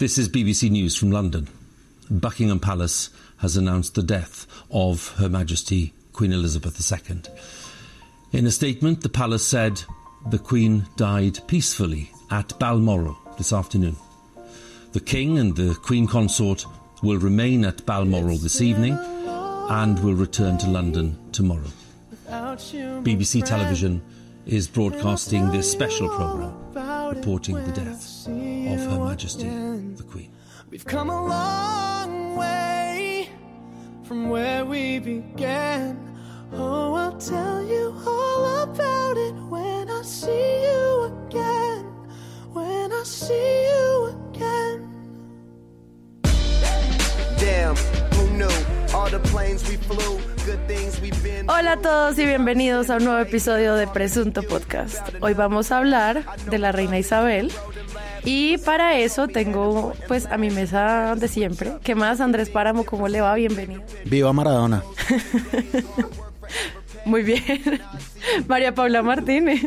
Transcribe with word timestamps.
This 0.00 0.16
is 0.16 0.30
BBC 0.30 0.70
News 0.70 0.96
from 0.96 1.10
London. 1.10 1.46
Buckingham 2.10 2.58
Palace 2.58 3.10
has 3.36 3.58
announced 3.58 3.94
the 3.94 4.02
death 4.02 4.46
of 4.70 5.08
Her 5.18 5.28
Majesty 5.28 5.92
Queen 6.14 6.32
Elizabeth 6.32 6.80
II. 6.90 7.20
In 8.32 8.46
a 8.46 8.50
statement, 8.50 9.02
the 9.02 9.10
palace 9.10 9.46
said 9.46 9.82
the 10.30 10.38
Queen 10.38 10.86
died 10.96 11.40
peacefully 11.48 12.10
at 12.30 12.58
Balmoral 12.58 13.18
this 13.36 13.52
afternoon. 13.52 13.94
The 14.92 15.00
King 15.00 15.38
and 15.38 15.54
the 15.54 15.74
Queen 15.74 16.06
Consort 16.06 16.64
will 17.02 17.18
remain 17.18 17.66
at 17.66 17.84
Balmoral 17.84 18.38
this 18.38 18.62
evening 18.62 18.94
and 18.94 20.02
will 20.02 20.14
return 20.14 20.56
to 20.60 20.66
London 20.66 21.18
tomorrow. 21.30 21.70
BBC 22.26 23.44
Television 23.44 24.00
is 24.46 24.66
broadcasting 24.66 25.50
this 25.50 25.70
special 25.70 26.08
programme 26.08 26.56
reporting 27.14 27.56
the 27.56 27.72
death 27.72 28.26
of 28.26 28.90
Her 28.90 29.04
Majesty 29.04 29.69
the 30.00 30.12
Queen. 30.12 30.32
We've 30.70 30.84
come 30.84 31.10
a 31.10 31.26
long 31.26 32.36
way 32.36 33.28
from 34.02 34.28
where 34.30 34.64
we 34.64 34.98
began. 34.98 35.98
Oh, 36.52 36.94
I'll 36.94 37.18
tell 37.18 37.62
you 37.62 37.94
all 38.06 38.62
about 38.62 39.16
it 39.16 39.34
when 39.48 39.90
I 39.90 40.02
see 40.02 40.62
you 40.66 41.12
again. 41.12 41.84
When 42.52 42.92
I 42.92 43.02
see 43.04 43.66
you 43.70 44.16
again. 44.16 44.78
Damn, 47.38 47.76
who 48.14 48.30
knew? 48.38 48.94
All 48.94 49.08
the 49.08 49.20
planes 49.30 49.68
we 49.68 49.76
flew, 49.76 50.20
good 50.44 50.66
things 50.66 51.00
we've 51.00 51.22
been. 51.22 51.48
Hola 51.48 51.72
a 51.72 51.76
todos 51.76 52.18
y 52.18 52.26
bienvenidos 52.26 52.90
a 52.90 52.96
un 52.96 53.04
nuevo 53.04 53.20
episodio 53.20 53.74
de 53.74 53.86
Presunto 53.86 54.42
Podcast. 54.42 55.14
Hoy 55.20 55.34
vamos 55.34 55.70
a 55.72 55.78
hablar 55.78 56.24
de 56.46 56.58
la 56.58 56.72
reina 56.72 56.98
Isabel 56.98 57.52
y 58.24 58.58
para 58.58 58.96
eso 58.98 59.28
tengo 59.28 59.92
pues 60.08 60.26
a 60.26 60.36
mi 60.36 60.50
mesa 60.50 61.14
de 61.16 61.28
siempre. 61.28 61.72
¿Qué 61.82 61.94
más 61.94 62.20
Andrés 62.20 62.50
Páramo? 62.50 62.84
¿Cómo 62.84 63.08
le 63.08 63.20
va? 63.20 63.34
Bienvenido. 63.34 63.82
Viva 64.04 64.32
Maradona. 64.32 64.82
Muy 67.04 67.22
bien. 67.22 67.42
María 68.48 68.74
Paula 68.74 69.02
Martínez. 69.02 69.66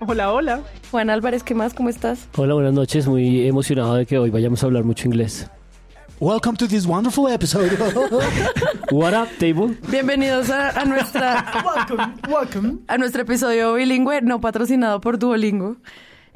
Hola, 0.00 0.32
hola. 0.32 0.60
Juan 0.90 1.08
Álvarez, 1.08 1.42
¿qué 1.42 1.54
más? 1.54 1.72
¿Cómo 1.72 1.88
estás? 1.88 2.28
Hola, 2.36 2.54
buenas 2.54 2.74
noches. 2.74 3.06
Muy 3.06 3.46
emocionado 3.46 3.94
de 3.94 4.06
que 4.06 4.18
hoy 4.18 4.30
vayamos 4.30 4.62
a 4.62 4.66
hablar 4.66 4.84
mucho 4.84 5.06
inglés. 5.06 5.48
Welcome 6.20 6.56
to 6.58 6.68
this 6.68 6.86
wonderful 6.86 7.28
episode. 7.32 7.72
What 8.92 9.14
up, 9.14 9.28
table? 9.38 9.76
Bienvenidos 9.90 10.48
a, 10.50 10.70
a 10.80 10.84
nuestra 10.84 11.44
Welcome, 11.64 12.14
welcome. 12.28 12.78
a 12.86 12.98
nuestro 12.98 13.22
episodio 13.22 13.74
bilingüe 13.74 14.20
no 14.22 14.40
patrocinado 14.40 15.00
por 15.00 15.18
Duolingo. 15.18 15.76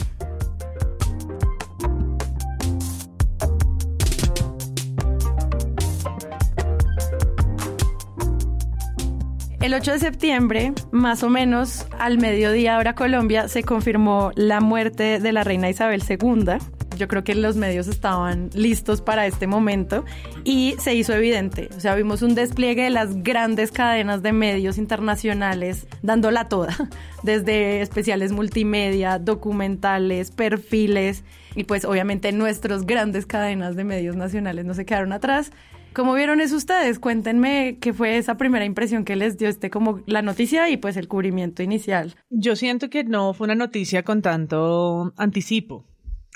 El 9.60 9.74
8 9.74 9.92
de 9.92 9.98
septiembre, 9.98 10.72
más 10.90 11.22
o 11.22 11.28
menos 11.28 11.86
al 11.98 12.16
mediodía 12.18 12.78
hora 12.78 12.94
Colombia, 12.94 13.46
se 13.46 13.62
confirmó 13.62 14.32
la 14.34 14.60
muerte 14.60 15.20
de 15.20 15.32
la 15.32 15.44
reina 15.44 15.68
Isabel 15.68 16.02
II. 16.08 16.58
Yo 17.00 17.08
creo 17.08 17.24
que 17.24 17.34
los 17.34 17.56
medios 17.56 17.88
estaban 17.88 18.50
listos 18.52 19.00
para 19.00 19.26
este 19.26 19.46
momento 19.46 20.04
y 20.44 20.74
se 20.78 20.94
hizo 20.94 21.14
evidente. 21.14 21.70
O 21.74 21.80
sea, 21.80 21.94
vimos 21.94 22.20
un 22.20 22.34
despliegue 22.34 22.82
de 22.82 22.90
las 22.90 23.22
grandes 23.22 23.72
cadenas 23.72 24.22
de 24.22 24.34
medios 24.34 24.76
internacionales 24.76 25.86
dándola 26.02 26.50
toda, 26.50 26.76
desde 27.22 27.80
especiales 27.80 28.32
multimedia, 28.32 29.18
documentales, 29.18 30.30
perfiles 30.30 31.24
y 31.54 31.64
pues 31.64 31.86
obviamente 31.86 32.32
nuestras 32.32 32.84
grandes 32.84 33.24
cadenas 33.24 33.76
de 33.76 33.84
medios 33.84 34.14
nacionales 34.14 34.66
no 34.66 34.74
se 34.74 34.84
quedaron 34.84 35.14
atrás. 35.14 35.52
¿Cómo 35.94 36.12
vieron 36.12 36.42
eso 36.42 36.54
ustedes? 36.54 36.98
Cuéntenme 36.98 37.78
qué 37.80 37.94
fue 37.94 38.18
esa 38.18 38.36
primera 38.36 38.66
impresión 38.66 39.06
que 39.06 39.16
les 39.16 39.38
dio 39.38 39.48
este 39.48 39.70
como 39.70 40.02
la 40.04 40.20
noticia 40.20 40.68
y 40.68 40.76
pues 40.76 40.98
el 40.98 41.08
cubrimiento 41.08 41.62
inicial. 41.62 42.14
Yo 42.28 42.56
siento 42.56 42.90
que 42.90 43.04
no 43.04 43.32
fue 43.32 43.46
una 43.46 43.54
noticia 43.54 44.02
con 44.02 44.20
tanto 44.20 45.14
anticipo. 45.16 45.86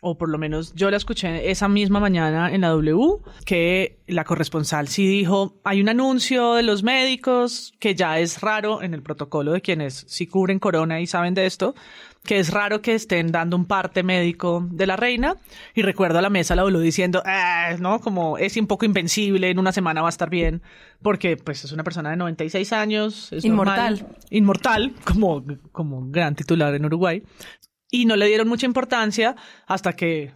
O 0.06 0.19
por 0.19 0.28
lo 0.28 0.37
menos 0.37 0.75
yo 0.75 0.91
la 0.91 0.98
escuché 0.98 1.50
esa 1.50 1.66
misma 1.66 1.98
mañana 1.98 2.53
en 2.53 2.60
la 2.60 2.69
W, 2.69 3.20
que 3.47 3.97
la 4.06 4.25
corresponsal 4.25 4.88
sí 4.88 5.09
dijo, 5.09 5.54
hay 5.65 5.81
un 5.81 5.88
anuncio 5.88 6.53
de 6.54 6.62
los 6.62 6.82
médicos, 6.82 7.72
que 7.81 7.94
ya 7.94 8.19
es 8.19 8.42
raro 8.42 8.82
en 8.82 8.92
el 8.92 9.03
protocolo 9.03 9.53
de 9.53 9.62
quienes 9.62 10.04
sí 10.06 10.26
cubren 10.26 10.59
corona 10.59 11.00
y 11.00 11.06
saben 11.06 11.32
de 11.32 11.47
esto, 11.47 11.75
que 12.22 12.38
es 12.38 12.50
raro 12.53 12.82
que 12.82 12.94
estén 12.94 13.32
dando 13.32 13.56
un 13.56 13.65
parte 13.65 14.03
médico 14.03 14.66
de 14.70 14.87
la 14.87 14.97
reina. 14.97 15.37
Y 15.75 15.81
recuerdo 15.81 16.19
a 16.19 16.22
la 16.22 16.31
mesa 16.31 16.54
la 16.54 16.62
W 16.62 16.82
diciendo, 16.84 17.22
"Ah, 17.25 17.76
no, 17.78 18.00
como 18.00 18.36
es 18.36 18.56
un 18.59 18.66
poco 18.66 18.84
invencible, 18.84 19.48
en 19.50 19.59
una 19.59 19.72
semana 19.72 20.03
va 20.03 20.09
a 20.09 20.10
estar 20.10 20.28
bien, 20.28 20.60
porque 21.03 21.36
pues 21.38 21.65
es 21.65 21.72
una 21.72 21.82
persona 21.84 22.10
de 22.10 22.16
96 22.16 22.72
años, 22.75 23.32
es 23.32 23.44
Inmortal. 23.44 23.94
normal, 24.00 24.16
inmortal, 24.31 24.92
como, 25.04 25.42
como 25.72 26.10
gran 26.10 26.34
titular 26.34 26.75
en 26.75 26.84
Uruguay. 26.84 27.22
Y 27.94 28.06
no 28.06 28.16
le 28.16 28.27
dieron 28.27 28.49
mucha 28.49 28.66
importancia 28.66 29.37
hasta 29.69 29.93
que 29.93 30.33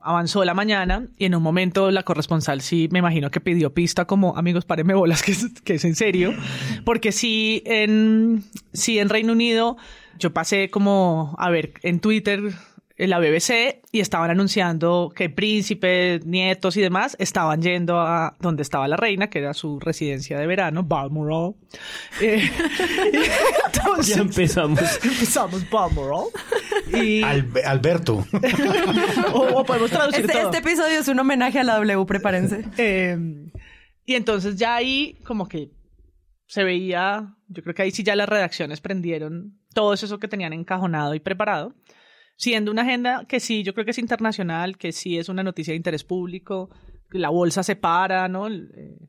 avanzó 0.00 0.44
la 0.44 0.54
mañana 0.54 1.08
y 1.18 1.24
en 1.24 1.34
un 1.34 1.42
momento 1.42 1.90
la 1.90 2.04
corresponsal 2.04 2.60
sí 2.60 2.88
me 2.92 3.00
imagino 3.00 3.32
que 3.32 3.40
pidió 3.40 3.74
pista 3.74 4.04
como 4.04 4.36
amigos 4.36 4.64
párenme 4.64 4.94
bolas 4.94 5.20
que 5.24 5.32
es, 5.32 5.60
que 5.64 5.74
es 5.74 5.84
en 5.84 5.96
serio 5.96 6.32
porque 6.84 7.10
sí 7.10 7.64
en 7.66 8.44
sí 8.72 9.00
en 9.00 9.08
Reino 9.08 9.32
Unido 9.32 9.76
yo 10.20 10.32
pasé 10.32 10.70
como 10.70 11.34
a 11.36 11.50
ver 11.50 11.72
en 11.82 11.98
Twitter 11.98 12.52
la 13.08 13.18
BBC 13.18 13.80
y 13.92 14.00
estaban 14.00 14.30
anunciando 14.30 15.12
que 15.14 15.30
príncipes, 15.30 16.24
nietos 16.26 16.76
y 16.76 16.80
demás 16.82 17.16
estaban 17.18 17.62
yendo 17.62 17.98
a 18.00 18.36
donde 18.40 18.62
estaba 18.62 18.88
la 18.88 18.96
reina, 18.96 19.30
que 19.30 19.38
era 19.38 19.54
su 19.54 19.78
residencia 19.80 20.38
de 20.38 20.46
verano, 20.46 20.82
Balmoral. 20.82 21.54
Eh, 22.20 22.42
entonces, 23.72 24.16
Ya 24.16 24.22
empezamos. 24.22 24.80
empezamos 25.02 25.68
Balmoral. 25.70 26.24
Y, 26.92 27.22
Albe- 27.22 27.64
Alberto. 27.64 28.24
o, 29.32 29.38
o 29.60 29.64
podemos 29.64 29.90
traducir 29.90 30.20
Este, 30.22 30.32
todo. 30.32 30.42
este 30.50 30.58
episodio 30.58 30.98
es 31.00 31.08
un 31.08 31.18
homenaje 31.18 31.58
a 31.60 31.64
la 31.64 31.74
W, 31.76 32.04
prepárense. 32.06 32.64
Eh, 32.76 33.16
y 34.06 34.14
entonces 34.14 34.56
ya 34.56 34.74
ahí 34.76 35.16
como 35.24 35.46
que 35.48 35.70
se 36.46 36.64
veía, 36.64 37.36
yo 37.48 37.62
creo 37.62 37.74
que 37.74 37.82
ahí 37.82 37.90
sí 37.92 38.02
ya 38.02 38.16
las 38.16 38.28
redacciones 38.28 38.80
prendieron 38.80 39.58
todo 39.72 39.92
eso 39.94 40.18
que 40.18 40.26
tenían 40.28 40.52
encajonado 40.52 41.14
y 41.14 41.20
preparado. 41.20 41.74
Siendo 42.40 42.70
una 42.70 42.82
agenda 42.82 43.26
que 43.28 43.38
sí, 43.38 43.62
yo 43.62 43.74
creo 43.74 43.84
que 43.84 43.90
es 43.90 43.98
internacional, 43.98 44.78
que 44.78 44.92
sí 44.92 45.18
es 45.18 45.28
una 45.28 45.42
noticia 45.42 45.72
de 45.72 45.76
interés 45.76 46.04
público, 46.04 46.70
la 47.10 47.28
bolsa 47.28 47.62
se 47.62 47.76
para, 47.76 48.28
¿no? 48.28 48.46
El, 48.46 48.72
eh, 48.74 49.08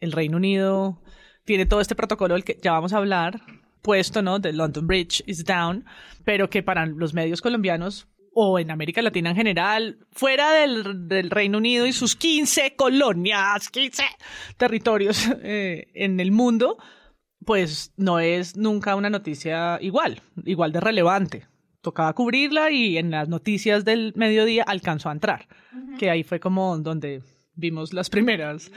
el 0.00 0.10
Reino 0.10 0.38
Unido 0.38 1.00
tiene 1.44 1.66
todo 1.66 1.80
este 1.80 1.94
protocolo 1.94 2.34
del 2.34 2.42
que 2.42 2.58
ya 2.60 2.72
vamos 2.72 2.92
a 2.92 2.96
hablar, 2.96 3.40
puesto, 3.80 4.22
¿no? 4.22 4.40
The 4.40 4.52
London 4.52 4.88
Bridge 4.88 5.22
is 5.24 5.44
down, 5.44 5.84
pero 6.24 6.50
que 6.50 6.64
para 6.64 6.84
los 6.84 7.14
medios 7.14 7.40
colombianos 7.40 8.08
o 8.34 8.58
en 8.58 8.72
América 8.72 9.02
Latina 9.02 9.30
en 9.30 9.36
general, 9.36 9.98
fuera 10.10 10.50
del, 10.52 11.06
del 11.06 11.30
Reino 11.30 11.58
Unido 11.58 11.86
y 11.86 11.92
sus 11.92 12.16
15 12.16 12.74
colonias, 12.74 13.68
15 13.68 14.02
territorios 14.56 15.30
eh, 15.44 15.86
en 15.94 16.18
el 16.18 16.32
mundo, 16.32 16.78
pues 17.46 17.92
no 17.96 18.18
es 18.18 18.56
nunca 18.56 18.96
una 18.96 19.10
noticia 19.10 19.78
igual, 19.80 20.22
igual 20.44 20.72
de 20.72 20.80
relevante. 20.80 21.53
Tocaba 21.84 22.14
cubrirla 22.14 22.70
y 22.70 22.98
en 22.98 23.10
las 23.10 23.28
noticias 23.28 23.84
del 23.84 24.12
mediodía 24.16 24.64
alcanzó 24.64 25.10
a 25.10 25.12
entrar, 25.12 25.46
que 25.98 26.10
ahí 26.10 26.24
fue 26.24 26.40
como 26.40 26.76
donde 26.78 27.22
vimos 27.54 27.92
las 27.92 28.10
primeras, 28.10 28.72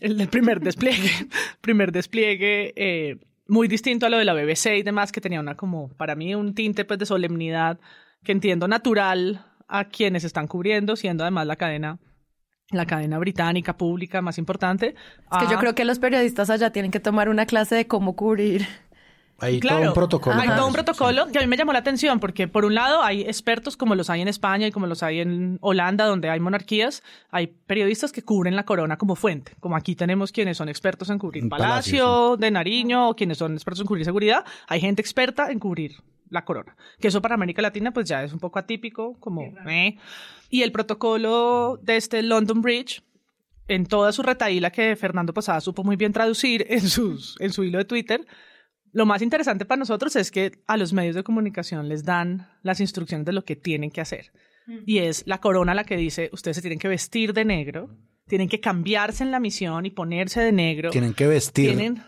el, 0.00 0.20
el 0.20 0.28
primer 0.28 0.60
despliegue, 0.60 1.10
primer 1.62 1.92
despliegue 1.92 2.74
eh, 2.76 3.16
muy 3.46 3.68
distinto 3.68 4.06
a 4.06 4.10
lo 4.10 4.18
de 4.18 4.24
la 4.24 4.34
BBC 4.34 4.78
y 4.78 4.82
demás, 4.82 5.12
que 5.12 5.20
tenía 5.20 5.40
una 5.40 5.56
como, 5.56 5.88
para 5.90 6.16
mí, 6.16 6.34
un 6.34 6.54
tinte 6.54 6.84
pues 6.84 6.98
de 6.98 7.06
solemnidad 7.06 7.78
que 8.24 8.32
entiendo 8.32 8.68
natural 8.68 9.46
a 9.68 9.84
quienes 9.84 10.24
están 10.24 10.48
cubriendo, 10.48 10.96
siendo 10.96 11.22
además 11.24 11.46
la 11.46 11.56
cadena 11.56 11.98
la 12.72 12.86
cadena 12.86 13.18
británica 13.18 13.76
pública 13.76 14.22
más 14.22 14.38
importante. 14.38 14.94
Es 15.32 15.38
que 15.38 15.52
yo 15.52 15.58
creo 15.58 15.74
que 15.74 15.84
los 15.84 15.98
periodistas 15.98 16.50
allá 16.50 16.70
tienen 16.70 16.92
que 16.92 17.00
tomar 17.00 17.28
una 17.28 17.46
clase 17.46 17.74
de 17.74 17.86
cómo 17.88 18.14
cubrir. 18.14 18.66
Hay 19.40 19.60
Claro. 19.60 19.78
todo 19.78 19.88
un 19.88 19.94
protocolo. 19.94 20.36
Hay 20.40 20.48
todo 20.48 20.66
un 20.66 20.72
protocolo 20.72 21.26
sí. 21.26 21.32
que 21.32 21.38
a 21.38 21.42
mí 21.42 21.46
me 21.48 21.56
llamó 21.56 21.72
la 21.72 21.78
atención 21.80 22.20
porque 22.20 22.48
por 22.48 22.64
un 22.64 22.74
lado 22.74 23.02
hay 23.02 23.22
expertos 23.22 23.76
como 23.76 23.94
los 23.94 24.10
hay 24.10 24.20
en 24.20 24.28
España 24.28 24.66
y 24.66 24.70
como 24.70 24.86
los 24.86 25.02
hay 25.02 25.20
en 25.20 25.58
Holanda 25.60 26.04
donde 26.06 26.28
hay 26.28 26.40
monarquías, 26.40 27.02
hay 27.30 27.48
periodistas 27.48 28.12
que 28.12 28.22
cubren 28.22 28.56
la 28.56 28.64
corona 28.64 28.98
como 28.98 29.16
fuente, 29.16 29.52
como 29.60 29.76
aquí 29.76 29.94
tenemos 29.94 30.32
quienes 30.32 30.56
son 30.56 30.68
expertos 30.68 31.10
en 31.10 31.18
cubrir 31.18 31.48
Palacio, 31.48 32.36
de 32.36 32.50
Nariño 32.50 33.10
o 33.10 33.16
quienes 33.16 33.38
son 33.38 33.54
expertos 33.54 33.80
en 33.80 33.86
cubrir 33.86 34.04
seguridad, 34.04 34.44
hay 34.68 34.80
gente 34.80 35.02
experta 35.02 35.50
en 35.50 35.58
cubrir 35.58 35.96
la 36.28 36.44
corona, 36.44 36.76
que 37.00 37.08
eso 37.08 37.20
para 37.20 37.34
América 37.34 37.62
Latina 37.62 37.92
pues 37.92 38.08
ya 38.08 38.22
es 38.22 38.32
un 38.32 38.38
poco 38.38 38.58
atípico, 38.58 39.16
como 39.18 39.42
eh. 39.68 39.96
y 40.48 40.62
el 40.62 40.70
protocolo 40.72 41.78
de 41.82 41.96
este 41.96 42.22
London 42.22 42.62
Bridge 42.62 43.02
en 43.70 43.86
toda 43.86 44.12
su 44.12 44.22
retaíla 44.22 44.70
que 44.70 44.96
Fernando 44.96 45.32
Posada 45.32 45.60
supo 45.60 45.84
muy 45.84 45.96
bien 45.96 46.12
traducir 46.12 46.66
en, 46.68 46.88
sus, 46.88 47.36
en 47.40 47.52
su 47.52 47.62
hilo 47.64 47.78
de 47.78 47.84
Twitter, 47.84 48.26
lo 48.92 49.06
más 49.06 49.22
interesante 49.22 49.64
para 49.64 49.78
nosotros 49.78 50.16
es 50.16 50.30
que 50.30 50.52
a 50.66 50.76
los 50.76 50.92
medios 50.92 51.14
de 51.14 51.22
comunicación 51.22 51.88
les 51.88 52.04
dan 52.04 52.48
las 52.62 52.80
instrucciones 52.80 53.24
de 53.26 53.32
lo 53.32 53.44
que 53.44 53.56
tienen 53.56 53.90
que 53.90 54.00
hacer. 54.00 54.32
Y 54.86 54.98
es 54.98 55.24
la 55.26 55.38
corona 55.40 55.74
la 55.74 55.82
que 55.84 55.96
dice, 55.96 56.30
ustedes 56.32 56.56
se 56.56 56.60
tienen 56.60 56.78
que 56.78 56.86
vestir 56.86 57.32
de 57.32 57.44
negro, 57.44 57.90
tienen 58.28 58.48
que 58.48 58.60
cambiarse 58.60 59.24
en 59.24 59.32
la 59.32 59.40
misión 59.40 59.84
y 59.86 59.90
ponerse 59.90 60.40
de 60.40 60.52
negro. 60.52 60.90
Tienen 60.90 61.12
que 61.14 61.26
vestir 61.26 61.74
Tienen- 61.76 62.02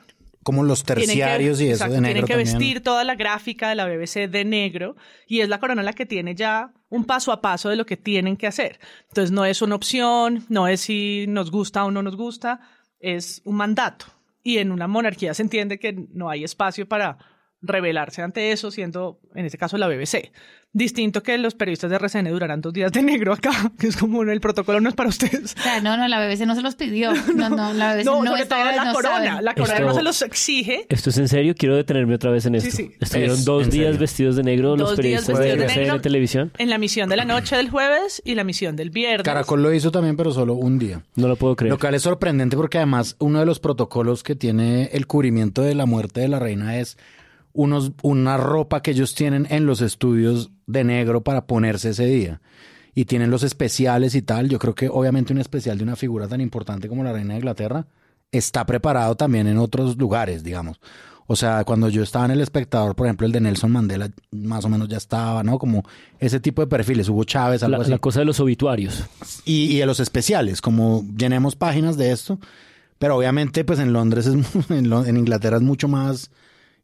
como 0.44 0.62
los 0.62 0.82
que- 0.84 0.94
terciarios 0.94 1.60
y 1.60 1.64
eso 1.64 1.72
exacto, 1.74 1.94
de 1.94 2.00
negro 2.00 2.12
Tienen 2.26 2.26
que 2.26 2.34
también. 2.44 2.58
vestir 2.58 2.82
toda 2.82 3.02
la 3.04 3.14
gráfica 3.16 3.68
de 3.68 3.74
la 3.74 3.86
BBC 3.86 4.28
de 4.28 4.44
negro 4.44 4.94
y 5.26 5.40
es 5.40 5.48
la 5.48 5.58
corona 5.58 5.82
la 5.82 5.92
que 5.92 6.06
tiene 6.06 6.34
ya 6.36 6.72
un 6.88 7.04
paso 7.04 7.32
a 7.32 7.40
paso 7.40 7.68
de 7.68 7.76
lo 7.76 7.86
que 7.86 7.96
tienen 7.96 8.36
que 8.36 8.46
hacer. 8.46 8.78
Entonces 9.08 9.30
no 9.32 9.44
es 9.44 9.60
una 9.62 9.74
opción, 9.74 10.44
no 10.48 10.68
es 10.68 10.82
si 10.82 11.24
nos 11.28 11.50
gusta 11.50 11.84
o 11.84 11.90
no 11.90 12.02
nos 12.02 12.16
gusta, 12.16 12.60
es 13.00 13.40
un 13.44 13.56
mandato. 13.56 14.06
Y 14.42 14.58
en 14.58 14.72
una 14.72 14.88
monarquía 14.88 15.34
se 15.34 15.42
entiende 15.42 15.78
que 15.78 15.92
no 16.12 16.28
hay 16.28 16.44
espacio 16.44 16.88
para 16.88 17.18
rebelarse 17.62 18.22
ante 18.22 18.52
eso, 18.52 18.70
siendo 18.70 19.18
en 19.34 19.46
este 19.46 19.56
caso 19.58 19.78
la 19.78 19.86
BBC. 19.88 20.32
Distinto 20.74 21.22
que 21.22 21.36
los 21.36 21.54
periodistas 21.54 21.90
de 21.90 21.96
RCN 21.96 22.30
durarán 22.30 22.62
dos 22.62 22.72
días 22.72 22.90
de 22.92 23.02
negro 23.02 23.34
acá, 23.34 23.50
que 23.78 23.88
es 23.88 23.96
como 23.96 24.22
el 24.22 24.40
protocolo 24.40 24.80
no 24.80 24.88
es 24.88 24.94
para 24.94 25.10
ustedes. 25.10 25.54
O 25.58 25.62
sea, 25.62 25.82
no, 25.82 25.98
no, 25.98 26.08
la 26.08 26.18
BBC 26.26 26.46
no 26.46 26.54
se 26.54 26.62
los 26.62 26.74
pidió. 26.76 27.12
No, 27.36 27.50
no, 27.50 27.72
la 27.74 27.94
BBC 27.94 28.04
No, 28.06 28.22
no, 28.24 28.30
sobre 28.30 28.46
todo 28.46 28.58
la 28.64 28.84
no 28.86 28.92
corona. 28.94 29.14
saben. 29.26 29.44
La 29.44 29.54
corona 29.54 29.74
Esto- 29.74 29.86
no 29.86 29.94
se 29.94 30.02
los 30.02 30.22
exige. 30.22 30.86
¿Esto 30.88 31.10
es 31.10 31.18
en 31.18 31.28
serio? 31.28 31.54
Quiero 31.56 31.76
detenerme 31.76 32.14
otra 32.14 32.30
vez 32.30 32.46
en 32.46 32.58
Sí, 32.60 32.68
esto. 32.68 32.76
sí. 32.82 32.90
Estuvieron 33.00 33.36
Es 33.36 33.44
dos 33.44 33.64
en 33.64 33.70
días 33.70 33.84
serio. 33.86 34.00
vestidos 34.00 34.36
de 34.36 34.42
negro 34.44 34.68
los 34.76 34.78
Dos 34.78 34.96
días 34.98 35.24
periodistas 35.26 35.38
de 35.38 35.44
de 35.44 35.52
RCN 35.64 35.82
negro. 35.82 36.00
Televisión. 36.00 36.52
En 36.58 36.70
la 36.70 36.78
misión 36.78 37.08
de 37.10 37.16
la 37.16 37.24
noche 37.26 37.54
del 37.56 37.68
jueves 37.68 38.22
y 38.24 38.34
la 38.34 38.44
misión 38.44 38.74
del 38.74 38.88
viernes. 38.90 39.24
Caracol 39.24 39.62
lo 39.62 39.72
hizo 39.74 39.90
también, 39.90 40.16
pero 40.16 40.32
solo 40.32 40.54
un 40.54 40.78
día. 40.78 41.02
No 41.16 41.28
lo 41.28 41.36
puedo 41.36 41.54
creer. 41.54 41.70
Lo 41.72 41.78
cual 41.78 41.94
es 41.94 42.02
sorprendente 42.02 42.56
porque 42.56 42.78
además 42.78 43.16
uno 43.18 43.40
de 43.40 43.46
los 43.46 43.60
protocolos 43.60 44.22
que 44.22 44.36
tiene 44.36 44.84
el 44.92 45.06
cubrimiento 45.06 45.60
de 45.62 45.74
la 45.74 45.84
muerte 45.84 46.20
de 46.20 46.28
la 46.28 46.38
reina 46.38 46.78
es 46.78 46.96
unos, 47.52 47.92
una 48.02 48.36
ropa 48.36 48.82
que 48.82 48.92
ellos 48.92 49.14
tienen 49.14 49.46
en 49.50 49.66
los 49.66 49.80
estudios 49.80 50.50
de 50.66 50.84
negro 50.84 51.22
para 51.22 51.46
ponerse 51.46 51.90
ese 51.90 52.06
día. 52.06 52.40
Y 52.94 53.06
tienen 53.06 53.30
los 53.30 53.42
especiales 53.42 54.14
y 54.14 54.22
tal. 54.22 54.48
Yo 54.48 54.58
creo 54.58 54.74
que 54.74 54.88
obviamente 54.88 55.32
un 55.32 55.40
especial 55.40 55.78
de 55.78 55.84
una 55.84 55.96
figura 55.96 56.28
tan 56.28 56.40
importante 56.40 56.88
como 56.88 57.04
la 57.04 57.12
reina 57.12 57.34
de 57.34 57.40
Inglaterra 57.40 57.86
está 58.30 58.66
preparado 58.66 59.14
también 59.14 59.46
en 59.46 59.58
otros 59.58 59.96
lugares, 59.96 60.42
digamos. 60.42 60.80
O 61.26 61.36
sea, 61.36 61.64
cuando 61.64 61.88
yo 61.88 62.02
estaba 62.02 62.24
en 62.26 62.32
El 62.32 62.40
Espectador, 62.40 62.94
por 62.94 63.06
ejemplo, 63.06 63.26
el 63.26 63.32
de 63.32 63.40
Nelson 63.40 63.70
Mandela 63.70 64.10
más 64.32 64.64
o 64.64 64.68
menos 64.68 64.88
ya 64.88 64.96
estaba, 64.96 65.42
¿no? 65.42 65.58
Como 65.58 65.84
ese 66.18 66.40
tipo 66.40 66.60
de 66.60 66.66
perfiles. 66.66 67.08
Hugo 67.08 67.24
Chávez, 67.24 67.62
algo 67.62 67.78
la, 67.78 67.82
así 67.82 67.90
la 67.90 67.98
cosa 67.98 68.20
de 68.20 68.26
los 68.26 68.40
obituarios. 68.40 69.04
y, 69.44 69.74
y 69.74 69.78
de 69.78 69.86
los 69.86 70.00
especiales, 70.00 70.60
como 70.60 71.04
llenemos 71.16 71.56
páginas 71.56 71.96
de 71.96 72.12
esto, 72.12 72.38
pero 72.98 73.16
obviamente 73.16 73.64
pues 73.64 73.78
en 73.78 73.92
Londres, 73.92 74.26
es, 74.26 74.36
en 74.70 75.16
Inglaterra 75.16 75.56
es 75.56 75.62
mucho 75.62 75.88
más 75.88 76.30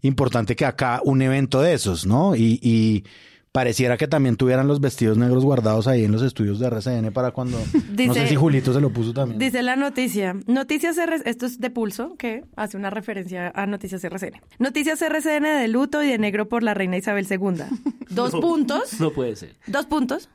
importante 0.03 0.57
que 0.57 0.65
acá 0.65 1.01
un 1.05 1.23
evento 1.23 1.61
de 1.61 1.75
esos, 1.75 2.07
¿no? 2.07 2.35
Y, 2.37 2.59
y 2.63 3.05
pareciera 3.53 3.97
que 3.97 4.07
también 4.07 4.37
tuvieran 4.37 4.69
los 4.69 4.81
vestidos 4.81 5.19
negros 5.19 5.45
guardados 5.45 5.89
ahí 5.89 6.05
en 6.05 6.13
los 6.13 6.23
estudios 6.23 6.59
de 6.61 6.67
RCN 6.69 7.13
para 7.13 7.33
cuando... 7.33 7.59
no 7.59 7.83
Dice- 7.95 8.15
sé 8.15 8.29
si 8.29 8.37
Julito 8.37 8.73
se 8.73 8.81
lo 8.81 8.91
puso 8.93 9.13
también. 9.13 9.39
Dice 9.39 9.63
la 9.63 9.75
noticia. 9.75 10.37
Noticias 10.47 10.97
RCN, 10.99 11.23
esto 11.29 11.47
es 11.47 11.59
de 11.59 11.71
pulso, 11.71 12.15
que 12.17 12.45
hace 12.57 12.77
una 12.77 12.91
referencia 12.91 13.51
a 13.55 13.67
Noticias 13.67 14.05
RCN. 14.05 14.41
Noticias 14.59 15.01
RCN 15.03 15.43
de 15.61 15.69
luto 15.69 16.03
y 16.03 16.09
de 16.09 16.19
negro 16.19 16.49
por 16.49 16.63
la 16.63 16.75
reina 16.75 16.97
Isabel 16.99 17.27
II. 17.29 17.65
Dos 18.11 18.33
puntos. 18.33 19.01
No 19.01 19.11
puede 19.13 19.35
ser. 19.35 19.57
Dos 19.67 19.87
puntos. 19.87 20.29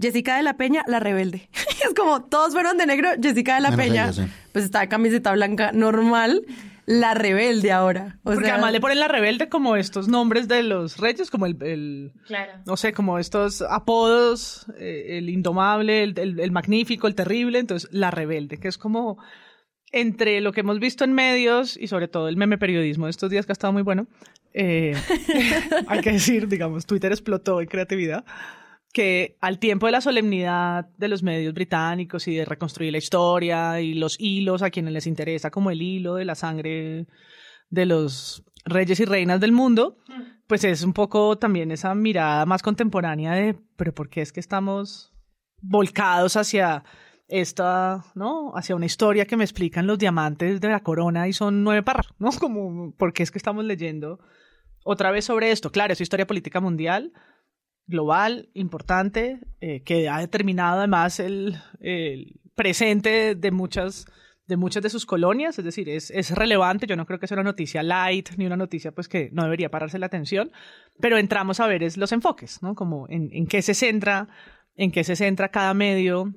Jessica 0.00 0.36
de 0.36 0.42
la 0.42 0.56
Peña, 0.56 0.82
la 0.86 1.00
rebelde. 1.00 1.48
es 1.86 1.94
como, 1.94 2.22
todos 2.22 2.52
fueron 2.52 2.76
de 2.78 2.86
negro, 2.86 3.08
Jessica 3.20 3.56
de 3.56 3.60
la 3.62 3.76
Peña. 3.76 4.10
Pues 4.52 4.64
está 4.64 4.80
de 4.80 4.88
camiseta 4.88 5.32
blanca 5.32 5.72
normal, 5.72 6.42
la 6.86 7.14
rebelde 7.14 7.72
ahora. 7.72 8.18
O 8.22 8.30
Porque 8.30 8.44
sea, 8.44 8.54
además 8.54 8.72
le 8.72 8.80
ponen 8.80 9.00
la 9.00 9.08
rebelde 9.08 9.48
como 9.48 9.74
estos 9.76 10.06
nombres 10.08 10.46
de 10.48 10.62
los 10.62 10.98
reyes, 10.98 11.30
como 11.30 11.46
el, 11.46 11.56
el- 11.62 12.12
Claro. 12.26 12.52
no 12.64 12.76
sé, 12.76 12.92
como 12.92 13.18
estos 13.18 13.60
apodos, 13.62 14.66
eh, 14.78 15.18
el 15.18 15.28
indomable, 15.28 16.04
el, 16.04 16.18
el- 16.18 16.38
el 16.40 16.50
magnífico, 16.52 17.06
el 17.08 17.14
terrible, 17.16 17.58
entonces 17.58 17.90
la 17.92 18.10
rebelde, 18.12 18.58
que 18.58 18.68
es 18.68 18.78
como 18.78 19.18
entre 19.92 20.40
lo 20.40 20.52
que 20.52 20.60
hemos 20.60 20.78
visto 20.80 21.04
en 21.04 21.12
medios 21.12 21.76
y 21.76 21.86
sobre 21.88 22.08
todo 22.08 22.28
el 22.28 22.36
meme 22.36 22.58
periodismo 22.58 23.06
de 23.06 23.10
estos 23.10 23.30
días 23.30 23.46
que 23.46 23.52
ha 23.52 23.54
estado 23.54 23.72
muy 23.72 23.82
bueno, 23.82 24.06
eh, 24.52 24.94
hay 25.88 26.00
que 26.00 26.12
decir, 26.12 26.48
digamos, 26.48 26.86
Twitter 26.86 27.12
explotó 27.12 27.60
en 27.60 27.66
creatividad, 27.68 28.24
que 28.96 29.36
al 29.42 29.58
tiempo 29.58 29.84
de 29.84 29.92
la 29.92 30.00
solemnidad 30.00 30.88
de 30.96 31.08
los 31.08 31.22
medios 31.22 31.52
británicos 31.52 32.26
y 32.28 32.34
de 32.34 32.46
reconstruir 32.46 32.92
la 32.92 32.96
historia 32.96 33.78
y 33.82 33.92
los 33.92 34.18
hilos 34.18 34.62
a 34.62 34.70
quienes 34.70 34.94
les 34.94 35.06
interesa, 35.06 35.50
como 35.50 35.70
el 35.70 35.82
hilo 35.82 36.14
de 36.14 36.24
la 36.24 36.34
sangre 36.34 37.06
de 37.68 37.84
los 37.84 38.42
reyes 38.64 38.98
y 38.98 39.04
reinas 39.04 39.38
del 39.38 39.52
mundo, 39.52 39.98
pues 40.46 40.64
es 40.64 40.82
un 40.82 40.94
poco 40.94 41.36
también 41.36 41.72
esa 41.72 41.94
mirada 41.94 42.46
más 42.46 42.62
contemporánea 42.62 43.34
de, 43.34 43.58
pero 43.76 43.92
¿por 43.92 44.08
qué 44.08 44.22
es 44.22 44.32
que 44.32 44.40
estamos 44.40 45.12
volcados 45.60 46.38
hacia 46.38 46.82
esta, 47.28 48.02
¿no? 48.14 48.56
Hacia 48.56 48.76
una 48.76 48.86
historia 48.86 49.26
que 49.26 49.36
me 49.36 49.44
explican 49.44 49.86
los 49.86 49.98
diamantes 49.98 50.58
de 50.58 50.68
la 50.70 50.80
corona 50.80 51.28
y 51.28 51.34
son 51.34 51.64
nueve 51.64 51.82
párrafos, 51.82 52.16
¿no? 52.18 52.30
Como, 52.40 52.92
¿por 52.92 53.12
qué 53.12 53.24
es 53.24 53.30
que 53.30 53.36
estamos 53.36 53.66
leyendo 53.66 54.20
otra 54.86 55.10
vez 55.10 55.26
sobre 55.26 55.50
esto? 55.50 55.70
Claro, 55.70 55.92
es 55.92 56.00
historia 56.00 56.26
política 56.26 56.62
mundial, 56.62 57.12
global, 57.86 58.48
importante, 58.54 59.40
eh, 59.60 59.82
que 59.82 60.08
ha 60.08 60.18
determinado 60.18 60.78
además 60.78 61.20
el, 61.20 61.56
el 61.80 62.40
presente 62.54 63.34
de 63.34 63.50
muchas 63.50 64.06
de 64.46 64.56
muchas 64.56 64.82
de 64.84 64.90
sus 64.90 65.06
colonias, 65.06 65.58
es 65.58 65.64
decir, 65.64 65.88
es, 65.88 66.10
es 66.12 66.30
relevante, 66.30 66.86
yo 66.86 66.94
no 66.94 67.04
creo 67.04 67.18
que 67.18 67.26
sea 67.26 67.34
una 67.34 67.42
noticia 67.42 67.82
light, 67.82 68.30
ni 68.36 68.46
una 68.46 68.56
noticia 68.56 68.92
pues 68.92 69.08
que 69.08 69.28
no 69.32 69.42
debería 69.42 69.72
pararse 69.72 69.98
la 69.98 70.06
atención, 70.06 70.52
pero 71.00 71.18
entramos 71.18 71.58
a 71.58 71.66
ver 71.66 71.82
es 71.82 71.96
los 71.96 72.12
enfoques, 72.12 72.62
¿no? 72.62 72.76
Como 72.76 73.08
en, 73.08 73.28
en 73.32 73.48
qué 73.48 73.60
se 73.60 73.74
centra, 73.74 74.28
en 74.76 74.92
qué 74.92 75.02
se 75.02 75.16
centra 75.16 75.48
cada 75.50 75.74
medio 75.74 76.32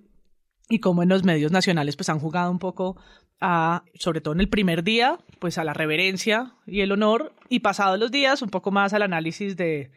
y 0.69 0.79
cómo 0.79 1.03
en 1.03 1.09
los 1.09 1.23
medios 1.23 1.51
nacionales 1.51 1.95
pues 1.95 2.09
han 2.09 2.19
jugado 2.19 2.49
un 2.49 2.57
poco 2.57 2.97
a, 3.41 3.83
sobre 3.93 4.21
todo 4.21 4.33
en 4.33 4.39
el 4.39 4.49
primer 4.49 4.83
día, 4.83 5.19
pues 5.37 5.59
a 5.59 5.63
la 5.63 5.73
reverencia 5.73 6.55
y 6.65 6.81
el 6.81 6.91
honor, 6.91 7.35
y 7.47 7.59
pasados 7.59 7.99
los 7.99 8.09
días 8.09 8.41
un 8.41 8.49
poco 8.49 8.71
más 8.71 8.93
al 8.93 9.03
análisis 9.03 9.55
de, 9.55 9.91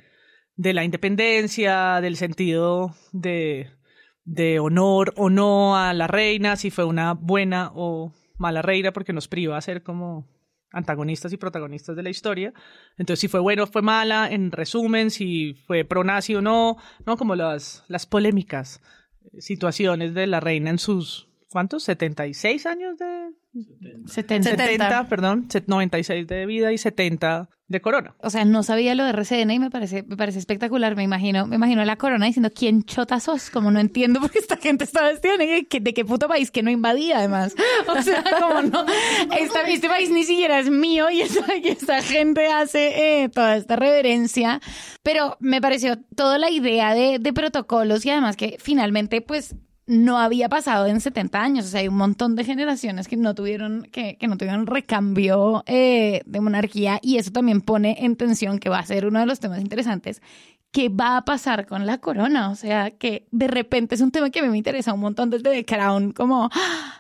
de 0.56 0.72
la 0.72 0.84
independencia, 0.84 2.00
del 2.00 2.16
sentido 2.16 2.94
de, 3.12 3.70
de 4.24 4.60
honor 4.60 5.12
o 5.16 5.30
no 5.30 5.76
a 5.76 5.92
la 5.94 6.06
reina, 6.06 6.56
si 6.56 6.70
fue 6.70 6.84
una 6.84 7.14
buena 7.14 7.70
o 7.74 8.12
mala 8.38 8.62
reina, 8.62 8.92
porque 8.92 9.12
nos 9.12 9.28
priva 9.28 9.56
a 9.56 9.60
ser 9.60 9.82
como 9.82 10.28
antagonistas 10.72 11.32
y 11.32 11.36
protagonistas 11.36 11.96
de 11.96 12.02
la 12.02 12.10
historia. 12.10 12.52
Entonces, 12.96 13.20
si 13.20 13.28
fue 13.28 13.40
bueno 13.40 13.64
o 13.64 13.66
fue 13.66 13.82
mala, 13.82 14.28
en 14.30 14.50
resumen, 14.50 15.10
si 15.10 15.54
fue 15.66 15.84
pro-nazi 15.84 16.34
o 16.34 16.42
no, 16.42 16.76
¿no? 17.06 17.16
Como 17.16 17.34
las, 17.34 17.84
las 17.88 18.06
polémicas 18.06 18.82
situaciones 19.38 20.14
de 20.14 20.26
la 20.26 20.40
reina 20.40 20.70
en 20.70 20.78
sus, 20.78 21.28
¿cuántos? 21.52 21.84
76 21.84 22.66
años 22.66 22.98
de... 22.98 23.28
70. 24.06 24.50
70, 24.56 25.08
perdón, 25.08 25.46
96 25.66 26.26
de 26.26 26.46
vida 26.46 26.72
y 26.72 26.78
70 26.78 27.48
de 27.68 27.80
corona. 27.80 28.14
O 28.18 28.28
sea, 28.30 28.44
no 28.44 28.62
sabía 28.62 28.94
lo 28.94 29.04
de 29.04 29.10
RCN 29.10 29.50
y 29.50 29.58
me 29.58 29.70
parece, 29.70 30.02
me 30.02 30.16
parece 30.16 30.38
espectacular. 30.38 30.94
Me 30.96 31.02
imagino, 31.02 31.46
me 31.46 31.56
imagino 31.56 31.84
la 31.84 31.96
corona 31.96 32.26
diciendo 32.26 32.50
quién 32.54 32.82
chota 32.82 33.20
sos, 33.20 33.50
como 33.50 33.70
no 33.70 33.78
entiendo 33.80 34.20
por 34.20 34.30
qué 34.30 34.38
esta 34.38 34.56
gente 34.56 34.84
está 34.84 35.02
vestida, 35.04 35.36
de 35.36 35.66
qué, 35.68 35.80
de 35.80 35.94
qué 35.94 36.04
puto 36.04 36.28
país 36.28 36.50
que 36.50 36.62
no 36.62 36.70
invadía 36.70 37.18
además. 37.18 37.54
O 37.88 38.00
sea, 38.02 38.22
como 38.40 38.62
no, 38.62 38.84
esta- 39.38 39.68
este 39.68 39.88
país 39.88 40.10
ni 40.10 40.24
siquiera 40.24 40.58
es 40.58 40.70
mío 40.70 41.10
y 41.10 41.20
esta, 41.22 41.54
y 41.56 41.68
esta 41.68 42.00
gente 42.02 42.46
hace 42.48 43.22
eh, 43.24 43.28
toda 43.28 43.56
esta 43.56 43.76
reverencia. 43.76 44.60
Pero 45.02 45.36
me 45.40 45.60
pareció 45.60 45.98
toda 46.16 46.38
la 46.38 46.50
idea 46.50 46.94
de, 46.94 47.18
de 47.18 47.32
protocolos 47.32 48.04
y 48.06 48.10
además 48.10 48.36
que 48.36 48.56
finalmente 48.60 49.20
pues 49.20 49.54
no 49.86 50.18
había 50.18 50.48
pasado 50.48 50.86
en 50.86 51.00
70 51.00 51.40
años. 51.40 51.66
O 51.66 51.68
sea, 51.68 51.80
hay 51.80 51.88
un 51.88 51.96
montón 51.96 52.36
de 52.36 52.44
generaciones 52.44 53.08
que 53.08 53.16
no 53.16 53.34
tuvieron, 53.34 53.88
que, 53.92 54.16
que 54.16 54.28
no 54.28 54.36
tuvieron 54.36 54.66
recambio 54.66 55.64
eh, 55.66 56.22
de 56.24 56.40
monarquía 56.40 56.98
y 57.02 57.18
eso 57.18 57.32
también 57.32 57.60
pone 57.60 57.96
en 58.00 58.16
tensión, 58.16 58.58
que 58.58 58.68
va 58.68 58.78
a 58.78 58.86
ser 58.86 59.06
uno 59.06 59.20
de 59.20 59.26
los 59.26 59.40
temas 59.40 59.60
interesantes, 59.60 60.22
qué 60.70 60.88
va 60.88 61.16
a 61.18 61.24
pasar 61.24 61.66
con 61.66 61.86
la 61.86 61.98
corona. 61.98 62.50
O 62.50 62.54
sea, 62.54 62.90
que 62.90 63.26
de 63.30 63.48
repente 63.48 63.94
es 63.94 64.00
un 64.00 64.10
tema 64.10 64.30
que 64.30 64.40
a 64.40 64.42
mí 64.42 64.48
me 64.48 64.58
interesa 64.58 64.92
un 64.92 65.00
montón 65.00 65.30
desde 65.30 65.50
The 65.50 65.64
Crown, 65.64 66.12
como... 66.12 66.48
¡ah! 66.52 66.98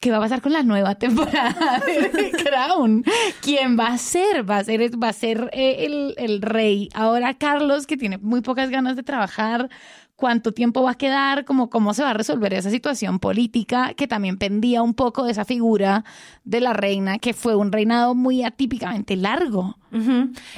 ¿Qué 0.00 0.10
va 0.10 0.18
a 0.18 0.20
pasar 0.20 0.42
con 0.42 0.52
la 0.52 0.62
nueva 0.62 0.96
temporada 0.96 1.80
de 1.86 2.10
The 2.10 2.32
Crown? 2.44 3.04
¿Quién 3.40 3.78
va 3.80 3.86
a 3.86 3.96
ser? 3.96 4.48
¿Va 4.48 4.58
a 4.58 4.64
ser, 4.64 5.02
va 5.02 5.08
a 5.08 5.12
ser 5.14 5.48
eh, 5.54 5.86
el, 5.86 6.14
el 6.18 6.42
rey? 6.42 6.90
Ahora 6.92 7.32
Carlos, 7.32 7.86
que 7.86 7.96
tiene 7.96 8.18
muy 8.18 8.42
pocas 8.42 8.68
ganas 8.68 8.96
de 8.96 9.02
trabajar, 9.02 9.70
¿cuánto 10.16 10.52
tiempo 10.52 10.82
va 10.82 10.92
a 10.92 10.94
quedar? 10.96 11.44
¿Cómo, 11.44 11.70
¿Cómo 11.70 11.94
se 11.94 12.02
va 12.02 12.10
a 12.10 12.14
resolver 12.14 12.54
esa 12.54 12.70
situación 12.70 13.18
política 13.18 13.94
que 13.94 14.06
también 14.06 14.38
pendía 14.38 14.82
un 14.82 14.94
poco 14.94 15.24
de 15.24 15.32
esa 15.32 15.44
figura 15.44 16.04
de 16.44 16.60
la 16.60 16.72
reina, 16.72 17.18
que 17.18 17.34
fue 17.34 17.56
un 17.56 17.72
reinado 17.72 18.14
muy 18.14 18.44
atípicamente 18.44 19.16
largo? 19.16 19.76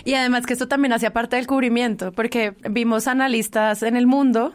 Y 0.04 0.14
además 0.14 0.46
que 0.46 0.52
esto 0.52 0.68
también 0.68 0.92
hacía 0.92 1.12
parte 1.12 1.36
del 1.36 1.46
cubrimiento, 1.46 2.12
porque 2.12 2.54
vimos 2.70 3.06
analistas 3.06 3.82
en 3.82 3.96
el 3.96 4.06
mundo 4.06 4.54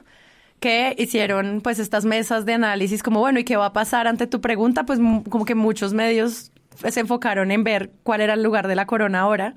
que 0.59 0.95
hicieron 0.97 1.61
pues 1.61 1.79
estas 1.79 2.05
mesas 2.05 2.45
de 2.45 2.53
análisis 2.53 3.01
como, 3.01 3.19
bueno, 3.19 3.39
¿y 3.39 3.43
qué 3.43 3.57
va 3.57 3.67
a 3.67 3.73
pasar 3.73 4.07
ante 4.07 4.27
tu 4.27 4.41
pregunta? 4.41 4.85
Pues 4.85 4.99
como 4.99 5.43
que 5.43 5.55
muchos 5.55 5.93
medios 5.93 6.51
se 6.87 6.99
enfocaron 6.99 7.51
en 7.51 7.63
ver 7.63 7.91
cuál 8.03 8.21
era 8.21 8.35
el 8.35 8.43
lugar 8.43 8.67
de 8.67 8.75
la 8.75 8.85
corona 8.85 9.21
ahora. 9.21 9.55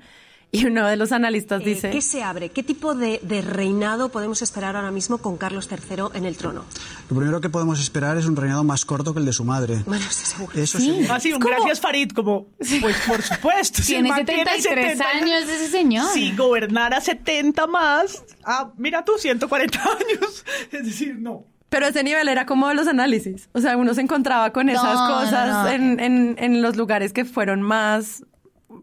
Y 0.55 0.65
uno 0.65 0.87
de 0.87 0.95
los 0.95 1.11
analistas 1.11 1.61
Eh, 1.61 1.65
dice... 1.65 1.89
¿Qué 1.91 2.01
se 2.01 2.23
abre? 2.23 2.49
¿Qué 2.49 2.63
tipo 2.63 2.95
de, 2.95 3.19
de 3.23 3.41
reinado 3.41 4.09
podemos 4.09 4.41
esperar 4.41 4.75
ahora 4.75 4.91
mismo 4.91 5.17
con 5.17 5.37
Carlos 5.37 5.67
III 5.69 6.05
en 6.13 6.25
el 6.25 6.37
trono? 6.37 6.63
Lo 7.09 7.15
primero 7.15 7.41
que 7.41 7.49
podemos 7.49 7.79
esperar 7.79 8.17
es 8.17 8.25
un 8.25 8.35
reinado 8.35 8.63
más 8.63 8.85
corto 8.85 9.13
que 9.13 9.19
el 9.19 9.25
de 9.25 9.33
su 9.33 9.43
madre. 9.43 9.83
Bueno, 9.85 10.05
estoy 10.09 10.25
seguro. 10.25 10.59
Eso 10.61 10.79
sí. 10.79 11.05
Ah, 11.09 11.19
sí, 11.19 11.33
un 11.33 11.39
gracias 11.39 11.79
Farid, 11.79 12.11
como, 12.11 12.47
pues 12.57 12.97
por 13.07 13.21
supuesto. 13.21 13.81
si 13.81 13.93
Tiene 13.93 14.09
mantiene 14.09 14.43
73 14.45 15.01
años 15.01 15.43
ese 15.49 15.67
señor. 15.69 16.07
Si 16.13 16.35
gobernara 16.35 17.01
70 17.01 17.67
más, 17.67 18.23
ah, 18.43 18.71
mira 18.77 19.03
tú, 19.03 19.13
140 19.17 19.79
años. 19.83 20.45
Es 20.71 20.85
decir, 20.85 21.15
no. 21.19 21.45
Pero 21.69 21.87
ese 21.87 22.03
nivel 22.03 22.27
era 22.29 22.45
como 22.45 22.69
de 22.69 22.75
los 22.75 22.87
análisis. 22.87 23.49
O 23.51 23.59
sea, 23.59 23.75
uno 23.75 23.93
se 23.93 24.01
encontraba 24.01 24.51
con 24.53 24.69
esas 24.69 24.83
No, 24.93 25.09
no, 25.09 25.15
cosas 25.25 25.49
no. 25.65 25.69
En, 25.69 25.99
en, 25.99 26.35
en 26.39 26.61
los 26.61 26.77
lugares 26.77 27.11
que 27.11 27.25
fueron 27.25 27.61
más 27.61 28.23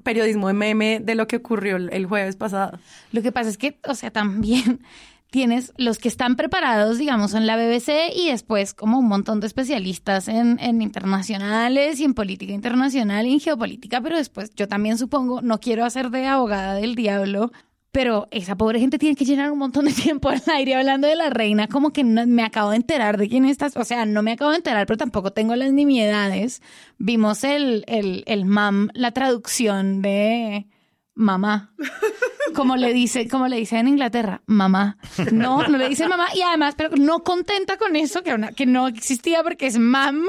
periodismo 0.02 0.52
meme 0.52 1.00
de 1.00 1.14
lo 1.14 1.26
que 1.26 1.36
ocurrió 1.36 1.76
el, 1.76 2.06
jueves 2.06 2.36
pasado. 2.36 2.78
Lo 3.12 3.22
que 3.22 3.32
pasa 3.32 3.50
es 3.50 3.58
que, 3.58 3.78
o 3.86 3.94
sea, 3.94 4.10
también 4.10 4.80
tienes 5.30 5.72
los 5.76 5.98
que 5.98 6.08
están 6.08 6.36
preparados, 6.36 6.98
digamos, 6.98 7.34
en 7.34 7.46
la 7.46 7.56
BBC 7.56 8.14
y 8.14 8.30
después 8.30 8.74
como 8.74 8.98
un 8.98 9.08
montón 9.08 9.40
de 9.40 9.46
especialistas 9.46 10.28
en, 10.28 10.58
en 10.60 10.82
internacionales 10.82 12.00
y 12.00 12.04
en 12.04 12.14
política 12.14 12.52
internacional 12.52 13.26
y 13.26 13.32
en 13.32 13.40
geopolítica, 13.40 14.00
pero 14.00 14.16
después 14.16 14.54
yo 14.54 14.68
también 14.68 14.98
supongo, 14.98 15.40
no 15.40 15.58
quiero 15.60 15.84
hacer 15.84 16.10
de 16.10 16.26
abogada 16.26 16.74
del 16.74 16.94
diablo, 16.94 17.50
pero 17.92 18.26
esa 18.30 18.56
pobre 18.56 18.80
gente 18.80 18.98
tiene 18.98 19.14
que 19.14 19.24
llenar 19.26 19.50
un 19.52 19.58
montón 19.58 19.84
de 19.84 19.92
tiempo 19.92 20.28
al 20.30 20.42
aire 20.46 20.74
hablando 20.74 21.06
de 21.06 21.14
la 21.14 21.30
reina, 21.30 21.68
como 21.68 21.92
que 21.92 22.02
no- 22.04 22.26
me 22.26 22.42
acabo 22.42 22.70
de 22.70 22.76
enterar 22.76 23.18
de 23.18 23.28
quién 23.28 23.44
estás, 23.44 23.76
o 23.76 23.84
sea, 23.84 24.06
no 24.06 24.22
me 24.22 24.32
acabo 24.32 24.50
de 24.50 24.56
enterar, 24.56 24.86
pero 24.86 24.96
tampoco 24.96 25.32
tengo 25.32 25.54
las 25.54 25.72
nimiedades. 25.72 26.62
Vimos 26.98 27.44
el, 27.44 27.84
el, 27.86 28.24
el 28.26 28.44
MAM, 28.46 28.88
la 28.94 29.12
traducción 29.12 30.02
de 30.02 30.66
mamá. 31.14 31.74
Como 32.54 32.76
le 32.76 32.92
dice, 32.94 33.28
como 33.28 33.48
le 33.48 33.56
dice 33.56 33.78
en 33.78 33.88
Inglaterra, 33.88 34.42
mamá. 34.46 34.96
No, 35.30 35.66
no 35.68 35.78
le 35.78 35.88
dice 35.88 36.08
mamá 36.08 36.26
y 36.34 36.40
además, 36.42 36.74
pero 36.76 36.96
no 36.96 37.22
contenta 37.22 37.76
con 37.76 37.96
eso, 37.96 38.22
que, 38.22 38.32
una- 38.34 38.52
que 38.52 38.66
no 38.66 38.88
existía 38.88 39.42
porque 39.42 39.66
es 39.66 39.78
mam. 39.78 40.22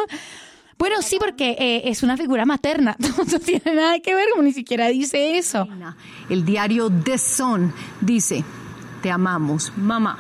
Bueno, 0.77 1.01
sí, 1.01 1.18
porque 1.20 1.56
eh, 1.60 1.84
es 1.86 2.03
una 2.03 2.18
figura 2.18 2.46
materna. 2.46 2.96
No 3.34 3.39
tiene 3.39 3.74
nada 3.74 4.00
que 4.00 4.13
ver, 4.13 4.27
como 4.32 4.44
ni 4.44 4.53
siquiera 4.53 4.88
dice 4.88 5.38
eso. 5.38 5.68
El 6.30 6.46
diario 6.46 6.89
The 6.89 7.18
Sun 7.18 7.74
dice, 8.01 8.44
te 9.01 9.12
amamos, 9.12 9.72
mamá. 9.77 10.18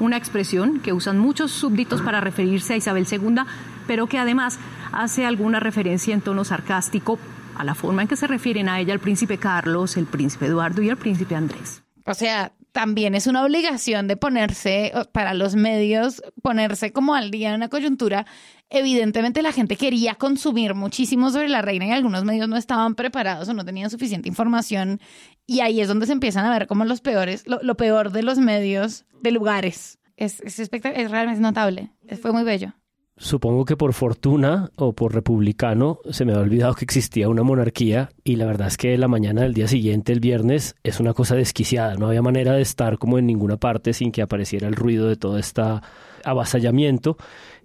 Una 0.00 0.16
expresión 0.16 0.80
que 0.80 0.92
usan 0.92 1.18
muchos 1.18 1.52
súbditos 1.52 2.02
para 2.02 2.20
referirse 2.20 2.74
a 2.74 2.76
Isabel 2.76 3.06
II, 3.10 3.42
pero 3.86 4.06
que 4.06 4.18
además 4.18 4.58
hace 4.92 5.26
alguna 5.26 5.60
referencia 5.60 6.14
en 6.14 6.20
tono 6.20 6.44
sarcástico 6.44 7.18
a 7.56 7.64
la 7.64 7.74
forma 7.74 8.02
en 8.02 8.08
que 8.08 8.16
se 8.16 8.26
refieren 8.26 8.68
a 8.68 8.80
ella 8.80 8.92
el 8.92 9.00
príncipe 9.00 9.38
Carlos, 9.38 9.96
el 9.96 10.06
príncipe 10.06 10.46
Eduardo 10.46 10.82
y 10.82 10.88
el 10.88 10.96
príncipe 10.96 11.36
Andrés. 11.36 11.82
O 12.06 12.14
sea, 12.14 12.52
también 12.74 13.14
es 13.14 13.28
una 13.28 13.44
obligación 13.44 14.08
de 14.08 14.16
ponerse, 14.16 14.92
para 15.12 15.32
los 15.32 15.54
medios, 15.54 16.20
ponerse 16.42 16.92
como 16.92 17.14
al 17.14 17.30
día 17.30 17.50
en 17.50 17.54
una 17.54 17.68
coyuntura. 17.68 18.26
Evidentemente 18.68 19.42
la 19.42 19.52
gente 19.52 19.76
quería 19.76 20.16
consumir 20.16 20.74
muchísimo 20.74 21.30
sobre 21.30 21.48
la 21.48 21.62
reina 21.62 21.86
y 21.86 21.92
algunos 21.92 22.24
medios 22.24 22.48
no 22.48 22.56
estaban 22.56 22.96
preparados 22.96 23.48
o 23.48 23.54
no 23.54 23.64
tenían 23.64 23.90
suficiente 23.90 24.28
información. 24.28 25.00
Y 25.46 25.60
ahí 25.60 25.80
es 25.80 25.86
donde 25.86 26.06
se 26.06 26.12
empiezan 26.12 26.44
a 26.46 26.50
ver 26.50 26.66
como 26.66 26.84
los 26.84 27.00
peores, 27.00 27.46
lo, 27.46 27.62
lo 27.62 27.76
peor 27.76 28.10
de 28.10 28.24
los 28.24 28.38
medios, 28.38 29.04
de 29.22 29.30
lugares. 29.30 30.00
Es, 30.16 30.40
es, 30.40 30.58
espectac- 30.58 30.94
es 30.96 31.10
realmente 31.12 31.40
notable. 31.40 31.92
Fue 32.20 32.32
muy 32.32 32.42
bello. 32.42 32.74
Supongo 33.16 33.64
que 33.64 33.76
por 33.76 33.92
fortuna 33.92 34.70
o 34.74 34.92
por 34.92 35.14
republicano 35.14 36.00
se 36.10 36.24
me 36.24 36.32
ha 36.32 36.38
olvidado 36.40 36.74
que 36.74 36.84
existía 36.84 37.28
una 37.28 37.44
monarquía 37.44 38.10
y 38.24 38.34
la 38.34 38.44
verdad 38.44 38.66
es 38.66 38.76
que 38.76 38.98
la 38.98 39.06
mañana 39.06 39.42
del 39.42 39.54
día 39.54 39.68
siguiente, 39.68 40.12
el 40.12 40.18
viernes, 40.18 40.74
es 40.82 40.98
una 40.98 41.14
cosa 41.14 41.36
desquiciada. 41.36 41.94
No 41.94 42.08
había 42.08 42.22
manera 42.22 42.54
de 42.54 42.62
estar 42.62 42.98
como 42.98 43.16
en 43.18 43.26
ninguna 43.26 43.56
parte 43.56 43.92
sin 43.92 44.10
que 44.10 44.20
apareciera 44.20 44.66
el 44.66 44.74
ruido 44.74 45.08
de 45.08 45.14
todo 45.14 45.38
este 45.38 45.62
avasallamiento. 46.24 47.16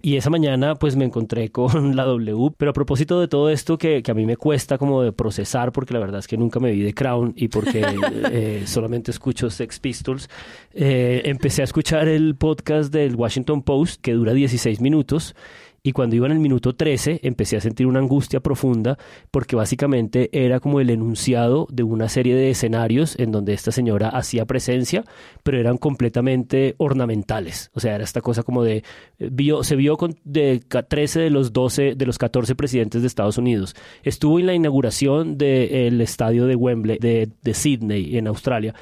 Y 0.02 0.16
esa 0.16 0.30
mañana 0.30 0.76
pues 0.76 0.96
me 0.96 1.04
encontré 1.04 1.50
con 1.50 1.96
la 1.96 2.04
W. 2.04 2.52
Pero 2.56 2.70
a 2.70 2.74
propósito 2.74 3.20
de 3.20 3.28
todo 3.28 3.50
esto 3.50 3.76
que, 3.78 4.02
que 4.02 4.10
a 4.10 4.14
mí 4.14 4.24
me 4.26 4.36
cuesta 4.36 4.78
como 4.78 5.02
de 5.02 5.12
procesar 5.12 5.72
porque 5.72 5.94
la 5.94 6.00
verdad 6.00 6.20
es 6.20 6.26
que 6.26 6.36
nunca 6.36 6.60
me 6.60 6.70
vi 6.70 6.80
de 6.80 6.94
Crown 6.94 7.34
y 7.36 7.48
porque 7.48 7.84
eh, 8.30 8.62
solamente 8.66 9.10
escucho 9.10 9.50
Sex 9.50 9.78
Pistols, 9.78 10.28
eh, 10.72 11.22
empecé 11.24 11.62
a 11.62 11.64
escuchar 11.64 12.08
el 12.08 12.34
podcast 12.36 12.92
del 12.92 13.14
Washington 13.14 13.62
Post 13.62 14.00
que 14.00 14.12
dura 14.12 14.32
16 14.32 14.80
minutos. 14.80 15.34
Y 15.82 15.92
cuando 15.92 16.14
iba 16.16 16.26
en 16.26 16.32
el 16.32 16.40
minuto 16.40 16.74
13 16.74 17.20
empecé 17.22 17.56
a 17.56 17.60
sentir 17.60 17.86
una 17.86 18.00
angustia 18.00 18.40
profunda 18.40 18.98
porque 19.30 19.56
básicamente 19.56 20.28
era 20.32 20.60
como 20.60 20.78
el 20.80 20.90
enunciado 20.90 21.66
de 21.70 21.82
una 21.82 22.08
serie 22.08 22.34
de 22.34 22.50
escenarios 22.50 23.18
en 23.18 23.32
donde 23.32 23.54
esta 23.54 23.72
señora 23.72 24.08
hacía 24.10 24.44
presencia, 24.44 25.04
pero 25.42 25.58
eran 25.58 25.78
completamente 25.78 26.74
ornamentales. 26.76 27.70
O 27.74 27.80
sea, 27.80 27.94
era 27.94 28.04
esta 28.04 28.20
cosa 28.20 28.42
como 28.42 28.62
de... 28.62 28.84
eh, 29.18 29.28
Vio, 29.32 29.64
se 29.64 29.74
vio 29.76 29.96
con 29.96 30.16
de 30.24 30.60
ca- 30.68 30.82
13 30.82 31.20
de 31.20 31.30
los 31.30 31.52
12, 31.52 31.94
de 31.94 32.06
los 32.06 32.18
14 32.18 32.54
presidentes 32.54 33.00
de 33.00 33.06
Estados 33.06 33.38
Unidos. 33.38 33.74
Estuvo 34.02 34.38
en 34.38 34.46
la 34.46 34.54
inauguración 34.54 35.38
del 35.38 36.00
estadio 36.00 36.46
de 36.46 36.56
Wembley, 36.56 36.98
de, 36.98 37.30
de 37.42 37.54
Sydney, 37.54 38.18
en 38.18 38.26
Australia. 38.26 38.74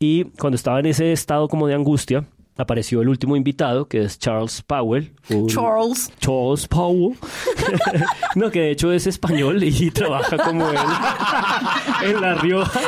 Y 0.00 0.24
cuando 0.40 0.56
estaba 0.56 0.80
en 0.80 0.86
ese 0.86 1.12
estado 1.12 1.46
como 1.46 1.68
de 1.68 1.74
angustia, 1.74 2.26
apareció 2.56 3.02
el 3.02 3.08
último 3.08 3.36
invitado, 3.36 3.86
que 3.86 4.02
es 4.02 4.18
Charles 4.18 4.62
Powell. 4.62 5.12
Charles. 5.48 6.12
Charles 6.20 6.68
Powell. 6.68 7.16
no, 8.34 8.50
que 8.50 8.60
de 8.60 8.70
hecho 8.72 8.92
es 8.92 9.06
español 9.06 9.62
y 9.62 9.90
trabaja 9.90 10.36
como 10.38 10.68
en, 10.68 10.76
en 12.04 12.20
La 12.20 12.34
Rioja. 12.34 12.80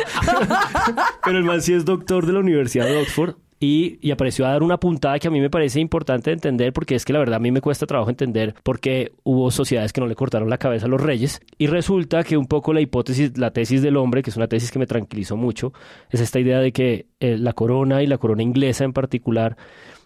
Pero 1.25 1.39
el 1.39 1.45
man 1.45 1.63
sí 1.63 1.73
es 1.73 1.85
doctor 1.85 2.27
de 2.27 2.33
la 2.33 2.41
Universidad 2.41 2.87
de 2.87 3.01
Oxford. 3.01 3.37
Y, 3.65 4.11
apareció 4.11 4.45
a 4.45 4.51
dar 4.51 4.63
una 4.63 4.79
puntada 4.79 5.19
que 5.19 5.29
a 5.29 5.31
mí 5.31 5.41
me 5.41 5.49
parece 5.49 5.81
importante 5.81 6.31
entender 6.31 6.73
porque 6.73 6.95
es 6.95 7.05
que 7.05 7.15
la 7.15 7.19
verdad 7.19 7.37
a 7.37 7.39
mí 7.39 7.51
me 7.51 7.63
cuesta 7.63 7.87
trabajo 7.87 8.11
entender 8.11 8.55
por 8.63 8.79
qué 8.79 9.13
hubo 9.23 9.51
sociedades 9.51 9.93
que 9.93 10.03
no 10.03 10.07
le 10.07 10.15
cortaron 10.15 10.51
la 10.51 10.59
cabeza 10.59 10.85
a 10.85 10.89
los 10.89 11.01
reyes. 11.01 11.41
Y 11.57 11.67
resulta 11.67 12.23
que 12.25 12.37
un 12.37 12.47
poco 12.47 12.75
la 12.75 12.83
hipótesis, 12.83 13.39
la 13.39 13.53
tesis 13.53 13.81
del 13.81 13.97
hombre, 13.97 14.23
que 14.23 14.29
es 14.31 14.37
una 14.37 14.49
tesis 14.49 14.71
que 14.71 14.79
me 14.79 14.87
tranquilizó 14.87 15.37
mucho, 15.37 15.73
es 16.11 16.21
esta 16.21 16.39
idea 16.39 16.59
de 16.59 16.73
que 16.73 17.07
eh, 17.21 17.39
la 17.39 17.55
corona 17.55 18.03
y 18.03 18.07
la 18.07 18.19
corona 18.19 18.43
inglesa 18.43 18.85
en 18.85 18.93
particular 18.93 19.57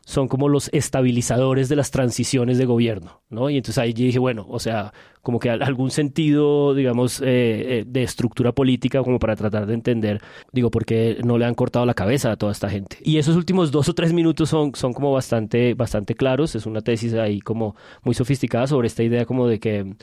son 0.08 0.26
como 0.26 0.48
los 0.48 0.70
estabilizadores 0.72 1.68
de 1.68 1.76
las 1.76 1.90
transiciones 1.90 2.56
de 2.56 2.64
gobierno, 2.64 3.20
¿no? 3.28 3.50
Y 3.50 3.58
entonces 3.58 3.76
ahí 3.76 3.92
dije, 3.92 4.18
bueno, 4.18 4.46
o 4.48 4.58
sea, 4.58 4.94
como 5.20 5.38
que 5.38 5.50
algún 5.50 5.90
sentido, 5.90 6.72
digamos, 6.74 7.20
eh, 7.20 7.26
eh, 7.26 7.84
de 7.86 8.04
estructura 8.04 8.52
política 8.52 9.02
como 9.02 9.18
para 9.18 9.36
tratar 9.36 9.66
de 9.66 9.74
entender, 9.74 10.22
digo, 10.50 10.70
por 10.70 10.86
qué 10.86 11.18
no 11.22 11.36
le 11.36 11.44
han 11.44 11.54
cortado 11.54 11.84
la 11.84 11.92
cabeza 11.92 12.32
a 12.32 12.36
toda 12.36 12.52
esta 12.52 12.70
gente. 12.70 12.96
Y 13.02 13.18
esos 13.18 13.36
últimos 13.36 13.70
dos 13.70 13.90
o 13.90 13.94
tres 13.94 14.14
minutos 14.14 14.48
son, 14.48 14.74
son 14.74 14.94
como 14.94 15.12
bastante, 15.12 15.74
bastante 15.74 16.14
claros, 16.14 16.54
es 16.54 16.64
una 16.64 16.80
tesis 16.80 17.12
ahí 17.12 17.40
como 17.40 17.76
muy 18.02 18.14
sofisticada 18.14 18.66
sobre 18.66 18.86
esta 18.86 19.02
idea 19.02 19.26
como 19.26 19.46
de 19.46 19.60
que 19.60 19.94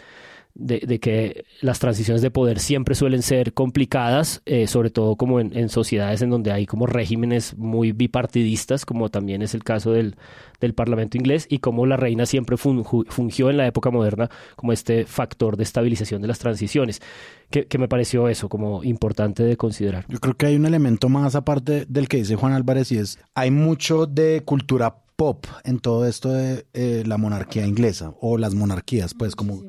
de, 0.55 0.99
que 0.99 1.45
las 1.59 1.79
transiciones 1.79 2.21
de 2.21 2.31
poder 2.31 2.59
siempre 2.59 2.95
suelen 2.95 3.21
ser 3.21 3.53
complicadas, 3.53 4.41
eh, 4.45 4.67
sobre 4.67 4.89
todo 4.89 5.17
como 5.17 5.41
en, 5.41 5.69
sociedades 5.69 6.21
en 6.21 6.29
donde 6.29 6.51
hay 6.51 6.65
como 6.65 6.87
regímenes 6.87 7.57
muy 7.57 7.91
bipartidistas, 7.91 8.85
como 8.85 9.09
también 9.09 9.41
es 9.41 9.53
el 9.53 9.65
caso 9.65 9.91
del, 9.91 10.15
del 10.61 10.73
Parlamento 10.73 11.17
inglés, 11.17 11.45
y 11.49 11.59
como 11.59 11.85
la 11.85 11.97
reina 11.97 12.25
siempre 12.25 12.55
fungió 12.57 13.49
en 13.49 13.57
la 13.57 13.67
época 13.67 13.91
moderna 13.91 14.29
como 14.55 14.71
este 14.71 15.05
factor 15.05 15.57
de 15.57 15.63
estabilización 15.63 16.21
de 16.21 16.29
las 16.29 16.39
transiciones, 16.39 17.01
que, 17.49 17.77
me 17.77 17.89
pareció 17.89 18.29
eso 18.29 18.47
como 18.47 18.83
importante 18.83 19.43
de 19.43 19.57
considerar. 19.57 20.05
Yo 20.07 20.19
creo 20.19 20.35
que 20.35 20.45
hay 20.45 20.55
un 20.55 20.65
elemento 20.65 21.09
más 21.09 21.35
aparte 21.35 21.85
del 21.87 22.07
que 22.07 22.17
dice 22.17 22.35
Juan 22.37 22.53
Álvarez 22.53 22.91
y 22.93 22.97
es, 22.97 23.19
hay 23.33 23.51
mucho 23.51 24.05
de 24.05 24.41
cultura 24.45 24.95
pop 25.17 25.45
en 25.65 25.79
todo 25.79 26.05
esto 26.07 26.29
de 26.29 26.65
eh, 26.73 27.03
la 27.05 27.17
monarquía 27.17 27.65
inglesa 27.65 28.13
o 28.21 28.37
las 28.37 28.55
monarquías, 28.55 29.13
pues 29.13 29.35
como 29.35 29.63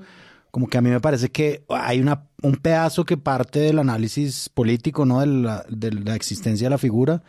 como 0.56 0.68
que 0.68 0.78
a 0.78 0.80
mí 0.80 0.88
me 0.88 1.00
parece 1.00 1.28
que 1.28 1.66
hay 1.68 2.00
una, 2.00 2.30
un 2.40 2.56
pedazo 2.56 3.04
que 3.04 3.18
parte 3.18 3.58
del 3.58 3.78
análisis 3.78 4.48
político, 4.48 5.04
¿no? 5.04 5.20
De 5.20 5.26
la, 5.26 5.66
de 5.68 5.92
la 5.92 6.14
existencia 6.14 6.64
de 6.64 6.70
la 6.70 6.78
figura, 6.78 7.22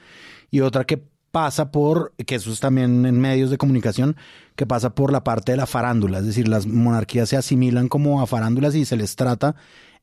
y 0.49 0.61
otra 0.61 0.85
que 0.85 1.03
pasa 1.29 1.69
por, 1.69 2.13
que 2.15 2.35
eso 2.35 2.53
es 2.53 2.61
también 2.61 3.05
en 3.05 3.19
medios 3.19 3.49
de 3.49 3.57
comunicación, 3.57 4.15
que 4.55 4.65
pasa 4.65 4.95
por 4.95 5.11
la 5.11 5.25
parte 5.25 5.51
de 5.51 5.57
la 5.57 5.65
farándula, 5.65 6.19
es 6.19 6.25
decir, 6.25 6.47
las 6.47 6.67
monarquías 6.67 7.27
se 7.27 7.35
asimilan 7.35 7.89
como 7.89 8.21
a 8.21 8.27
farándulas 8.27 8.75
y 8.75 8.85
se 8.85 8.95
les 8.95 9.17
trata 9.17 9.57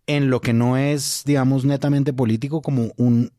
en 0.06 0.28
lo 0.28 0.42
que 0.42 0.52
no 0.52 0.76
es, 0.76 1.22
digamos, 1.24 1.64
netamente 1.64 2.12
político 2.12 2.60
como 2.60 2.92
un 2.98 3.32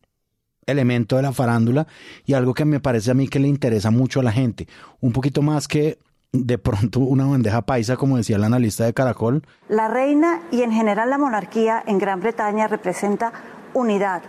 elemento 0.65 1.15
de 1.17 1.21
la 1.21 1.31
farándula 1.31 1.85
y 2.25 2.33
algo 2.33 2.55
que 2.55 2.65
me 2.65 2.79
parece 2.79 3.11
a 3.11 3.13
mí 3.13 3.27
que 3.27 3.39
le 3.39 3.49
interesa 3.49 3.91
mucho 3.91 4.21
a 4.21 4.23
la 4.23 4.31
gente, 4.31 4.67
un 4.99 5.11
poquito 5.11 5.43
más 5.43 5.67
que 5.67 5.99
de 6.43 6.57
pronto 6.57 6.99
una 6.99 7.25
bandeja 7.25 7.61
paisa, 7.61 7.95
como 7.95 8.17
decía 8.17 8.35
el 8.35 8.43
analista 8.43 8.85
de 8.85 8.93
Caracol. 8.93 9.43
La 9.69 9.87
reina 9.87 10.41
y 10.51 10.61
en 10.61 10.71
general 10.71 11.09
la 11.09 11.17
monarquía 11.17 11.83
en 11.85 11.97
Gran 11.97 12.19
Bretaña 12.19 12.67
representa 12.67 13.31
unidad, 13.73 14.21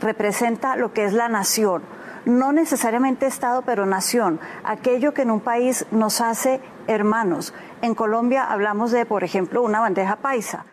representa 0.00 0.76
lo 0.76 0.92
que 0.92 1.04
es 1.04 1.12
la 1.12 1.28
nación, 1.28 1.82
no 2.24 2.52
necesariamente 2.52 3.26
Estado, 3.26 3.62
pero 3.62 3.86
nación, 3.86 4.38
aquello 4.64 5.14
que 5.14 5.22
en 5.22 5.30
un 5.30 5.40
país 5.40 5.86
nos 5.90 6.20
hace 6.20 6.60
hermanos. 6.86 7.54
En 7.82 7.94
Colombia 7.94 8.44
hablamos 8.44 8.90
de, 8.90 9.06
por 9.06 9.24
ejemplo, 9.24 9.62
una 9.62 9.80
bandeja 9.80 10.16
paisa. 10.16 10.66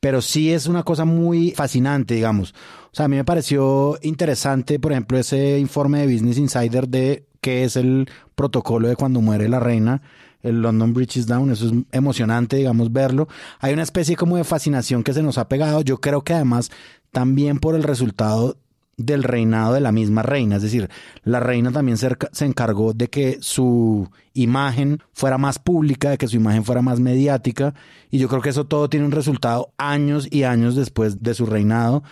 Pero 0.00 0.22
sí 0.22 0.52
es 0.52 0.66
una 0.66 0.82
cosa 0.82 1.04
muy 1.04 1.52
fascinante, 1.52 2.14
digamos. 2.14 2.54
O 2.86 2.94
sea, 2.94 3.04
a 3.04 3.08
mí 3.08 3.16
me 3.16 3.24
pareció 3.24 3.98
interesante, 4.02 4.80
por 4.80 4.92
ejemplo, 4.92 5.18
ese 5.18 5.58
informe 5.58 6.00
de 6.00 6.12
Business 6.12 6.38
Insider 6.38 6.88
de 6.88 7.26
qué 7.40 7.64
es 7.64 7.76
el 7.76 8.08
protocolo 8.34 8.88
de 8.88 8.96
cuando 8.96 9.20
muere 9.20 9.48
la 9.48 9.60
reina, 9.60 10.02
el 10.42 10.62
London 10.62 10.92
Bridge 10.94 11.18
is 11.18 11.26
Down, 11.26 11.50
eso 11.50 11.66
es 11.66 11.72
emocionante, 11.92 12.56
digamos, 12.56 12.92
verlo. 12.92 13.28
Hay 13.60 13.72
una 13.72 13.82
especie 13.82 14.16
como 14.16 14.36
de 14.36 14.44
fascinación 14.44 15.02
que 15.02 15.12
se 15.12 15.22
nos 15.22 15.38
ha 15.38 15.48
pegado, 15.48 15.82
yo 15.82 16.00
creo 16.00 16.22
que 16.22 16.34
además 16.34 16.70
también 17.12 17.58
por 17.58 17.74
el 17.74 17.82
resultado 17.82 18.56
del 18.96 19.22
reinado 19.22 19.72
de 19.72 19.80
la 19.80 19.92
misma 19.92 20.22
reina, 20.22 20.56
es 20.56 20.62
decir, 20.62 20.90
la 21.24 21.40
reina 21.40 21.72
también 21.72 21.96
se, 21.96 22.10
se, 22.32 22.44
encargó 22.44 22.92
de 22.92 23.08
que 23.08 23.38
su 23.40 24.10
imagen 24.34 24.98
fuera 25.14 25.38
más 25.38 25.58
pública, 25.58 26.10
de 26.10 26.18
que 26.18 26.28
su 26.28 26.36
imagen 26.36 26.64
fuera 26.64 26.82
más 26.82 27.00
mediática, 27.00 27.74
y 28.10 28.18
yo 28.18 28.28
creo 28.28 28.42
que 28.42 28.50
eso 28.50 28.66
todo 28.66 28.90
tiene 28.90 29.06
un 29.06 29.12
resultado 29.12 29.72
años 29.78 30.28
y 30.30 30.42
años 30.42 30.76
después 30.76 31.22
de 31.22 31.32
su 31.32 31.46
reinado 31.46 32.02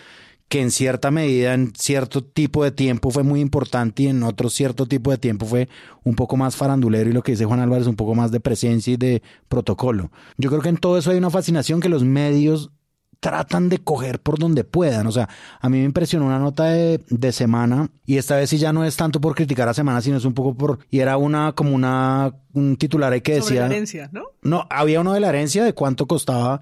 que 0.49 0.61
en 0.61 0.71
cierta 0.71 1.11
medida, 1.11 1.53
en 1.53 1.73
cierto 1.75 2.23
tipo 2.23 2.63
de 2.63 2.71
tiempo 2.71 3.11
fue 3.11 3.23
muy 3.23 3.39
importante 3.39 4.03
y 4.03 4.07
en 4.07 4.23
otro 4.23 4.49
cierto 4.49 4.87
tipo 4.87 5.11
de 5.11 5.19
tiempo 5.19 5.45
fue 5.45 5.69
un 6.03 6.15
poco 6.15 6.37
más 6.37 6.55
farandulero 6.55 7.09
y 7.09 7.13
lo 7.13 7.21
que 7.21 7.33
dice 7.33 7.45
Juan 7.45 7.59
Álvarez, 7.59 7.85
un 7.85 7.95
poco 7.95 8.15
más 8.15 8.31
de 8.31 8.39
presencia 8.39 8.93
y 8.93 8.97
de 8.97 9.21
protocolo. 9.47 10.11
Yo 10.37 10.49
creo 10.49 10.61
que 10.61 10.69
en 10.69 10.77
todo 10.77 10.97
eso 10.97 11.11
hay 11.11 11.17
una 11.17 11.29
fascinación 11.29 11.79
que 11.79 11.87
los 11.87 12.03
medios 12.03 12.71
tratan 13.19 13.69
de 13.69 13.77
coger 13.77 14.19
por 14.21 14.39
donde 14.39 14.63
puedan. 14.63 15.05
O 15.05 15.11
sea, 15.11 15.29
a 15.59 15.69
mí 15.69 15.77
me 15.77 15.83
impresionó 15.83 16.25
una 16.25 16.39
nota 16.39 16.65
de, 16.65 17.03
de, 17.09 17.31
semana 17.31 17.89
y 18.05 18.17
esta 18.17 18.35
vez 18.35 18.49
sí 18.49 18.57
ya 18.57 18.73
no 18.73 18.85
es 18.85 18.95
tanto 18.95 19.21
por 19.21 19.35
criticar 19.35 19.69
a 19.69 19.73
semana, 19.75 20.01
sino 20.01 20.17
es 20.17 20.25
un 20.25 20.33
poco 20.33 20.55
por... 20.55 20.79
Y 20.89 20.99
era 20.99 21.17
una 21.17 21.51
como 21.51 21.75
una 21.75 22.33
un 22.53 22.75
titular 22.77 23.13
ahí 23.13 23.21
que 23.21 23.33
decía... 23.35 23.47
Sobre 23.47 23.59
la 23.59 23.65
herencia, 23.67 24.09
¿no? 24.11 24.23
No, 24.41 24.67
había 24.71 25.01
uno 25.01 25.13
de 25.13 25.19
la 25.19 25.29
herencia 25.29 25.63
de 25.63 25.73
cuánto 25.73 26.07
costaba 26.07 26.61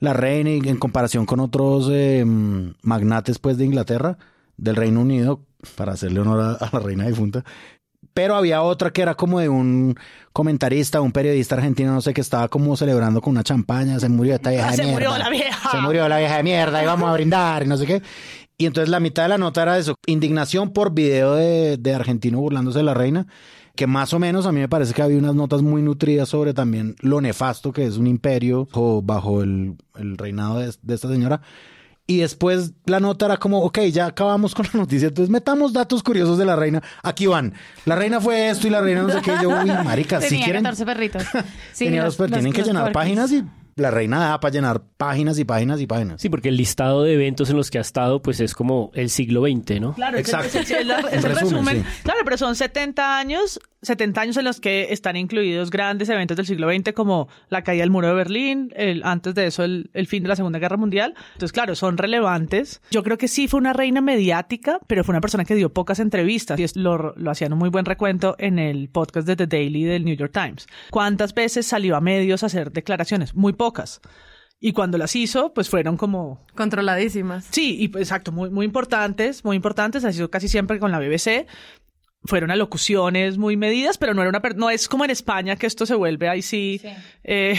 la 0.00 0.12
reina 0.12 0.50
y 0.50 0.58
en 0.68 0.76
comparación 0.76 1.26
con 1.26 1.40
otros 1.40 1.88
eh, 1.90 2.24
magnates 2.82 3.38
pues 3.38 3.58
de 3.58 3.64
Inglaterra, 3.64 4.18
del 4.56 4.76
Reino 4.76 5.00
Unido, 5.00 5.40
para 5.76 5.92
hacerle 5.92 6.20
honor 6.20 6.58
a, 6.60 6.70
la 6.72 6.78
reina 6.78 7.06
difunta. 7.06 7.44
Pero 8.14 8.36
había 8.36 8.62
otra 8.62 8.92
que 8.92 9.02
era 9.02 9.14
como 9.14 9.40
de 9.40 9.48
un 9.48 9.96
comentarista, 10.32 11.00
un 11.00 11.12
periodista 11.12 11.56
argentino, 11.56 11.92
no 11.92 12.00
sé, 12.00 12.14
que 12.14 12.20
estaba 12.20 12.48
como 12.48 12.76
celebrando 12.76 13.20
con 13.20 13.32
una 13.32 13.44
champaña, 13.44 13.98
se 14.00 14.08
murió 14.08 14.34
esta 14.34 14.50
vieja 14.50 14.70
de 14.70 14.76
se 14.76 14.82
mierda. 14.84 15.00
Se 15.00 15.08
murió 15.08 15.18
la 15.18 15.30
vieja. 15.30 15.70
Se 15.70 15.76
murió 15.78 16.08
la 16.08 16.18
vieja 16.18 16.36
de 16.36 16.42
mierda 16.42 16.82
y 16.82 16.86
vamos 16.86 17.08
a 17.08 17.12
brindar 17.12 17.62
y 17.64 17.66
no 17.66 17.76
sé 17.76 17.86
qué. 17.86 18.02
Y 18.56 18.66
entonces 18.66 18.88
la 18.88 18.98
mitad 18.98 19.24
de 19.24 19.28
la 19.28 19.38
nota 19.38 19.62
era 19.62 19.78
eso, 19.78 19.94
indignación 20.06 20.72
por 20.72 20.92
video 20.92 21.34
de, 21.34 21.76
de 21.76 21.94
argentino 21.94 22.40
burlándose 22.40 22.78
de 22.78 22.84
la 22.84 22.94
reina 22.94 23.26
que 23.78 23.86
más 23.86 24.12
o 24.12 24.18
menos 24.18 24.44
a 24.44 24.50
mí 24.50 24.58
me 24.58 24.68
parece 24.68 24.92
que 24.92 25.02
había 25.02 25.18
unas 25.18 25.36
notas 25.36 25.62
muy 25.62 25.82
nutridas 25.82 26.28
sobre 26.28 26.52
también 26.52 26.96
lo 26.98 27.20
nefasto 27.20 27.72
que 27.72 27.86
es 27.86 27.96
un 27.96 28.08
imperio 28.08 28.66
bajo 29.04 29.40
el, 29.40 29.76
reinado 29.94 30.58
de, 30.58 30.94
esta 30.94 31.08
señora. 31.08 31.40
Y 32.04 32.16
después 32.16 32.72
la 32.86 32.98
nota 32.98 33.26
era 33.26 33.36
como, 33.36 33.60
ok, 33.62 33.78
ya 33.92 34.06
acabamos 34.06 34.52
con 34.56 34.66
la 34.72 34.80
noticia, 34.80 35.06
entonces 35.06 35.30
metamos 35.30 35.72
datos 35.72 36.02
curiosos 36.02 36.38
de 36.38 36.44
la 36.44 36.56
reina. 36.56 36.82
Aquí 37.04 37.28
van. 37.28 37.54
La 37.84 37.94
reina 37.94 38.20
fue 38.20 38.48
esto 38.48 38.66
y 38.66 38.70
la 38.70 38.80
reina 38.80 39.02
no 39.02 39.10
sé 39.12 39.20
qué. 39.22 39.34
Yo, 39.40 39.50
uy, 39.50 39.70
marica, 39.84 40.20
si 40.22 40.42
quieren... 40.42 40.64
14 40.64 40.84
perritos. 40.84 41.22
Sí, 41.72 41.84
Tenía 41.84 42.02
los, 42.02 42.16
tienen 42.16 42.52
que 42.52 42.64
llenar 42.64 42.90
páginas 42.90 43.30
y 43.30 43.44
la 43.78 43.90
reina 43.90 44.18
da 44.18 44.40
para 44.40 44.52
llenar 44.52 44.82
páginas 44.96 45.38
y 45.38 45.44
páginas 45.44 45.80
y 45.80 45.86
páginas. 45.86 46.20
Sí, 46.20 46.28
porque 46.28 46.48
el 46.48 46.56
listado 46.56 47.02
de 47.02 47.14
eventos 47.14 47.50
en 47.50 47.56
los 47.56 47.70
que 47.70 47.78
ha 47.78 47.80
estado, 47.80 48.22
pues 48.22 48.40
es 48.40 48.54
como 48.54 48.90
el 48.94 49.10
siglo 49.10 49.42
XX, 49.42 49.80
¿no? 49.80 49.94
Claro, 49.94 50.18
exacto. 50.18 50.58
Es, 50.58 50.70
el, 50.70 50.88
resumen. 51.22 51.84
Claro, 52.02 52.20
pero 52.24 52.36
son 52.36 52.56
70 52.56 53.18
años 53.18 53.60
70 53.82 54.20
años 54.20 54.36
en 54.36 54.44
los 54.44 54.60
que 54.60 54.88
están 54.90 55.16
incluidos 55.16 55.70
grandes 55.70 56.08
eventos 56.08 56.36
del 56.36 56.46
siglo 56.46 56.68
XX 56.70 56.92
como 56.92 57.28
la 57.48 57.62
caída 57.62 57.82
del 57.82 57.90
muro 57.90 58.08
de 58.08 58.14
Berlín, 58.14 58.72
el, 58.74 59.02
antes 59.04 59.34
de 59.34 59.46
eso 59.46 59.64
el, 59.64 59.88
fin 60.06 60.22
de 60.22 60.28
la 60.28 60.36
Segunda 60.36 60.58
Guerra 60.58 60.76
Mundial. 60.76 61.14
Entonces, 61.34 61.52
claro, 61.52 61.74
son 61.74 61.96
relevantes. 61.96 62.82
Yo 62.90 63.02
creo 63.02 63.18
que 63.18 63.28
sí 63.28 63.46
fue 63.46 63.60
una 63.60 63.72
reina 63.72 64.00
mediática, 64.00 64.80
pero 64.86 65.04
fue 65.04 65.12
una 65.12 65.20
persona 65.20 65.44
que 65.44 65.54
dio 65.54 65.72
pocas 65.72 66.00
entrevistas 66.00 66.58
y 66.58 66.66
lo, 66.78 67.14
lo 67.16 67.30
hacían 67.30 67.52
un 67.52 67.58
muy 67.58 67.68
buen 67.68 67.84
recuento 67.84 68.34
en 68.38 68.58
el 68.58 68.88
podcast 68.88 69.26
de 69.26 69.36
The 69.36 69.46
Daily 69.46 69.84
del 69.84 70.04
New 70.04 70.16
York 70.16 70.32
Times. 70.32 70.66
¿Cuántas 70.90 71.34
veces 71.34 71.66
salió 71.66 71.96
a 71.96 72.00
medios 72.00 72.42
a 72.42 72.46
hacer 72.46 72.72
declaraciones? 72.72 73.34
Muy 73.34 73.52
pocas. 73.52 74.00
Y 74.60 74.72
cuando 74.72 74.98
las 74.98 75.14
hizo, 75.14 75.54
pues 75.54 75.68
fueron 75.68 75.96
como... 75.96 76.44
Controladísimas. 76.56 77.46
Sí, 77.50 77.76
y 77.78 77.88
pues, 77.88 78.02
exacto, 78.02 78.32
muy, 78.32 78.50
muy 78.50 78.66
importantes, 78.66 79.44
muy 79.44 79.54
importantes. 79.54 80.04
Ha 80.04 80.12
sido 80.12 80.30
casi 80.30 80.48
siempre 80.48 80.80
con 80.80 80.90
la 80.90 80.98
BBC 80.98 81.46
fueron 82.24 82.50
alocuciones 82.50 83.38
muy 83.38 83.56
medidas, 83.56 83.98
pero 83.98 84.14
no 84.14 84.22
era 84.22 84.30
una 84.30 84.42
no 84.56 84.70
es 84.70 84.88
como 84.88 85.04
en 85.04 85.10
España 85.10 85.56
que 85.56 85.66
esto 85.66 85.86
se 85.86 85.94
vuelve 85.94 86.28
ahí 86.28 86.42
sí, 86.42 86.80
Eh, 87.24 87.54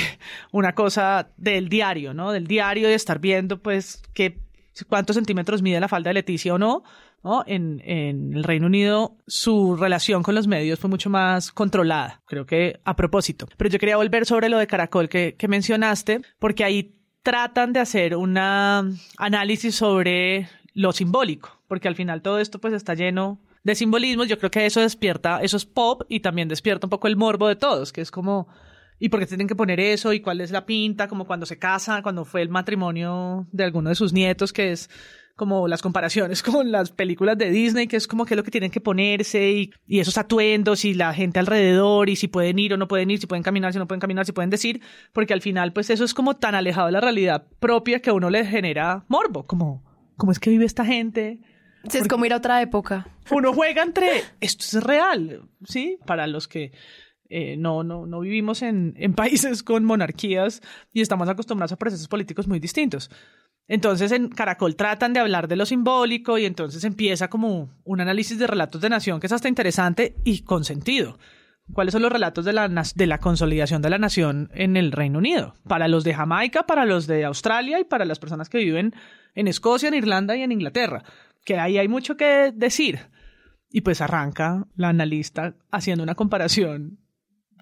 una 0.52 0.74
cosa 0.74 1.32
del 1.38 1.70
diario, 1.70 2.14
¿no? 2.14 2.32
Del 2.32 2.48
diario 2.48 2.88
de 2.88 2.96
estar 2.96 3.20
viendo 3.20 3.62
pues 3.62 4.02
qué 4.14 4.40
cuántos 4.88 5.16
centímetros 5.16 5.62
mide 5.62 5.80
la 5.80 5.88
falda 5.88 6.10
de 6.10 6.16
Leticia 6.16 6.54
o 6.54 6.58
no. 6.58 6.84
¿no? 7.22 7.44
En, 7.46 7.82
en 7.84 8.34
el 8.34 8.46
Reino 8.46 8.68
Unido 8.68 9.18
su 9.28 9.76
relación 9.76 10.24
con 10.24 10.36
los 10.36 10.48
medios 10.48 10.80
fue 10.80 10.90
mucho 10.90 11.10
más 11.10 11.52
controlada, 11.52 12.22
creo 12.26 12.46
que 12.46 12.80
a 12.86 12.96
propósito. 12.96 13.48
Pero 13.58 13.70
yo 13.70 13.78
quería 13.78 13.98
volver 13.98 14.26
sobre 14.26 14.48
lo 14.48 14.58
de 14.58 14.68
Caracol 14.68 15.10
que, 15.10 15.36
que 15.38 15.50
mencionaste, 15.50 16.22
porque 16.40 16.64
ahí 16.64 16.96
tratan 17.22 17.74
de 17.74 17.82
hacer 17.82 18.16
un 18.16 18.38
análisis 18.38 19.76
sobre 19.76 20.48
lo 20.74 20.94
simbólico, 20.94 21.60
porque 21.68 21.90
al 21.90 21.96
final 21.96 22.22
todo 22.22 22.40
esto 22.40 22.60
pues 22.60 22.74
está 22.74 22.94
lleno 22.94 23.38
de 23.70 23.76
simbolismos, 23.76 24.28
yo 24.28 24.38
creo 24.38 24.52
que 24.52 24.66
eso 24.66 24.82
despierta, 24.82 25.42
eso 25.42 25.58
es 25.58 25.66
pop 25.66 26.04
y 26.10 26.20
también 26.20 26.48
despierta 26.48 26.88
un 26.88 26.90
poco 26.90 27.08
el 27.08 27.16
morbo 27.16 27.48
de 27.48 27.56
todos, 27.56 27.94
que 27.94 28.02
es 28.02 28.12
como, 28.12 28.48
¿y 29.00 29.10
por 29.10 29.20
qué 29.20 29.26
tienen 29.26 29.48
que 29.48 29.56
poner 29.56 29.80
eso? 29.80 30.12
¿Y 30.14 30.20
cuál 30.20 30.42
es 30.42 30.52
la 30.52 30.66
pinta? 30.66 31.08
Como 31.08 31.26
cuando 31.26 31.46
se 31.46 31.58
casa, 31.58 32.02
cuando 32.02 32.26
fue 32.26 32.42
el 32.42 32.50
matrimonio 32.50 33.48
de 33.52 33.64
alguno 33.64 33.90
de 33.90 33.96
sus 33.96 34.14
nietos, 34.14 34.54
que 34.54 34.72
es 34.72 34.90
como 35.36 35.68
las 35.68 35.82
comparaciones 35.82 36.44
con 36.44 36.72
las 36.72 36.92
películas 36.92 37.38
de 37.38 37.50
Disney, 37.50 37.88
que 37.88 37.96
es 37.96 38.08
como 38.08 38.26
que 38.26 38.34
es 38.34 38.38
lo 38.38 38.44
que 38.44 38.52
tienen 38.52 38.72
que 38.72 38.82
ponerse 38.82 39.52
y, 39.52 39.72
y, 39.88 40.00
esos 40.00 40.18
atuendos 40.18 40.84
y 40.84 40.94
la 40.94 41.14
gente 41.14 41.40
alrededor 41.40 42.10
y 42.10 42.16
si 42.16 42.28
pueden 42.28 42.60
ir 42.60 42.74
o 42.74 42.78
no 42.78 42.88
pueden 42.88 43.10
ir, 43.10 43.20
si 43.20 43.28
pueden 43.28 43.44
caminar, 43.44 43.72
si 43.72 43.80
no 43.80 43.88
pueden 43.88 44.02
caminar, 44.02 44.26
si 44.26 44.34
pueden 44.34 44.50
decir, 44.50 44.82
porque 45.14 45.34
al 45.34 45.42
final 45.42 45.72
pues 45.72 45.90
eso 45.90 46.04
es 46.04 46.14
como 46.14 46.36
tan 46.36 46.56
alejado 46.56 46.88
de 46.88 46.92
la 46.92 47.02
realidad 47.02 47.48
propia 47.60 48.02
que 48.02 48.10
a 48.10 48.14
uno 48.14 48.30
le 48.30 48.46
genera 48.46 49.06
morbo, 49.08 49.48
como, 49.48 49.84
¿cómo 50.18 50.32
es 50.32 50.40
que 50.40 50.50
vive 50.50 50.66
esta 50.66 50.84
gente? 50.84 51.40
Es 51.98 52.08
como 52.08 52.26
ir 52.26 52.34
a 52.34 52.38
otra 52.38 52.62
época. 52.62 53.08
Uno 53.32 53.54
juega 53.54 53.84
entre, 53.84 54.24
esto 54.40 54.78
es 54.78 54.84
real, 54.84 55.50
¿sí? 55.66 55.98
Para 56.06 56.28
los 56.28 56.48
que 56.48 56.72
eh, 57.30 57.58
no, 57.58 57.84
no, 57.84 58.06
no 58.06 58.20
vivimos 58.22 58.62
en, 58.62 58.94
en 58.98 59.14
países 59.14 59.64
con 59.64 59.84
monarquías 59.84 60.62
y 60.94 61.02
estamos 61.02 61.28
acostumbrados 61.30 61.72
a 61.72 61.78
procesos 61.78 62.08
políticos 62.08 62.48
muy 62.48 62.60
distintos. 62.60 63.10
Entonces 63.68 64.12
en 64.12 64.30
Caracol 64.30 64.76
tratan 64.76 65.14
de 65.14 65.20
hablar 65.20 65.48
de 65.48 65.56
lo 65.56 65.66
simbólico 65.66 66.38
y 66.40 66.46
entonces 66.46 66.84
empieza 66.84 67.30
como 67.30 67.70
un 67.84 68.02
análisis 68.02 68.40
de 68.40 68.48
relatos 68.48 68.82
de 68.82 68.90
nación 68.90 69.20
que 69.20 69.28
es 69.28 69.34
hasta 69.34 69.48
interesante 69.48 70.16
y 70.24 70.42
con 70.42 70.64
sentido. 70.64 71.20
¿Cuáles 71.72 71.92
son 71.92 72.02
los 72.02 72.12
relatos 72.12 72.46
de 72.46 72.54
la, 72.54 72.68
de 72.68 73.08
la 73.08 73.20
consolidación 73.20 73.84
de 73.84 73.92
la 73.92 74.00
nación 74.00 74.50
en 74.56 74.76
el 74.76 74.92
Reino 74.92 75.20
Unido? 75.20 75.54
Para 75.68 75.88
los 75.88 76.04
de 76.04 76.16
Jamaica, 76.16 76.64
para 76.64 76.86
los 76.86 77.06
de 77.06 77.26
Australia 77.26 77.80
y 77.80 77.84
para 77.84 78.06
las 78.06 78.18
personas 78.18 78.50
que 78.50 78.58
viven 78.58 78.96
en 79.36 79.48
Escocia, 79.48 79.88
en 79.88 79.94
Irlanda 79.94 80.36
y 80.36 80.42
en 80.42 80.52
Inglaterra. 80.52 81.04
Que 81.46 81.58
ahí 81.58 81.78
hay 81.78 81.88
mucho 81.88 82.18
que 82.18 82.52
decir. 82.54 83.00
Y 83.72 83.82
pues 83.82 84.02
arranca 84.02 84.68
la 84.76 84.90
analista 84.90 85.56
haciendo 85.72 86.04
una 86.04 86.16
comparación 86.16 87.00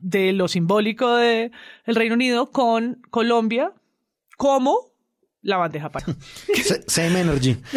de 0.01 0.31
lo 0.33 0.47
simbólico 0.47 1.15
del 1.15 1.51
Reino 1.85 2.15
Unido 2.15 2.51
con 2.51 3.01
Colombia 3.09 3.73
como 4.37 4.86
la 5.47 5.55
bandeja 5.57 5.89
paisa. 5.89 6.13
S- 6.53 6.83
Same 6.87 7.21
energy. 7.21 7.57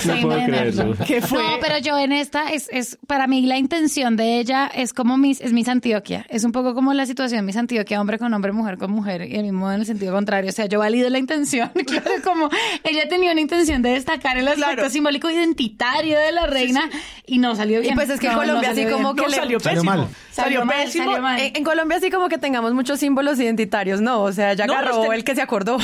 Sí, 0.00 0.10
puedo 0.22 0.38
me 0.38 0.46
creerlo. 0.46 0.82
enerva. 0.82 1.04
¿Qué 1.04 1.20
fue? 1.20 1.42
No, 1.42 1.58
pero 1.60 1.78
yo 1.78 1.98
en 1.98 2.12
esta 2.12 2.52
es, 2.52 2.68
es 2.70 2.96
para 3.06 3.26
mí 3.26 3.42
la 3.42 3.58
intención 3.58 4.16
de 4.16 4.38
ella 4.38 4.70
es 4.72 4.92
como 4.92 5.16
mis, 5.16 5.40
es 5.40 5.52
Miss 5.52 5.68
Antioquia. 5.68 6.24
Es 6.28 6.44
un 6.44 6.52
poco 6.52 6.74
como 6.74 6.92
la 6.94 7.04
situación 7.06 7.44
Miss 7.44 7.56
Antioquia, 7.56 8.00
hombre 8.00 8.18
con 8.18 8.32
hombre, 8.32 8.52
mujer 8.52 8.78
con 8.78 8.92
mujer, 8.92 9.22
y 9.28 9.34
el 9.34 9.42
mismo 9.42 9.70
en 9.72 9.80
el 9.80 9.86
sentido 9.86 10.12
contrario. 10.14 10.48
O 10.50 10.52
sea, 10.52 10.66
yo 10.66 10.78
valido 10.78 11.10
la 11.10 11.18
intención. 11.18 11.70
Claro, 11.86 12.10
como 12.24 12.48
ella 12.84 13.08
tenía 13.08 13.32
una 13.32 13.40
intención 13.40 13.80
de 13.82 13.90
destacar 13.90 14.36
el 14.38 14.46
aspecto 14.48 14.74
Claro. 14.74 14.90
simbólico 14.90 15.30
identitario 15.30 16.18
de 16.18 16.32
la 16.32 16.46
reina 16.46 16.88
y 17.26 17.38
no 17.38 17.54
salió 17.56 17.80
bien. 17.80 17.92
Y 17.94 17.96
pues 17.96 18.10
es 18.10 18.20
que 18.20 18.26
No, 18.28 18.34
no 18.34 18.38
Colombia 18.40 18.68
salió 18.70 18.84
así 18.86 18.92
como 18.92 19.14
bien. 19.14 19.16
que 19.16 19.22
No, 19.22 19.28
le- 19.28 19.36
salió 19.36 19.60
Salió 19.60 19.80
pésimo. 19.82 19.96
mal. 19.96 20.08
Salió, 20.30 20.58
Salió 20.60 20.64
mal, 20.66 20.84
pésimo. 20.84 21.04
salió 21.04 21.22
mal. 21.22 21.40
En, 21.40 21.56
en 21.56 21.64
Colombia 21.64 21.96
así 21.98 22.10
como 22.10 22.28
que 22.28 22.38
tengamos 22.38 22.74
muchos 22.74 22.98
símbolos 23.00 23.38
identitarios, 23.40 24.00
no, 24.00 24.22
o 24.22 24.32
sea, 24.32 24.52
ya 24.54 24.66
No, 24.66 24.74
agarró 24.74 25.12
el 25.12 25.24
que 25.24 25.34
se 25.34 25.42
acordó. 25.42 25.78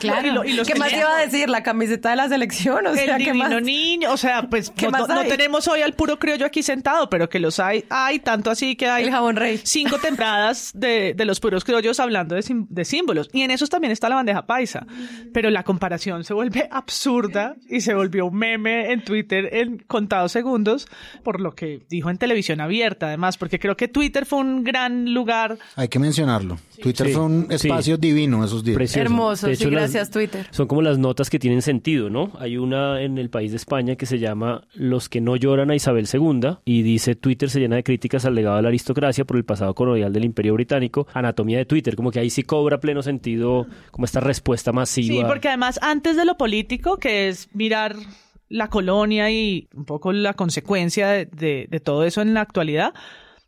claro. 0.00 0.31
Y 0.32 0.34
lo- 0.34 0.44
y 0.44 0.52
los 0.54 0.66
¿Qué 0.68 0.74
más 0.74 0.92
iba 0.92 1.16
a 1.16 1.20
decir? 1.20 1.48
La 1.48 1.62
camiseta 1.62 2.10
de 2.10 2.16
la 2.16 2.28
selección, 2.28 2.86
o 2.86 2.94
sea, 2.94 3.16
el 3.16 3.24
¿qué 3.24 3.34
más? 3.34 3.62
niño, 3.62 4.12
o 4.12 4.16
sea, 4.16 4.42
pues 4.48 4.70
¿Qué 4.70 4.86
no, 4.86 4.92
más 4.92 5.08
no 5.08 5.20
hay? 5.20 5.28
tenemos 5.28 5.68
hoy 5.68 5.82
al 5.82 5.92
puro 5.94 6.18
criollo 6.18 6.46
aquí 6.46 6.62
sentado, 6.62 7.08
pero 7.10 7.28
que 7.28 7.38
los 7.38 7.60
hay, 7.60 7.84
hay 7.90 8.18
tanto 8.20 8.50
así 8.50 8.76
que 8.76 8.88
hay 8.88 9.04
El 9.04 9.10
jabón 9.10 9.36
rey. 9.36 9.60
cinco 9.62 9.98
temporadas 10.02 10.72
de, 10.74 11.14
de 11.14 11.24
los 11.24 11.40
puros 11.40 11.64
criollos 11.64 12.00
hablando 12.00 12.34
de, 12.34 12.42
sim- 12.42 12.66
de 12.68 12.84
símbolos. 12.84 13.28
Y 13.32 13.42
en 13.42 13.50
esos 13.50 13.70
también 13.70 13.92
está 13.92 14.08
la 14.08 14.16
bandeja 14.16 14.46
paisa. 14.46 14.86
Pero 15.32 15.50
la 15.50 15.62
comparación 15.64 16.24
se 16.24 16.34
vuelve 16.34 16.68
absurda 16.70 17.56
y 17.68 17.80
se 17.80 17.94
volvió 17.94 18.26
un 18.26 18.36
meme 18.36 18.92
en 18.92 19.04
Twitter 19.04 19.48
en 19.52 19.78
contados 19.78 20.32
segundos 20.32 20.86
por 21.22 21.40
lo 21.40 21.54
que 21.54 21.82
dijo 21.88 22.10
en 22.10 22.18
televisión 22.18 22.60
abierta, 22.60 23.06
además, 23.06 23.36
porque 23.38 23.58
creo 23.58 23.76
que 23.76 23.88
Twitter 23.88 24.26
fue 24.26 24.38
un 24.40 24.64
gran 24.64 25.12
lugar 25.12 25.58
Hay 25.76 25.88
que 25.88 25.98
mencionarlo. 25.98 26.58
Twitter 26.80 27.06
Sí, 27.08 27.12
fue 27.12 27.22
un 27.24 27.46
sí. 27.50 27.54
espacio 27.56 27.96
divino 27.96 28.44
esos 28.44 28.64
días. 28.64 28.76
Precioso. 28.76 29.00
Hermoso, 29.00 29.46
sí, 29.54 29.64
las- 29.64 29.70
gracias 29.72 30.10
Twitter. 30.10 30.46
Son 30.50 30.66
como 30.66 30.80
las 30.82 30.98
notas 30.98 31.28
que 31.30 31.38
tienen 31.38 31.62
sentido, 31.62 32.08
¿no? 32.10 32.32
Hay 32.38 32.56
una 32.56 33.02
en 33.02 33.18
el 33.18 33.28
país 33.30 33.50
de 33.50 33.56
España 33.56 33.96
que 33.96 34.06
se 34.06 34.18
llama 34.18 34.66
Los 34.74 35.08
que 35.08 35.20
no 35.20 35.36
lloran 35.36 35.70
a 35.70 35.74
Isabel 35.74 36.06
II 36.12 36.58
y 36.64 36.82
dice 36.82 37.14
Twitter 37.14 37.50
se 37.50 37.60
llena 37.60 37.76
de 37.76 37.82
críticas 37.84 38.24
al 38.24 38.34
legado 38.34 38.56
de 38.56 38.62
la 38.62 38.68
aristocracia 38.68 39.24
por 39.24 39.36
el 39.36 39.44
pasado 39.44 39.74
colonial 39.74 40.12
del 40.12 40.24
Imperio 40.24 40.54
Británico. 40.54 41.06
Anatomía 41.12 41.58
de 41.58 41.64
Twitter, 41.66 41.96
como 41.96 42.10
que 42.10 42.20
ahí 42.20 42.30
sí 42.30 42.42
cobra 42.42 42.80
pleno 42.80 43.02
sentido 43.02 43.66
como 43.90 44.04
esta 44.04 44.20
respuesta 44.20 44.72
masiva. 44.72 45.14
Sí, 45.16 45.22
porque 45.26 45.48
además 45.48 45.78
antes 45.82 46.16
de 46.16 46.24
lo 46.24 46.36
político, 46.36 46.96
que 46.98 47.28
es 47.28 47.48
mirar 47.54 47.96
la 48.48 48.68
colonia 48.68 49.30
y 49.30 49.68
un 49.74 49.84
poco 49.86 50.12
la 50.12 50.34
consecuencia 50.34 51.08
de, 51.08 51.26
de- 51.26 51.66
de 51.70 51.80
todo 51.80 52.04
eso 52.04 52.20
en 52.20 52.34
la 52.34 52.42
actualidad, 52.42 52.92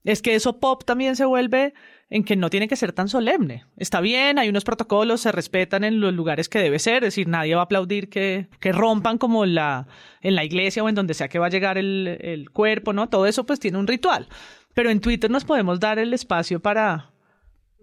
es 0.03 0.23
que 0.23 0.35
eso 0.35 0.59
pop 0.61 0.83
también 0.85 1.15
se 1.17 1.25
vuelve 1.25 1.75
en 2.11 2.25
que 2.25 2.37
no 2.37 2.51
tiene 2.51 2.69
que 2.69 2.77
ser 2.77 2.93
tan 2.93 3.09
solemne. 3.09 3.65
Está 3.77 4.01
bien, 4.01 4.39
hay 4.39 4.49
unos 4.49 4.65
protocolos, 4.65 5.23
se 5.23 5.33
respetan 5.33 5.85
en 5.85 6.01
los 6.01 6.13
lugares 6.13 6.49
que 6.49 6.59
debe 6.59 6.79
ser, 6.79 7.05
es 7.05 7.15
decir, 7.15 7.29
nadie 7.29 7.55
va 7.55 7.63
a 7.63 7.65
aplaudir 7.65 8.09
que, 8.09 8.49
que 8.61 8.73
rompan 8.73 9.19
como 9.19 9.47
la, 9.47 9.87
en 10.21 10.35
la 10.35 10.45
iglesia 10.45 10.85
o 10.85 10.89
en 10.89 10.95
donde 10.95 11.15
sea 11.15 11.29
que 11.29 11.39
va 11.39 11.47
a 11.47 11.51
llegar 11.51 11.79
el, 11.79 12.19
el 12.21 12.51
cuerpo, 12.51 12.93
¿no? 12.93 13.09
Todo 13.09 13.27
eso 13.27 13.45
pues 13.45 13.61
tiene 13.61 13.79
un 13.79 13.87
ritual. 13.87 14.29
Pero 14.75 14.91
en 14.91 15.01
Twitter 15.01 15.31
nos 15.31 15.45
podemos 15.45 15.81
dar 15.81 15.99
el 15.99 16.13
espacio 16.13 16.61
para, 16.61 17.15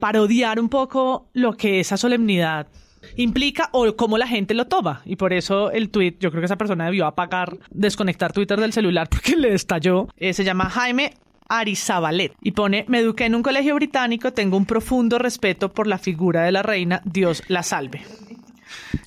parodiar 0.02 0.60
un 0.60 0.68
poco 0.68 1.30
lo 1.32 1.54
que 1.54 1.80
esa 1.80 1.96
solemnidad 1.96 2.68
implica 3.16 3.70
o 3.72 3.96
cómo 3.96 4.18
la 4.18 4.28
gente 4.28 4.56
lo 4.56 4.66
toma. 4.66 5.04
Y 5.06 5.16
por 5.16 5.32
eso 5.32 5.72
el 5.72 5.92
tweet, 5.92 6.18
yo 6.20 6.32
creo 6.32 6.42
que 6.42 6.46
esa 6.46 6.58
persona 6.58 6.86
debió 6.86 7.06
apagar, 7.06 7.58
desconectar 7.70 8.34
Twitter 8.34 8.60
del 8.60 8.74
celular 8.74 9.08
porque 9.12 9.38
le 9.38 9.54
estalló. 9.54 10.10
Eh, 10.18 10.34
se 10.34 10.44
llama 10.44 10.70
Jaime 10.70 11.14
Arizabalet 11.50 12.34
y 12.42 12.52
pone, 12.52 12.86
me 12.88 13.00
eduqué 13.00 13.26
en 13.26 13.36
un 13.36 13.44
colegio 13.44 13.76
británico, 13.76 14.32
tengo 14.34 14.58
un 14.58 14.66
profundo 14.66 15.18
respeto 15.20 15.70
por 15.72 15.88
la 15.88 15.98
figura 15.98 16.44
de 16.44 16.52
la 16.52 16.64
reina, 16.64 17.02
Dios 17.06 17.44
la 17.48 17.64
salve. 17.64 18.02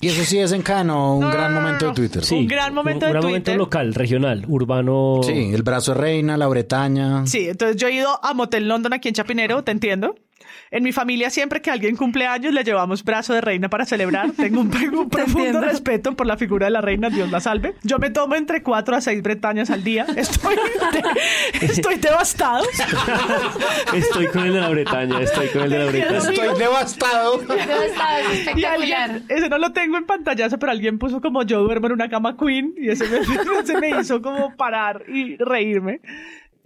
Y 0.01 0.07
eso 0.09 0.23
sí 0.23 0.37
desencadenó 0.37 1.15
un 1.15 1.21
No, 1.21 1.31
gran 1.31 1.53
no, 1.53 1.59
no, 1.59 1.65
momento 1.65 1.85
no. 1.85 1.91
de 1.91 1.95
Twitter. 1.95 2.23
Sí, 2.23 2.35
un 2.35 2.47
gran 2.47 2.73
momento 2.73 3.05
un 3.05 3.09
de 3.09 3.13
gran 3.13 3.23
momento 3.23 3.45
Twitter. 3.45 3.57
local, 3.57 3.93
regional, 3.93 4.45
urbano. 4.47 5.21
Sí, 5.23 5.51
el 5.53 5.63
brazo 5.63 5.93
de 5.93 6.01
reina, 6.01 6.37
la 6.37 6.47
Bretaña. 6.47 7.25
Sí, 7.25 7.47
entonces 7.49 7.77
yo 7.77 7.87
he 7.87 7.93
ido 7.93 8.23
a 8.23 8.33
Motel 8.33 8.67
London 8.67 8.93
aquí 8.93 9.07
en 9.07 9.15
Chapinero, 9.15 9.63
te 9.63 9.71
entiendo. 9.71 10.15
En 10.75 10.83
mi 10.83 10.91
familia 10.91 11.29
siempre 11.29 11.61
que 11.61 11.71
alguien 11.71 11.95
cumple 11.95 12.27
años 12.27 12.53
le 12.53 12.61
llevamos 12.65 13.03
brazo 13.05 13.33
de 13.33 13.39
reina 13.39 13.69
para 13.69 13.85
celebrar. 13.85 14.31
Tengo 14.37 14.59
un, 14.59 14.69
profundo 14.69 15.39
entiendo. 15.39 15.61
respeto 15.61 16.15
por 16.17 16.27
la 16.27 16.35
figura 16.35 16.65
de 16.65 16.71
la 16.71 16.81
reina, 16.81 17.09
Dios 17.09 17.31
la 17.31 17.39
salve. 17.39 17.75
Yo 17.83 17.97
me 17.97 18.09
tomo 18.09 18.35
entre 18.35 18.61
cuatro 18.61 18.93
a 18.95 18.99
seis 18.99 19.21
bretañas 19.23 19.69
al 19.69 19.85
día. 19.85 20.05
Estoy, 20.17 20.55
de- 20.55 21.65
estoy 21.65 21.95
devastado. 21.95 22.65
Estoy 23.93 24.27
con 24.27 24.45
el 24.47 24.53
de 24.53 24.59
la 24.59 24.69
Bretaña, 24.69 25.21
estoy 25.21 25.47
con 25.47 25.61
el 25.63 25.69
de 25.69 25.79
la 25.79 25.85
Bretaña. 25.85 26.17
Estoy 26.17 26.57
devastado. 26.59 27.41
Está 27.41 27.55
Y 27.55 28.37
espectacular. 28.37 28.73
alguien, 29.11 29.25
ese 29.29 29.47
no 29.49 29.57
lo 29.57 29.71
tengo 29.71 29.97
en 29.97 30.05
pantallazo, 30.05 30.59
pero 30.59 30.71
alguien 30.73 30.99
puso 30.99 31.21
como 31.21 31.43
yo 31.43 31.61
duermo 31.63 31.87
en 31.87 31.93
una 31.93 32.09
cama 32.09 32.35
queen 32.37 32.73
y 32.77 32.89
ese 32.89 33.05
me, 33.07 33.19
ese 33.63 33.79
me 33.79 33.91
hizo 34.01 34.21
como 34.21 34.55
parar 34.57 35.03
y 35.07 35.37
reírme. 35.37 36.01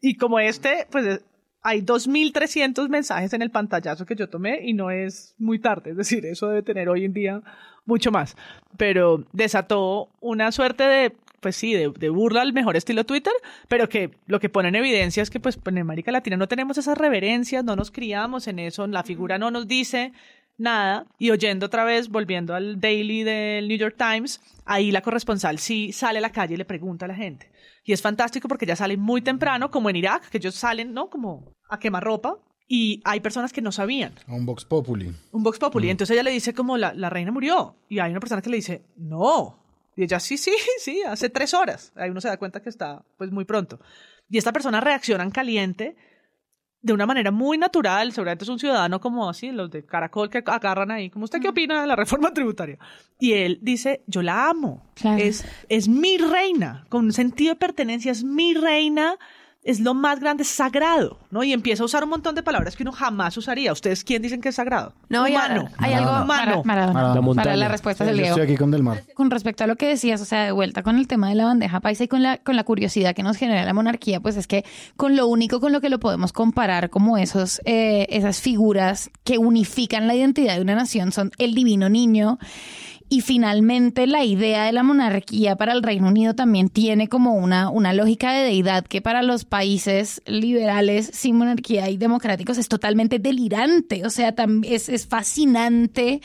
Y 0.02 0.16
como 0.16 0.40
este, 0.40 0.88
pues 0.90 1.06
es- 1.06 1.22
hay 1.62 1.82
2.300 1.82 2.90
mensajes 2.90 3.34
en 3.34 3.42
el 3.42 3.52
pantallazo 3.52 4.06
que 4.06 4.16
yo 4.16 4.30
tomé 4.30 4.62
y 4.64 4.74
no 4.74 4.92
es 4.92 5.36
muy 5.38 5.60
tarde, 5.60 5.92
es 5.92 5.98
decir, 5.98 6.26
eso 6.26 6.48
debe 6.48 6.64
tener 6.64 6.90
hoy 6.90 7.06
en 7.06 7.14
día 7.14 7.42
mucho 7.86 8.12
más. 8.12 8.36
Pero 8.78 9.26
desató 9.34 10.10
una 10.22 10.52
suerte 10.52 10.84
de, 10.84 11.16
pues 11.42 11.56
sí, 11.56 11.74
de, 11.74 11.92
de 11.98 12.10
burla 12.10 12.42
al 12.42 12.54
mejor 12.54 12.78
estilo 12.78 13.04
Twitter, 13.04 13.34
pero 13.68 13.90
que 13.90 14.12
lo 14.28 14.40
que 14.40 14.50
pone 14.50 14.70
en 14.70 14.76
evidencia 14.76 15.24
es 15.24 15.30
que 15.30 15.40
pues 15.40 15.60
en 15.66 15.78
América 15.80 16.12
Latina 16.12 16.38
no 16.38 16.48
tenemos 16.48 16.78
esas 16.78 16.98
reverencias, 16.98 17.64
no 17.64 17.76
nos 17.76 17.92
criamos 17.92 18.48
en 18.48 18.60
eso, 18.60 18.88
la 18.88 19.04
figura 19.04 19.38
no 19.38 19.52
nos 19.52 19.68
dice 19.68 20.14
nada. 20.60 21.06
Y 21.18 21.32
oyendo 21.32 21.66
otra 21.66 21.84
vez, 21.84 22.10
volviendo 22.10 22.54
al 22.54 22.80
daily 22.80 23.24
del 23.24 23.68
New 23.68 23.78
York 23.78 23.96
Times, 23.98 24.42
ahí 24.66 24.92
la 24.92 25.02
corresponsal 25.02 25.58
sí 25.58 25.92
sale 25.92 26.20
a 26.20 26.22
la 26.22 26.32
calle 26.32 26.54
y 26.54 26.58
le 26.58 26.66
pregunta 26.66 27.06
a 27.06 27.08
la 27.08 27.16
gente. 27.16 27.50
Y 27.84 27.94
es 27.94 28.02
fantástico 28.02 28.48
porque 28.48 28.66
ya 28.66 28.76
salen 28.76 29.00
muy 29.00 29.22
temprano, 29.22 29.72
como 29.72 29.90
en 29.90 29.96
Irak, 29.96 30.30
que 30.30 30.38
ellos 30.38 30.56
salen, 30.56 30.94
¿no? 30.94 31.10
Como 31.10 31.54
a 31.70 31.80
quemar 31.80 32.04
ropa. 32.04 32.38
Y 32.68 33.02
hay 33.04 33.20
personas 33.20 33.52
que 33.52 33.62
no 33.62 33.72
sabían. 33.72 34.14
Un 34.28 34.46
Vox 34.46 34.64
Populi. 34.64 35.12
Un 35.32 35.44
Vox 35.44 35.58
Populi. 35.58 35.90
Entonces 35.90 36.14
ella 36.14 36.24
le 36.24 36.32
dice 36.32 36.54
como 36.54 36.78
la, 36.78 36.94
la 36.94 37.10
reina 37.10 37.32
murió. 37.32 37.78
Y 37.90 38.00
hay 38.00 38.12
una 38.12 38.20
persona 38.20 38.44
que 38.44 38.50
le 38.52 38.58
dice, 38.58 38.84
no. 38.96 39.60
Y 39.96 40.04
ella, 40.04 40.20
sí, 40.20 40.38
sí, 40.38 40.54
sí, 40.80 41.02
hace 41.06 41.30
tres 41.30 41.54
horas. 41.54 41.92
Ahí 41.96 42.10
uno 42.10 42.22
se 42.22 42.28
da 42.28 42.38
cuenta 42.38 42.62
que 42.62 42.70
está 42.70 43.04
pues 43.18 43.32
muy 43.32 43.46
pronto. 43.46 43.80
Y 44.30 44.38
esta 44.38 44.54
persona 44.54 44.80
reacciona 44.80 45.24
en 45.24 45.32
caliente 45.32 45.96
de 46.82 46.94
una 46.94 47.06
manera 47.06 47.32
muy 47.32 47.58
natural. 47.58 48.12
Seguramente 48.14 48.46
es 48.46 48.50
un 48.50 48.60
ciudadano 48.60 49.00
como 49.00 49.30
así, 49.30 49.52
los 49.52 49.70
de 49.70 49.86
Caracol 49.86 50.30
que 50.30 50.44
agarran 50.46 50.92
ahí. 50.92 51.10
como 51.10 51.26
¿Usted 51.26 51.42
qué 51.42 51.50
opina 51.50 51.82
de 51.82 51.88
la 51.88 51.96
reforma 51.96 52.34
tributaria? 52.34 52.78
Y 53.20 53.34
él 53.34 53.60
dice, 53.62 54.04
yo 54.08 54.22
la 54.22 54.50
amo. 54.50 54.84
Claro. 54.96 55.22
Es, 55.22 55.46
es 55.68 55.88
mi 55.88 56.18
reina. 56.18 56.86
Con 56.90 57.06
un 57.06 57.14
sentido 57.14 57.54
de 57.54 57.60
pertenencia, 57.60 58.12
es 58.12 58.24
mi 58.24 58.54
reina. 58.54 59.18
Es 59.70 59.80
lo 59.80 59.94
más 59.94 60.20
grande, 60.20 60.42
es 60.44 60.50
sagrado, 60.50 61.20
¿no? 61.30 61.44
Y 61.44 61.54
empieza 61.54 61.84
a 61.84 61.86
usar 61.86 62.04
un 62.04 62.10
montón 62.10 62.34
de 62.34 62.42
palabras 62.42 62.76
que 62.76 62.82
uno 62.82 62.92
jamás 62.92 63.38
usaría. 63.38 63.72
¿Ustedes 63.72 64.04
quién 64.04 64.22
dicen 64.24 64.42
que 64.42 64.50
es 64.50 64.56
sagrado? 64.56 64.94
No, 65.10 65.26
Humano. 65.28 65.70
hay 65.78 65.94
algo- 65.94 66.24
Humano. 66.24 66.64
Maradona. 66.66 67.14
La 67.14 67.22
montaña. 67.22 67.44
Para 67.44 67.56
la 67.56 67.68
respuesta 67.68 68.04
Sí, 68.04 68.08
del 68.08 68.18
Diego. 68.18 68.32
estoy 68.36 68.46
aquí 68.46 68.58
con 68.58 68.72
Del 68.72 68.82
Mar. 68.82 69.04
Con 69.14 69.30
respecto 69.30 69.64
a 69.64 69.68
lo 69.68 69.76
que 69.76 69.88
decías, 69.88 70.22
o 70.22 70.26
sea, 70.26 70.44
de 70.46 70.52
vuelta 70.52 70.82
con 70.82 70.98
el 70.98 71.08
tema 71.08 71.30
de 71.30 71.36
la 71.36 71.46
bandeja 71.46 71.82
paisa 71.82 72.04
y 72.04 72.08
con 72.08 72.24
la, 72.24 72.38
con 72.40 72.56
la 72.56 72.64
curiosidad 72.64 73.14
que 73.14 73.22
nos 73.22 73.38
genera 73.38 73.64
la 73.64 73.74
monarquía, 73.74 74.20
pues 74.20 74.38
es 74.38 74.48
que 74.48 74.66
con 74.96 75.16
lo 75.16 75.28
único 75.28 75.60
con 75.60 75.72
lo 75.72 75.82
que 75.82 75.90
lo 75.90 76.00
podemos 76.00 76.34
comparar 76.34 76.90
como 76.90 77.18
esos, 77.20 77.62
eh, 77.66 78.08
esas 78.10 78.42
figuras 78.42 79.12
que 79.24 79.38
unifican 79.38 80.08
la 80.08 80.16
identidad 80.16 80.56
de 80.56 80.62
una 80.62 80.74
nación 80.76 81.12
son 81.12 81.32
el 81.38 81.54
divino 81.54 81.90
niño. 81.90 82.40
Y 83.12 83.22
finalmente 83.22 84.06
la 84.06 84.24
idea 84.24 84.66
de 84.66 84.72
la 84.72 84.84
monarquía 84.84 85.56
para 85.56 85.74
el 85.74 85.82
Reino 85.82 86.08
Unido 86.08 86.36
también 86.36 86.70
tiene 86.70 87.10
como 87.10 87.34
una, 87.34 87.70
una 87.72 87.92
lógica 87.92 88.32
de 88.34 88.44
deidad 88.44 88.86
que 88.86 89.02
para 89.02 89.24
los 89.24 89.46
países 89.46 90.22
liberales 90.28 91.10
sin 91.12 91.36
monarquía 91.36 91.90
y 91.90 91.98
democráticos 91.98 92.60
es 92.60 92.70
totalmente 92.70 93.18
delirante. 93.18 94.06
O 94.06 94.12
sea, 94.12 94.36
es, 94.64 94.90
es 94.90 95.08
fascinante 95.08 96.22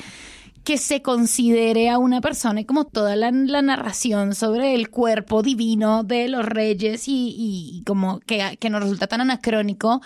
que 0.62 0.78
se 0.78 1.02
considere 1.02 1.90
a 1.90 1.98
una 1.98 2.20
persona 2.20 2.60
y 2.60 2.64
como 2.64 2.84
toda 2.84 3.16
la, 3.16 3.30
narración 3.30 4.34
sobre 4.34 4.74
el 4.74 4.88
cuerpo 4.88 5.42
divino 5.42 6.04
de 6.04 6.28
los 6.28 6.44
reyes 6.44 7.04
y, 7.06 7.82
como 7.86 8.20
que 8.20 8.70
nos 8.70 8.82
resulta 8.82 9.06
tan 9.06 9.20
anacrónico, 9.20 10.00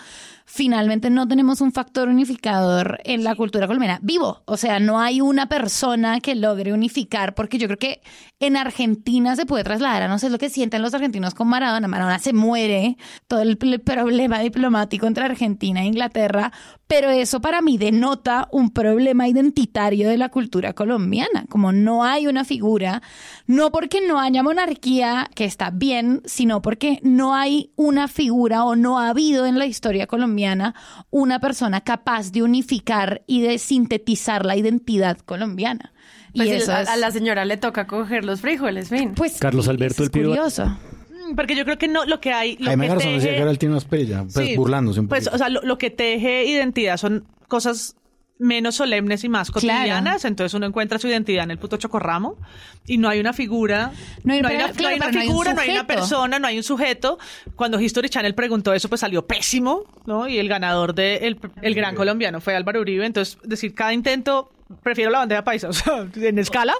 finalmente 0.51 1.11
no 1.11 1.27
tenemos 1.27 1.61
un 1.61 1.71
factor 1.71 2.09
unificador 2.09 2.99
en 3.03 3.23
la 3.23 3.35
cultura 3.35 3.67
colombiana. 3.67 3.99
Vivo. 4.01 4.41
O 4.45 4.57
sea, 4.57 4.79
no 4.79 4.99
hay 4.99 5.21
una 5.21 5.47
persona 5.47 6.19
que 6.21 6.33
logre 6.33 6.73
unificar, 6.73 7.35
porque 7.35 7.59
yo 7.59 7.67
creo 7.67 7.77
que 7.77 8.01
en 8.39 8.57
Argentina 8.57 9.35
se 9.35 9.45
puede 9.45 9.63
trasladar. 9.63 10.01
A 10.01 10.07
no 10.07 10.17
sé 10.17 10.31
lo 10.31 10.39
que 10.39 10.49
sienten 10.49 10.81
los 10.81 10.95
argentinos 10.95 11.35
con 11.35 11.47
Maradona. 11.47 11.87
Maradona 11.87 12.17
se 12.17 12.33
muere, 12.33 12.97
todo 13.27 13.41
el 13.43 13.57
problema 13.57 14.39
diplomático 14.39 15.05
entre 15.05 15.23
Argentina 15.23 15.83
e 15.83 15.85
Inglaterra, 15.85 16.51
pero 16.87 17.11
eso 17.11 17.41
para 17.41 17.61
mí 17.61 17.77
denota 17.77 18.47
un 18.51 18.71
problema 18.71 19.27
identitario 19.27 20.09
de 20.09 20.17
la 20.17 20.29
cultura 20.29 20.73
colombiana, 20.73 21.45
como 21.47 21.71
no 21.71 22.03
hay 22.03 22.25
una 22.25 22.43
figura, 22.43 23.03
no 23.45 23.71
porque 23.71 24.01
no 24.01 24.19
haya 24.19 24.41
monarquía, 24.41 25.29
que 25.35 25.45
está 25.45 25.69
bien, 25.69 26.23
sino 26.25 26.63
porque 26.63 26.99
no 27.03 27.35
hay 27.35 27.71
una 27.75 28.07
figura 28.07 28.63
o 28.63 28.75
no 28.75 28.97
ha 28.97 29.09
habido 29.09 29.45
en 29.45 29.59
la 29.59 29.67
historia 29.67 30.07
colombiana 30.07 30.38
una 31.09 31.39
persona 31.39 31.81
capaz 31.81 32.31
de 32.31 32.43
unificar 32.43 33.21
y 33.27 33.41
de 33.41 33.57
sintetizar 33.59 34.45
la 34.45 34.55
identidad 34.55 35.17
colombiana. 35.19 35.91
Pues 36.35 36.47
y 36.47 36.51
sí, 36.51 36.55
eso 36.57 36.71
a, 36.73 36.81
es 36.81 36.89
a 36.89 36.95
la 36.97 37.11
señora 37.11 37.45
le 37.45 37.57
toca 37.57 37.87
coger 37.87 38.23
los 38.25 38.41
frijoles, 38.41 38.89
fin. 38.89 39.13
Pues 39.15 39.37
Carlos 39.39 39.67
Alberto 39.67 40.03
el 40.03 40.11
Pío. 40.11 40.27
curioso. 40.29 40.65
Mm, 40.67 41.35
Porque 41.35 41.55
yo 41.55 41.65
creo 41.65 41.77
que 41.77 41.87
no, 41.87 42.05
lo 42.05 42.19
que 42.21 42.31
hay. 42.33 42.55
Lo 42.57 42.65
Jaime 42.67 42.85
que 42.85 42.89
Garzón 42.93 43.13
decía 43.13 43.31
teje- 43.31 43.35
que 43.35 43.41
era 43.41 43.51
el 43.51 43.57
Tino 43.59 43.75
Asprilla, 43.77 44.23
pues 44.31 44.33
Sí, 44.47 44.55
burlándose 44.55 44.99
un 44.99 45.07
Pues, 45.07 45.25
poquito. 45.25 45.35
o 45.35 45.37
sea, 45.39 45.49
lo, 45.49 45.61
lo 45.63 45.77
que 45.77 45.89
teje 45.89 46.45
identidad 46.45 46.97
son 46.97 47.25
cosas 47.47 47.95
menos 48.39 48.75
solemnes 48.75 49.23
y 49.23 49.29
más 49.29 49.51
cotidianas. 49.51 50.25
Entonces 50.25 50.53
uno 50.55 50.65
encuentra 50.65 50.97
su 50.97 51.07
identidad 51.07 51.43
en 51.43 51.51
el 51.51 51.59
puto 51.59 51.77
chocorramo 51.77 52.37
y 52.87 52.97
no 52.97 53.09
hay 53.09 53.19
una 53.19 53.33
figura, 53.33 53.91
No 54.23 54.33
hay- 54.33 54.39
una, 54.39 54.49
claro, 54.49 54.73
no 54.73 54.87
hay 54.87 54.95
una 54.95 55.05
pero 55.05 55.11
no 55.13 55.19
hay 55.19 55.27
un 55.27 55.31
figura, 55.31 55.53
no 55.53 55.61
hay 55.61 55.69
una 55.71 55.85
persona, 55.87 56.39
no 56.39 56.47
hay 56.47 56.57
un 56.57 56.63
sujeto. 56.63 57.19
Cuando 57.55 57.79
History 57.79 58.09
Channel 58.09 58.33
preguntó 58.33 58.73
eso, 58.73 58.89
pues 58.89 59.01
salió 59.01 59.27
pésimo, 59.27 59.83
¿no? 60.05 60.27
Y 60.27 60.39
el 60.39 60.47
ganador 60.49 60.95
del 60.95 61.23
el, 61.23 61.39
el 61.61 61.75
gran 61.75 61.95
colombiano 61.95 62.41
fue 62.41 62.55
Álvaro 62.55 62.81
Uribe. 62.81 63.05
Entonces, 63.05 63.37
decir, 63.43 63.73
cada 63.75 63.93
intento 63.93 64.51
prefiero 64.83 65.09
la 65.11 65.19
bandeja 65.19 65.43
paisa, 65.43 65.67
o 65.69 65.73
sea, 65.73 66.07
en 66.15 66.39
escala 66.39 66.75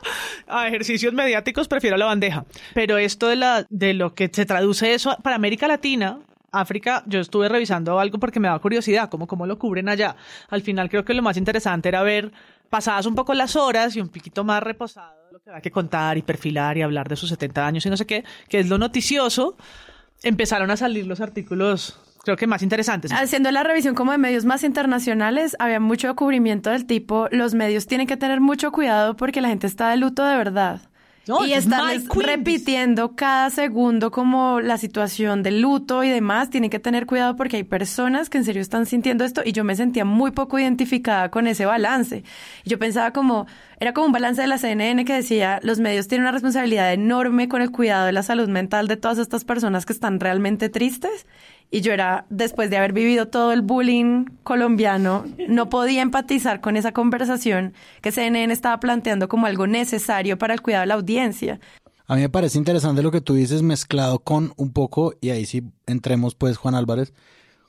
a 0.47 0.67
ejercicios 0.67 1.13
mediáticos 1.13 1.67
prefiero 1.67 1.97
la 1.97 2.05
bandeja. 2.05 2.45
Pero 2.73 2.97
esto 2.97 3.27
de 3.27 3.35
la 3.35 3.65
de 3.69 3.93
lo 3.93 4.13
que 4.13 4.29
se 4.31 4.45
traduce 4.45 4.93
eso 4.93 5.17
para 5.23 5.35
América 5.35 5.67
Latina, 5.67 6.19
África, 6.51 7.03
yo 7.05 7.19
estuve 7.19 7.49
revisando 7.49 7.99
algo 7.99 8.19
porque 8.19 8.39
me 8.39 8.47
daba 8.47 8.59
curiosidad, 8.59 9.09
como 9.09 9.27
cómo 9.27 9.45
lo 9.45 9.59
cubren 9.59 9.89
allá. 9.89 10.15
Al 10.49 10.61
final 10.61 10.89
creo 10.89 11.05
que 11.05 11.13
lo 11.13 11.21
más 11.21 11.37
interesante 11.37 11.89
era 11.89 12.03
ver 12.03 12.31
pasadas 12.69 13.05
un 13.05 13.15
poco 13.15 13.33
las 13.33 13.55
horas 13.55 13.95
y 13.95 14.01
un 14.01 14.09
poquito 14.09 14.43
más 14.43 14.61
reposado 14.61 15.19
lo 15.31 15.39
que 15.39 15.49
había 15.49 15.61
que 15.61 15.71
contar 15.71 16.17
y 16.17 16.21
perfilar 16.21 16.77
y 16.77 16.81
hablar 16.81 17.07
de 17.07 17.15
sus 17.15 17.29
70 17.29 17.65
años 17.65 17.85
y 17.85 17.89
no 17.89 17.97
sé 17.97 18.05
qué, 18.05 18.23
que 18.47 18.59
es 18.59 18.67
lo 18.67 18.77
noticioso. 18.77 19.55
Empezaron 20.23 20.69
a 20.71 20.77
salir 20.77 21.07
los 21.07 21.21
artículos, 21.21 21.99
creo 22.23 22.35
que 22.35 22.47
más 22.47 22.61
interesantes. 22.61 23.11
Haciendo 23.11 23.51
la 23.51 23.63
revisión 23.63 23.95
como 23.95 24.11
de 24.11 24.17
medios 24.17 24.45
más 24.45 24.63
internacionales, 24.63 25.55
había 25.59 25.79
mucho 25.79 26.13
cubrimiento 26.15 26.69
del 26.71 26.85
tipo, 26.85 27.27
los 27.31 27.53
medios 27.53 27.87
tienen 27.87 28.07
que 28.07 28.17
tener 28.17 28.41
mucho 28.41 28.71
cuidado 28.71 29.15
porque 29.15 29.39
la 29.41 29.47
gente 29.47 29.67
está 29.67 29.89
de 29.89 29.97
luto 29.97 30.25
de 30.25 30.35
verdad. 30.35 30.81
No, 31.29 31.45
y 31.45 31.53
es 31.53 31.65
estarles 31.65 32.07
repitiendo 32.09 33.15
cada 33.15 33.51
segundo 33.51 34.09
como 34.09 34.61
la 34.61 34.79
situación 34.79 35.43
del 35.43 35.61
luto 35.61 36.03
y 36.03 36.09
demás, 36.09 36.49
tienen 36.49 36.71
que 36.71 36.79
tener 36.79 37.05
cuidado 37.05 37.35
porque 37.35 37.57
hay 37.57 37.63
personas 37.63 38.31
que 38.31 38.39
en 38.39 38.45
serio 38.45 38.63
están 38.63 38.87
sintiendo 38.87 39.23
esto 39.23 39.43
y 39.45 39.51
yo 39.51 39.63
me 39.63 39.75
sentía 39.75 40.05
muy 40.05 40.31
poco 40.31 40.57
identificada 40.57 41.29
con 41.29 41.45
ese 41.45 41.67
balance. 41.67 42.23
Yo 42.65 42.79
pensaba 42.79 43.13
como, 43.13 43.45
era 43.79 43.93
como 43.93 44.07
un 44.07 44.11
balance 44.11 44.41
de 44.41 44.47
la 44.47 44.57
CNN 44.57 45.05
que 45.05 45.13
decía, 45.13 45.59
los 45.61 45.79
medios 45.79 46.07
tienen 46.07 46.23
una 46.23 46.31
responsabilidad 46.31 46.91
enorme 46.93 47.47
con 47.47 47.61
el 47.61 47.69
cuidado 47.69 48.07
de 48.07 48.11
la 48.11 48.23
salud 48.23 48.49
mental 48.49 48.87
de 48.87 48.97
todas 48.97 49.19
estas 49.19 49.45
personas 49.45 49.85
que 49.85 49.93
están 49.93 50.19
realmente 50.19 50.67
tristes. 50.69 51.27
Y 51.71 51.81
yo 51.81 51.93
era, 51.93 52.25
después 52.29 52.69
de 52.69 52.77
haber 52.77 52.93
vivido 52.93 53.27
todo 53.27 53.51
el 53.51 53.61
bullying 53.61 54.25
colombiano, 54.43 55.25
no 55.47 55.69
podía 55.69 56.01
empatizar 56.01 56.61
con 56.61 56.77
esa 56.77 56.93
conversación 56.93 57.73
que 58.01 58.11
CNN 58.11 58.51
estaba 58.51 58.79
planteando 58.79 59.27
como 59.27 59.45
algo 59.45 59.67
necesario 59.67 60.37
para 60.37 60.55
el 60.55 60.61
cuidado 60.61 60.81
de 60.81 60.87
la 60.87 60.95
audiencia. 60.95 61.59
A 62.07 62.15
mí 62.15 62.21
me 62.21 62.29
parece 62.29 62.57
interesante 62.57 63.03
lo 63.03 63.11
que 63.11 63.21
tú 63.21 63.35
dices 63.35 63.61
mezclado 63.61 64.17
con 64.17 64.53
un 64.57 64.73
poco, 64.73 65.13
y 65.21 65.29
ahí 65.29 65.45
sí 65.45 65.61
entremos 65.85 66.33
pues 66.33 66.57
Juan 66.57 66.73
Álvarez, 66.73 67.13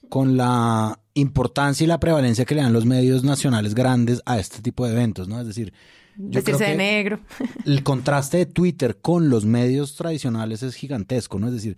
con 0.08 0.38
la 0.38 0.98
importancia 1.12 1.84
y 1.84 1.86
la 1.86 2.00
prevalencia 2.00 2.46
que 2.46 2.54
le 2.54 2.62
dan 2.62 2.72
los 2.72 2.86
medios 2.86 3.22
nacionales 3.22 3.74
grandes 3.74 4.22
a 4.24 4.38
este 4.38 4.62
tipo 4.62 4.86
de 4.86 4.92
eventos, 4.92 5.28
¿no? 5.28 5.38
Es 5.38 5.46
decir, 5.46 5.74
yo 6.16 6.42
creo 6.42 6.42
Vestirse 6.42 6.64
de 6.64 6.70
que 6.70 6.76
negro. 6.76 7.20
el 7.66 7.82
contraste 7.82 8.38
de 8.38 8.46
Twitter 8.46 8.96
con 9.00 9.28
los 9.28 9.44
medios 9.44 9.94
tradicionales 9.94 10.62
es 10.62 10.74
gigantesco, 10.74 11.38
¿no? 11.38 11.48
Es 11.48 11.54
decir, 11.54 11.76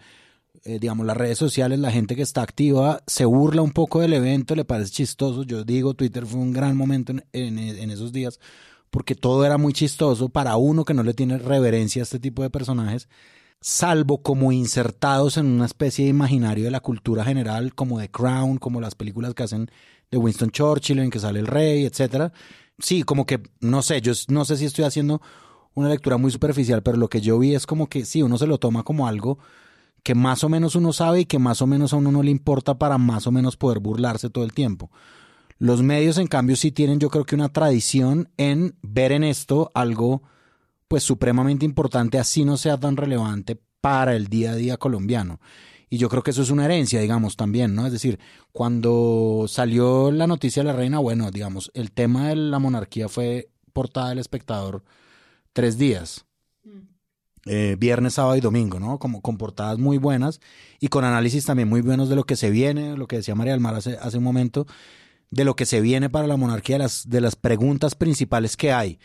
eh, 0.65 0.79
digamos, 0.79 1.05
las 1.05 1.17
redes 1.17 1.39
sociales, 1.39 1.81
la 1.81 1.91
gente 1.91 2.15
que 2.15 2.23
está 2.23 2.43
activa 2.43 3.03
se 3.09 3.25
burla 3.25 3.63
un 3.63 3.73
poco 3.73 4.01
del 4.01 4.13
evento, 4.13 4.55
le 4.55 4.65
parece 4.65 4.93
chistoso. 4.93 5.43
Yo 5.43 5.65
digo, 5.65 5.95
Twitter 5.95 6.25
fue 6.25 6.41
un 6.41 6.53
gran 6.53 6.77
momento 6.77 7.13
en, 7.33 7.59
esos 7.59 8.13
días 8.13 8.39
porque 8.91 9.15
todo 9.15 9.45
era 9.45 9.59
muy 9.59 9.73
chistoso 9.73 10.29
para 10.29 10.57
uno 10.57 10.85
que 10.85 10.95
no 10.95 11.03
le 11.03 11.15
tiene 11.15 11.39
reverencia 11.39 12.03
a 12.03 12.05
este 12.05 12.21
tipo 12.21 12.43
de 12.43 12.51
personajes, 12.51 13.09
salvo 13.61 14.23
como 14.23 14.53
insertados 14.53 15.37
en 15.37 15.47
una 15.47 15.65
especie 15.67 16.05
de 16.05 16.11
imaginario 16.11 16.65
de 16.65 16.71
la 16.71 16.81
cultura 16.81 17.25
general, 17.25 17.75
como 17.75 17.99
The 17.99 18.11
Crown, 18.11 18.59
como 18.59 18.81
las 18.81 18.95
películas 18.95 19.35
que 19.35 19.43
hacen 19.45 19.71
de 20.11 20.19
Winston 20.19 20.51
Churchill, 20.51 20.99
en 20.99 21.11
que 21.11 21.19
sale 21.19 21.41
el 21.41 21.47
rey, 21.47 21.87
etcétera. 21.87 22.33
Sí, 22.79 23.03
como 23.03 23.27
que, 23.27 23.43
no 23.61 23.83
sé, 23.83 24.01
yo 24.01 24.13
no 24.29 24.45
sé 24.45 24.59
si 24.59 24.67
estoy 24.67 24.85
haciendo 24.85 25.23
una 25.75 25.89
lectura 25.89 26.19
muy 26.19 26.31
superficial, 26.31 26.83
pero 26.83 26.99
lo 26.99 27.09
que 27.09 27.21
yo 27.21 27.39
vi 27.39 27.55
es 27.55 27.67
como 27.67 27.89
que 27.89 28.05
sí, 28.05 28.23
uno 28.23 28.37
se 28.39 28.47
lo 28.47 28.59
toma 28.59 28.83
como 28.83 29.09
algo 29.09 29.39
que 30.03 30.15
más 30.15 30.45
o 30.45 30.49
menos 30.49 30.75
uno 30.75 30.93
sabe 30.93 31.21
y 31.21 31.25
que 31.25 31.39
más 31.39 31.63
o 31.63 31.67
menos 31.67 31.93
a 31.93 31.97
uno 31.97 32.13
no 32.13 32.23
le 32.23 32.31
importa 32.31 32.79
para 32.79 32.99
más 32.99 33.27
o 33.27 33.33
menos 33.33 33.57
poder 33.57 33.79
burlarse 33.79 34.31
todo 34.31 34.45
el 34.45 34.53
tiempo. 34.53 34.91
Los 35.59 35.83
medios, 35.83 36.19
en 36.19 36.27
cambio, 36.27 36.57
sí 36.57 36.73
tienen 36.73 36.99
yo 36.99 37.09
creo 37.09 37.25
que 37.25 37.37
una 37.37 37.53
tradición 37.53 38.29
en 38.37 38.77
ver 38.83 39.13
en 39.13 39.23
esto 39.23 39.71
algo 39.75 40.23
pues 40.89 41.05
supremamente 41.05 41.65
importante, 41.65 42.19
así 42.19 42.45
no 42.45 42.57
sea 42.57 42.79
tan 42.79 42.97
relevante 42.97 43.59
para 43.81 44.15
el 44.15 44.27
día 44.27 44.53
a 44.53 44.57
día 44.57 44.77
colombiano. 44.77 45.41
Y 45.89 45.99
yo 45.99 46.09
creo 46.09 46.23
que 46.23 46.31
eso 46.31 46.43
es 46.43 46.51
una 46.51 46.65
herencia, 46.65 47.01
digamos, 47.01 47.37
también, 47.37 47.75
¿no? 47.75 47.87
Es 47.87 47.93
decir, 47.93 48.19
cuando 48.51 49.45
salió 49.47 50.11
la 50.11 50.27
noticia 50.27 50.63
de 50.63 50.69
la 50.69 50.77
reina, 50.77 50.99
bueno, 50.99 51.31
digamos, 51.31 51.71
el 51.75 51.93
tema 51.93 52.29
de 52.29 52.37
la 52.37 52.59
monarquía 52.59 53.09
fue 53.09 53.51
portada 53.73 54.09
del 54.09 54.19
espectador 54.19 54.85
tres 55.53 55.79
días. 55.79 56.25
Eh, 57.45 57.77
viernes, 57.77 58.15
sábado 58.15 58.37
y 58.37 58.41
domingo, 58.41 58.79
¿no? 58.79 59.01
Como 59.01 59.21
con 59.21 59.37
portadas 59.37 59.77
muy 59.77 59.99
buenas 59.99 60.41
y 60.79 60.89
con 60.89 61.05
análisis 61.05 61.45
también 61.45 61.69
muy 61.69 61.81
buenos 61.81 62.09
de 62.09 62.15
lo 62.15 62.23
que 62.23 62.37
se 62.37 62.51
viene, 62.51 62.97
lo 62.97 63.09
que 63.09 63.17
decía 63.17 63.35
María 63.35 63.53
del 63.53 63.61
Mar 63.61 63.75
hace, 63.75 63.99
hace 64.01 64.19
un 64.19 64.25
momento, 64.25 64.67
de 65.31 65.45
lo 65.45 65.57
que 65.57 65.67
se 65.67 65.81
viene 65.81 66.09
para 66.09 66.29
la 66.29 66.37
monarquía, 66.37 66.77
de 66.77 66.85
las, 66.85 67.09
de 67.09 67.21
las 67.21 67.35
preguntas 67.35 67.97
principales 67.97 68.57
que 68.57 68.73
hay. 68.73 69.01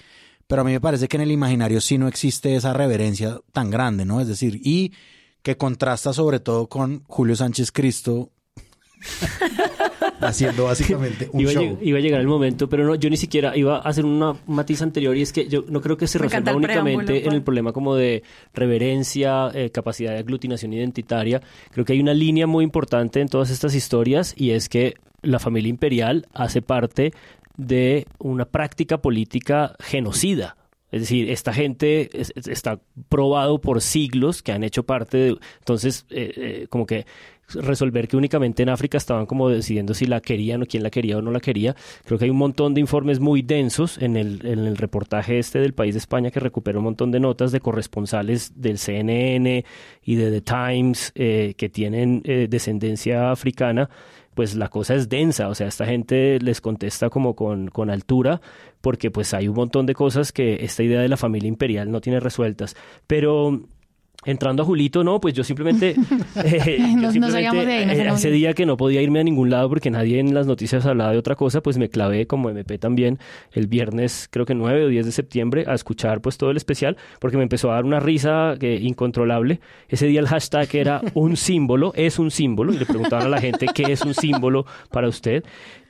Pero 0.45 0.62
a 0.62 0.65
mí 0.65 0.71
me 0.71 0.80
parece 0.80 1.08
que 1.08 1.17
en 1.17 1.23
el 1.23 1.32
imaginario 1.32 1.82
sí 1.82 1.97
no 1.97 2.08
existe 2.08 2.56
esa 2.56 2.73
reverencia 2.73 3.39
tan 3.54 3.71
grande, 3.71 4.06
¿no? 4.06 4.21
Es 4.21 4.28
decir, 4.28 4.62
y 4.63 4.93
que 5.41 5.58
contrasta 5.58 6.13
sobre 6.13 6.39
todo 6.39 6.67
con 6.69 7.04
Julio 7.06 7.36
Sánchez 7.36 7.71
Cristo 7.71 8.32
haciendo 10.21 10.65
básicamente 10.65 11.29
un 11.31 11.41
iba, 11.41 11.51
show. 11.51 11.77
iba 11.81 11.97
a 11.97 12.01
llegar 12.01 12.19
el 12.21 12.27
momento, 12.27 12.67
pero 12.69 12.86
no, 12.86 12.95
yo 12.95 13.10
ni 13.10 13.17
siquiera 13.17 13.55
iba 13.55 13.77
a 13.77 13.81
hacer 13.81 14.05
una- 14.05 14.31
un 14.31 14.55
matiz 14.55 14.81
anterior 14.81 15.15
y 15.15 15.21
es 15.21 15.31
que 15.31 15.47
yo 15.47 15.63
no 15.69 15.81
creo 15.81 15.97
que 15.97 16.07
se 16.07 16.19
Me 16.19 16.23
resuelva 16.25 16.51
el 16.51 16.57
únicamente 16.57 17.17
en 17.17 17.23
Juan. 17.23 17.36
el 17.36 17.43
problema 17.43 17.71
como 17.73 17.95
de 17.95 18.23
reverencia, 18.53 19.49
eh, 19.53 19.69
capacidad 19.69 20.12
de 20.13 20.19
aglutinación 20.19 20.73
identitaria. 20.73 21.41
Creo 21.71 21.86
que 21.86 21.93
hay 21.93 21.99
una 22.01 22.13
línea 22.13 22.47
muy 22.47 22.63
importante 22.63 23.21
en 23.21 23.27
todas 23.29 23.49
estas 23.49 23.75
historias 23.75 24.33
y 24.38 24.51
es 24.51 24.69
que 24.69 24.95
la 25.21 25.39
familia 25.39 25.69
imperial 25.69 26.27
hace 26.33 26.62
parte 26.62 27.12
de 27.57 28.05
una 28.19 28.45
práctica 28.45 28.99
política 29.01 29.75
genocida. 29.79 30.57
Es 30.91 31.01
decir, 31.01 31.29
esta 31.29 31.53
gente 31.53 32.10
es- 32.17 32.31
es- 32.36 32.47
está 32.47 32.79
probado 33.10 33.60
por 33.60 33.81
siglos 33.81 34.41
que 34.41 34.53
han 34.53 34.63
hecho 34.63 34.83
parte 34.83 35.17
de... 35.17 35.38
Entonces, 35.60 36.05
eh, 36.10 36.33
eh, 36.38 36.67
como 36.69 36.86
que 36.86 37.05
resolver 37.53 38.07
que 38.07 38.17
únicamente 38.17 38.63
en 38.63 38.69
África 38.69 38.97
estaban 38.97 39.25
como 39.25 39.49
decidiendo 39.49 39.93
si 39.93 40.05
la 40.05 40.21
querían 40.21 40.63
o 40.63 40.65
quién 40.65 40.83
la 40.83 40.89
quería 40.89 41.17
o 41.17 41.21
no 41.21 41.31
la 41.31 41.39
quería. 41.39 41.75
Creo 42.05 42.17
que 42.19 42.25
hay 42.25 42.31
un 42.31 42.38
montón 42.38 42.73
de 42.73 42.81
informes 42.81 43.19
muy 43.19 43.41
densos 43.41 43.97
en 43.97 44.17
el, 44.17 44.77
reportaje 44.77 45.39
este 45.39 45.60
del 45.60 45.73
país 45.73 45.93
de 45.93 45.99
España 45.99 46.31
que 46.31 46.39
recupera 46.39 46.77
un 46.77 46.83
montón 46.83 47.12
de 47.12 47.19
notas 47.19 47.51
de 47.51 47.60
corresponsales 47.60 48.51
del 48.55 48.77
CNN 48.77 49.65
y 50.03 50.15
de 50.15 50.31
The 50.31 50.41
Times 50.41 51.12
eh, 51.15 51.53
que 51.57 51.69
tienen 51.69 52.21
eh, 52.25 52.47
descendencia 52.49 53.31
africana 53.31 53.89
pues 54.38 54.53
la 54.53 54.69
cosa 54.69 54.93
es 54.93 55.10
densa, 55.10 55.49
o 55.49 55.55
sea, 55.55 55.65
esta 55.65 55.88
gente 55.88 56.38
les 56.39 56.62
contesta 56.62 57.10
como 57.10 57.36
con, 57.36 57.69
con 57.69 57.89
altura, 57.89 58.39
porque 58.81 59.10
pues 59.10 59.33
hay 59.33 59.47
un 59.47 59.55
montón 59.55 59.88
de 59.88 59.95
cosas 59.95 60.31
que 60.31 60.63
esta 60.63 60.83
idea 60.83 61.01
de 61.01 61.07
la 61.07 61.17
familia 61.17 61.47
imperial 61.47 61.89
no 61.89 62.01
tiene 62.01 62.19
resueltas. 62.19 62.75
Pero 63.07 63.63
entrando 64.28 64.62
a 64.62 64.66
Julito, 64.66 65.04
no, 65.04 65.20
pues 65.20 65.34
yo 65.34 65.44
simplemente, 65.44 65.92
eh, 66.44 66.78
yo 66.80 66.98
Nos- 66.98 67.13
simplemente, 67.13 67.32
salíamos 67.32 67.66
de 67.66 67.74
ahí, 67.74 67.90
eh, 67.90 68.10
ese 68.13 68.30
día 68.30 68.54
que 68.54 68.66
no 68.66 68.76
podía 68.78 69.02
irme 69.02 69.22
a 69.22 69.24
ningún 69.24 69.50
lado 69.50 69.70
porque 69.70 69.90
nadie 69.90 70.20
en 70.20 70.34
las 70.34 70.46
noticias 70.46 70.86
hablaba 70.86 71.13
de 71.13 71.18
otra 71.18 71.36
cosa, 71.36 71.62
pues 71.62 71.78
me 71.78 71.90
clavé 71.90 72.28
como 72.28 72.50
MP 72.50 72.78
también 72.78 73.20
el 73.54 73.68
viernes, 73.68 74.28
creo 74.30 74.46
que 74.46 74.54
9 74.54 74.86
o 74.86 74.88
10 74.90 75.06
de 75.06 75.12
septiembre, 75.13 75.63
a 75.66 75.74
escuchar 75.74 76.22
pues 76.22 76.38
todo 76.38 76.52
el 76.52 76.58
especial, 76.58 76.98
porque 77.20 77.38
me 77.38 77.44
empezó 77.44 77.72
a 77.72 77.76
dar 77.76 77.86
una 77.86 78.02
risa 78.02 78.56
que, 78.60 78.76
incontrolable. 78.76 79.62
Ese 79.88 80.08
día 80.08 80.20
el 80.20 80.28
hashtag 80.28 80.76
era 80.76 81.02
un 81.13 81.38
símbolo, 81.38 81.94
es 81.96 82.20
un 82.20 82.30
símbolo, 82.30 82.74
y 82.74 82.78
le 82.78 82.86
preguntaban 82.86 83.28
a 83.28 83.30
la 83.30 83.40
gente 83.40 83.68
qué 83.74 83.94
es 83.94 84.02
un 84.02 84.13
símbolo 84.13 84.66
para 84.92 85.08
usted. 85.08 85.44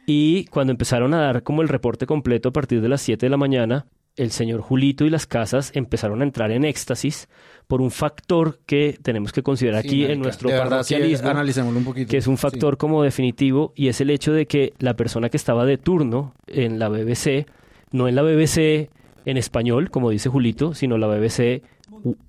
Y 0.06 0.46
cuando 0.46 0.72
empezaron 0.72 1.14
a 1.16 1.22
dar 1.22 1.44
como 1.44 1.64
el 1.64 1.68
reporte 1.68 2.06
completo 2.06 2.50
a 2.50 2.54
partir 2.54 2.82
de 2.82 2.88
las 2.88 3.02
7 3.02 3.26
de 3.26 3.30
la 3.30 3.38
mañana, 3.38 3.88
el 4.16 4.32
señor 4.32 4.62
Julito 4.62 5.06
y 5.06 5.10
las 5.10 5.28
casas 5.28 5.72
empezaron 5.76 6.22
a 6.22 6.24
entrar 6.24 6.52
en 6.52 6.66
éxtasis 6.66 7.28
por 7.68 7.82
un 7.82 7.92
factor 7.92 8.60
que 8.66 8.98
tenemos 9.02 9.32
que 9.34 9.44
considerar 9.44 9.82
Sí, 9.82 9.88
aquí 9.88 10.06
en 10.06 10.22
nuestro 10.22 10.50
de 10.50 10.56
verdad, 10.56 10.84
sí, 10.84 10.94
parroquialismo, 10.94 11.30
analicémoslo 11.30 11.80
un 11.80 11.86
poquito. 11.86 12.10
que 12.10 12.18
es 12.18 12.28
un 12.28 12.38
factor 12.38 12.78
como 12.78 13.04
definitivo 13.04 13.74
y 13.76 13.90
es 13.90 14.00
el 14.02 14.10
hecho 14.10 14.32
de 14.32 14.46
que 14.46 14.74
la 14.80 14.96
persona 14.96 15.30
que 15.30 15.38
estaba 15.38 15.66
de 15.66 15.78
turno 15.78 16.34
en 16.48 16.80
la 16.80 16.88
BBC, 16.90 17.46
no 17.92 18.08
en 18.08 18.16
la 18.16 18.22
BBC 18.22 18.90
en 19.26 19.38
español, 19.38 19.90
como 19.92 20.10
dice 20.10 20.30
Julito, 20.30 20.74
sino 20.74 20.98
la 20.98 21.08
BBC 21.08 21.62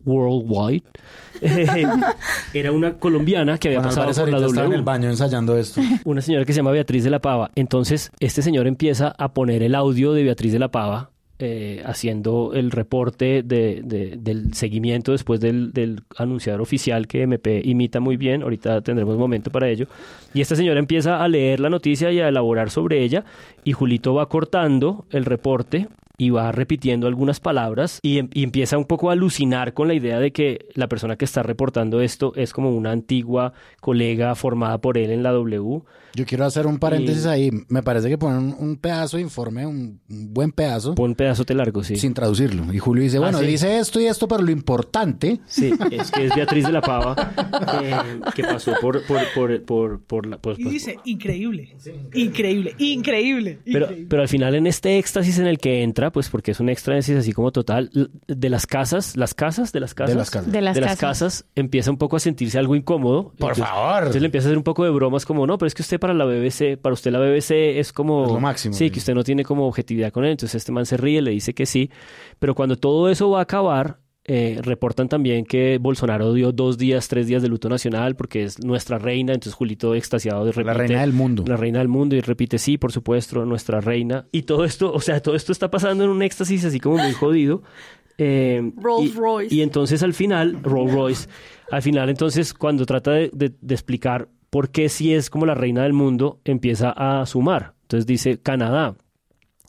Worldwide, 0.04 0.82
eh, 1.40 1.86
era 2.52 2.72
una 2.72 2.94
colombiana 2.94 3.58
que 3.58 3.68
había 3.68 3.82
pasado 3.82 4.06
por 4.06 4.28
la 4.28 4.38
está 4.38 4.48
en 4.48 4.54
W 4.56 4.74
el 4.76 4.82
baño 4.82 5.08
ensayando 5.08 5.56
esto. 5.56 5.80
una 6.04 6.20
señora 6.20 6.44
que 6.44 6.52
se 6.52 6.56
llama 6.58 6.72
Beatriz 6.72 7.04
de 7.04 7.10
la 7.10 7.20
Pava. 7.20 7.50
Entonces, 7.54 8.10
este 8.18 8.42
señor 8.42 8.66
empieza 8.66 9.14
a 9.16 9.32
poner 9.34 9.62
el 9.62 9.76
audio 9.76 10.12
de 10.12 10.24
Beatriz 10.24 10.52
de 10.52 10.58
la 10.58 10.68
Pava, 10.72 11.10
eh, 11.40 11.82
haciendo 11.86 12.52
el 12.54 12.70
reporte 12.70 13.42
de- 13.44 13.80
de- 13.84 14.16
del 14.18 14.54
seguimiento 14.54 15.12
después 15.12 15.40
del, 15.40 15.72
del 15.72 16.00
anunciador 16.16 16.60
oficial 16.60 17.06
que 17.06 17.22
MP 17.22 17.60
imita 17.64 18.00
muy 18.00 18.16
bien. 18.16 18.42
Ahorita 18.42 18.80
tendremos 18.80 19.16
momento 19.16 19.50
para 19.50 19.68
ello. 19.68 19.86
Y 20.34 20.40
esta 20.40 20.56
señora 20.56 20.80
empieza 20.80 21.22
a 21.22 21.28
leer 21.28 21.60
la 21.60 21.70
noticia 21.70 22.10
y 22.10 22.20
a 22.20 22.28
elaborar 22.28 22.70
sobre 22.70 23.02
ella. 23.02 23.24
Y 23.64 23.72
Julito 23.72 24.14
va 24.14 24.28
cortando 24.28 25.04
el 25.10 25.24
reporte 25.24 25.86
y 26.20 26.30
va 26.30 26.52
repitiendo 26.52 27.06
algunas 27.06 27.40
palabras 27.40 28.00
y, 28.02 28.18
em- 28.18 28.28
y 28.34 28.42
empieza 28.42 28.76
un 28.76 28.84
poco 28.84 29.08
a 29.08 29.12
alucinar 29.12 29.72
con 29.72 29.88
la 29.88 29.94
idea 29.94 30.18
de 30.18 30.32
que 30.32 30.66
la 30.74 30.88
persona 30.88 31.16
que 31.16 31.24
está 31.24 31.42
reportando 31.42 32.00
esto 32.00 32.32
es 32.34 32.52
como 32.52 32.76
una 32.76 32.90
antigua 32.90 33.52
colega 33.80 34.34
formada 34.34 34.78
por 34.78 34.98
él 34.98 35.10
en 35.12 35.22
la 35.22 35.30
W. 35.30 35.80
Yo 36.14 36.26
quiero 36.26 36.44
hacer 36.44 36.66
un 36.66 36.78
paréntesis 36.78 37.24
Y- 37.24 37.28
ahí. 37.28 37.50
Me 37.68 37.82
parece 37.82 38.08
que 38.08 38.18
ponen 38.18 38.38
un, 38.38 38.56
un 38.58 38.76
pedazo 38.78 39.16
de 39.18 39.22
informe, 39.22 39.64
un, 39.66 40.00
un 40.10 40.34
buen 40.34 40.50
pedazo, 40.50 40.94
Pon 40.96 41.14
pedazote 41.14 41.54
largo, 41.54 41.84
sí. 41.84 41.94
sin 41.96 42.14
traducirlo. 42.14 42.72
Y 42.74 42.78
Julio 42.78 43.04
dice, 43.04 43.18
Ah, 43.18 43.20
bueno, 43.20 43.38
sí. 43.38 43.46
dice 43.46 43.78
esto 43.78 44.00
y 44.00 44.06
esto, 44.06 44.26
pero 44.26 44.42
lo 44.42 44.50
importante... 44.50 45.38
Sí, 45.46 45.72
es 45.92 46.10
que 46.10 46.26
es 46.26 46.34
Beatriz 46.34 46.66
de 46.66 46.72
la 46.72 46.80
Pava 46.80 47.14
eh, 47.84 47.94
que 48.34 48.42
pasó 48.42 48.72
por, 48.80 49.04
por, 49.06 49.20
por, 49.34 49.62
por, 49.62 50.00
por 50.02 50.26
la... 50.26 50.38
por- 50.38 50.58
Y 50.58 50.64
por- 50.64 50.72
dice, 50.72 50.96
increíble, 51.04 51.76
increíble, 52.14 52.74
increíble. 52.78 53.58
pero, 53.64 53.84
increíble. 53.86 54.06
pero 54.08 54.22
al 54.22 54.28
final 54.28 54.54
en 54.56 54.66
este 54.66 54.98
éxtasis 54.98 55.38
en 55.38 55.46
el 55.46 55.58
que 55.58 55.82
entra, 55.82 56.07
pues 56.10 56.28
porque 56.28 56.50
es 56.52 56.60
un 56.60 56.68
éxtasis 56.68 57.16
así 57.16 57.32
como 57.32 57.52
total, 57.52 57.90
de 58.26 58.48
las 58.48 58.66
casas, 58.66 59.16
las 59.16 59.34
casas, 59.34 59.72
de 59.72 59.80
las 59.80 59.94
casas, 59.94 60.16
las 60.16 60.30
casas. 60.30 60.52
De 60.52 60.60
las 60.60 60.78
casas. 60.78 60.98
casas, 60.98 61.44
empieza 61.54 61.90
un 61.90 61.98
poco 61.98 62.16
a 62.16 62.20
sentirse 62.20 62.58
algo 62.58 62.74
incómodo. 62.76 63.24
Por 63.38 63.50
Entonces- 63.52 63.64
favor. 63.64 63.98
Entonces 63.98 64.22
le 64.22 64.26
empieza 64.26 64.46
a 64.46 64.50
hacer 64.50 64.58
un 64.58 64.64
poco 64.64 64.84
de 64.84 64.90
bromas 64.90 65.24
como, 65.26 65.46
no, 65.46 65.58
pero 65.58 65.66
es 65.66 65.74
que 65.74 65.82
usted 65.82 65.98
para 66.00 66.14
la 66.14 66.24
BBC, 66.24 66.76
para 66.76 66.92
usted 66.92 67.10
la 67.10 67.18
BBC 67.20 67.78
es 67.78 67.92
como... 67.92 68.26
Es 68.26 68.32
lo 68.32 68.40
máximo, 68.40 68.74
Sí, 68.74 68.86
sí. 68.86 68.90
que 68.90 68.98
usted 68.98 69.14
no 69.14 69.24
tiene 69.24 69.44
como 69.44 69.66
objetividad 69.66 70.12
con 70.12 70.24
él. 70.24 70.32
Entonces 70.32 70.54
este 70.56 70.72
man 70.72 70.86
se 70.86 70.96
ríe, 70.96 71.22
le 71.22 71.30
dice 71.30 71.54
que 71.54 71.66
sí. 71.66 71.90
Pero 72.38 72.54
cuando 72.54 72.76
todo 72.76 73.08
eso 73.08 73.30
va 73.30 73.40
a 73.40 73.42
acabar, 73.42 73.98
eh, 74.30 74.60
reportan 74.62 75.08
también 75.08 75.44
que 75.46 75.78
Bolsonaro 75.80 76.32
dio 76.34 76.52
dos 76.52 76.76
días, 76.76 77.08
tres 77.08 77.26
días 77.26 77.40
de 77.42 77.48
luto 77.48 77.68
nacional 77.70 78.14
porque 78.14 78.42
es 78.44 78.62
nuestra 78.62 78.98
reina. 78.98 79.32
Entonces 79.32 79.54
Julito 79.54 79.94
extasiado 79.94 80.44
repite, 80.44 80.64
La 80.64 80.74
reina 80.74 81.00
del 81.00 81.12
mundo. 81.14 81.44
La 81.46 81.56
reina 81.56 81.78
del 81.78 81.88
mundo 81.88 82.14
y 82.14 82.20
repite, 82.20 82.58
sí, 82.58 82.76
por 82.78 82.92
supuesto, 82.92 83.44
nuestra 83.46 83.80
reina. 83.80 84.26
Y 84.30 84.42
todo 84.42 84.64
esto, 84.64 84.92
o 84.92 85.00
sea, 85.00 85.20
todo 85.20 85.34
esto 85.34 85.50
está 85.50 85.70
pasando 85.70 86.04
en 86.04 86.10
un 86.10 86.22
éxtasis 86.22 86.64
así 86.66 86.78
como 86.78 86.98
muy 86.98 87.12
jodido. 87.12 87.62
Eh, 88.18 88.72
Rolls 88.76 89.10
y- 89.10 89.16
Royce. 89.18 89.54
Y 89.54 89.62
entonces 89.62 90.02
al 90.02 90.12
final, 90.12 90.58
Rolls 90.62 90.92
Royce, 90.92 91.28
al 91.70 91.82
final 91.82 92.08
entonces 92.10 92.52
cuando 92.52 92.84
trata 92.84 93.12
de, 93.12 93.30
de- 93.32 93.54
de 93.60 93.74
explicar 93.74 94.28
por 94.50 94.70
qué 94.70 94.88
si 94.88 95.14
es 95.14 95.30
como 95.30 95.46
la 95.46 95.54
reina 95.54 95.82
del 95.84 95.92
mundo, 95.92 96.40
empieza 96.44 96.90
a 96.90 97.24
sumar. 97.26 97.74
Entonces 97.82 98.06
dice 98.06 98.38
Canadá, 98.42 98.96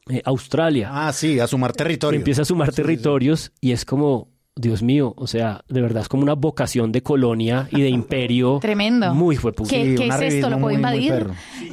eh, 0.10 0.22
Australia, 0.26 0.90
Ah, 0.92 1.14
sí, 1.14 1.40
a 1.40 1.48
sumar 1.48 1.74
territorio. 1.74 2.18
empieza 2.18 2.42
a 2.42 2.46
sumar 2.46 2.74
territorios 2.74 3.52
y 3.62 3.72
es 3.72 3.86
como, 3.86 4.30
Dios 4.60 4.84
mío, 4.84 5.14
o 5.16 5.26
sea, 5.28 5.64
de 5.70 5.82
verdad 5.82 6.02
es 6.04 6.10
como 6.10 6.24
una 6.24 6.34
vocación 6.36 6.92
de 6.92 7.02
colonia 7.02 7.68
y 7.72 7.82
de 7.82 7.90
imperio. 7.90 8.60
Tremendo. 8.62 9.14
Muy 9.14 9.36
fueputa. 9.38 9.70
¿Qué, 9.70 9.86
Sí, 9.86 9.96
qué 9.96 10.08
es 10.08 10.22
esto? 10.34 10.50
¿Lo 10.50 10.56
puedo 10.58 10.68
muy, 10.68 10.76
invadir? 10.76 11.28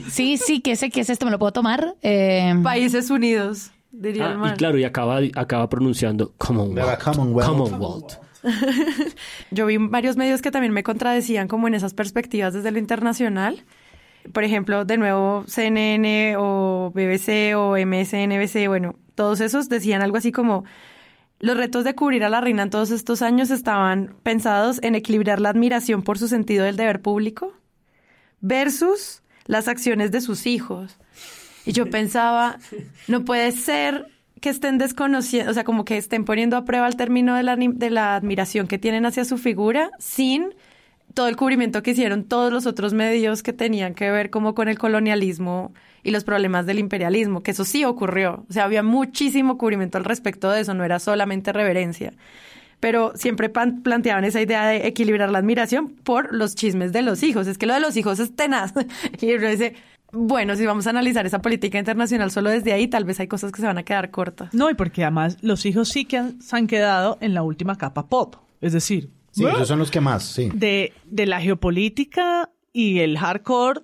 Sí, 0.09 0.37
sí, 0.37 0.61
¿qué 0.61 0.73
es, 0.73 0.81
¿qué 0.93 1.01
es 1.01 1.11
esto? 1.11 1.25
¿Me 1.25 1.33
lo 1.33 1.39
puedo 1.39 1.53
tomar? 1.53 1.95
Eh, 2.03 2.55
Países 2.63 3.11
Unidos, 3.11 3.73
diría 3.91 4.27
el 4.27 4.33
Ah, 4.33 4.37
man. 4.37 4.55
y 4.55 4.57
claro, 4.57 4.79
y 4.79 4.85
acaba, 4.85 5.19
acaba 5.35 5.69
pronunciando 5.69 6.33
Commonwealth. 6.39 7.03
Commonwealth. 7.03 7.49
Commonwealth. 7.51 8.13
Yo 9.51 9.67
vi 9.67 9.77
varios 9.79 10.17
medios 10.17 10.43
que 10.43 10.51
también 10.51 10.73
me 10.73 10.83
contradecían 10.83 11.49
como 11.49 11.69
en 11.69 11.75
esas 11.75 11.95
perspectivas 11.95 12.55
desde 12.55 12.71
lo 12.71 12.79
internacional. 12.79 13.65
Por 14.33 14.45
ejemplo, 14.45 14.85
de 14.85 14.97
nuevo 14.97 15.45
CNN 15.47 16.35
o 16.39 16.91
BBC 16.95 17.55
o 17.57 17.77
MSNBC, 17.77 18.67
bueno, 18.69 18.97
todos 19.15 19.41
esos 19.41 19.69
decían 19.69 20.03
algo 20.03 20.17
así 20.17 20.33
como 20.33 20.65
los 21.39 21.57
retos 21.57 21.85
de 21.85 21.95
cubrir 21.95 22.25
a 22.25 22.31
la 22.31 22.41
reina 22.41 22.63
en 22.63 22.71
todos 22.71 22.91
estos 22.91 23.23
años 23.23 23.51
estaban 23.51 24.15
pensados 24.23 24.81
en 24.83 24.95
equilibrar 24.95 25.41
la 25.41 25.51
admiración 25.51 26.03
por 26.03 26.19
su 26.19 26.29
sentido 26.29 26.65
del 26.65 26.77
deber 26.77 27.03
público 27.03 27.53
versus 28.41 29.23
las 29.47 29.69
acciones 29.69 30.11
de 30.13 30.21
sus 30.21 30.47
hijos. 30.47 30.99
Y 31.65 31.73
yo 31.73 31.91
pensaba, 31.91 32.59
no 33.09 33.25
puede 33.25 33.53
ser 33.53 34.07
que 34.41 34.51
estén 34.51 34.79
desconociendo, 34.79 35.51
o 35.51 35.55
sea, 35.55 35.65
como 35.65 35.85
que 35.85 35.97
estén 35.97 36.25
poniendo 36.25 36.57
a 36.57 36.65
prueba 36.65 36.87
el 36.87 36.97
término 36.97 37.35
de 37.35 37.43
la, 37.43 37.57
de 37.57 37.91
la 37.91 38.17
admiración 38.17 38.67
que 38.67 38.79
tienen 38.79 39.07
hacia 39.07 39.25
su 39.25 39.39
figura 39.39 39.91
sin 39.99 40.55
todo 41.15 41.29
el 41.29 41.37
cubrimiento 41.37 41.83
que 41.83 41.93
hicieron 41.93 42.25
todos 42.25 42.53
los 42.53 42.67
otros 42.67 42.93
medios 42.93 43.43
que 43.43 43.53
tenían 43.53 43.95
que 43.95 44.11
ver 44.11 44.31
como 44.31 44.55
con 44.55 44.69
el 44.69 44.79
colonialismo 44.79 45.73
y 46.07 46.11
los 46.13 46.25
problemas 46.25 46.65
del 46.67 46.79
imperialismo, 46.79 47.43
que 47.43 47.51
eso 47.51 47.65
sí 47.65 47.85
ocurrió. 47.85 48.45
O 48.49 48.53
sea, 48.53 48.65
había 48.65 48.83
muchísimo 48.83 49.59
cubrimiento 49.59 49.99
al 49.99 50.05
respecto 50.05 50.51
de 50.51 50.61
eso, 50.61 50.73
no 50.75 50.85
era 50.85 50.99
solamente 50.99 51.53
reverencia. 51.53 52.13
Pero 52.81 53.13
siempre 53.15 53.49
pan- 53.49 53.83
planteaban 53.83 54.25
esa 54.25 54.41
idea 54.41 54.67
de 54.67 54.87
equilibrar 54.87 55.31
la 55.31 55.39
admiración 55.39 55.89
por 55.89 56.35
los 56.35 56.55
chismes 56.55 56.93
de 56.93 57.03
los 57.03 57.23
hijos. 57.23 57.47
Es 57.47 57.57
que 57.59 57.67
lo 57.67 57.75
de 57.75 57.81
los 57.81 57.97
hijos 57.97 58.19
es 58.19 58.37
tenaz. 58.37 58.73
Y 59.21 59.33
uno 59.35 59.49
dice, 59.49 59.75
bueno, 60.13 60.55
si 60.57 60.67
vamos 60.67 60.87
a 60.87 60.91
analizar 60.91 61.25
esa 61.27 61.41
política 61.41 61.79
internacional 61.79 62.31
solo 62.31 62.51
desde 62.51 62.73
ahí, 62.73 62.87
tal 62.87 63.05
vez 63.05 63.19
hay 63.19 63.29
cosas 63.29 63.51
que 63.51 63.61
se 63.63 63.67
van 63.67 63.79
a 63.79 63.83
quedar 63.83 64.11
cortas. 64.11 64.53
No, 64.55 64.69
y 64.71 64.75
porque 64.75 65.03
además 65.05 65.39
los 65.41 65.65
hijos 65.67 65.89
sí 65.89 66.05
que 66.05 66.19
han- 66.19 66.41
se 66.43 66.55
han 66.57 66.67
quedado 66.67 67.17
en 67.21 67.33
la 67.35 67.43
última 67.43 67.77
capa 67.77 68.07
pop. 68.09 68.37
Es 68.61 68.73
decir, 68.75 69.11
Sí, 69.33 69.45
esos 69.45 69.69
son 69.69 69.79
los 69.79 69.91
que 69.91 70.01
más, 70.01 70.23
sí. 70.25 70.51
de, 70.55 70.93
de 71.05 71.27
la 71.27 71.41
geopolítica 71.41 72.51
y 72.73 73.01
el 73.01 73.19
hardcore, 73.19 73.81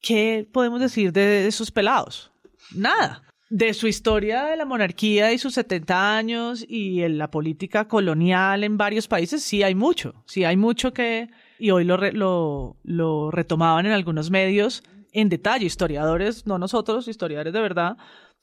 ¿qué 0.00 0.48
podemos 0.52 0.80
decir 0.80 1.12
de 1.12 1.46
esos 1.46 1.70
pelados? 1.70 2.30
Nada. 2.74 3.22
De 3.50 3.72
su 3.72 3.86
historia 3.86 4.44
de 4.44 4.56
la 4.58 4.66
monarquía 4.66 5.32
y 5.32 5.38
sus 5.38 5.54
70 5.54 6.16
años 6.16 6.64
y 6.68 7.02
en 7.02 7.16
la 7.16 7.30
política 7.30 7.88
colonial 7.88 8.62
en 8.62 8.76
varios 8.76 9.08
países, 9.08 9.42
sí 9.42 9.62
hay 9.62 9.74
mucho. 9.74 10.22
Sí 10.26 10.44
hay 10.44 10.56
mucho 10.56 10.92
que... 10.92 11.28
Y 11.58 11.70
hoy 11.70 11.84
lo, 11.84 11.96
re- 11.96 12.12
lo, 12.12 12.76
lo 12.84 13.30
retomaban 13.30 13.86
en 13.86 13.92
algunos 13.92 14.30
medios 14.30 14.82
en 15.12 15.30
detalle, 15.30 15.64
historiadores, 15.64 16.46
no 16.46 16.58
nosotros, 16.58 17.08
historiadores 17.08 17.54
de 17.54 17.60
verdad, 17.62 17.96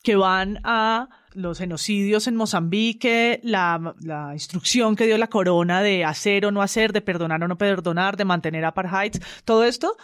que 0.04 0.16
van 0.16 0.60
a 0.64 1.10
los 1.34 1.60
genocidios 1.60 2.28
en 2.28 2.36
Mozambique, 2.36 3.40
la, 3.44 3.94
la 4.02 4.32
instrucción 4.34 4.96
que 4.96 5.06
dio 5.06 5.18
la 5.20 5.28
corona 5.28 5.82
de 5.84 6.04
hacer 6.04 6.46
o 6.48 6.52
no 6.52 6.62
hacer, 6.64 6.92
de 6.94 7.02
perdonar 7.02 7.44
o 7.44 7.48
no 7.48 7.58
perdonar, 7.58 8.18
de 8.18 8.26
mantener 8.26 8.66
apartheid, 8.66 9.14
todo 9.46 9.64
esto. 9.64 9.96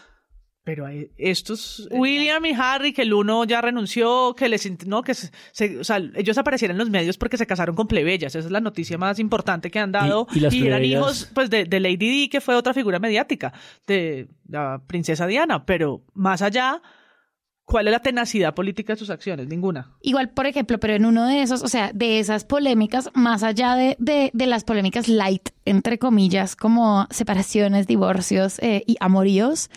Pero 0.64 0.86
hay 0.86 1.10
estos, 1.18 1.88
William 1.92 2.46
y 2.46 2.54
Harry, 2.56 2.94
que 2.94 3.02
el 3.02 3.14
uno 3.16 3.44
ya 3.46 3.62
renunció, 3.62 4.36
que 4.38 4.48
les, 4.48 4.86
no, 4.86 5.02
que 5.02 5.16
se, 5.16 5.32
se- 5.52 5.80
o 5.80 5.84
sea, 5.84 5.98
ellos 6.16 6.38
aparecieron 6.38 6.76
en 6.76 6.80
los 6.80 6.92
medios 6.92 7.18
porque 7.18 7.38
se 7.38 7.48
casaron 7.48 7.76
con 7.76 7.88
plebeyas. 7.88 8.36
Esa 8.36 8.46
es 8.46 8.52
la 8.52 8.60
noticia 8.62 9.00
más 9.00 9.18
importante 9.18 9.72
que 9.72 9.80
han 9.80 9.92
dado. 9.92 10.28
Y- 10.34 10.38
y 10.38 10.42
las 10.42 10.54
eran 10.54 10.80
plebeyas- 10.82 11.00
hijos, 11.00 11.32
pues, 11.34 11.50
de, 11.50 11.66
de 11.66 11.80
Lady 11.80 11.96
Di, 11.98 12.30
que 12.30 12.42
fue 12.42 12.54
otra 12.56 12.76
figura 12.76 13.00
mediática, 13.00 13.52
de 13.88 14.28
la 14.48 14.80
princesa 14.86 15.26
Diana. 15.26 15.66
Pero 15.66 16.04
más 16.14 16.44
allá, 16.44 16.80
¿cuál 17.66 17.88
es 17.88 17.92
la 17.94 18.02
tenacidad 18.04 18.54
política 18.54 18.94
de 18.94 19.00
sus 19.00 19.10
acciones? 19.10 19.48
Ninguna. 19.48 19.96
Igual, 20.02 20.30
por 20.30 20.46
ejemplo, 20.46 20.80
pero 20.80 20.94
en 20.94 21.08
uno 21.08 21.26
de 21.26 21.42
esos, 21.42 21.64
o 21.64 21.68
sea, 21.70 21.90
de 21.92 22.20
esas 22.20 22.46
polémicas, 22.46 23.10
más 23.16 23.42
allá 23.42 23.74
de, 23.76 23.96
de, 23.98 24.30
de 24.34 24.46
las 24.46 24.64
polémicas 24.64 25.08
light, 25.08 25.50
entre 25.66 25.98
comillas, 25.98 26.56
como 26.56 27.08
separaciones, 27.10 27.88
divorcios 27.88 28.60
eh, 28.60 28.84
y 28.86 28.96
amoríos, 29.00 29.72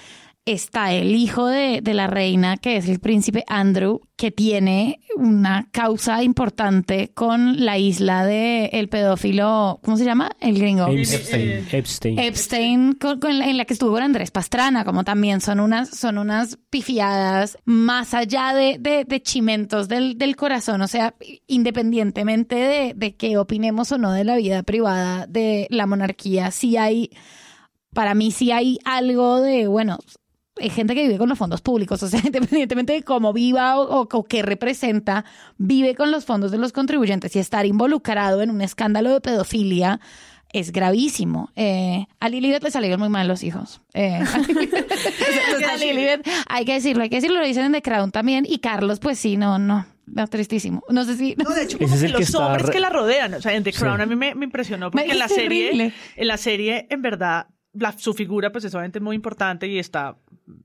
está 0.46 0.92
el 0.92 1.14
hijo 1.14 1.46
de, 1.46 1.80
de 1.82 1.94
la 1.94 2.06
reina, 2.06 2.58
que 2.58 2.76
es 2.76 2.86
el 2.88 3.00
príncipe 3.00 3.44
Andrew, 3.48 4.02
que 4.16 4.30
tiene 4.30 5.00
una 5.16 5.68
causa 5.72 6.22
importante 6.22 7.12
con 7.14 7.64
la 7.64 7.78
isla 7.78 8.26
de 8.26 8.66
el 8.74 8.88
pedófilo, 8.90 9.80
¿cómo 9.82 9.96
se 9.96 10.04
llama? 10.04 10.30
El 10.40 10.58
gringo. 10.58 10.86
Epstein. 10.88 11.66
Epstein. 11.72 12.18
Epstein, 12.18 12.92
con- 12.92 13.20
con 13.20 13.38
la- 13.38 13.46
en 13.48 13.56
la 13.56 13.64
que 13.64 13.72
estuvo 13.72 13.92
con 13.92 14.02
Andrés 14.02 14.30
Pastrana, 14.30 14.84
como 14.84 15.02
también 15.02 15.40
son 15.40 15.60
unas, 15.60 15.88
son 15.88 16.18
unas 16.18 16.58
pifiadas 16.68 17.56
más 17.64 18.12
allá 18.12 18.52
de, 18.54 18.76
de, 18.78 19.04
de 19.06 19.22
chimentos 19.22 19.88
del, 19.88 20.18
del 20.18 20.36
corazón, 20.36 20.82
o 20.82 20.88
sea, 20.88 21.14
independientemente 21.46 22.54
de, 22.56 22.92
de 22.94 23.16
que 23.16 23.38
opinemos 23.38 23.90
o 23.92 23.98
no 23.98 24.12
de 24.12 24.24
la 24.24 24.36
vida 24.36 24.62
privada 24.62 25.26
de 25.26 25.66
la 25.70 25.86
monarquía, 25.86 26.50
sí 26.50 26.76
hay, 26.76 27.08
para 27.94 28.14
mí 28.14 28.30
sí 28.30 28.52
hay 28.52 28.78
algo 28.84 29.40
de, 29.40 29.66
bueno, 29.68 29.98
hay 30.56 30.70
gente 30.70 30.94
que 30.94 31.02
vive 31.02 31.18
con 31.18 31.28
los 31.28 31.36
fondos 31.38 31.60
públicos, 31.60 32.02
o 32.02 32.08
sea, 32.08 32.20
independientemente 32.24 32.92
de 32.92 33.02
cómo 33.02 33.32
viva 33.32 33.78
o, 33.78 34.02
o, 34.02 34.08
o 34.10 34.24
qué 34.24 34.42
representa, 34.42 35.24
vive 35.58 35.94
con 35.94 36.10
los 36.10 36.24
fondos 36.24 36.50
de 36.52 36.58
los 36.58 36.72
contribuyentes 36.72 37.34
y 37.36 37.38
estar 37.40 37.66
involucrado 37.66 38.40
en 38.42 38.50
un 38.50 38.60
escándalo 38.60 39.12
de 39.12 39.20
pedofilia 39.20 40.00
es 40.52 40.70
gravísimo. 40.70 41.50
Eh, 41.56 42.06
a 42.20 42.28
Lilibet 42.28 42.62
le 42.62 42.70
salieron 42.70 43.00
muy 43.00 43.08
mal 43.08 43.26
los 43.26 43.42
hijos. 43.42 43.80
Eh, 43.92 44.14
a 44.22 44.22
Lilibet- 44.38 45.68
a 45.68 45.76
Lilibet, 45.76 46.28
hay 46.48 46.64
que 46.64 46.74
decirlo, 46.74 47.02
hay 47.02 47.08
que 47.08 47.16
decirlo, 47.16 47.40
lo 47.40 47.46
dicen 47.46 47.64
en 47.64 47.72
The 47.72 47.82
Crown 47.82 48.12
también. 48.12 48.46
Y 48.48 48.58
Carlos, 48.58 49.00
pues 49.00 49.18
sí, 49.18 49.36
no, 49.36 49.58
no, 49.58 49.84
no, 50.06 50.26
tristísimo. 50.28 50.84
No 50.90 51.04
sé 51.04 51.16
si... 51.16 51.34
No, 51.42 51.50
de 51.50 51.64
hecho, 51.64 51.76
Ese 51.80 51.84
como 51.84 51.94
es 51.96 52.00
que 52.00 52.06
el 52.06 52.12
que 52.12 52.18
los 52.20 52.28
está 52.28 52.46
hombres 52.46 52.66
re- 52.66 52.72
que 52.72 52.78
la 52.80 52.90
rodean, 52.90 53.34
o 53.34 53.40
sea, 53.42 53.54
en 53.54 53.64
The 53.64 53.72
Sí. 53.72 53.78
Crown 53.80 54.00
a 54.00 54.06
mí 54.06 54.14
me, 54.14 54.34
me 54.36 54.44
impresionó 54.44 54.92
porque 54.92 55.06
Me- 55.06 55.12
en 55.12 55.18
la 55.18 55.24
es 55.26 55.34
serie, 55.34 55.92
en 56.14 56.26
la 56.28 56.36
serie, 56.36 56.86
en 56.88 57.02
verdad, 57.02 57.48
la, 57.72 57.90
su 57.98 58.14
figura, 58.14 58.52
pues 58.52 58.64
es 58.64 58.72
obviamente 58.76 59.00
muy 59.00 59.16
importante 59.16 59.66
y 59.66 59.80
está, 59.80 60.16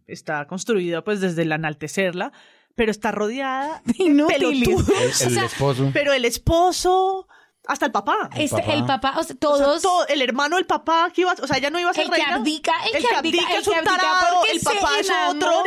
está 0.07 0.45
construida, 0.47 1.03
pues 1.03 1.21
desde 1.21 1.41
el 1.43 1.51
enaltecerla, 1.51 2.32
pero 2.75 2.91
está 2.91 3.11
rodeada 3.11 3.82
de 3.86 4.25
pelotudos. 4.27 4.89
El, 4.89 5.03
el 5.03 5.09
O 5.09 5.13
sea, 5.32 5.45
esposo. 5.45 5.89
Pero 5.93 6.13
el 6.13 6.25
esposo, 6.25 7.27
hasta 7.67 7.86
el 7.86 7.91
papá. 7.91 8.30
Este, 8.36 8.57
papá. 8.61 8.73
el 8.73 8.86
papá, 8.86 9.09
o 9.11 9.13
sea, 9.13 9.21
O 9.21 9.25
sea, 9.25 9.36
todos... 9.38 9.82
todo- 9.82 10.07
el 10.07 10.21
hermano 10.21 10.55
del 10.55 10.65
papá 10.65 11.11
que 11.13 11.21
iba, 11.21 11.34
o 11.34 11.47
sea, 11.47 11.57
ella 11.57 11.69
no 11.69 11.80
iba 11.80 11.91
a 11.91 11.93
ser 11.93 12.05
El 12.05 12.11
que 12.11 12.21
abdica, 12.21 12.73
el 12.88 12.95
el 12.95 13.01
que 13.07 13.15
abdica, 13.15 13.17
abdica 13.43 13.53
el 13.55 13.61
es 13.61 13.67
un 13.67 13.73
que 13.73 13.80
abdica 13.80 13.97
tarado, 13.97 14.36
porque 14.38 14.51
el 14.51 14.59
papá 14.61 14.99
es 14.99 15.09
otro, 15.30 15.63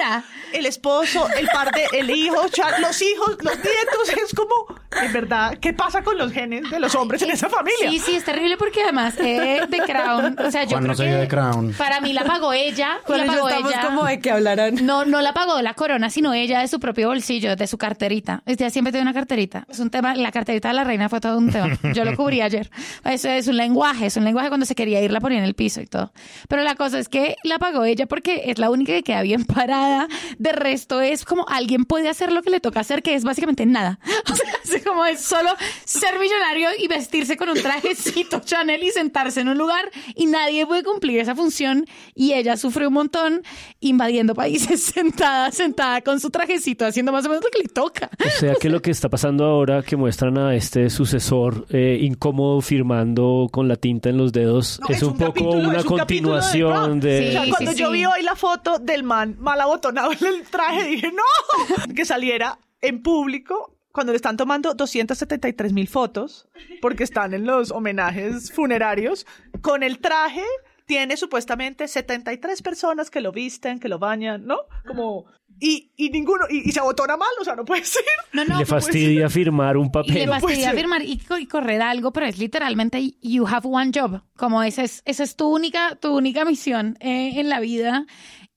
el 0.52 0.66
esposo, 0.66 1.28
el 1.36 1.48
par 1.48 1.70
de, 1.72 1.86
el 1.92 2.10
hijo, 2.10 2.42
los 2.80 3.02
hijos, 3.02 3.36
los 3.40 3.56
nietos, 3.56 4.08
es 4.24 4.34
como, 4.34 4.81
en 5.00 5.12
verdad, 5.12 5.58
¿qué 5.60 5.72
pasa 5.72 6.02
con 6.02 6.18
los 6.18 6.32
genes 6.32 6.70
de 6.70 6.80
los 6.80 6.94
hombres 6.94 7.22
en 7.22 7.30
esa 7.30 7.48
familia? 7.48 7.90
Sí, 7.90 7.98
sí, 7.98 8.14
es 8.16 8.24
terrible 8.24 8.56
porque 8.56 8.82
además 8.82 9.14
eh, 9.18 9.60
The 9.70 9.78
Crown, 9.78 10.36
o 10.38 10.50
sea, 10.50 10.64
yo 10.64 10.70
Juan 10.70 10.82
creo 10.84 10.92
no 10.92 10.94
se 10.94 11.04
que 11.04 11.16
The 11.16 11.28
Crown. 11.28 11.72
para 11.78 12.00
mí 12.00 12.12
la 12.12 12.24
pagó 12.24 12.52
ella, 12.52 12.98
la 13.08 13.24
pagó 13.26 13.48
estamos 13.48 13.72
ella. 13.72 13.82
como 13.86 14.04
de 14.04 14.20
que 14.20 14.30
hablarán. 14.30 14.84
No, 14.86 15.04
no 15.04 15.20
la 15.22 15.32
pagó 15.32 15.60
la 15.62 15.74
corona, 15.74 16.10
sino 16.10 16.32
ella 16.34 16.60
de 16.60 16.68
su 16.68 16.80
propio 16.80 17.08
bolsillo, 17.08 17.56
de 17.56 17.66
su 17.66 17.78
carterita. 17.78 18.42
Ella 18.46 18.70
siempre 18.70 18.92
tiene 18.92 19.02
una 19.02 19.14
carterita. 19.14 19.64
Es 19.68 19.78
un 19.78 19.90
tema, 19.90 20.14
la 20.14 20.30
carterita 20.32 20.68
de 20.68 20.74
la 20.74 20.84
reina 20.84 21.08
fue 21.08 21.20
todo 21.20 21.38
un 21.38 21.50
tema. 21.50 21.78
Yo 21.94 22.04
lo 22.04 22.16
cubrí 22.16 22.40
ayer. 22.40 22.70
Eso 23.04 23.28
es 23.28 23.48
un 23.48 23.56
lenguaje, 23.56 24.06
es 24.06 24.16
un 24.16 24.24
lenguaje 24.24 24.48
cuando 24.48 24.66
se 24.66 24.74
quería 24.74 25.00
ir 25.00 25.12
la 25.12 25.20
ponía 25.20 25.38
en 25.38 25.44
el 25.44 25.54
piso 25.54 25.80
y 25.80 25.86
todo. 25.86 26.12
Pero 26.48 26.62
la 26.62 26.74
cosa 26.74 26.98
es 26.98 27.08
que 27.08 27.36
la 27.44 27.58
pagó 27.58 27.84
ella 27.84 28.06
porque 28.06 28.42
es 28.46 28.58
la 28.58 28.70
única 28.70 28.92
que 28.92 29.02
queda 29.02 29.22
bien 29.22 29.44
parada. 29.44 30.08
De 30.38 30.52
resto 30.52 31.00
es 31.00 31.24
como 31.24 31.46
alguien 31.48 31.84
puede 31.84 32.08
hacer 32.08 32.32
lo 32.32 32.42
que 32.42 32.50
le 32.50 32.60
toca 32.60 32.80
hacer, 32.80 33.02
que 33.02 33.14
es 33.14 33.24
básicamente 33.24 33.66
nada. 33.66 33.98
O 34.32 34.34
sea, 34.34 34.46
como 34.86 35.04
es 35.04 35.20
solo 35.20 35.50
ser 35.84 36.18
millonario 36.18 36.68
y 36.78 36.88
vestirse 36.88 37.36
con 37.36 37.48
un 37.48 37.60
trajecito 37.60 38.40
Chanel 38.44 38.82
y 38.82 38.90
sentarse 38.90 39.40
en 39.40 39.48
un 39.48 39.58
lugar 39.58 39.90
y 40.14 40.26
nadie 40.26 40.66
puede 40.66 40.82
cumplir 40.82 41.20
esa 41.20 41.34
función 41.34 41.86
y 42.14 42.32
ella 42.34 42.56
sufre 42.56 42.86
un 42.86 42.94
montón 42.94 43.42
invadiendo 43.80 44.34
países 44.34 44.82
sentada, 44.94 45.50
sentada 45.52 46.00
con 46.02 46.20
su 46.20 46.30
trajecito 46.30 46.84
haciendo 46.86 47.12
más 47.12 47.24
o 47.26 47.28
menos 47.28 47.44
lo 47.44 47.50
que 47.50 47.58
le 47.62 47.68
toca. 47.68 48.10
O 48.24 48.30
sea 48.40 48.54
que 48.54 48.68
lo 48.68 48.80
que 48.82 48.90
está 48.90 49.08
pasando 49.08 49.44
ahora 49.44 49.82
que 49.82 49.96
muestran 49.96 50.38
a 50.38 50.54
este 50.54 50.90
sucesor 50.90 51.66
eh, 51.70 51.98
incómodo 52.00 52.60
firmando 52.60 53.48
con 53.50 53.68
la 53.68 53.76
tinta 53.76 54.08
en 54.08 54.16
los 54.18 54.32
dedos 54.32 54.80
No, 54.80 54.94
es, 54.94 55.02
un, 55.02 55.16
poco 55.16 55.32
capítulo- 55.32 55.68
una 55.68 55.78
es 55.78 55.84
un 55.84 55.90
de 55.92 55.98
continuación 55.98 57.00
The 57.00 57.06
de... 57.08 57.28
O 57.28 57.32
sea, 57.32 57.42
Sí, 57.44 57.50
cuando 57.50 57.72
sí, 57.72 57.78
yo 57.78 57.86
sí. 57.88 57.92
vi 57.92 58.04
hoy 58.04 58.22
la 58.22 58.36
foto 58.36 58.78
del 58.78 59.02
man 59.02 59.36
mal 59.38 59.60
abotonado 59.60 60.12
en 60.12 60.26
el 60.26 60.42
traje, 60.42 60.84
dije, 60.84 61.10
¡no! 61.12 61.94
Que 61.94 62.04
saliera 62.04 62.58
en 62.80 63.02
público 63.02 63.71
cuando 63.92 64.12
le 64.12 64.16
están 64.16 64.36
tomando 64.36 64.74
273 64.74 65.72
mil 65.72 65.88
fotos, 65.88 66.48
porque 66.80 67.04
están 67.04 67.34
en 67.34 67.44
los 67.46 67.70
homenajes 67.70 68.52
funerarios, 68.52 69.26
con 69.60 69.82
el 69.82 69.98
traje 69.98 70.42
tiene 70.86 71.16
supuestamente 71.16 71.86
73 71.88 72.60
personas 72.60 73.08
que 73.10 73.20
lo 73.20 73.32
visten, 73.32 73.78
que 73.78 73.88
lo 73.88 73.98
bañan, 73.98 74.46
¿no? 74.46 74.58
Como... 74.86 75.26
Y, 75.60 75.92
y 75.96 76.10
ninguno, 76.10 76.46
y, 76.50 76.68
y 76.68 76.72
se 76.72 76.80
abotona 76.80 77.16
mal, 77.16 77.28
o 77.40 77.44
sea, 77.44 77.54
no 77.54 77.64
puede 77.64 77.84
ser. 77.84 78.02
No, 78.32 78.42
Y 78.42 78.48
no, 78.48 78.58
le 78.58 78.66
fastidia 78.66 79.28
firmar 79.30 79.76
un 79.76 79.84
y 79.84 79.88
le 79.88 79.92
papel. 79.92 80.14
puede 80.26 80.40
fastidia 80.40 80.72
firmar 80.72 81.02
y, 81.02 81.20
y 81.38 81.46
correr 81.46 81.80
algo, 81.82 82.12
pero 82.12 82.26
es 82.26 82.36
literalmente 82.38 83.00
you 83.22 83.46
have 83.46 83.68
one 83.68 83.92
job. 83.94 84.22
Como 84.36 84.62
esa 84.64 84.82
es, 84.82 85.02
esa 85.04 85.22
es 85.22 85.36
tu 85.36 85.54
única, 85.54 85.94
tu 85.96 86.16
única 86.16 86.44
misión 86.44 86.96
eh, 87.00 87.38
en 87.38 87.48
la 87.48 87.60
vida 87.60 88.06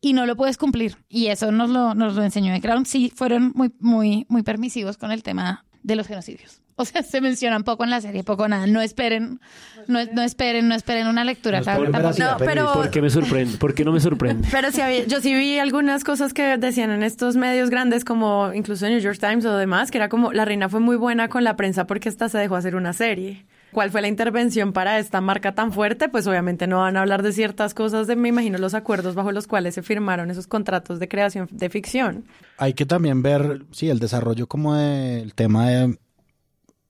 y 0.07 0.13
no 0.13 0.27
lo 0.27 0.35
puedes 0.35 0.57
cumplir. 0.57 0.97
Y 1.09 1.27
eso 1.27 1.51
nos 1.51 1.69
lo, 1.71 1.95
nos 1.95 2.13
lo 2.15 2.23
enseñó 2.23 2.53
The 2.53 2.61
Crown. 2.61 2.85
Sí, 2.85 3.11
fueron 3.15 3.51
muy, 3.55 3.71
muy, 3.79 4.25
muy 4.29 4.43
permisivos 4.43 4.97
con 4.97 5.11
el 5.11 5.23
tema 5.23 5.65
de 5.81 5.95
los 5.95 6.05
genocidios. 6.05 6.61
O 6.77 6.85
sea, 6.85 7.01
se 7.03 7.21
menciona 7.21 7.59
poco 7.61 7.85
en 7.85 7.89
la 7.89 8.01
serie, 8.01 8.23
poco 8.23 8.47
nada. 8.47 8.67
No 8.67 8.81
esperen, 8.81 9.39
no, 9.87 9.99
no 10.13 10.21
esperen, 10.21 10.67
no 10.67 10.75
esperen 10.75 11.07
una 11.07 11.23
lectura. 11.23 11.59
No 11.61 11.65
veracidad, 11.65 12.37
profunda. 12.37 12.37
pero- 12.45 12.73
¿Por 12.73 12.91
qué 12.91 13.01
me 13.01 13.09
sorprende? 13.09 13.57
¿Por 13.57 13.73
qué 13.73 13.83
no 13.85 13.93
me 13.93 13.99
sorprende? 13.99 14.47
Pero 14.51 14.71
sí 14.71 14.81
había- 14.81 15.05
yo 15.07 15.21
sí 15.21 15.33
vi 15.33 15.57
algunas 15.57 16.03
cosas 16.03 16.33
que 16.33 16.57
decían 16.57 16.91
en 16.91 17.01
estos 17.01 17.35
medios 17.37 17.69
grandes, 17.69 18.03
como 18.05 18.51
incluso 18.53 18.87
New 18.87 18.99
York 18.99 19.17
Times 19.19 19.45
o 19.45 19.55
demás, 19.57 19.89
que 19.89 19.97
era 19.97 20.09
como 20.09 20.33
la 20.33 20.43
reina 20.45 20.69
fue 20.69 20.81
muy 20.81 20.97
buena 20.97 21.29
con 21.29 21.43
la 21.45 21.55
prensa 21.55 21.87
porque 21.87 22.09
esta 22.09 22.29
se 22.29 22.37
dejó 22.37 22.57
hacer 22.57 22.75
una 22.75 22.93
serie. 22.93 23.45
¿Cuál 23.75 23.91
fue 23.91 24.01
la 24.01 24.07
intervención 24.07 24.71
para 24.71 24.99
esta 24.99 25.19
marca 25.19 25.53
tan 25.53 25.73
fuerte? 25.73 26.07
Pues 26.07 26.25
obviamente 26.27 26.65
no 26.65 26.77
van 26.79 26.95
a 26.95 27.01
hablar 27.01 27.21
de 27.23 27.33
ciertas 27.33 27.73
cosas, 27.73 28.07
de 28.07 28.15
me 28.15 28.29
imagino 28.29 28.57
los 28.57 28.73
acuerdos 28.73 29.15
bajo 29.15 29.33
los 29.33 29.47
cuales 29.47 29.75
se 29.75 29.83
firmaron 29.83 30.31
esos 30.31 30.47
contratos 30.47 30.97
de 30.97 31.09
creación 31.09 31.49
de 31.51 31.69
ficción. 31.69 32.23
Hay 32.57 32.73
que 32.73 32.85
también 32.85 33.21
ver, 33.21 33.63
sí, 33.71 33.89
el 33.89 33.99
desarrollo 33.99 34.47
como 34.47 34.75
del 34.75 35.33
tema 35.35 35.69
de 35.69 35.99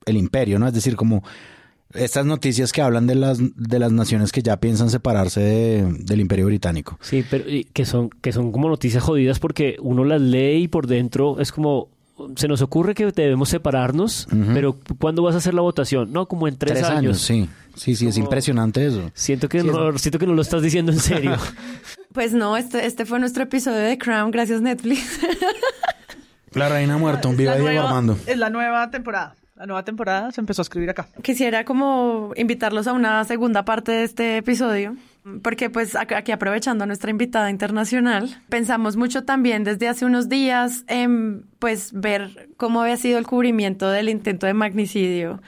el 0.05 0.17
imperio, 0.17 0.59
¿no? 0.59 0.67
Es 0.67 0.75
decir, 0.75 0.95
como 0.95 1.23
estas 1.95 2.25
noticias 2.27 2.71
que 2.71 2.83
hablan 2.83 3.07
de 3.07 3.15
las, 3.15 3.39
de 3.41 3.79
las 3.79 3.91
naciones 3.91 4.31
que 4.31 4.43
ya 4.43 4.57
piensan 4.59 4.91
separarse 4.91 5.39
de- 5.41 5.93
del 6.01 6.19
imperio 6.19 6.45
británico. 6.45 6.99
Sí, 7.01 7.23
pero 7.27 7.49
y 7.49 7.63
que 7.63 7.85
son 7.85 8.09
que 8.09 8.31
son 8.31 8.51
como 8.51 8.69
noticias 8.69 9.01
jodidas 9.01 9.39
porque 9.39 9.77
uno 9.81 10.03
las 10.03 10.21
lee 10.21 10.63
y 10.63 10.67
por 10.67 10.85
dentro 10.85 11.39
es 11.39 11.51
como 11.51 11.89
se 12.35 12.47
nos 12.47 12.61
ocurre 12.61 12.93
que 12.95 13.11
debemos 13.11 13.49
separarnos, 13.49 14.27
pero 14.53 14.77
¿cuándo 14.99 15.23
vas 15.23 15.35
a 15.35 15.39
hacer 15.39 15.53
la 15.53 15.61
votación? 15.61 16.11
No, 16.11 16.27
como 16.27 16.47
en 16.47 16.57
tres, 16.57 16.83
años. 16.83 17.19
sí. 17.19 17.49
Sí, 17.75 17.93
sí, 17.97 18.07
es 18.07 18.17
impresionante 18.17 18.85
eso. 18.85 19.11
Siento 19.13 19.49
que 19.49 19.59
Sí, 19.59 19.67
no, 19.67 19.97
siento 19.97 20.17
que 20.17 20.25
no 20.25 20.33
lo 20.33 20.41
estás 20.41 20.61
diciendo 20.61 20.91
en 20.91 20.99
serio. 20.99 21.35
Pues 22.13 22.31
no, 22.31 22.55
este, 22.55 22.85
este 22.85 23.05
fue 23.05 23.19
nuestro 23.19 23.43
episodio 23.43 23.79
de 23.79 23.97
Crown, 23.97 24.31
gracias 24.31 24.61
Netflix. 24.61 25.19
La 26.53 26.69
reina 26.69 26.97
muerta, 26.97 27.27
un 27.27 27.35
viva 27.35 27.57
Diego 27.57 27.85
Armando. 27.85 28.17
Es 28.25 28.37
la 28.37 28.49
nueva 28.49 28.89
temporada. 28.89 29.35
La 29.57 29.65
nueva 29.65 29.83
temporada 29.83 30.31
se 30.31 30.39
empezó 30.39 30.61
a 30.61 30.63
escribir 30.63 30.89
acá. 30.89 31.09
Quisiera 31.21 31.65
como 31.65 32.31
invitarlos 32.37 32.87
a 32.87 32.93
una 32.93 33.25
segunda 33.25 33.65
parte 33.65 33.91
de 33.91 34.03
este 34.05 34.37
episodio, 34.37 34.95
porque 35.41 35.69
pues 35.69 35.95
aquí 35.95 36.31
aprovechando 36.31 36.85
nuestra 36.85 37.09
invitada 37.09 37.49
internacional, 37.49 38.41
pensamos 38.49 38.95
mucho 38.95 39.23
también 39.23 39.63
desde 39.63 39.87
hace 39.87 40.05
unos 40.05 40.29
días 40.29 40.83
en 40.87 41.45
pues 41.59 41.91
ver 41.93 42.49
cómo 42.57 42.81
había 42.81 42.97
sido 42.97 43.17
el 43.17 43.25
cubrimiento 43.25 43.89
del 43.89 44.09
intento 44.09 44.45
de 44.45 44.53
magnicidio 44.53 45.41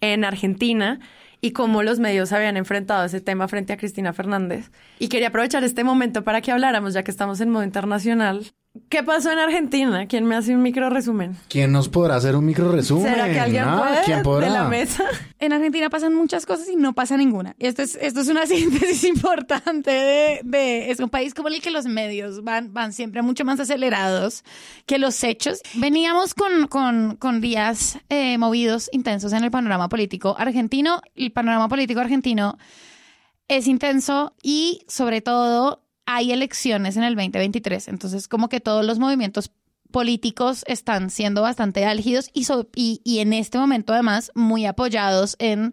en 0.00 0.24
Argentina 0.24 1.00
y 1.40 1.50
cómo 1.50 1.82
los 1.82 1.98
medios 1.98 2.32
habían 2.32 2.56
enfrentado 2.56 3.04
ese 3.04 3.20
tema 3.20 3.48
frente 3.48 3.72
a 3.72 3.76
Cristina 3.76 4.12
Fernández. 4.12 4.70
Y 4.98 5.08
quería 5.08 5.28
aprovechar 5.28 5.64
este 5.64 5.84
momento 5.84 6.24
para 6.24 6.40
que 6.40 6.52
habláramos, 6.52 6.94
ya 6.94 7.02
que 7.02 7.10
estamos 7.10 7.40
en 7.40 7.50
modo 7.50 7.64
internacional. 7.64 8.54
¿Qué 8.88 9.04
pasó 9.04 9.30
en 9.30 9.38
Argentina? 9.38 10.06
¿Quién 10.08 10.24
me 10.24 10.34
hace 10.34 10.52
un 10.52 10.60
micro 10.60 10.90
resumen? 10.90 11.36
¿Quién 11.48 11.70
nos 11.70 11.88
podrá 11.88 12.16
hacer 12.16 12.34
un 12.34 12.44
micro 12.44 12.72
resumen? 12.72 13.12
¿Será 13.12 13.32
que 13.32 13.38
alguien 13.38 13.62
Ah, 13.64 13.78
puede 13.78 14.02
¿Quién 14.04 14.22
podrá? 14.22 14.46
de 14.48 14.52
la 14.52 14.64
mesa? 14.64 15.04
En 15.38 15.52
Argentina 15.52 15.90
pasan 15.90 16.14
muchas 16.14 16.44
cosas 16.46 16.68
y 16.68 16.74
no 16.76 16.92
pasa 16.94 17.16
ninguna. 17.16 17.54
Esto 17.58 17.82
es, 17.82 17.96
esto 18.00 18.20
es 18.22 18.28
una 18.28 18.46
síntesis 18.46 19.04
importante 19.04 19.90
de, 19.90 20.40
de- 20.42 20.90
es 20.90 20.98
un 21.00 21.08
país 21.08 21.34
como 21.34 21.48
el 21.48 21.60
que 21.60 21.70
los 21.70 21.84
medios 21.86 22.42
van, 22.42 22.72
van 22.72 22.92
siempre 22.92 23.20
mucho 23.22 23.44
más 23.44 23.60
acelerados 23.60 24.42
que 24.86 24.98
los 24.98 25.22
hechos. 25.22 25.60
Veníamos 25.74 26.34
con, 26.34 26.66
con, 26.66 27.16
con 27.16 27.40
días 27.40 27.98
eh, 28.08 28.38
movidos, 28.38 28.88
intensos 28.92 29.32
en 29.34 29.44
el 29.44 29.50
panorama 29.52 29.88
político 29.88 30.34
argentino. 30.36 31.00
El 31.14 31.30
panorama 31.30 31.68
político 31.68 32.00
argentino 32.00 32.58
es 33.46 33.68
intenso 33.68 34.34
y 34.42 34.80
sobre 34.88 35.20
todo 35.20 35.83
hay 36.06 36.32
elecciones 36.32 36.96
en 36.96 37.04
el 37.04 37.14
2023. 37.14 37.88
Entonces 37.88 38.28
como 38.28 38.48
que 38.48 38.60
todos 38.60 38.84
los 38.84 38.98
movimientos 38.98 39.50
políticos 39.90 40.64
están 40.66 41.10
siendo 41.10 41.42
bastante 41.42 41.84
álgidos 41.84 42.30
y, 42.32 42.44
so- 42.44 42.68
y, 42.74 43.00
y 43.04 43.20
en 43.20 43.32
este 43.32 43.58
momento 43.58 43.92
además 43.92 44.32
muy 44.34 44.66
apoyados 44.66 45.36
en 45.38 45.72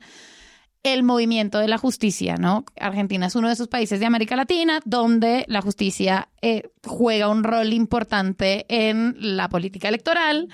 el 0.84 1.04
movimiento 1.04 1.60
de 1.60 1.68
la 1.68 1.78
justicia, 1.78 2.38
¿no? 2.38 2.66
Argentina 2.80 3.28
es 3.28 3.36
uno 3.36 3.48
de 3.48 3.54
esos 3.54 3.68
países 3.68 4.00
de 4.00 4.06
América 4.08 4.36
Latina 4.36 4.80
donde 4.84 5.46
la 5.48 5.62
justicia 5.62 6.30
eh, 6.42 6.70
juega 6.86 7.28
un 7.30 7.44
rol 7.44 7.72
importante 7.74 8.66
en 8.68 9.16
la 9.18 9.48
política 9.50 9.90
electoral. 9.90 10.50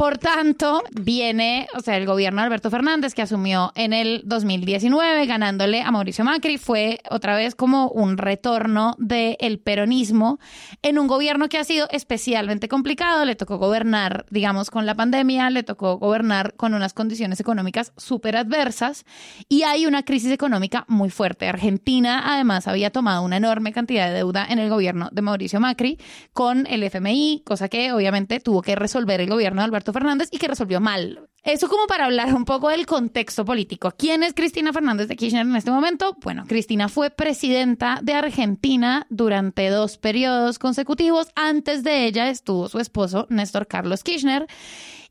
Por 0.00 0.16
tanto, 0.16 0.82
viene, 0.98 1.68
o 1.76 1.80
sea, 1.80 1.98
el 1.98 2.06
gobierno 2.06 2.40
de 2.40 2.46
Alberto 2.46 2.70
Fernández 2.70 3.12
que 3.12 3.20
asumió 3.20 3.70
en 3.74 3.92
el 3.92 4.22
2019 4.24 5.26
ganándole 5.26 5.82
a 5.82 5.90
Mauricio 5.90 6.24
Macri 6.24 6.56
fue 6.56 7.00
otra 7.10 7.36
vez 7.36 7.54
como 7.54 7.88
un 7.88 8.16
retorno 8.16 8.96
del 8.96 9.58
peronismo 9.58 10.38
en 10.80 10.98
un 10.98 11.06
gobierno 11.06 11.50
que 11.50 11.58
ha 11.58 11.64
sido 11.64 11.86
especialmente 11.90 12.66
complicado. 12.66 13.26
Le 13.26 13.36
tocó 13.36 13.58
gobernar, 13.58 14.24
digamos, 14.30 14.70
con 14.70 14.86
la 14.86 14.94
pandemia, 14.94 15.50
le 15.50 15.64
tocó 15.64 15.98
gobernar 15.98 16.54
con 16.54 16.72
unas 16.72 16.94
condiciones 16.94 17.38
económicas 17.38 17.92
súper 17.98 18.38
adversas 18.38 19.04
y 19.50 19.64
hay 19.64 19.84
una 19.84 20.02
crisis 20.02 20.32
económica 20.32 20.86
muy 20.88 21.10
fuerte. 21.10 21.46
Argentina, 21.46 22.22
además, 22.24 22.68
había 22.68 22.88
tomado 22.88 23.22
una 23.22 23.36
enorme 23.36 23.74
cantidad 23.74 24.08
de 24.08 24.14
deuda 24.14 24.46
en 24.48 24.60
el 24.60 24.70
gobierno 24.70 25.10
de 25.12 25.20
Mauricio 25.20 25.60
Macri 25.60 25.98
con 26.32 26.66
el 26.68 26.84
FMI, 26.84 27.42
cosa 27.44 27.68
que 27.68 27.92
obviamente 27.92 28.40
tuvo 28.40 28.62
que 28.62 28.76
resolver 28.76 29.20
el 29.20 29.28
gobierno 29.28 29.60
de 29.60 29.66
Alberto 29.66 29.89
Fernández 29.92 30.28
y 30.30 30.38
que 30.38 30.48
resolvió 30.48 30.80
mal. 30.80 31.28
Eso 31.42 31.68
como 31.68 31.86
para 31.86 32.04
hablar 32.04 32.34
un 32.34 32.44
poco 32.44 32.68
del 32.68 32.84
contexto 32.84 33.46
político. 33.46 33.92
¿Quién 33.96 34.22
es 34.22 34.34
Cristina 34.34 34.74
Fernández 34.74 35.08
de 35.08 35.16
Kirchner 35.16 35.46
en 35.46 35.56
este 35.56 35.70
momento? 35.70 36.16
Bueno, 36.22 36.44
Cristina 36.46 36.88
fue 36.88 37.08
presidenta 37.08 37.98
de 38.02 38.12
Argentina 38.12 39.06
durante 39.08 39.70
dos 39.70 39.96
periodos 39.96 40.58
consecutivos. 40.58 41.28
Antes 41.34 41.82
de 41.82 42.04
ella 42.04 42.28
estuvo 42.28 42.68
su 42.68 42.78
esposo 42.78 43.26
Néstor 43.30 43.66
Carlos 43.66 44.04
Kirchner. 44.04 44.46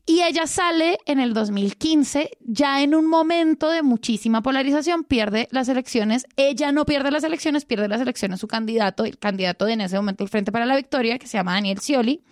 Y 0.06 0.22
ella 0.22 0.46
sale 0.46 0.98
en 1.06 1.20
el 1.20 1.34
2015, 1.34 2.30
ya 2.40 2.82
en 2.82 2.94
un 2.94 3.06
momento 3.06 3.68
de 3.68 3.82
muchísima 3.82 4.42
polarización, 4.42 5.04
pierde 5.04 5.46
las 5.50 5.68
elecciones. 5.68 6.26
Ella 6.36 6.72
no 6.72 6.84
pierde 6.84 7.10
las 7.10 7.22
elecciones, 7.22 7.64
pierde 7.64 7.86
las 7.86 8.00
elecciones 8.00 8.40
su 8.40 8.48
candidato, 8.48 9.04
el 9.04 9.18
candidato 9.18 9.66
de 9.66 9.74
en 9.74 9.82
ese 9.82 9.96
momento 9.96 10.24
el 10.24 10.30
Frente 10.30 10.52
para 10.52 10.66
la 10.66 10.76
Victoria, 10.76 11.18
que 11.18 11.26
se 11.26 11.38
llama 11.38 11.52
Daniel 11.52 11.78
Scioli 11.78 12.22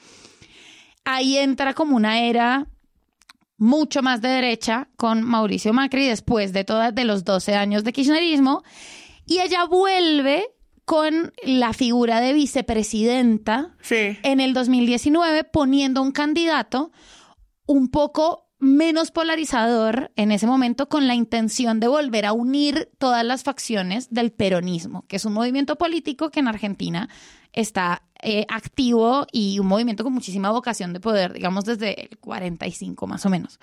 ahí 1.08 1.38
entra 1.38 1.72
como 1.72 1.96
una 1.96 2.20
era 2.20 2.66
mucho 3.56 4.02
más 4.02 4.20
de 4.20 4.28
derecha 4.28 4.88
con 4.96 5.22
Mauricio 5.22 5.72
Macri 5.72 6.06
después 6.06 6.52
de 6.52 6.64
todas 6.64 6.94
de 6.94 7.04
los 7.04 7.24
12 7.24 7.54
años 7.54 7.82
de 7.82 7.92
kirchnerismo. 7.94 8.62
Y 9.24 9.40
ella 9.40 9.64
vuelve 9.64 10.46
con 10.84 11.32
la 11.42 11.72
figura 11.72 12.20
de 12.20 12.34
vicepresidenta 12.34 13.74
en 13.90 14.40
el 14.40 14.52
2019 14.52 15.44
poniendo 15.44 16.02
un 16.02 16.12
candidato 16.12 16.92
un 17.66 17.88
poco 17.88 18.46
menos 18.58 19.10
polarizador 19.10 20.12
en 20.16 20.30
ese 20.30 20.46
momento 20.46 20.88
con 20.88 21.06
la 21.06 21.14
intención 21.14 21.80
de 21.80 21.88
volver 21.88 22.26
a 22.26 22.32
unir 22.32 22.90
todas 22.98 23.24
las 23.24 23.44
facciones 23.44 24.12
del 24.12 24.32
peronismo, 24.32 25.06
que 25.06 25.16
es 25.16 25.24
un 25.24 25.32
movimiento 25.32 25.76
político 25.76 26.30
que 26.30 26.40
en 26.40 26.48
Argentina 26.48 27.08
está 27.52 28.02
eh, 28.22 28.46
activo 28.48 29.26
y 29.32 29.58
un 29.58 29.66
movimiento 29.66 30.04
con 30.04 30.12
muchísima 30.12 30.50
vocación 30.50 30.92
de 30.92 31.00
poder, 31.00 31.32
digamos 31.32 31.64
desde 31.64 32.02
el 32.02 32.18
45 32.18 33.06
más 33.06 33.24
o 33.26 33.30
menos. 33.30 33.58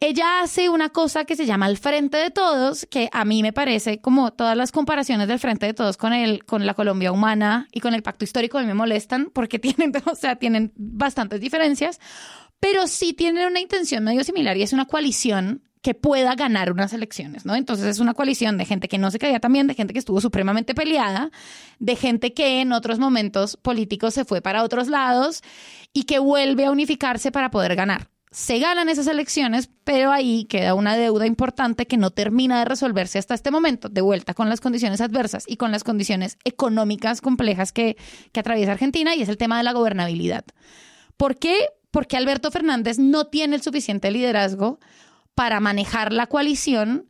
Ella 0.00 0.42
hace 0.42 0.68
una 0.68 0.90
cosa 0.90 1.24
que 1.24 1.34
se 1.34 1.44
llama 1.44 1.66
el 1.66 1.76
Frente 1.76 2.18
de 2.18 2.30
Todos, 2.30 2.86
que 2.88 3.08
a 3.12 3.24
mí 3.24 3.42
me 3.42 3.52
parece 3.52 4.00
como 4.00 4.32
todas 4.32 4.56
las 4.56 4.70
comparaciones 4.70 5.26
del 5.26 5.40
Frente 5.40 5.66
de 5.66 5.74
Todos 5.74 5.96
con 5.96 6.12
el, 6.12 6.44
con 6.44 6.66
la 6.66 6.74
Colombia 6.74 7.10
humana 7.10 7.66
y 7.72 7.80
con 7.80 7.94
el 7.94 8.02
Pacto 8.04 8.24
Histórico 8.24 8.60
me 8.60 8.74
molestan 8.74 9.30
porque 9.32 9.58
tienen, 9.58 9.92
o 10.04 10.14
sea, 10.14 10.36
tienen 10.36 10.72
bastantes 10.76 11.40
diferencias, 11.40 11.98
pero 12.60 12.86
sí 12.86 13.12
tienen 13.12 13.46
una 13.46 13.60
intención 13.60 14.04
medio 14.04 14.22
similar 14.22 14.56
y 14.56 14.62
es 14.62 14.72
una 14.72 14.86
coalición 14.86 15.67
que 15.82 15.94
pueda 15.94 16.34
ganar 16.34 16.72
unas 16.72 16.92
elecciones, 16.92 17.46
¿no? 17.46 17.54
Entonces 17.54 17.86
es 17.86 17.98
una 18.00 18.14
coalición 18.14 18.58
de 18.58 18.64
gente 18.64 18.88
que 18.88 18.98
no 18.98 19.10
se 19.10 19.18
caía 19.18 19.40
tan 19.40 19.52
bien, 19.52 19.66
de 19.66 19.74
gente 19.74 19.92
que 19.92 19.98
estuvo 19.98 20.20
supremamente 20.20 20.74
peleada, 20.74 21.30
de 21.78 21.96
gente 21.96 22.34
que 22.34 22.60
en 22.60 22.72
otros 22.72 22.98
momentos 22.98 23.56
políticos 23.56 24.14
se 24.14 24.24
fue 24.24 24.40
para 24.40 24.64
otros 24.64 24.88
lados 24.88 25.42
y 25.92 26.04
que 26.04 26.18
vuelve 26.18 26.64
a 26.64 26.70
unificarse 26.70 27.30
para 27.30 27.50
poder 27.50 27.76
ganar. 27.76 28.08
Se 28.30 28.58
ganan 28.58 28.90
esas 28.90 29.06
elecciones, 29.06 29.70
pero 29.84 30.12
ahí 30.12 30.44
queda 30.44 30.74
una 30.74 30.96
deuda 30.96 31.26
importante 31.26 31.86
que 31.86 31.96
no 31.96 32.10
termina 32.10 32.58
de 32.58 32.66
resolverse 32.66 33.18
hasta 33.18 33.34
este 33.34 33.50
momento, 33.50 33.88
de 33.88 34.02
vuelta 34.02 34.34
con 34.34 34.50
las 34.50 34.60
condiciones 34.60 35.00
adversas 35.00 35.44
y 35.46 35.56
con 35.56 35.72
las 35.72 35.82
condiciones 35.82 36.36
económicas 36.44 37.22
complejas 37.22 37.72
que, 37.72 37.96
que 38.32 38.40
atraviesa 38.40 38.72
Argentina, 38.72 39.14
y 39.14 39.22
es 39.22 39.30
el 39.30 39.38
tema 39.38 39.56
de 39.56 39.62
la 39.62 39.72
gobernabilidad. 39.72 40.44
¿Por 41.16 41.38
qué? 41.38 41.56
Porque 41.90 42.18
Alberto 42.18 42.50
Fernández 42.50 42.98
no 42.98 43.28
tiene 43.28 43.56
el 43.56 43.62
suficiente 43.62 44.10
liderazgo 44.10 44.78
para 45.38 45.60
manejar 45.60 46.12
la 46.12 46.26
coalición, 46.26 47.08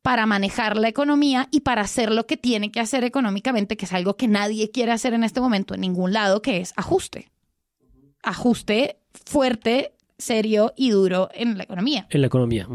para 0.00 0.24
manejar 0.24 0.78
la 0.78 0.88
economía 0.88 1.48
y 1.50 1.60
para 1.60 1.82
hacer 1.82 2.10
lo 2.10 2.26
que 2.26 2.38
tiene 2.38 2.72
que 2.72 2.80
hacer 2.80 3.04
económicamente, 3.04 3.76
que 3.76 3.84
es 3.84 3.92
algo 3.92 4.16
que 4.16 4.26
nadie 4.26 4.70
quiere 4.70 4.92
hacer 4.92 5.12
en 5.12 5.22
este 5.22 5.42
momento 5.42 5.74
en 5.74 5.82
ningún 5.82 6.14
lado, 6.14 6.40
que 6.40 6.62
es 6.62 6.72
ajuste. 6.76 7.30
Ajuste 8.22 9.00
fuerte, 9.26 9.92
serio 10.16 10.72
y 10.78 10.92
duro 10.92 11.28
en 11.34 11.58
la 11.58 11.64
economía. 11.64 12.06
En 12.08 12.22
la 12.22 12.28
economía. 12.28 12.66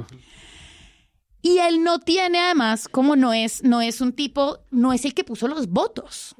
Y 1.41 1.57
él 1.57 1.83
no 1.83 1.97
tiene 1.99 2.37
además, 2.37 2.87
como 2.87 3.15
no 3.15 3.33
es, 3.33 3.63
no 3.63 3.81
es 3.81 3.99
un 3.99 4.13
tipo, 4.13 4.59
no 4.69 4.93
es 4.93 5.05
el 5.05 5.15
que 5.15 5.23
puso 5.23 5.47
los 5.47 5.69
votos. 5.69 6.35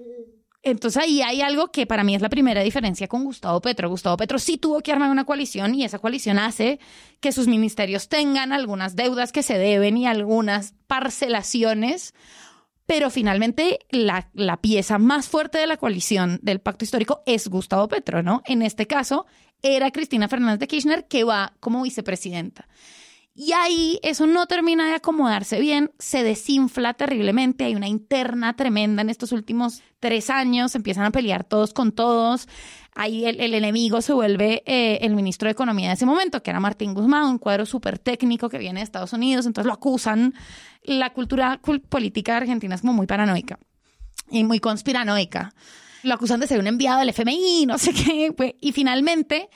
Entonces 0.66 1.04
ahí 1.04 1.22
hay 1.22 1.42
algo 1.42 1.72
que 1.72 1.86
para 1.86 2.06
mí 2.06 2.16
es 2.16 2.22
la 2.22 2.30
primera 2.30 2.62
diferencia 2.62 3.10
con 3.10 3.26
Gustavo 3.26 3.60
Petro. 3.60 3.90
Gustavo 3.90 4.16
Petro 4.16 4.40
sí 4.40 4.58
tuvo 4.58 4.80
que 4.80 4.94
armar 4.94 5.12
una 5.12 5.26
coalición 5.26 5.76
y 5.76 5.84
esa 5.84 6.00
coalición 6.00 6.40
hace 6.40 6.80
que 7.20 7.34
sus 7.34 7.48
ministerios 7.48 8.08
tengan 8.08 8.54
algunas 8.54 8.96
deudas 8.96 9.34
que 9.34 9.44
se 9.44 9.58
deben 9.58 9.98
y 9.98 10.08
algunas 10.08 10.74
parcelaciones, 10.88 12.14
pero 12.86 13.10
finalmente 13.10 13.80
la, 13.90 14.32
pieza 14.62 14.98
más 15.00 15.28
fuerte 15.28 15.58
de 15.58 15.68
la 15.68 15.76
coalición 15.76 16.40
del 16.42 16.62
pacto 16.62 16.86
histórico 16.86 17.24
es 17.26 17.50
Gustavo 17.50 17.90
Petro, 17.90 18.24
¿no? 18.24 18.42
En 18.46 18.62
este 18.62 18.88
caso 18.88 19.26
era 19.62 19.92
Cristina 19.92 20.30
Fernández 20.30 20.60
de 20.60 20.68
Kirchner 20.68 21.08
que 21.10 21.26
va 21.26 21.56
como 21.60 21.84
vicepresidenta. 21.84 22.70
Y 23.36 23.54
ahí 23.54 24.00
eso 24.04 24.28
no 24.28 24.46
termina 24.46 24.88
de 24.88 24.94
acomodarse 24.94 25.60
bien, 25.60 25.92
se 25.98 26.22
desinfla 26.22 26.94
terriblemente, 26.94 27.64
hay 27.64 27.76
una 27.76 27.88
interna 27.88 28.56
tremenda 28.56 29.02
en 29.02 29.10
estos 29.10 29.32
últimos 29.32 29.82
tres 30.00 30.30
años, 30.30 30.76
empiezan 30.76 31.06
a 31.06 31.12
pelear 31.12 31.44
todos 31.44 31.74
con 31.74 31.94
todos, 31.94 32.48
ahí 32.94 33.26
el, 33.26 33.56
enemigo 33.56 34.04
se 34.04 34.14
vuelve 34.14 34.62
eh, 34.68 35.00
el 35.02 35.16
ministro 35.16 35.48
de 35.48 35.54
Economía 35.54 35.88
de 35.88 35.96
ese 35.96 36.06
momento, 36.06 36.44
que 36.44 36.52
era 36.52 36.60
Martín 36.60 36.94
Guzmán, 36.94 37.26
un 37.26 37.40
cuadro 37.40 37.66
súper 37.66 37.98
técnico 37.98 38.50
que 38.50 38.60
viene 38.60 38.82
de 38.82 38.84
Estados 38.84 39.14
Unidos, 39.14 39.48
entonces 39.48 39.66
lo 39.66 39.74
acusan, 39.74 40.36
la 40.84 41.12
cultura 41.12 41.60
política 41.90 42.38
argentina 42.38 42.76
es 42.76 42.82
como 42.82 42.94
muy 42.94 43.08
paranoica 43.08 43.58
y 44.30 44.44
muy 44.44 44.60
conspiranoica, 44.60 45.56
lo 46.04 46.14
acusan 46.14 46.40
de 46.40 46.46
ser 46.46 46.60
un 46.60 46.68
enviado 46.68 47.00
del 47.00 47.10
FMI, 47.10 47.66
no 47.66 47.80
sé 47.80 47.94
qué, 47.94 48.56
y 48.62 48.72
finalmente 48.74 49.50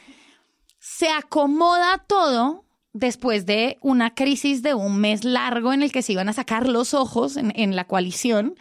se 0.80 1.09
acomoda 1.11 2.03
todo 2.07 2.66
después 2.99 3.45
de 3.45 3.77
una 3.81 4.13
crisis 4.13 4.61
de 4.61 4.73
un 4.73 4.99
mes 4.99 5.23
largo 5.23 5.73
en 5.73 5.83
el 5.83 5.91
que 5.91 6.01
se 6.01 6.13
iban 6.13 6.29
a 6.29 6.33
sacar 6.33 6.67
los 6.67 6.93
ojos 6.93 7.37
en, 7.37 7.75
la 7.75 7.85
coalición 7.85 8.55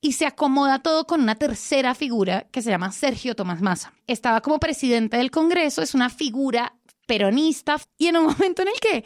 y 0.00 0.12
se 0.12 0.26
acomoda 0.26 0.80
todo 0.80 1.06
con 1.06 1.22
una 1.22 1.34
tercera 1.34 1.94
figura 1.94 2.46
que 2.50 2.62
se 2.62 2.70
llama 2.70 2.92
Sergio 2.92 3.34
Tomás 3.34 3.62
Massa. 3.62 3.92
Estaba 4.06 4.40
como 4.40 4.60
presidente 4.60 5.16
del 5.16 5.30
Congreso, 5.30 5.82
es 5.82 5.94
una 5.94 6.10
figura 6.10 6.74
peronista 7.06 7.78
y 7.96 8.06
en 8.06 8.18
un 8.18 8.24
momento 8.38 8.62
en 8.62 8.68
el 8.68 8.80
que 8.80 9.04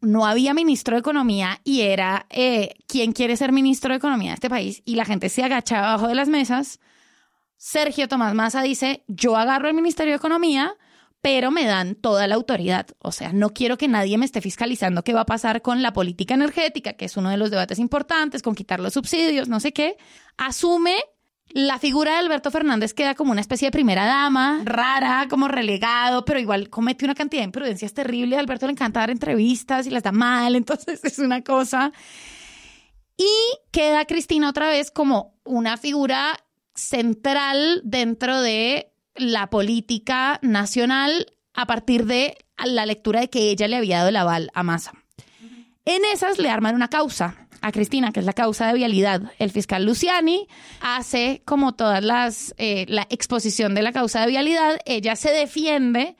no 0.00 0.26
había 0.26 0.54
ministro 0.54 0.96
de 0.96 1.00
Economía 1.00 1.60
y 1.64 1.82
era 1.82 2.26
eh, 2.30 2.74
quién 2.86 3.12
quiere 3.12 3.36
ser 3.36 3.52
ministro 3.52 3.92
de 3.92 3.98
Economía 3.98 4.30
de 4.30 4.34
este 4.34 4.50
país 4.50 4.82
y 4.84 4.96
la 4.96 5.04
gente 5.04 5.28
se 5.28 5.42
agachaba 5.42 5.88
abajo 5.88 6.08
de 6.08 6.14
las 6.14 6.28
mesas, 6.28 6.80
Sergio 7.56 8.08
Tomás 8.08 8.34
Massa 8.34 8.62
dice, 8.62 9.04
yo 9.06 9.36
agarro 9.36 9.68
el 9.68 9.74
Ministerio 9.74 10.12
de 10.12 10.18
Economía, 10.18 10.76
pero 11.24 11.50
me 11.50 11.64
dan 11.64 11.94
toda 11.94 12.26
la 12.26 12.34
autoridad. 12.34 12.88
O 12.98 13.10
sea, 13.10 13.32
no 13.32 13.48
quiero 13.54 13.78
que 13.78 13.88
nadie 13.88 14.18
me 14.18 14.26
esté 14.26 14.42
fiscalizando 14.42 15.02
qué 15.02 15.14
va 15.14 15.22
a 15.22 15.24
pasar 15.26 15.62
con 15.62 15.80
la 15.80 15.94
política 15.94 16.34
energética, 16.34 16.92
que 16.92 17.06
es 17.06 17.16
uno 17.16 17.30
de 17.30 17.38
los 17.38 17.50
debates 17.50 17.78
importantes, 17.78 18.42
con 18.42 18.54
quitar 18.54 18.78
los 18.78 18.92
subsidios, 18.92 19.48
no 19.48 19.58
sé 19.58 19.72
qué. 19.72 19.96
Asume 20.36 20.96
la 21.48 21.78
figura 21.78 22.12
de 22.12 22.18
Alberto 22.18 22.50
Fernández 22.50 22.92
queda 22.92 23.14
como 23.14 23.32
una 23.32 23.40
especie 23.40 23.68
de 23.68 23.72
primera 23.72 24.04
dama, 24.04 24.60
rara, 24.66 25.26
como 25.30 25.48
relegado, 25.48 26.26
pero 26.26 26.38
igual 26.38 26.68
comete 26.68 27.06
una 27.06 27.14
cantidad 27.14 27.40
de 27.40 27.46
imprudencias 27.46 27.94
terribles. 27.94 28.36
A 28.36 28.40
Alberto 28.40 28.66
le 28.66 28.72
encanta 28.72 29.00
dar 29.00 29.08
entrevistas 29.08 29.86
y 29.86 29.90
las 29.90 30.02
da 30.02 30.12
mal, 30.12 30.54
entonces 30.56 31.02
es 31.04 31.18
una 31.18 31.42
cosa. 31.42 31.90
Y 33.16 33.30
queda 33.70 34.04
Cristina 34.04 34.50
otra 34.50 34.68
vez 34.68 34.90
como 34.90 35.38
una 35.44 35.78
figura 35.78 36.36
central 36.74 37.80
dentro 37.82 38.42
de 38.42 38.90
la 39.16 39.50
política 39.50 40.38
nacional 40.42 41.26
a 41.52 41.66
partir 41.66 42.06
de 42.06 42.36
la 42.64 42.86
lectura 42.86 43.20
de 43.20 43.30
que 43.30 43.50
ella 43.50 43.68
le 43.68 43.76
había 43.76 43.98
dado 43.98 44.08
el 44.08 44.16
aval 44.16 44.50
a 44.54 44.62
Massa. 44.62 44.92
En 45.84 46.02
esas 46.12 46.38
le 46.38 46.48
arman 46.48 46.74
una 46.74 46.88
causa 46.88 47.48
a 47.60 47.72
Cristina, 47.72 48.12
que 48.12 48.20
es 48.20 48.26
la 48.26 48.32
causa 48.32 48.66
de 48.66 48.74
vialidad. 48.74 49.32
El 49.38 49.50
fiscal 49.50 49.84
Luciani 49.86 50.48
hace 50.80 51.42
como 51.44 51.74
todas 51.74 52.04
las, 52.04 52.54
eh, 52.58 52.84
la 52.88 53.06
exposición 53.10 53.74
de 53.74 53.82
la 53.82 53.92
causa 53.92 54.20
de 54.20 54.26
vialidad, 54.26 54.78
ella 54.84 55.16
se 55.16 55.30
defiende 55.30 56.16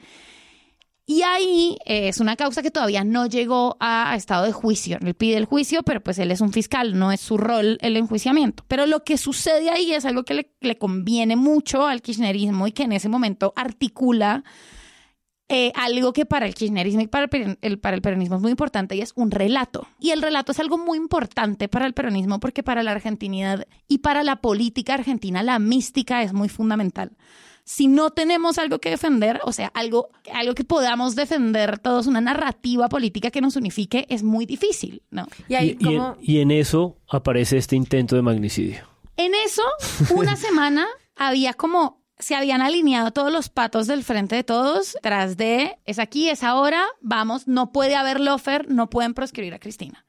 Y 1.07 1.21
ahí 1.23 1.77
eh, 1.85 2.09
es 2.09 2.19
una 2.19 2.35
causa 2.35 2.63
que 2.63 2.71
todavía 2.71 3.05
no 3.05 3.27
llegó 3.27 3.77
a, 3.79 4.15
estado 4.17 4.45
de 4.45 4.53
juicio. 4.53 4.99
Él 5.03 5.15
pide 5.15 5.37
el 5.37 5.45
juicio, 5.45 5.83
pero 5.83 6.03
pues 6.03 6.19
él 6.19 6.31
es 6.31 6.41
un 6.41 6.53
fiscal, 6.53 6.99
no 6.99 7.13
es 7.13 7.21
su 7.21 7.37
rol 7.37 7.77
el 7.83 7.97
enjuiciamiento. 7.99 8.65
Pero 8.69 8.87
lo 8.87 9.05
que 9.05 9.19
sucede 9.19 9.69
ahí 9.69 9.93
es 9.93 10.07
algo 10.07 10.25
que 10.25 10.49
le, 10.61 10.79
conviene 10.79 11.37
mucho 11.37 11.87
al 11.87 12.01
kirchnerismo 12.01 12.67
y 12.67 12.73
que 12.73 12.85
en 12.85 12.93
ese 12.93 13.11
momento 13.11 13.53
articula 13.55 14.45
eh, 15.51 15.73
algo 15.75 16.15
que 16.15 16.25
para 16.25 16.47
el 16.47 16.55
kirchnerismo 16.55 17.03
y 17.03 17.07
para 17.07 17.29
el 17.31 18.01
peronismo 18.01 18.37
es 18.37 18.43
muy 18.43 18.51
importante 18.51 18.97
y 18.97 19.03
es 19.03 19.13
un 19.15 19.31
relato. 19.31 19.87
Y 20.01 20.11
el 20.11 20.23
relato 20.23 20.53
es 20.53 20.59
algo 20.59 20.79
muy 20.79 20.97
importante 20.97 21.69
para 21.69 21.85
el 21.85 21.93
peronismo 21.93 22.41
porque 22.41 22.63
para 22.63 22.83
la 22.83 22.93
argentinidad 22.93 23.67
y 23.89 23.99
para 23.99 24.23
la 24.23 24.37
política 24.37 24.95
argentina 24.95 25.43
la 25.43 25.59
mística 25.59 26.23
es 26.23 26.33
muy 26.33 26.49
fundamental. 26.49 27.15
Si 27.65 27.87
no 27.87 28.11
tenemos 28.11 28.59
algo 28.59 28.79
que 28.79 28.91
defender, 28.91 29.41
o 29.45 29.53
sea, 29.53 29.69
algo, 29.69 30.11
algo 30.33 30.55
que 30.55 30.65
podamos 30.65 31.15
defender 31.17 31.79
todos, 31.79 32.07
una 32.07 32.21
narrativa 32.21 32.89
política 32.89 33.31
que 33.31 33.41
nos 33.41 33.57
unifique, 33.57 34.07
es 34.11 34.23
muy 34.23 34.45
difícil, 34.45 35.03
¿no? 35.11 35.27
Y 35.49 35.55
ahí 35.55 35.77
Y, 35.81 35.89
y 35.89 35.95
en, 35.95 36.03
y 36.21 36.39
en 36.41 36.51
eso 36.51 36.99
aparece 37.09 37.57
este 37.57 37.77
intento 37.77 38.17
de 38.17 38.23
magnicidio. 38.23 38.87
En 39.17 39.33
eso, 39.35 39.63
una 40.11 40.37
semana 40.37 40.87
había 41.17 41.55
como 41.55 42.05
se 42.19 42.35
habían 42.35 42.63
alineado 42.63 43.11
todos 43.11 43.33
los 43.33 43.49
patos 43.49 43.87
del 43.87 44.05
frente 44.05 44.37
de 44.37 44.45
todos 44.45 44.97
tras 45.03 45.37
de 45.37 45.79
es 45.85 45.99
aquí, 45.99 46.31
es 46.31 46.43
ahora, 46.43 46.85
vamos, 47.01 47.49
no 47.49 47.73
puede 47.73 47.97
haber 47.97 48.21
lofer, 48.21 48.71
no 48.71 48.89
pueden 48.89 49.15
proscribir 49.15 49.55
a 49.55 49.59
Cristina. 49.59 50.05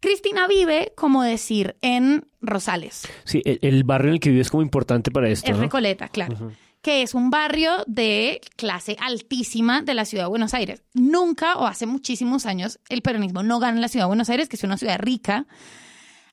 Cristina 0.00 0.46
vive, 0.46 0.92
como 0.96 1.22
decir, 1.22 1.76
en 1.80 2.26
Rosales, 2.46 3.08
Sí, 3.24 3.42
el, 3.44 3.58
el 3.62 3.84
barrio 3.84 4.08
en 4.08 4.14
el 4.14 4.20
que 4.20 4.30
vive 4.30 4.42
es 4.42 4.50
como 4.50 4.62
importante 4.62 5.10
para 5.10 5.28
esto. 5.28 5.50
es 5.50 5.56
¿no? 5.56 5.62
Recoleta, 5.62 6.08
claro. 6.08 6.52
que 6.82 7.02
es 7.02 7.14
un 7.14 7.30
barrio 7.30 7.72
de 7.86 8.40
clase 8.56 8.96
altísima 9.00 9.82
de 9.82 9.94
la 9.94 10.04
ciudad 10.04 10.24
de 10.24 10.28
Buenos 10.28 10.54
Aires. 10.54 10.82
Nunca 10.94 11.56
o 11.56 11.66
hace 11.66 11.86
muchísimos 11.86 12.46
años 12.46 12.78
el 12.88 13.02
peronismo 13.02 13.42
no 13.42 13.58
gana 13.58 13.74
en 13.76 13.80
la 13.80 13.88
ciudad 13.88 14.04
de 14.04 14.08
Buenos 14.08 14.30
Aires, 14.30 14.48
que 14.48 14.56
es 14.56 14.64
una 14.64 14.76
ciudad 14.78 14.98
rica. 14.98 15.46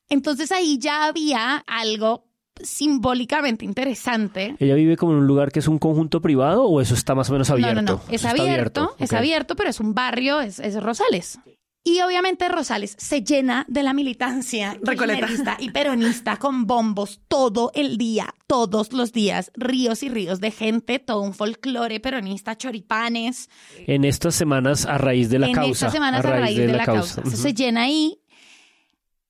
Entonces 0.09 0.51
ahí 0.51 0.77
ya 0.79 1.05
había 1.05 1.63
algo 1.67 2.25
simbólicamente 2.61 3.65
interesante. 3.65 4.55
¿Ella 4.59 4.75
vive 4.75 4.97
como 4.97 5.13
en 5.13 5.19
un 5.19 5.27
lugar 5.27 5.51
que 5.51 5.59
es 5.59 5.67
un 5.67 5.79
conjunto 5.79 6.21
privado 6.21 6.65
o 6.65 6.81
eso 6.81 6.93
está 6.93 7.15
más 7.15 7.29
o 7.29 7.33
menos 7.33 7.49
abierto? 7.49 7.73
No, 7.75 7.81
no, 7.81 7.93
no. 7.93 8.13
Es 8.13 8.25
abierto, 8.25 8.95
es 8.99 9.13
abierto, 9.13 9.55
pero 9.55 9.69
es 9.69 9.79
un 9.79 9.93
barrio, 9.93 10.39
es, 10.41 10.59
es 10.59 10.81
Rosales. 10.81 11.39
Y 11.85 11.99
obviamente 11.99 12.47
Rosales 12.47 12.95
se 12.97 13.23
llena 13.23 13.65
de 13.67 13.83
la 13.83 13.93
militancia 13.93 14.77
Recoleta. 14.81 15.57
y 15.59 15.71
peronista 15.71 16.37
con 16.37 16.65
bombos 16.65 17.19
todo 17.27 17.71
el 17.73 17.97
día, 17.97 18.33
todos 18.47 18.93
los 18.93 19.11
días, 19.11 19.51
ríos 19.55 20.01
y 20.01 20.07
ríos 20.07 20.39
de 20.39 20.51
gente, 20.51 20.99
todo 20.99 21.21
un 21.21 21.33
folclore 21.33 21.99
peronista, 21.99 22.57
choripanes. 22.57 23.49
En 23.85 24.05
estas 24.05 24.33
semanas 24.33 24.85
a 24.85 24.97
raíz 24.97 25.29
de 25.29 25.39
la 25.39 25.47
en 25.47 25.53
causa. 25.53 25.71
estas 25.71 25.91
semanas 25.91 26.25
a 26.25 26.29
raíz, 26.29 26.57
de, 26.57 26.67
la, 26.67 26.85
causa. 26.85 27.25
Se 27.25 27.53
llena 27.53 27.83
ahí. 27.83 28.21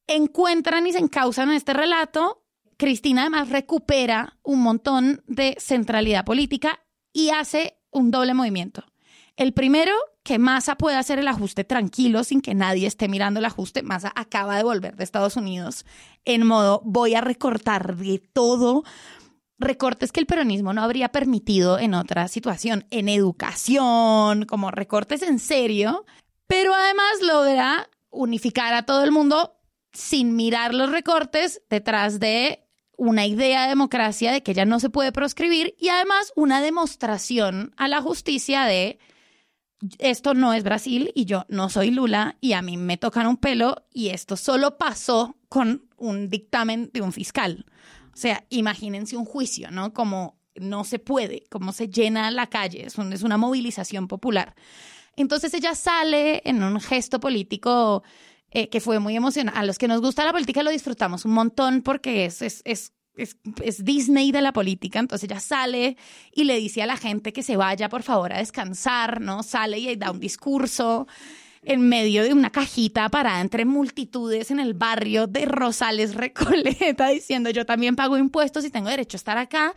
Encuentran 0.05 0.85
y 0.85 0.91
se 0.91 0.99
encausan 0.99 1.49
en 1.49 1.55
este 1.55 1.73
relato. 1.73 2.43
Cristina 2.77 3.21
además 3.21 3.49
recupera 3.49 4.37
un 4.43 4.61
montón 4.61 5.23
de 5.25 5.55
centralidad 5.59 6.23
política 6.23 6.81
y 7.11 7.29
hace 7.29 7.79
un 7.89 8.11
doble 8.11 8.35
movimiento. 8.35 8.83
El 9.37 9.53
primero, 9.53 9.93
que 10.23 10.39
Massa 10.39 10.75
puede 10.75 10.95
hacer 10.95 11.19
el 11.19 11.27
ajuste 11.27 11.63
tranquilo 11.63 12.23
sin 12.23 12.41
que 12.41 12.55
nadie 12.55 12.87
esté 12.87 13.07
mirando 13.07 13.39
el 13.39 13.45
ajuste. 13.45 13.83
Massa 13.83 14.11
acaba 14.15 14.57
de 14.57 14.63
volver 14.63 14.95
de 14.95 15.03
Estados 15.03 15.35
Unidos 15.35 15.85
en 16.25 16.47
modo 16.47 16.81
voy 16.85 17.15
a 17.15 17.21
recortar 17.21 17.97
de 17.97 18.19
todo. 18.19 18.83
Recortes 19.59 20.11
que 20.11 20.19
el 20.19 20.25
peronismo 20.25 20.73
no 20.73 20.81
habría 20.81 21.09
permitido 21.09 21.77
en 21.77 21.93
otra 21.93 22.27
situación, 22.27 22.85
en 22.89 23.09
educación, 23.09 24.45
como 24.45 24.71
recortes 24.71 25.21
en 25.21 25.39
serio, 25.39 26.05
pero 26.47 26.73
además 26.73 27.21
logra 27.21 27.89
unificar 28.09 28.73
a 28.73 28.83
todo 28.83 29.03
el 29.03 29.11
mundo 29.11 29.57
sin 29.91 30.35
mirar 30.35 30.73
los 30.73 30.89
recortes 30.89 31.61
detrás 31.69 32.19
de 32.19 32.63
una 32.97 33.25
idea 33.25 33.63
de 33.63 33.69
democracia 33.69 34.31
de 34.31 34.43
que 34.43 34.53
ya 34.53 34.65
no 34.65 34.79
se 34.79 34.89
puede 34.89 35.11
proscribir 35.11 35.75
y 35.79 35.89
además 35.89 36.31
una 36.35 36.61
demostración 36.61 37.73
a 37.77 37.87
la 37.87 38.01
justicia 38.01 38.63
de 38.65 38.99
esto 39.99 40.33
no 40.33 40.53
es 40.53 40.63
Brasil 40.63 41.11
y 41.15 41.25
yo 41.25 41.45
no 41.49 41.69
soy 41.69 41.91
Lula 41.91 42.37
y 42.41 42.53
a 42.53 42.61
mí 42.61 42.77
me 42.77 42.97
tocan 42.97 43.27
un 43.27 43.37
pelo 43.37 43.85
y 43.93 44.09
esto 44.09 44.37
solo 44.37 44.77
pasó 44.77 45.35
con 45.49 45.87
un 45.97 46.29
dictamen 46.29 46.89
de 46.93 47.01
un 47.01 47.11
fiscal. 47.13 47.65
O 48.13 48.17
sea, 48.17 48.45
imagínense 48.49 49.17
un 49.17 49.25
juicio, 49.25 49.71
¿no? 49.71 49.93
Como 49.93 50.37
no 50.55 50.83
se 50.83 50.99
puede, 50.99 51.43
como 51.49 51.71
se 51.73 51.87
llena 51.89 52.29
la 52.31 52.47
calle, 52.47 52.85
es, 52.85 52.97
un- 52.97 53.11
es 53.13 53.23
una 53.23 53.37
movilización 53.37 54.07
popular. 54.07 54.55
Entonces 55.15 55.53
ella 55.53 55.75
sale 55.75 56.41
en 56.45 56.61
un 56.63 56.79
gesto 56.79 57.19
político 57.19 58.03
eh, 58.51 58.69
que 58.69 58.79
fue 58.81 58.99
muy 58.99 59.15
emocionante. 59.15 59.59
A 59.59 59.63
los 59.63 59.77
que 59.79 59.87
nos 59.87 60.01
gusta 60.01 60.25
la 60.25 60.31
política 60.31 60.61
lo 60.63 60.69
disfrutamos 60.71 61.25
un 61.25 61.31
montón 61.33 61.81
porque 61.81 62.25
es, 62.25 62.41
es, 62.43 62.61
es, 62.65 62.93
es, 63.15 63.37
Disney 63.83 64.31
de 64.31 64.41
la 64.41 64.53
política. 64.53 64.99
Entonces 64.99 65.29
ella 65.29 65.39
sale 65.39 65.97
y 66.31 66.43
le 66.43 66.57
dice 66.57 66.81
a 66.81 66.85
la 66.85 66.97
gente 66.97 67.33
que 67.33 67.43
se 67.43 67.57
vaya, 67.57 67.89
por 67.89 68.03
favor, 68.03 68.33
a 68.33 68.39
descansar, 68.39 69.21
¿no? 69.21 69.43
Sale 69.43 69.77
y 69.79 69.95
da 69.95 70.11
un 70.11 70.19
discurso 70.19 71.07
en 71.65 71.87
medio 71.87 72.23
de 72.23 72.33
una 72.33 72.49
cajita 72.49 73.07
parada 73.09 73.39
entre 73.39 73.65
multitudes 73.65 74.51
en 74.51 74.59
el 74.59 74.73
barrio 74.73 75.27
de 75.27 75.45
Rosales 75.45 76.13
Recoleta 76.13 77.07
diciendo 77.07 77.49
yo 77.51 77.65
también 77.65 77.95
pago 77.95 78.17
impuestos 78.17 78.65
y 78.65 78.69
tengo 78.69 78.89
derecho 78.89 79.15
a 79.15 79.19
estar 79.19 79.37
acá. 79.37 79.73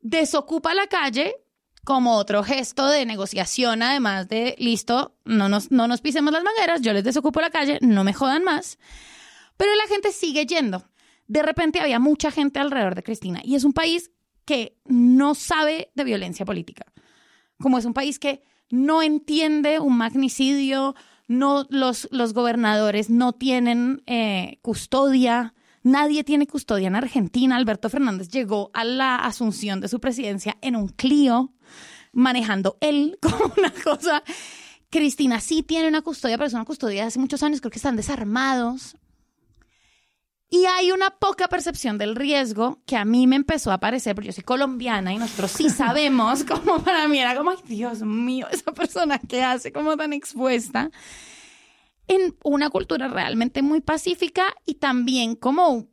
Desocupa 0.00 0.74
la 0.74 0.86
calle 0.86 1.36
como 1.84 2.16
otro 2.16 2.42
gesto 2.42 2.86
de 2.86 3.04
negociación, 3.04 3.82
además 3.82 4.26
de, 4.28 4.54
listo, 4.58 5.18
no 5.26 5.50
nos, 5.50 5.70
no 5.70 5.86
nos 5.86 6.00
pisemos 6.00 6.32
las 6.32 6.42
mangueras, 6.42 6.80
yo 6.80 6.94
les 6.94 7.04
desocupo 7.04 7.42
la 7.42 7.50
calle, 7.50 7.78
no 7.82 8.04
me 8.04 8.14
jodan 8.14 8.42
más. 8.42 8.78
Pero 9.58 9.74
la 9.74 9.86
gente 9.86 10.10
sigue 10.10 10.46
yendo. 10.46 10.82
De 11.26 11.42
repente 11.42 11.80
había 11.80 11.98
mucha 11.98 12.30
gente 12.30 12.60
alrededor 12.60 12.94
de 12.94 13.02
Cristina 13.02 13.40
y 13.44 13.54
es 13.54 13.64
un 13.64 13.72
país 13.72 14.10
que 14.44 14.78
no 14.84 15.34
sabe 15.34 15.90
de 15.94 16.04
violencia 16.04 16.44
política. 16.44 16.86
Como 17.58 17.78
es 17.78 17.84
un 17.84 17.94
país 17.94 18.18
que 18.18 18.42
no 18.70 19.02
entiende 19.02 19.78
un 19.80 19.96
magnicidio, 19.96 20.94
no, 21.28 21.66
los, 21.70 22.08
los 22.10 22.34
gobernadores 22.34 23.10
no 23.10 23.32
tienen 23.32 24.02
eh, 24.06 24.58
custodia, 24.62 25.54
nadie 25.82 26.24
tiene 26.24 26.46
custodia 26.46 26.88
en 26.88 26.96
Argentina. 26.96 27.56
Alberto 27.56 27.88
Fernández 27.88 28.28
llegó 28.28 28.70
a 28.74 28.84
la 28.84 29.16
asunción 29.16 29.80
de 29.80 29.88
su 29.88 30.00
presidencia 30.00 30.56
en 30.60 30.76
un 30.76 30.88
Clio, 30.88 31.52
manejando 32.12 32.76
él 32.80 33.18
como 33.22 33.52
una 33.56 33.72
cosa. 33.72 34.22
Cristina 34.90 35.40
sí 35.40 35.62
tiene 35.62 35.88
una 35.88 36.02
custodia, 36.02 36.36
pero 36.36 36.46
es 36.46 36.54
una 36.54 36.64
custodia 36.64 37.02
de 37.02 37.08
hace 37.08 37.18
muchos 37.18 37.42
años, 37.42 37.60
creo 37.60 37.70
que 37.70 37.78
están 37.78 37.96
desarmados. 37.96 38.96
Y 40.54 40.66
hay 40.66 40.92
una 40.92 41.10
poca 41.10 41.48
percepción 41.48 41.98
del 41.98 42.14
riesgo 42.14 42.78
que 42.86 42.96
a 42.96 43.04
mí 43.04 43.26
me 43.26 43.34
empezó 43.34 43.72
a 43.72 43.80
parecer, 43.80 44.14
porque 44.14 44.28
yo 44.28 44.32
soy 44.32 44.44
colombiana 44.44 45.12
y 45.12 45.18
nosotros 45.18 45.50
sí 45.50 45.68
sabemos, 45.68 46.44
como 46.44 46.80
para 46.80 47.08
mí 47.08 47.18
era 47.18 47.34
como, 47.34 47.50
ay 47.50 47.56
Dios 47.66 48.02
mío, 48.02 48.46
esa 48.52 48.70
persona 48.70 49.18
que 49.18 49.42
hace 49.42 49.72
como 49.72 49.96
tan 49.96 50.12
expuesta, 50.12 50.92
en 52.06 52.36
una 52.44 52.70
cultura 52.70 53.08
realmente 53.08 53.62
muy 53.62 53.80
pacífica 53.80 54.44
y 54.64 54.74
también 54.74 55.34
como 55.34 55.88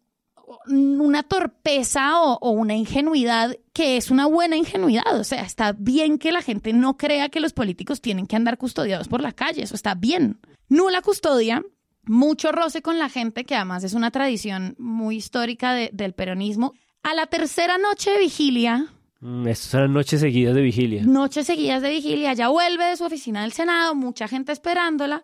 una 0.67 1.23
torpeza 1.23 2.21
o, 2.21 2.37
o 2.37 2.51
una 2.51 2.75
ingenuidad 2.75 3.57
que 3.73 3.97
es 3.97 4.11
una 4.11 4.27
buena 4.27 4.57
ingenuidad. 4.57 5.19
O 5.19 5.23
sea, 5.23 5.41
está 5.41 5.71
bien 5.71 6.19
que 6.19 6.31
la 6.31 6.43
gente 6.43 6.71
no 6.71 6.97
crea 6.97 7.29
que 7.29 7.39
los 7.39 7.53
políticos 7.53 7.99
tienen 7.99 8.27
que 8.27 8.35
andar 8.35 8.59
custodiados 8.59 9.07
por 9.07 9.21
la 9.21 9.31
calle, 9.31 9.63
eso 9.63 9.73
está 9.73 9.95
bien. 9.95 10.39
Nula 10.69 11.01
custodia, 11.01 11.63
mucho 12.05 12.51
roce 12.51 12.81
con 12.81 12.97
la 12.99 13.09
gente, 13.09 13.43
que 13.45 13.55
además 13.55 13.83
es 13.83 13.93
una 13.93 14.11
tradición 14.11 14.75
muy 14.79 15.15
histórica 15.17 15.73
de- 15.73 15.89
del 15.93 16.13
peronismo. 16.13 16.73
A 17.03 17.13
la 17.13 17.27
tercera 17.27 17.77
noche 17.77 18.11
de 18.11 18.19
vigilia, 18.19 18.87
Mm, 19.23 19.47
Estas 19.49 19.75
eran 19.75 19.93
noches 19.93 20.19
seguidas 20.19 20.55
de 20.55 20.61
vigilia. 20.63 21.03
noches 21.05 21.45
seguidas 21.45 21.83
de 21.83 21.91
vigilia, 21.91 22.33
ya 22.33 22.47
vuelve 22.49 22.85
de 22.85 22.97
su 22.97 23.03
oficina 23.03 23.43
del 23.43 23.51
Senado, 23.51 23.93
mucha 23.93 24.27
gente 24.27 24.51
esperándola. 24.51 25.23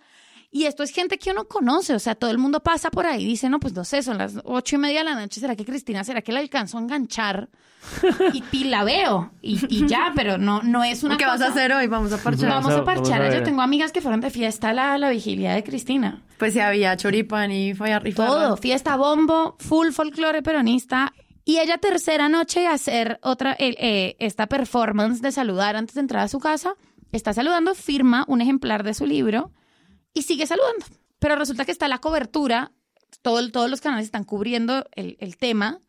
Y 0.49 0.63
esto 0.63 0.81
es 0.83 0.91
gente 0.91 1.17
que 1.17 1.31
uno 1.31 1.45
conoce, 1.45 1.93
o 1.93 1.99
sea, 1.99 2.15
todo 2.15 2.31
el 2.31 2.37
mundo 2.37 2.61
pasa 2.61 2.89
por 2.89 3.05
ahí 3.05 3.23
y 3.23 3.27
dice, 3.27 3.49
no, 3.49 3.59
pues 3.59 3.73
no 3.73 3.83
sé, 3.83 4.01
son 4.01 4.17
las 4.17 4.35
ocho 4.45 4.77
y 4.77 4.79
media 4.79 4.99
de 4.99 5.05
la 5.05 5.15
noche, 5.15 5.41
¿será 5.41 5.57
que 5.57 5.65
Cristina, 5.65 6.05
será 6.05 6.21
que 6.21 6.31
la 6.31 6.39
alcanzo 6.39 6.77
a 6.77 6.81
enganchar? 6.81 7.49
Y, 8.33 8.43
y 8.51 8.63
la 8.65 8.83
veo, 8.83 9.31
y, 9.41 9.59
y 9.69 9.87
ya, 9.87 10.13
pero 10.15 10.37
no, 10.37 10.61
no 10.63 10.83
es 10.83 11.03
una 11.03 11.17
¿Qué 11.17 11.25
vas 11.25 11.41
a 11.41 11.47
hacer 11.47 11.73
hoy? 11.73 11.87
Vamos 11.87 12.13
a 12.13 12.17
parchar. 12.17 12.49
Vamos 12.49 12.71
a 12.71 12.81
Vamos 12.81 12.81
a 12.81 12.85
parchar. 12.85 13.33
Yo 13.33 13.43
tengo 13.43 13.61
amigas 13.61 13.91
que 13.91 14.01
fueron 14.01 14.21
de 14.21 14.29
fiesta 14.29 14.69
a 14.69 14.73
la, 14.73 14.97
la 14.97 15.09
vigilia 15.09 15.53
de 15.53 15.63
Cristina. 15.63 16.23
Pues 16.37 16.53
si 16.53 16.59
había 16.59 16.95
choripan 16.97 17.51
y 17.51 17.73
fue 17.73 17.89
y 17.89 18.11
farra. 18.11 18.27
Todo, 18.27 18.57
fiesta 18.57 18.95
bombo, 18.95 19.57
full 19.59 19.91
folclore 19.91 20.41
peronista. 20.41 21.13
Y 21.45 21.59
ella 21.59 21.77
tercera 21.77 22.29
noche 22.29 22.67
hacer 22.67 23.19
otra, 23.21 23.53
eh, 23.53 23.75
eh, 23.79 24.15
esta 24.19 24.47
performance 24.47 25.21
de 25.21 25.31
saludar 25.31 25.75
antes 25.75 25.95
de 25.95 26.01
entrar 26.01 26.23
a 26.23 26.27
su 26.27 26.39
casa, 26.39 26.75
está 27.13 27.33
saludando, 27.33 27.73
firma 27.73 28.25
un 28.27 28.41
ejemplar 28.41 28.83
de 28.83 28.93
su 28.93 29.05
libro 29.05 29.51
y 30.17 30.23
sigue 30.23 30.47
saludando. 30.47 30.85
Pero 31.19 31.35
resulta 31.35 31.63
que 31.63 31.71
está 31.71 31.87
la 31.87 31.99
cobertura, 31.99 32.71
todo, 33.21 33.51
todos 33.51 33.69
los 33.69 33.81
canales 33.81 34.05
están 34.05 34.23
cubriendo 34.23 34.85
el, 34.95 35.15
el 35.19 35.37
tema. 35.37 35.79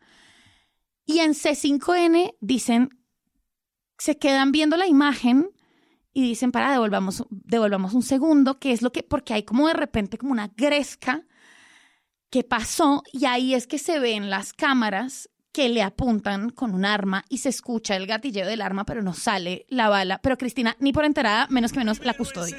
Y 1.05 1.19
en 1.19 1.33
C5N 1.33 2.35
dicen, 2.39 2.89
se 3.97 4.17
quedan 4.17 4.51
viendo 4.51 4.77
la 4.77 4.85
imagen 4.85 5.49
y 6.13 6.21
dicen, 6.21 6.51
para, 6.51 6.71
devolvamos, 6.71 7.25
devolvamos 7.29 7.93
un 7.93 8.03
segundo, 8.03 8.59
que 8.59 8.71
es 8.71 8.83
lo 8.83 8.91
que, 8.91 9.01
porque 9.01 9.33
hay 9.33 9.43
como 9.43 9.67
de 9.67 9.73
repente 9.73 10.19
como 10.19 10.31
una 10.31 10.51
gresca 10.55 11.25
que 12.29 12.43
pasó 12.43 13.01
y 13.11 13.25
ahí 13.25 13.55
es 13.55 13.65
que 13.65 13.79
se 13.79 13.99
ven 13.99 14.29
las 14.29 14.53
cámaras 14.53 15.29
que 15.51 15.69
le 15.69 15.81
apuntan 15.81 16.51
con 16.51 16.75
un 16.75 16.85
arma 16.85 17.25
y 17.29 17.39
se 17.39 17.49
escucha 17.49 17.95
el 17.95 18.05
gatilleo 18.05 18.45
del 18.45 18.61
arma, 18.61 18.85
pero 18.85 19.01
no 19.01 19.15
sale 19.15 19.65
la 19.69 19.89
bala. 19.89 20.19
Pero 20.21 20.37
Cristina, 20.37 20.75
ni 20.79 20.93
por 20.93 21.05
enterada, 21.05 21.47
menos 21.49 21.71
que 21.71 21.79
menos 21.79 21.99
la 22.05 22.13
custodia. 22.13 22.55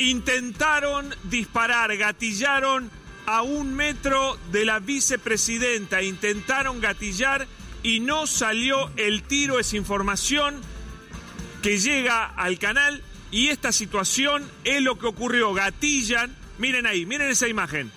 S5N 0.00 0.10
intentaron 0.10 1.14
disparar, 1.24 1.96
gatillaron 1.96 2.90
a 3.26 3.42
un 3.42 3.74
metro 3.74 4.38
de 4.50 4.64
la 4.64 4.78
vicepresidenta, 4.78 6.02
intentaron 6.02 6.80
gatillar 6.80 7.46
y 7.82 8.00
no 8.00 8.26
salió 8.26 8.90
el 8.96 9.22
tiro, 9.22 9.58
es 9.58 9.74
información 9.74 10.60
que 11.62 11.78
llega 11.78 12.24
al 12.26 12.58
canal 12.58 13.02
y 13.30 13.48
esta 13.48 13.72
situación 13.72 14.50
es 14.64 14.82
lo 14.82 14.98
que 14.98 15.06
ocurrió, 15.06 15.52
gatillan, 15.52 16.34
miren 16.58 16.86
ahí, 16.86 17.06
miren 17.06 17.30
esa 17.30 17.48
imagen 17.48 17.92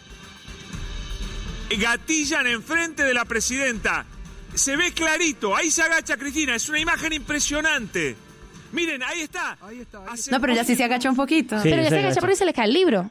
gatillan 1.78 2.48
enfrente 2.48 3.04
de 3.04 3.14
la 3.14 3.26
presidenta. 3.26 4.06
Se 4.54 4.76
ve 4.76 4.92
clarito, 4.94 5.56
ahí 5.56 5.72
se 5.72 5.82
agacha 5.82 6.18
Cristina, 6.18 6.56
es 6.56 6.70
una 6.70 6.80
imagen 6.80 7.14
impresionante. 7.14 8.16
Miren, 8.74 9.02
ahí 9.04 9.22
está. 9.22 9.58
No, 10.32 10.42
pero 10.42 10.54
ella 10.54 10.64
sí 10.64 10.76
se 10.76 10.84
agacha 10.84 11.10
un 11.10 11.16
poquito. 11.16 11.58
pero 11.64 11.82
ella 11.82 11.90
se 11.90 12.00
agacha 12.00 12.20
porque 12.20 12.36
se 12.36 12.46
le 12.46 12.54
cae 12.54 12.68
el 12.68 12.74
libro. 12.74 13.10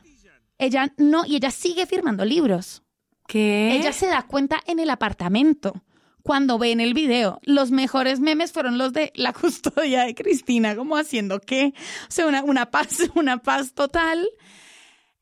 Ella 0.59 0.93
no, 0.97 1.25
y 1.25 1.37
ella 1.37 1.51
sigue 1.51 1.87
firmando 1.87 2.25
libros. 2.25 2.83
¿Qué? 3.27 3.77
Ella 3.77 3.93
se 3.93 4.07
da 4.07 4.23
cuenta 4.23 4.61
en 4.67 4.79
el 4.79 4.91
apartamento 4.91 5.83
cuando 6.23 6.59
ve 6.59 6.73
en 6.73 6.81
el 6.81 6.95
video. 6.95 7.41
Los 7.43 7.71
mejores 7.71 8.21
memes 8.21 8.53
fueron 8.53 8.79
los 8.79 8.93
de 8.93 9.13
la 9.15 9.33
custodia 9.33 10.05
de 10.05 10.15
Cristina, 10.15 10.77
como 10.77 10.97
haciendo 10.97 11.41
qué. 11.41 11.75
O 12.09 12.11
sea, 12.11 12.27
una, 12.27 12.43
una 12.43 12.71
paz, 12.71 12.99
una 13.15 13.39
paz 13.39 13.75
total. 13.75 14.29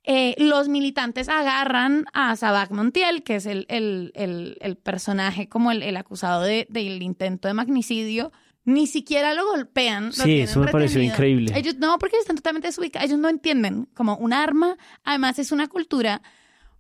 Eh, 0.05 0.35
los 0.39 0.69
militantes 0.69 1.29
agarran 1.29 2.07
a 2.13 2.35
Sabac 2.35 2.71
Montiel, 2.71 3.23
que 3.23 3.37
es 3.37 3.47
el, 3.47 3.67
el, 3.69 4.13
el, 4.15 4.77
personaje 4.77 5.49
como 5.49 5.71
el, 5.71 5.97
acusado 5.97 6.43
de, 6.43 6.67
del 6.71 7.03
intento 7.03 7.49
de 7.49 7.55
magnicidio. 7.55 8.33
Ni 8.65 8.87
siquiera 8.87 9.35
lo 9.35 9.47
golpean. 9.47 10.07
Lo 10.07 10.13
sí, 10.13 10.41
eso 10.41 10.61
me 10.61 10.71
pareció 10.71 11.03
increíble. 11.03 11.53
Ellos 11.57 11.77
no, 11.79 11.99
porque 11.99 12.17
están 12.19 12.37
totalmente 12.37 12.69
desubicados. 12.69 13.09
Ellos 13.09 13.19
no 13.19 13.29
entienden 13.29 13.89
como 13.95 14.17
un 14.17 14.33
arma. 14.33 14.77
Además, 15.03 15.39
es 15.39 15.51
una 15.51 15.67
cultura 15.69 16.21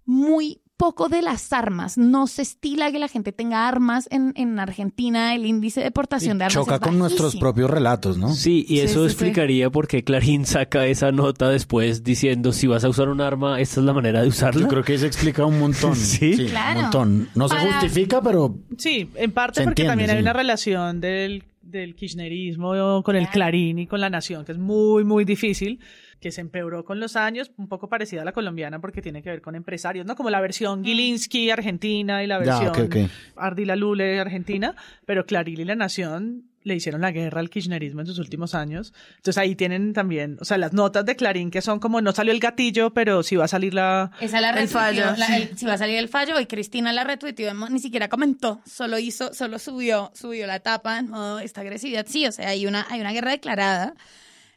muy 0.04 0.60
poco 0.76 1.10
de 1.10 1.20
las 1.20 1.52
armas. 1.52 1.98
No 1.98 2.26
se 2.26 2.40
estila 2.40 2.90
que 2.90 2.98
la 2.98 3.08
gente 3.08 3.32
tenga 3.32 3.68
armas 3.68 4.08
en, 4.10 4.32
en 4.34 4.58
Argentina. 4.58 5.34
El 5.34 5.44
índice 5.44 5.80
de 5.80 5.84
deportación 5.84 6.38
de 6.38 6.44
armas 6.44 6.54
choca 6.54 6.76
es 6.76 6.80
con 6.80 6.98
nuestros 6.98 7.36
propios 7.36 7.68
relatos, 7.68 8.16
¿no? 8.16 8.32
Sí, 8.32 8.64
y 8.66 8.76
Sí, 8.76 8.80
eso 8.80 9.00
sí, 9.00 9.06
explicaría 9.12 9.68
por 9.68 9.88
qué 9.88 10.04
Clarín 10.04 10.46
saca 10.46 10.86
esa 10.86 11.12
nota 11.12 11.50
después 11.50 12.02
diciendo 12.02 12.52
si 12.52 12.66
vas 12.66 12.82
a 12.84 12.88
usar 12.88 13.10
un 13.10 13.20
arma, 13.20 13.60
esta 13.60 13.80
es 13.80 13.86
la 13.86 13.92
manera 13.92 14.22
de 14.22 14.28
usarla. 14.28 14.62
Yo 14.62 14.68
creo 14.68 14.82
que 14.82 14.96
se 14.96 15.06
explica 15.06 15.44
un 15.44 15.58
montón. 15.60 15.94
Sí. 15.96 16.46
Claro. 16.48 16.78
Un 16.78 16.82
montón. 16.84 17.28
No 17.34 17.48
se 17.48 17.56
Para- 17.56 17.72
justifica, 17.72 18.22
pero 18.22 18.56
Sí, 18.78 19.10
en 19.16 19.32
parte 19.32 19.60
porque 19.62 19.82
entiende, 19.82 19.90
también 19.90 20.10
hay 20.10 20.18
una 20.22 20.32
relación 20.32 21.00
del, 21.02 21.44
del 21.70 21.94
kirchnerismo 21.94 23.02
con 23.02 23.16
el 23.16 23.28
Clarín 23.28 23.78
y 23.78 23.86
con 23.86 24.00
la 24.00 24.10
Nación, 24.10 24.44
que 24.44 24.52
es 24.52 24.58
muy, 24.58 25.04
muy 25.04 25.24
difícil, 25.24 25.80
que 26.20 26.30
se 26.30 26.40
empeoró 26.40 26.84
con 26.84 27.00
los 27.00 27.16
años, 27.16 27.50
un 27.56 27.68
poco 27.68 27.88
parecida 27.88 28.22
a 28.22 28.24
la 28.24 28.32
colombiana 28.32 28.80
porque 28.80 29.00
tiene 29.00 29.22
que 29.22 29.30
ver 29.30 29.40
con 29.40 29.54
empresarios, 29.54 30.04
¿no? 30.06 30.16
Como 30.16 30.28
la 30.30 30.40
versión 30.40 30.84
Gilinski 30.84 31.50
argentina 31.50 32.22
y 32.22 32.26
la 32.26 32.44
Ya, 32.44 32.60
versión 32.60 32.86
ok, 32.86 32.94
ok. 33.06 33.10
Ardila 33.36 33.76
Lule 33.76 34.20
argentina, 34.20 34.74
pero 35.06 35.24
Clarín 35.24 35.60
y 35.60 35.64
la 35.64 35.76
Nación 35.76 36.49
le 36.62 36.74
hicieron 36.74 37.00
la 37.00 37.10
guerra 37.10 37.40
al 37.40 37.48
kirchnerismo 37.48 38.00
en 38.00 38.06
sus 38.06 38.18
últimos 38.18 38.54
años. 38.54 38.92
Entonces 39.16 39.38
ahí 39.38 39.54
tienen 39.56 39.92
también, 39.94 40.36
o 40.40 40.44
sea, 40.44 40.58
las 40.58 40.72
notas 40.74 41.06
de 41.06 41.16
Clarín 41.16 41.50
que 41.50 41.62
son 41.62 41.80
como 41.80 42.00
no 42.02 42.12
salió 42.12 42.32
el 42.32 42.40
gatillo, 42.40 42.90
pero 42.92 43.22
sí 43.22 43.36
va 43.36 43.46
a 43.46 43.48
salir 43.48 43.72
la... 43.72 44.10
Esa 44.20 44.40
la 44.42 44.50
El 44.50 44.68
fallo, 44.68 45.04
la- 45.16 45.36
el- 45.38 45.56
si 45.56 45.64
va 45.66 45.72
a 45.74 45.78
salir 45.78 45.96
el 45.96 46.08
fallo, 46.08 46.38
y 46.38 46.46
Cristina 46.46 46.92
la 46.92 47.04
retuiteó, 47.04 47.54
ni 47.70 47.78
siquiera 47.80 48.08
comentó, 48.08 48.60
solo 48.66 48.98
hizo, 48.98 49.32
solo 49.32 49.58
subió, 49.58 50.12
subió 50.14 50.46
la 50.46 50.60
tapa 50.60 50.98
en 50.98 51.08
modo 51.08 51.38
esta 51.38 51.62
agresividad. 51.62 52.06
Sí, 52.08 52.26
o 52.26 52.32
sea, 52.32 52.48
hay 52.48 52.66
una, 52.66 52.86
hay 52.90 53.00
una 53.00 53.12
guerra 53.12 53.30
declarada. 53.30 53.94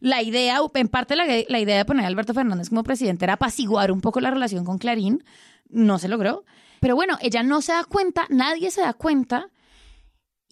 La 0.02 0.22
idea, 0.22 0.60
en 0.74 0.88
parte 0.90 1.16
la, 1.16 1.24
la 1.48 1.60
idea 1.60 1.78
de 1.78 1.86
poner 1.86 2.04
a 2.04 2.08
Alberto 2.10 2.34
Fernández 2.34 2.68
como 2.68 2.84
presidente 2.84 3.24
era 3.24 3.36
apaciguar 3.36 3.90
un 3.94 4.02
poco 4.02 4.20
la 4.20 4.32
relación 4.32 4.66
con 4.66 4.78
Clarín. 4.78 5.24
No 5.70 5.98
se 6.00 6.10
logró. 6.10 6.44
Pero 6.82 6.96
bueno, 6.98 7.18
ella 7.22 7.44
no 7.44 7.62
se 7.62 7.72
da 7.72 7.86
cuenta, 7.86 8.26
nadie 8.30 8.70
se 8.72 8.82
da 8.82 8.92
cuenta. 8.92 9.48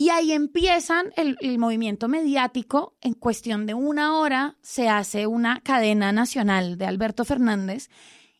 Y 0.01 0.09
ahí 0.09 0.31
empiezan 0.31 1.13
el, 1.15 1.59
movimiento 1.59 2.07
mediático. 2.07 2.97
En 3.01 3.13
cuestión 3.13 3.67
de 3.67 3.75
una 3.75 4.17
hora 4.17 4.57
se 4.63 4.89
hace 4.89 5.27
una 5.27 5.61
cadena 5.61 6.11
nacional 6.11 6.79
de 6.79 6.87
Alberto 6.87 7.23
Fernández. 7.23 7.87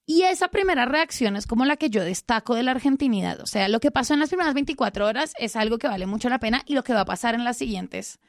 Y 0.07 0.23
esa 0.23 0.47
primera 0.47 0.85
reacción 0.85 1.35
es 1.35 1.45
como 1.45 1.65
la 1.65 1.77
que 1.77 1.91
yo 1.91 2.03
destaco 2.03 2.55
de 2.55 2.63
la 2.63 2.71
argentinidad. 2.71 3.41
O 3.41 3.45
sea, 3.45 3.69
lo 3.69 3.79
que 3.79 3.91
pasó 3.91 4.15
en 4.15 4.21
las 4.21 4.29
primeras 4.29 4.55
24 4.55 5.05
horas 5.05 5.33
es 5.37 5.55
algo 5.55 5.77
que 5.77 5.87
vale 5.87 6.07
mucho 6.07 6.29
la 6.29 6.39
pena 6.39 6.63
y 6.65 6.73
lo 6.73 6.83
que 6.83 6.95
va 6.95 7.01
a 7.01 7.05
pasar 7.05 7.35
en 7.35 7.43
las 7.43 7.57
siguientes 7.57 8.19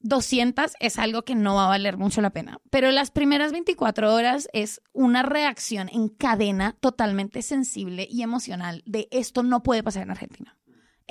200 0.00 0.72
es 0.80 0.98
algo 0.98 1.22
que 1.22 1.36
no 1.36 1.54
va 1.54 1.66
a 1.66 1.68
valer 1.68 1.96
mucho 1.96 2.22
la 2.22 2.30
pena. 2.30 2.58
Pero 2.70 2.90
las 2.90 3.12
primeras 3.12 3.52
24 3.52 4.12
horas 4.12 4.48
es 4.52 4.82
una 4.92 5.22
reacción 5.22 5.88
en 5.92 6.08
cadena 6.08 6.76
totalmente 6.80 7.42
sensible 7.42 8.08
y 8.10 8.22
emocional 8.22 8.82
de 8.84 9.06
esto 9.12 9.44
no 9.44 9.62
puede 9.62 9.84
pasar 9.84 10.02
en 10.02 10.10
Argentina. 10.10 10.56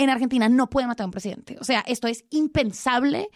En 0.01 0.09
Argentina 0.09 0.49
no 0.49 0.69
puede 0.69 0.87
matar 0.87 1.03
a 1.03 1.07
un 1.07 1.11
presidente. 1.11 1.57
O 1.59 1.63
sea, 1.63 1.81
esto 1.87 2.07
es 2.07 2.25
impensable. 2.31 3.29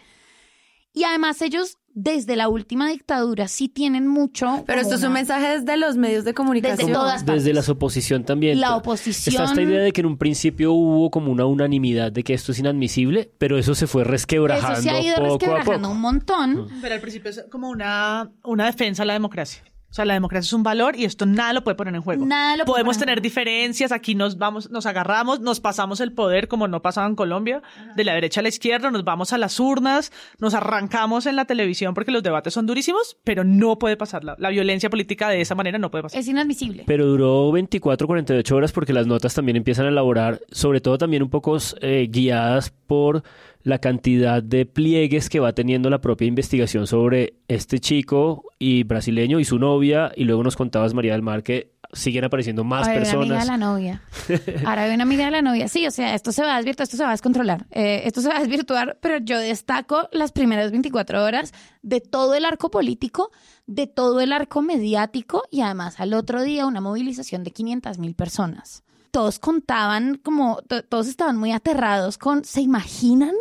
Y 0.93 1.03
además 1.03 1.41
ellos, 1.41 1.77
desde 1.93 2.37
la 2.37 2.47
última 2.47 2.87
dictadura, 2.89 3.49
sí 3.49 3.67
tienen 3.67 4.07
mucho... 4.07 4.63
Pero 4.65 4.79
esto 4.79 4.91
como 4.91 4.95
es 4.95 5.01
un 5.03 5.09
una- 5.09 5.19
mensaje 5.19 5.59
desde 5.59 5.75
los 5.75 5.97
medios 5.97 6.23
de 6.23 6.33
comunicación. 6.33 6.77
Desde 6.87 6.93
todas 6.93 7.23
partes. 7.25 7.43
Desde 7.43 7.53
la 7.53 7.69
oposición 7.69 8.23
también. 8.23 8.61
La 8.61 8.67
Está 8.67 8.77
oposición... 8.77 9.43
esta 9.43 9.61
idea 9.61 9.81
de 9.81 9.91
que 9.91 9.99
en 9.99 10.07
un 10.07 10.17
principio 10.17 10.71
hubo 10.71 11.11
como 11.11 11.33
una 11.33 11.45
unanimidad 11.45 12.13
de 12.13 12.23
que 12.23 12.33
esto 12.33 12.53
es 12.53 12.59
inadmisible, 12.59 13.29
pero 13.37 13.57
eso 13.57 13.75
se 13.75 13.87
fue 13.87 14.05
resquebrajando 14.05 14.79
Eso 14.79 14.81
se 14.83 14.89
ha 14.89 15.01
ido 15.01 15.15
poco 15.17 15.31
resquebrajando 15.33 15.91
un 15.91 15.99
montón. 15.99 16.67
Pero 16.81 16.95
al 16.95 17.01
principio 17.01 17.29
es 17.29 17.43
como 17.51 17.69
una, 17.69 18.31
una 18.45 18.65
defensa 18.67 19.03
a 19.03 19.05
la 19.05 19.13
democracia. 19.13 19.61
O 19.95 19.99
sea, 20.03 20.03
la 20.03 20.15
democracia 20.15 20.45
es 20.45 20.51
un 20.51 20.61
valor 20.63 20.97
y 20.97 21.05
esto 21.05 21.25
nada 21.25 21.53
lo 21.53 21.63
puede 21.63 21.75
poner 21.75 21.95
en 21.95 22.01
juego. 22.01 22.25
Nada 22.25 22.57
lo 22.57 22.65
puede 22.65 22.79
Podemos 22.79 22.97
poner 22.97 23.03
en 23.03 23.15
tener 23.15 23.21
diferencias, 23.21 23.93
aquí 23.93 24.13
nos 24.13 24.37
vamos, 24.37 24.69
nos 24.69 24.85
agarramos, 24.85 25.39
nos 25.39 25.61
pasamos 25.61 26.01
el 26.01 26.11
poder 26.11 26.49
como 26.49 26.67
no 26.67 26.81
pasaba 26.81 27.07
en 27.07 27.15
Colombia, 27.15 27.61
de 27.95 28.03
la 28.03 28.13
derecha 28.13 28.41
a 28.41 28.43
la 28.43 28.49
izquierda, 28.49 28.91
nos 28.91 29.05
vamos 29.05 29.31
a 29.31 29.37
las 29.37 29.57
urnas, 29.57 30.11
nos 30.37 30.53
arrancamos 30.53 31.27
en 31.27 31.37
la 31.37 31.45
televisión 31.45 31.93
porque 31.93 32.11
los 32.11 32.23
debates 32.23 32.53
son 32.53 32.65
durísimos, 32.65 33.15
pero 33.23 33.45
no 33.45 33.79
puede 33.79 33.95
pasar. 33.95 34.25
La, 34.25 34.35
la 34.37 34.49
violencia 34.49 34.89
política 34.89 35.29
de 35.29 35.39
esa 35.39 35.55
manera 35.55 35.77
no 35.77 35.89
puede 35.89 36.01
pasar. 36.01 36.19
Es 36.19 36.27
inadmisible. 36.27 36.83
Pero 36.85 37.05
duró 37.05 37.53
24, 37.53 38.05
48 38.05 38.53
horas 38.53 38.73
porque 38.73 38.91
las 38.91 39.07
notas 39.07 39.33
también 39.33 39.55
empiezan 39.55 39.85
a 39.85 39.89
elaborar, 39.91 40.41
sobre 40.51 40.81
todo 40.81 40.97
también 40.97 41.23
un 41.23 41.29
poco 41.29 41.55
eh, 41.79 42.09
guiadas 42.11 42.73
por 42.85 43.23
la 43.65 43.79
cantidad 43.79 44.41
de 44.41 44.65
pliegues 44.65 45.27
que 45.29 45.39
va 45.39 45.51
teniendo 45.53 45.89
la 45.89 45.99
propia 45.99 46.27
investigación 46.27 46.85
sobre 46.87 47.33
este 47.47 47.79
chico 47.79 48.45
y 48.59 48.83
brasileño 48.83 49.39
y 49.39 49.45
su 49.45 49.59
novia, 49.59 50.11
y 50.15 50.23
luego 50.23 50.43
nos 50.43 50.55
contabas, 50.55 50.93
María 50.93 51.11
del 51.13 51.23
Mar, 51.23 51.41
que 51.43 51.73
siguen 51.91 52.25
apareciendo 52.25 52.63
más 52.63 52.87
Ahora 52.87 53.01
hay 53.01 53.09
una 53.09 53.09
amiga 53.11 53.25
de 53.25 53.39
personas. 53.39 53.47
la 53.47 53.57
novia. 53.65 54.01
Ahora 54.65 54.83
hay 54.83 54.93
una 54.93 55.03
amiga 55.03 55.25
de 55.25 55.31
la 55.31 55.41
novia. 55.41 55.67
Sí, 55.67 55.87
o 55.87 55.91
sea, 55.91 56.13
esto 56.13 56.31
se 56.31 56.43
va 56.43 56.53
a 56.53 56.57
desvirtuar, 56.57 56.83
esto 56.83 56.97
se 56.97 57.03
va 57.03 57.09
a 57.09 57.13
descontrolar. 57.13 57.65
Eh, 57.71 58.03
esto 58.05 58.21
se 58.21 58.29
va 58.29 58.37
a 58.37 58.39
desvirtuar, 58.39 58.97
pero 59.01 59.17
yo 59.17 59.39
destaco 59.39 60.09
las 60.11 60.31
primeras 60.31 60.71
24 60.71 61.23
horas 61.23 61.51
de 61.81 62.01
todo 62.01 62.35
el 62.35 62.45
arco 62.45 62.69
político, 62.69 63.31
de 63.65 63.87
todo 63.87 64.21
el 64.21 64.31
arco 64.31 64.61
mediático 64.61 65.43
y 65.49 65.61
además 65.61 65.99
al 65.99 66.13
otro 66.13 66.43
día 66.43 66.65
una 66.67 66.81
movilización 66.81 67.43
de 67.43 67.51
500 67.51 67.97
mil 67.97 68.13
personas. 68.13 68.83
Todos 69.09 69.39
contaban 69.39 70.19
como, 70.21 70.57
to- 70.67 70.83
todos 70.83 71.07
estaban 71.07 71.37
muy 71.37 71.51
aterrados 71.51 72.17
con, 72.19 72.43
¿se 72.45 72.61
imaginan? 72.61 73.33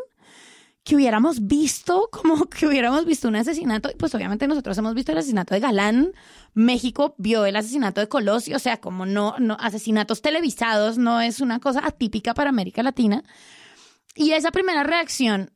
Que 0.85 0.95
hubiéramos 0.97 1.47
visto, 1.47 2.09
como 2.13 2.45
que 2.45 2.67
hubiéramos 2.67 3.05
visto 3.07 3.29
un 3.29 3.37
asesinato, 3.37 3.91
pues 3.99 4.15
obviamente 4.15 4.47
nosotros 4.47 4.77
hemos 4.79 4.95
visto 4.95 5.13
el 5.13 5.19
asesinato 5.19 5.55
de 5.55 5.61
Galán, 5.61 6.13
México 6.53 7.15
vio 7.19 7.47
el 7.47 7.57
asesinato 7.57 8.01
de 8.01 8.09
Colosio, 8.09 8.57
o 8.57 8.61
sea, 8.61 8.81
como 8.81 9.07
no, 9.07 9.35
no, 9.39 9.57
asesinatos 9.59 10.23
televisados 10.23 10.99
no 10.99 11.21
es 11.21 11.41
una 11.41 11.59
cosa 11.59 11.85
atípica 11.85 12.35
para 12.35 12.51
América 12.51 12.83
Latina. 12.83 13.25
Y 14.15 14.31
esa 14.31 14.53
primera 14.53 14.85
reacción, 14.85 15.51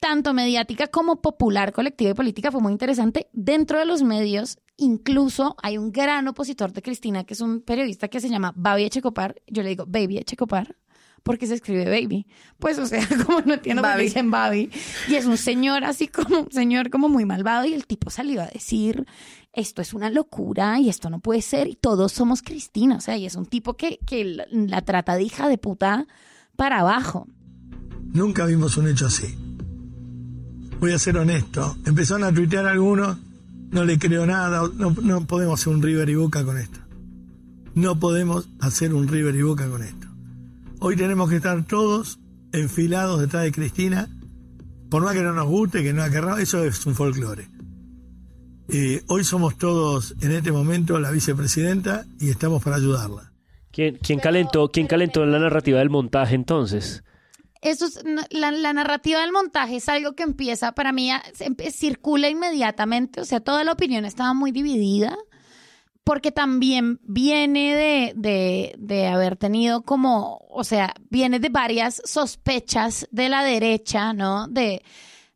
tanto 0.00 0.34
mediática 0.34 0.88
como 0.88 1.22
popular, 1.22 1.72
colectiva 1.72 2.10
y 2.10 2.14
política, 2.14 2.50
fue 2.50 2.60
muy 2.60 2.72
interesante. 2.72 3.28
Dentro 3.32 3.78
de 3.78 3.84
los 3.84 4.02
medios, 4.02 4.58
incluso 4.76 5.54
hay 5.62 5.78
un 5.78 5.92
gran 5.92 6.26
opositor 6.26 6.72
de 6.72 6.82
Cristina, 6.82 7.22
que 7.22 7.34
es 7.34 7.40
un 7.40 7.60
periodista 7.60 8.08
que 8.08 8.20
se 8.20 8.28
llama 8.28 8.52
Babi 8.56 8.84
Echecopar. 8.84 9.36
Yo 9.46 9.62
le 9.62 9.68
digo 9.68 9.84
Baby 9.86 10.18
Echecopar, 10.18 10.76
porque 11.24 11.46
se 11.46 11.54
escribe 11.54 11.86
baby. 11.86 12.26
Pues, 12.60 12.78
o 12.78 12.86
sea, 12.86 13.04
como 13.26 13.40
no 13.40 13.54
entiendo 13.54 13.82
por 13.82 13.96
qué 13.96 14.02
dicen 14.02 14.30
Babi. 14.30 14.70
Y 15.08 15.16
es 15.16 15.24
un 15.24 15.36
señor 15.36 15.82
así 15.82 16.06
como, 16.06 16.42
un 16.42 16.52
señor 16.52 16.90
como 16.90 17.08
muy 17.08 17.24
malvado. 17.24 17.64
Y 17.64 17.74
el 17.74 17.86
tipo 17.86 18.10
salió 18.10 18.42
a 18.42 18.46
decir, 18.46 19.06
esto 19.52 19.82
es 19.82 19.94
una 19.94 20.10
locura 20.10 20.78
y 20.78 20.88
esto 20.88 21.10
no 21.10 21.18
puede 21.18 21.42
ser. 21.42 21.66
Y 21.66 21.74
todos 21.74 22.12
somos 22.12 22.42
Cristina. 22.42 22.96
O 22.96 23.00
sea, 23.00 23.16
y 23.16 23.26
es 23.26 23.34
un 23.34 23.46
tipo 23.46 23.74
que, 23.74 23.98
que 24.06 24.24
la, 24.24 24.46
la 24.52 24.82
trata 24.82 25.16
de 25.16 25.24
hija 25.24 25.48
de 25.48 25.58
puta 25.58 26.06
para 26.56 26.80
abajo. 26.80 27.26
Nunca 28.12 28.44
vimos 28.44 28.76
un 28.76 28.86
hecho 28.86 29.06
así. 29.06 29.34
voy 30.78 30.92
a 30.92 30.98
ser 30.98 31.16
honesto. 31.16 31.76
Empezaron 31.86 32.24
a 32.24 32.32
tuitear 32.32 32.66
algunos, 32.66 33.16
no 33.70 33.84
le 33.84 33.98
creo 33.98 34.26
nada, 34.26 34.68
no, 34.74 34.94
no 35.02 35.26
podemos 35.26 35.60
hacer 35.60 35.72
un 35.72 35.82
River 35.82 36.08
y 36.10 36.14
Boca 36.14 36.44
con 36.44 36.58
esto. 36.58 36.78
No 37.74 37.98
podemos 37.98 38.48
hacer 38.60 38.94
un 38.94 39.08
River 39.08 39.34
y 39.34 39.42
Boca 39.42 39.68
con 39.68 39.82
esto. 39.82 40.03
Hoy 40.80 40.96
tenemos 40.96 41.30
que 41.30 41.36
estar 41.36 41.64
todos 41.64 42.18
enfilados 42.52 43.20
detrás 43.20 43.44
de 43.44 43.52
Cristina, 43.52 44.08
por 44.90 45.02
más 45.02 45.14
que 45.14 45.22
no 45.22 45.32
nos 45.32 45.46
guste, 45.46 45.82
que 45.82 45.92
no 45.92 46.08
querramos, 46.10 46.40
eso 46.40 46.64
es 46.64 46.84
un 46.86 46.94
folclore. 46.94 47.48
Eh, 48.68 49.02
hoy 49.08 49.24
somos 49.24 49.58
todos 49.58 50.14
en 50.20 50.32
este 50.32 50.52
momento 50.52 50.98
la 50.98 51.10
vicepresidenta 51.10 52.06
y 52.18 52.30
estamos 52.30 52.62
para 52.62 52.76
ayudarla. 52.76 53.32
¿Quién, 53.70 53.98
quién 54.00 54.20
calentó, 54.20 54.68
quién 54.68 54.86
calentó 54.86 55.24
la 55.26 55.38
narrativa 55.38 55.78
del 55.78 55.90
montaje 55.90 56.34
entonces? 56.34 57.02
Eso 57.60 57.86
es, 57.86 58.04
la, 58.30 58.52
la 58.52 58.72
narrativa 58.72 59.20
del 59.20 59.32
montaje 59.32 59.76
es 59.76 59.88
algo 59.88 60.14
que 60.14 60.22
empieza, 60.22 60.72
para 60.72 60.92
mí, 60.92 61.10
circula 61.70 62.28
inmediatamente, 62.28 63.20
o 63.20 63.24
sea, 63.24 63.40
toda 63.40 63.64
la 63.64 63.72
opinión 63.72 64.04
estaba 64.04 64.34
muy 64.34 64.52
dividida, 64.52 65.16
porque 66.04 66.30
también 66.30 67.00
viene 67.02 67.74
de, 67.74 68.12
de, 68.14 68.74
de 68.78 69.06
haber 69.06 69.36
tenido 69.36 69.82
como, 69.82 70.38
o 70.50 70.62
sea, 70.62 70.94
viene 71.08 71.40
de 71.40 71.48
varias 71.48 72.02
sospechas 72.04 73.08
de 73.10 73.30
la 73.30 73.42
derecha, 73.42 74.12
¿no? 74.12 74.46
De, 74.46 74.82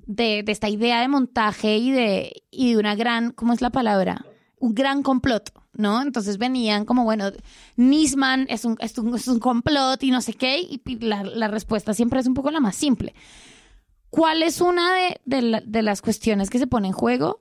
de, 0.06 0.44
esta 0.46 0.68
idea 0.68 1.00
de 1.00 1.08
montaje 1.08 1.78
y 1.78 1.90
de, 1.90 2.42
y 2.50 2.72
de 2.72 2.78
una 2.78 2.94
gran, 2.94 3.32
¿cómo 3.32 3.54
es 3.54 3.62
la 3.62 3.70
palabra? 3.70 4.26
Un 4.58 4.74
gran 4.74 5.02
complot, 5.02 5.52
¿no? 5.72 6.02
Entonces 6.02 6.36
venían 6.36 6.84
como, 6.84 7.04
bueno, 7.04 7.30
Nisman 7.76 8.46
es 8.50 8.66
un, 8.66 8.76
es 8.80 8.98
un, 8.98 9.14
es 9.14 9.26
un 9.26 9.38
complot 9.38 10.02
y 10.02 10.10
no 10.10 10.20
sé 10.20 10.34
qué, 10.34 10.58
y 10.60 10.82
la, 11.00 11.48
respuesta 11.48 11.94
siempre 11.94 12.20
es 12.20 12.26
un 12.26 12.34
poco 12.34 12.50
la 12.50 12.60
más 12.60 12.76
simple. 12.76 13.14
¿Cuál 14.10 14.42
es 14.42 14.60
una 14.60 14.92
de, 14.94 15.62
de 15.64 15.82
las 15.82 16.02
cuestiones 16.02 16.50
que 16.50 16.58
se 16.58 16.66
pone 16.66 16.88
en 16.88 16.94
juego? 16.94 17.40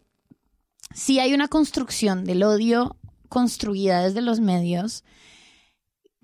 Si 0.93 1.19
hay 1.19 1.33
una 1.33 1.49
construcción 1.49 2.23
del 2.23 2.43
odio 2.43 2.95
construida 3.27 4.03
desde 4.03 4.21
los 4.21 4.39
medios 4.39 5.03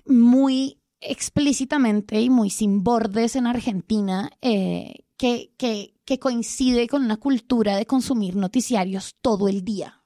muy 0.05 0.79
explícitamente 0.99 2.21
y 2.21 2.29
muy 2.29 2.49
sin 2.49 2.83
bordes 2.83 3.35
en 3.35 3.47
Argentina, 3.47 4.31
eh, 4.41 5.05
que, 5.17 5.53
que, 5.57 5.95
que 6.05 6.19
coincide 6.19 6.87
con 6.87 7.03
una 7.03 7.17
cultura 7.17 7.75
de 7.75 7.85
consumir 7.85 8.35
noticiarios 8.35 9.15
todo 9.21 9.47
el 9.47 9.63
día. 9.63 9.99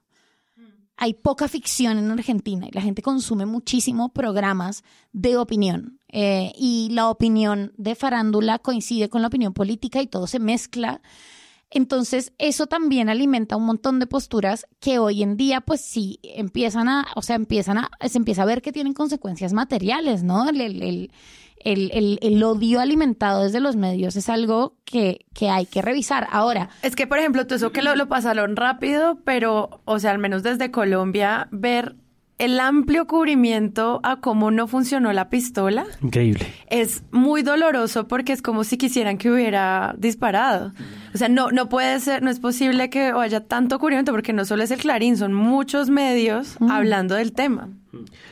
Hay 0.99 1.13
poca 1.13 1.47
ficción 1.47 1.99
en 1.99 2.09
Argentina 2.09 2.67
y 2.67 2.71
la 2.71 2.81
gente 2.81 3.03
consume 3.03 3.45
muchísimo 3.45 4.09
programas 4.13 4.83
de 5.11 5.37
opinión. 5.37 5.99
Eh, 6.07 6.51
y 6.57 6.89
la 6.91 7.09
opinión 7.09 7.71
de 7.77 7.93
farándula 7.93 8.57
coincide 8.57 9.07
con 9.07 9.21
la 9.21 9.27
opinión 9.27 9.53
política 9.53 10.01
y 10.01 10.07
todo 10.07 10.25
se 10.25 10.39
mezcla. 10.39 11.01
Entonces, 11.69 12.33
eso 12.37 12.67
también 12.67 13.09
alimenta 13.09 13.55
un 13.57 13.65
montón 13.65 13.99
de 13.99 14.07
posturas 14.07 14.65
que 14.79 14.99
hoy 14.99 15.21
en 15.23 15.35
día, 15.37 15.61
pues 15.61 15.81
sí, 15.81 16.19
empiezan 16.23 16.87
a, 16.87 17.07
o 17.15 17.21
sea, 17.21 17.35
empiezan 17.35 17.77
a, 17.77 17.89
se 18.07 18.17
empieza 18.17 18.43
a 18.43 18.45
ver 18.45 18.61
que 18.61 18.71
tienen 18.71 18.93
consecuencias 18.93 19.51
materiales, 19.53 20.23
¿no? 20.23 20.47
El, 20.49 20.61
el, 20.61 21.11
el, 21.65 22.19
el- 22.21 22.43
odio 22.43 22.79
alimentado 22.79 23.43
desde 23.43 23.59
los 23.59 23.75
medios 23.75 24.15
es 24.15 24.29
algo 24.29 24.77
que, 24.85 25.25
que 25.33 25.49
hay 25.49 25.65
que 25.65 25.81
revisar. 25.81 26.27
Ahora, 26.31 26.69
Es 26.83 26.95
que, 26.95 27.07
por 27.07 27.19
ejemplo, 27.19 27.45
tú 27.47 27.55
eso 27.55 27.71
que 27.73 27.81
lo, 27.81 27.95
lo 27.95 28.07
pasaron 28.07 28.55
rápido, 28.55 29.19
pero, 29.25 29.81
o 29.83 29.99
sea, 29.99 30.11
al 30.11 30.19
menos 30.19 30.43
desde 30.43 30.71
Colombia, 30.71 31.49
ver 31.51 31.95
el 32.37 32.59
amplio 32.59 33.07
cubrimiento 33.07 33.99
a 34.03 34.17
cómo 34.19 34.51
no 34.51 34.67
funcionó 34.67 35.11
la 35.11 35.29
pistola 35.29 35.85
Increíble. 36.01 36.45
es 36.69 37.03
muy 37.11 37.41
doloroso 37.41 38.07
porque 38.07 38.33
es 38.33 38.41
como 38.41 38.63
si 38.63 38.77
quisieran 38.77 39.17
que 39.17 39.31
hubiera 39.31 39.95
disparado. 39.97 40.73
O 41.13 41.17
sea, 41.17 41.29
no, 41.29 41.49
no 41.49 41.67
puede 41.67 41.99
ser, 41.99 42.21
no 42.21 42.29
es 42.29 42.39
posible 42.39 42.89
que 42.89 43.11
haya 43.15 43.45
tanto 43.45 43.79
cubrimiento 43.79 44.11
porque 44.11 44.33
no 44.33 44.45
solo 44.45 44.63
es 44.63 44.71
el 44.71 44.79
Clarín, 44.79 45.17
son 45.17 45.33
muchos 45.33 45.89
medios 45.89 46.57
hablando 46.69 47.15
del 47.15 47.33
tema. 47.33 47.69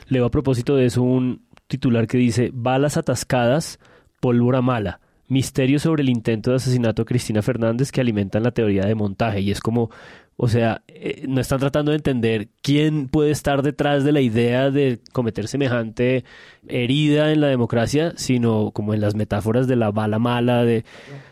Leo 0.07 0.25
a 0.25 0.31
propósito 0.31 0.75
de 0.75 0.85
eso 0.85 1.01
un 1.01 1.41
titular 1.67 2.05
que 2.05 2.17
dice 2.17 2.51
balas 2.53 2.97
atascadas, 2.97 3.79
pólvora 4.19 4.61
mala. 4.61 4.99
Misterio 5.27 5.79
sobre 5.79 6.03
el 6.03 6.09
intento 6.09 6.51
de 6.51 6.57
asesinato 6.57 7.01
de 7.01 7.07
Cristina 7.07 7.41
Fernández 7.41 7.91
que 7.91 7.99
alimentan 7.99 8.43
la 8.43 8.51
teoría 8.51 8.85
de 8.85 8.93
montaje. 8.93 9.41
Y 9.41 9.49
es 9.49 9.59
como, 9.59 9.89
o 10.37 10.49
sea, 10.49 10.81
eh, 10.87 11.23
no 11.29 11.39
están 11.39 11.59
tratando 11.59 11.91
de 11.91 11.97
entender 11.97 12.49
quién 12.61 13.07
puede 13.07 13.31
estar 13.31 13.61
detrás 13.61 14.03
de 14.03 14.11
la 14.11 14.19
idea 14.19 14.69
de 14.69 14.99
cometer 15.13 15.47
semejante 15.47 16.25
herida 16.67 17.31
en 17.31 17.39
la 17.39 17.47
democracia, 17.47 18.13
sino 18.17 18.71
como 18.71 18.93
en 18.93 18.99
las 18.99 19.15
metáforas 19.15 19.67
de 19.67 19.77
la 19.77 19.91
bala 19.91 20.19
mala, 20.19 20.65
de 20.65 20.83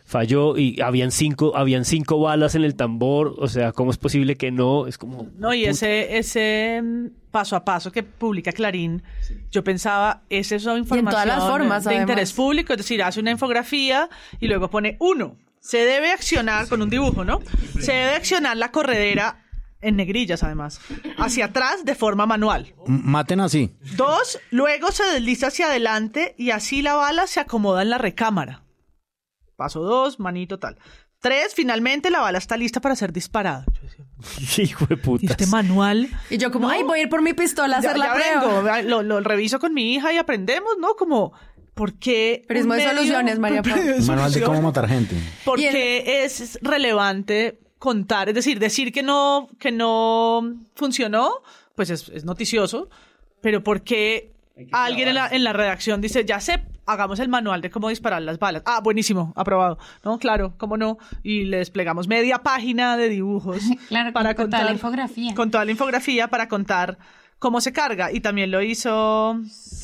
falló 0.06 0.58
y 0.58 0.80
habían 0.82 1.12
cinco, 1.12 1.58
habían 1.58 1.84
cinco 1.84 2.18
balas 2.20 2.56
en 2.56 2.64
el 2.64 2.76
tambor. 2.76 3.36
O 3.40 3.50
sea, 3.50 3.74
¿cómo 3.74 3.92
es 3.92 3.98
posible 3.98 4.36
que 4.36 4.52
no? 4.52 4.88
Es 4.88 4.98
como 4.98 5.28
No, 5.36 5.54
y 5.54 5.66
ese, 5.66 6.18
ese 6.18 6.82
mm, 6.82 7.08
paso 7.30 7.58
a 7.58 7.66
paso 7.66 7.92
que 7.92 8.04
publica 8.04 8.54
Clarín, 8.54 9.04
yo 9.52 9.66
pensaba, 9.66 10.22
es 10.30 10.54
eso 10.54 10.78
información 10.78 11.12
todas 11.12 11.28
las 11.28 11.50
formas, 11.50 11.84
de 11.84 11.90
además. 11.90 12.10
interés 12.10 12.32
público, 12.32 12.72
es 12.72 12.78
decir, 12.78 13.04
hace 13.04 13.20
una 13.20 13.32
infografía 13.32 14.08
y 14.40 14.48
luego 14.48 14.70
pone 14.70 14.96
uno, 15.00 15.36
se 15.64 15.78
debe 15.86 16.12
accionar 16.12 16.68
con 16.68 16.82
un 16.82 16.90
dibujo, 16.90 17.24
¿no? 17.24 17.40
Se 17.80 17.94
debe 17.94 18.16
accionar 18.16 18.58
la 18.58 18.72
corredera 18.72 19.40
en 19.82 19.96
negrillas, 19.96 20.44
además, 20.44 20.80
hacia 21.18 21.46
atrás 21.46 21.84
de 21.86 21.96
forma 21.96 22.26
manual. 22.26 22.74
M- 22.88 23.02
Maten 23.04 23.40
así. 23.40 23.72
Dos, 23.96 24.40
luego 24.52 24.92
se 24.92 25.04
desliza 25.06 25.48
hacia 25.48 25.68
adelante 25.68 26.36
y 26.38 26.52
así 26.52 26.82
la 26.82 26.96
bala 26.96 27.28
se 27.28 27.40
acomoda 27.40 27.82
en 27.82 27.90
la 27.90 27.98
recámara. 27.98 28.64
Paso 29.56 29.82
dos, 29.82 30.20
manito 30.20 30.60
tal. 30.60 30.78
Tres, 31.20 31.54
finalmente 31.56 32.10
la 32.10 32.20
bala 32.20 32.38
está 32.38 32.58
lista 32.58 32.82
para 32.82 32.96
ser 32.98 33.14
disparada. 33.14 33.64
hijo 34.58 34.86
de 34.86 34.98
puta. 34.98 35.26
Este 35.32 35.48
manual. 35.48 36.10
Y 36.30 36.38
yo 36.38 36.52
como, 36.52 36.70
ay, 36.70 36.84
voy 36.84 37.00
a 37.00 37.02
ir 37.04 37.10
por 37.10 37.22
mi 37.22 37.34
pistola 37.34 37.78
a 37.78 37.80
hacer 37.80 37.92
ya, 37.92 37.98
la 37.98 38.06
ya 38.08 38.14
prueba. 38.14 38.42
vengo, 38.42 38.64
va- 38.64 38.82
lo, 38.82 39.04
lo 39.04 39.20
reviso 39.22 39.60
con 39.60 39.74
mi 39.74 39.94
hija 39.96 40.12
y 40.12 40.18
aprendemos, 40.18 40.74
¿no? 40.80 40.96
Como, 40.96 41.32
¿por 41.74 41.94
qué? 41.94 42.44
Prisma 42.48 42.76
de 42.76 42.88
soluciones, 42.90 43.40
María 43.40 43.62
Paula. 43.64 43.96
Manual 44.06 44.32
de 44.32 44.42
cómo 44.42 44.62
matar 44.62 44.88
gente. 44.88 45.16
¿Por 45.46 45.60
qué 45.60 46.24
es 46.24 46.60
relevante 46.62 47.60
contar? 47.80 48.30
Es 48.30 48.36
decir, 48.36 48.60
decir 48.60 48.92
que 48.92 49.04
no, 49.04 49.50
que 49.60 49.72
no 49.72 50.56
funcionó, 50.76 51.42
pues 51.76 51.90
es, 51.90 52.10
es 52.10 52.26
noticioso, 52.26 52.90
pero 53.42 53.64
¿por 53.64 53.82
qué 53.82 54.32
alguien 54.72 55.10
en 55.10 55.16
la, 55.16 55.28
en 55.28 55.44
la 55.44 55.54
redacción 55.54 56.00
dice, 56.00 56.24
ya 56.26 56.40
sé, 56.40 56.64
hagamos 56.86 57.20
el 57.20 57.28
manual 57.30 57.62
de 57.62 57.70
cómo 57.70 57.90
disparar 57.90 58.22
las 58.22 58.40
balas? 58.40 58.64
Ah, 58.66 58.82
buenísimo, 58.82 59.34
aprobado. 59.36 59.78
No, 60.04 60.20
claro, 60.20 60.54
cómo 60.58 60.78
no. 60.78 60.98
Y 61.24 61.46
le 61.46 61.58
desplegamos 61.58 62.08
media 62.08 62.40
página 62.44 62.98
de 62.98 63.10
dibujos 63.10 63.62
claro, 63.88 64.14
para 64.14 64.36
con, 64.36 64.46
contar 64.46 64.62
toda 64.62 64.70
la 64.70 64.74
infografía. 64.76 65.36
con 65.36 65.52
toda 65.52 65.66
la 65.66 65.72
infografía 65.72 66.28
para 66.28 66.48
contar 66.48 66.98
cómo 67.44 67.60
se 67.60 67.74
carga. 67.74 68.10
Y 68.10 68.22
también 68.22 68.52
lo 68.52 68.62
hizo 68.62 69.36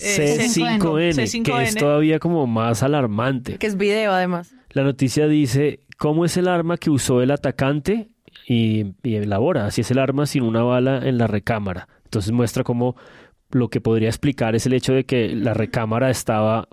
eh, 0.01 0.38
C5N, 0.39 1.16
que 1.16 1.24
es 1.24 1.36
C5N. 1.36 1.78
todavía 1.78 2.18
como 2.18 2.47
más 2.47 2.82
alarmante. 2.84 3.57
Que 3.57 3.68
es 3.68 3.76
video, 3.76 4.14
además. 4.14 4.55
La 4.72 4.84
noticia 4.84 5.28
dice 5.28 5.82
cómo 5.97 6.24
es 6.24 6.38
el 6.38 6.47
arma 6.47 6.78
que 6.78 6.89
usó 6.89 7.22
el 7.22 7.32
atacante 7.32 8.12
y, 8.47 8.95
y 9.03 9.16
elabora, 9.16 9.66
así 9.66 9.82
es 9.82 9.91
el 9.91 9.99
arma 9.99 10.26
sin 10.26 10.43
una 10.43 10.64
bala 10.64 10.99
en 11.05 11.18
la 11.18 11.28
recámara. 11.28 11.89
Entonces 12.05 12.32
muestra 12.32 12.64
cómo 12.64 12.95
lo 13.51 13.68
que 13.68 13.82
podría 13.82 14.07
explicar 14.07 14.55
es 14.55 14.66
el 14.66 14.74
hecho 14.74 14.93
de 14.93 15.03
que 15.03 15.36
la 15.36 15.53
recámara 15.53 16.10
estaba 16.10 16.70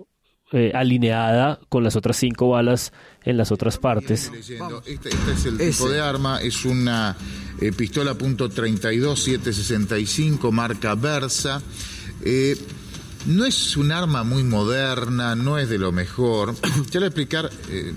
eh, 0.52 0.70
alineada 0.74 1.58
con 1.68 1.82
las 1.84 1.96
otras 1.96 2.16
cinco 2.16 2.50
balas 2.50 2.92
en 3.24 3.36
las 3.36 3.50
otras 3.52 3.78
partes. 3.78 4.30
Este, 4.34 4.54
este 5.08 5.32
es 5.32 5.44
el 5.46 5.58
tipo 5.58 5.88
de 5.90 6.00
arma, 6.00 6.40
es 6.40 6.64
una 6.64 7.16
eh, 7.60 7.72
pistola 7.72 8.14
.32 8.16 9.16
765 9.16 10.52
marca 10.52 10.94
Versa. 10.94 11.60
Eh, 12.22 12.56
no 13.26 13.44
es 13.44 13.76
un 13.76 13.90
arma 13.90 14.22
muy 14.22 14.44
moderna, 14.44 15.34
no 15.34 15.58
es 15.58 15.68
de 15.68 15.78
lo 15.78 15.92
mejor. 15.92 16.54
Ya 16.90 17.00
voy 17.00 17.04
a 17.04 17.06
explicar 17.08 17.50
eh, 17.70 17.92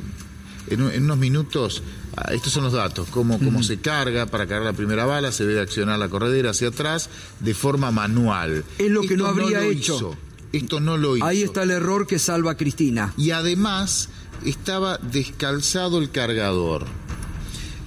en, 0.69 0.81
un- 0.81 0.91
en 0.91 1.03
unos 1.03 1.17
minutos. 1.17 1.83
ah, 2.17 2.31
Estos 2.33 2.51
son 2.53 2.63
los 2.63 2.73
datos, 2.73 3.07
cómo, 3.09 3.37
cómo 3.37 3.61
se 3.61 3.77
carga, 3.79 4.25
para 4.25 4.47
cargar 4.47 4.65
la 4.65 4.73
primera 4.73 5.05
bala 5.05 5.31
se 5.31 5.45
debe 5.45 5.61
accionar 5.61 5.99
la 5.99 6.09
corredera 6.09 6.49
hacia 6.49 6.69
atrás 6.69 7.09
de 7.39 7.53
forma 7.53 7.91
manual. 7.91 8.63
Es 8.79 8.89
lo 8.89 9.01
que 9.01 9.15
no 9.15 9.27
habría 9.27 9.59
lo 9.61 9.69
hecho. 9.69 9.95
hizo. 9.95 10.17
Esto 10.51 10.79
no 10.79 10.97
lo 10.97 11.15
hizo. 11.17 11.25
Ahí 11.25 11.43
está 11.43 11.63
el 11.63 11.71
error 11.71 12.07
que 12.07 12.17
salva 12.19 12.51
a 12.51 12.57
Cristina. 12.57 13.13
Y 13.17 13.31
además 13.31 14.09
estaba 14.45 14.97
descalzado 14.97 15.99
el 15.99 16.09
cargador. 16.11 16.85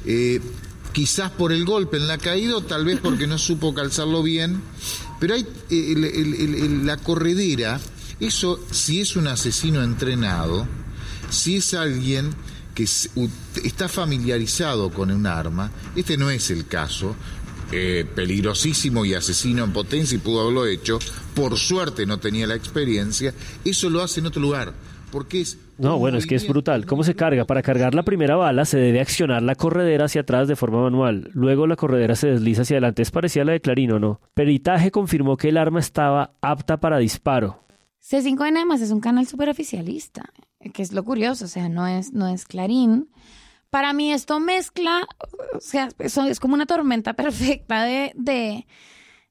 Eh, 0.05 0.41
quizás 0.93 1.31
por 1.31 1.53
el 1.53 1.65
golpe 1.65 1.97
en 1.97 2.07
la 2.07 2.19
caída 2.19 2.57
o 2.57 2.61
tal 2.63 2.85
vez 2.85 2.99
porque 3.03 3.27
no 3.27 3.39
supo 3.39 3.75
calzarlo 3.75 4.23
bien. 4.23 4.61
Pero 5.21 5.35
hay 5.35 5.43
eh, 5.71 5.93
el- 5.93 6.05
el- 6.05 6.35
el- 6.35 6.55
el- 6.55 6.87
la 6.87 6.97
corredera, 6.99 7.81
eso 8.21 8.61
si 8.71 9.01
es 9.01 9.17
un 9.17 9.27
asesino 9.29 9.83
entrenado, 9.83 10.67
si 11.31 11.57
es 11.57 11.75
alguien 11.75 12.31
que 12.75 12.85
está 12.85 13.89
familiarizado 13.89 14.91
con 14.91 15.11
un 15.11 15.27
arma, 15.27 15.71
este 15.95 16.17
no 16.17 16.31
es 16.31 16.51
el 16.51 16.67
caso, 16.67 17.15
eh, 17.73 18.05
peligrosísimo 18.15 19.05
y 19.05 19.15
asesino 19.15 19.65
en 19.65 19.73
potencia 19.73 20.17
y 20.17 20.19
pudo 20.19 20.43
haberlo 20.43 20.67
hecho, 20.67 20.99
por 21.35 21.57
suerte 21.57 22.07
no 22.07 22.19
tenía 22.19 22.47
la 22.47 22.55
experiencia, 22.55 23.33
eso 23.65 23.89
lo 23.89 24.03
hace 24.03 24.21
en 24.21 24.27
otro 24.27 24.43
lugar, 24.43 24.75
porque 25.11 25.41
es... 25.41 25.59
No, 25.79 25.99
bueno, 25.99 26.19
es 26.19 26.27
que 26.27 26.37
es 26.37 26.47
brutal. 26.47 26.87
¿Cómo 26.87 27.03
se 27.03 27.17
carga? 27.17 27.45
Para 27.45 27.63
cargar 27.63 27.95
la 27.95 28.05
primera 28.05 28.37
bala 28.37 28.65
se 28.67 28.79
debe 28.79 29.01
accionar 29.01 29.43
la 29.43 29.57
corredera 29.57 30.05
hacia 30.05 30.21
atrás 30.21 30.47
de 30.47 30.55
forma 30.55 30.83
manual. 30.83 31.31
Luego 31.33 31.67
la 31.67 31.75
corredera 31.75 32.15
se 32.15 32.29
desliza 32.29 32.63
hacia 32.63 32.75
adelante. 32.75 33.03
Es 33.03 33.11
parecida 33.11 33.43
a 33.43 33.47
la 33.47 33.53
de 33.53 33.61
Clarín, 33.61 33.91
¿o 33.93 33.99
no? 33.99 34.21
Peritaje 34.35 34.93
confirmó 34.93 35.37
que 35.37 35.49
el 35.49 35.57
arma 35.57 35.81
estaba 35.81 36.35
apta 36.41 36.79
para 36.79 36.99
disparo. 36.99 37.65
C5N 38.01 38.57
además 38.57 38.81
es 38.81 38.91
un 38.91 39.01
canal 39.01 39.27
súper 39.27 39.49
oficialista, 39.49 40.25
que 40.73 40.83
es 40.83 40.93
lo 40.93 41.05
curioso, 41.05 41.47
o 41.47 41.49
sea, 41.49 41.69
no 41.69 41.87
es, 41.87 42.13
no 42.13 42.29
es 42.29 42.45
Clarín. 42.45 43.09
Para 43.73 43.95
mí 43.95 44.13
esto 44.13 44.39
mezcla, 44.39 45.09
o 45.57 45.61
sea, 45.61 45.89
es 45.99 46.41
como 46.41 46.53
una 46.53 46.67
tormenta 46.67 47.15
perfecta 47.17 47.85
de, 47.85 48.13
de, 48.15 48.67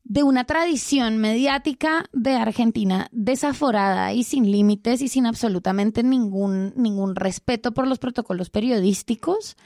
de 0.03 0.23
una 0.23 0.45
tradición 0.45 1.19
mediática 1.19 2.09
de 2.11 2.33
Argentina 2.33 3.07
desaforada 3.11 4.13
y 4.13 4.23
sin 4.23 4.51
límites 4.51 5.03
y 5.03 5.09
sin 5.09 5.27
absolutamente 5.27 6.01
ningún, 6.01 6.73
ningún 6.75 7.15
respeto 7.15 7.71
por 7.71 7.85
los 7.85 7.99
protocolos 7.99 8.49
periodísticos. 8.49 9.57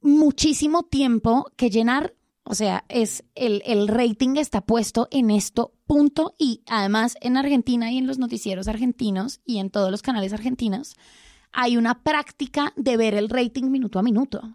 Muchísimo 0.00 0.84
tiempo 0.84 1.52
que 1.54 1.68
llenar, 1.68 2.14
o 2.44 2.54
sea, 2.54 2.86
es 2.88 3.22
el, 3.34 3.62
el 3.66 3.88
rating 3.88 4.36
está 4.36 4.62
puesto 4.62 5.08
en 5.10 5.28
esto, 5.28 5.74
punto. 5.86 6.34
Y 6.38 6.62
además 6.68 7.16
en 7.20 7.36
Argentina 7.36 7.92
y 7.92 7.98
en 7.98 8.06
los 8.06 8.16
noticieros 8.18 8.66
argentinos 8.66 9.42
y 9.44 9.58
en 9.58 9.68
todos 9.68 9.90
los 9.90 10.00
canales 10.00 10.32
argentinos 10.32 10.96
hay 11.52 11.76
una 11.76 12.02
práctica 12.02 12.72
de 12.76 12.96
ver 12.96 13.14
el 13.14 13.28
rating 13.28 13.64
minuto 13.70 13.98
a 13.98 14.02
minuto. 14.02 14.54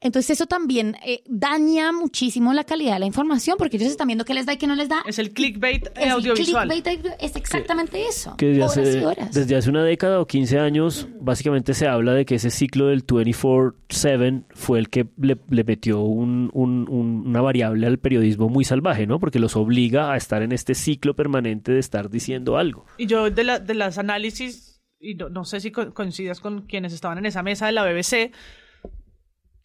Entonces 0.00 0.30
eso 0.30 0.46
también 0.46 0.94
eh, 1.04 1.24
daña 1.26 1.90
muchísimo 1.90 2.52
la 2.52 2.62
calidad 2.62 2.92
de 2.94 2.98
la 3.00 3.06
información 3.06 3.56
porque 3.58 3.78
ellos 3.78 3.88
están 3.90 4.06
viendo 4.06 4.24
qué 4.24 4.32
les 4.32 4.46
da 4.46 4.52
y 4.52 4.56
qué 4.56 4.68
no 4.68 4.76
les 4.76 4.88
da. 4.88 5.02
Es 5.04 5.18
el 5.18 5.32
clickbait 5.32 5.88
Es 5.96 6.04
el 6.04 6.10
audiovisual. 6.10 6.68
clickbait, 6.68 7.04
es 7.18 7.34
exactamente 7.34 8.06
eso. 8.06 8.36
Que 8.36 8.46
desde 8.46 8.62
horas 8.62 8.78
hace, 8.78 9.00
y 9.00 9.04
horas. 9.04 9.32
desde 9.34 9.56
hace 9.56 9.68
una 9.70 9.82
década 9.82 10.20
o 10.20 10.26
15 10.28 10.60
años, 10.60 11.08
básicamente 11.20 11.74
se 11.74 11.88
habla 11.88 12.12
de 12.14 12.24
que 12.26 12.36
ese 12.36 12.50
ciclo 12.50 12.86
del 12.86 13.04
24-7 13.04 14.44
fue 14.50 14.78
el 14.78 14.88
que 14.88 15.08
le, 15.20 15.36
le 15.50 15.64
metió 15.64 16.00
un- 16.02 16.50
un- 16.52 16.86
un- 16.88 17.24
una 17.26 17.40
variable 17.40 17.86
al 17.86 17.98
periodismo 17.98 18.48
muy 18.48 18.64
salvaje, 18.64 19.06
¿no? 19.08 19.18
Porque 19.18 19.40
los 19.40 19.56
obliga 19.56 20.12
a 20.12 20.16
estar 20.16 20.42
en 20.42 20.52
este 20.52 20.74
ciclo 20.76 21.14
permanente 21.16 21.72
de 21.72 21.80
estar 21.80 22.08
diciendo 22.08 22.56
algo. 22.56 22.86
Y 22.98 23.06
yo 23.06 23.30
de, 23.30 23.42
la, 23.42 23.58
de 23.58 23.74
las 23.74 23.98
análisis, 23.98 24.67
y 25.00 25.14
no, 25.14 25.28
no 25.28 25.44
sé 25.44 25.60
si 25.60 25.70
co- 25.70 25.92
coincidas 25.94 26.40
con 26.40 26.62
quienes 26.62 26.92
estaban 26.92 27.18
en 27.18 27.26
esa 27.26 27.42
mesa 27.42 27.66
de 27.66 27.72
la 27.72 27.84
BBC, 27.84 28.32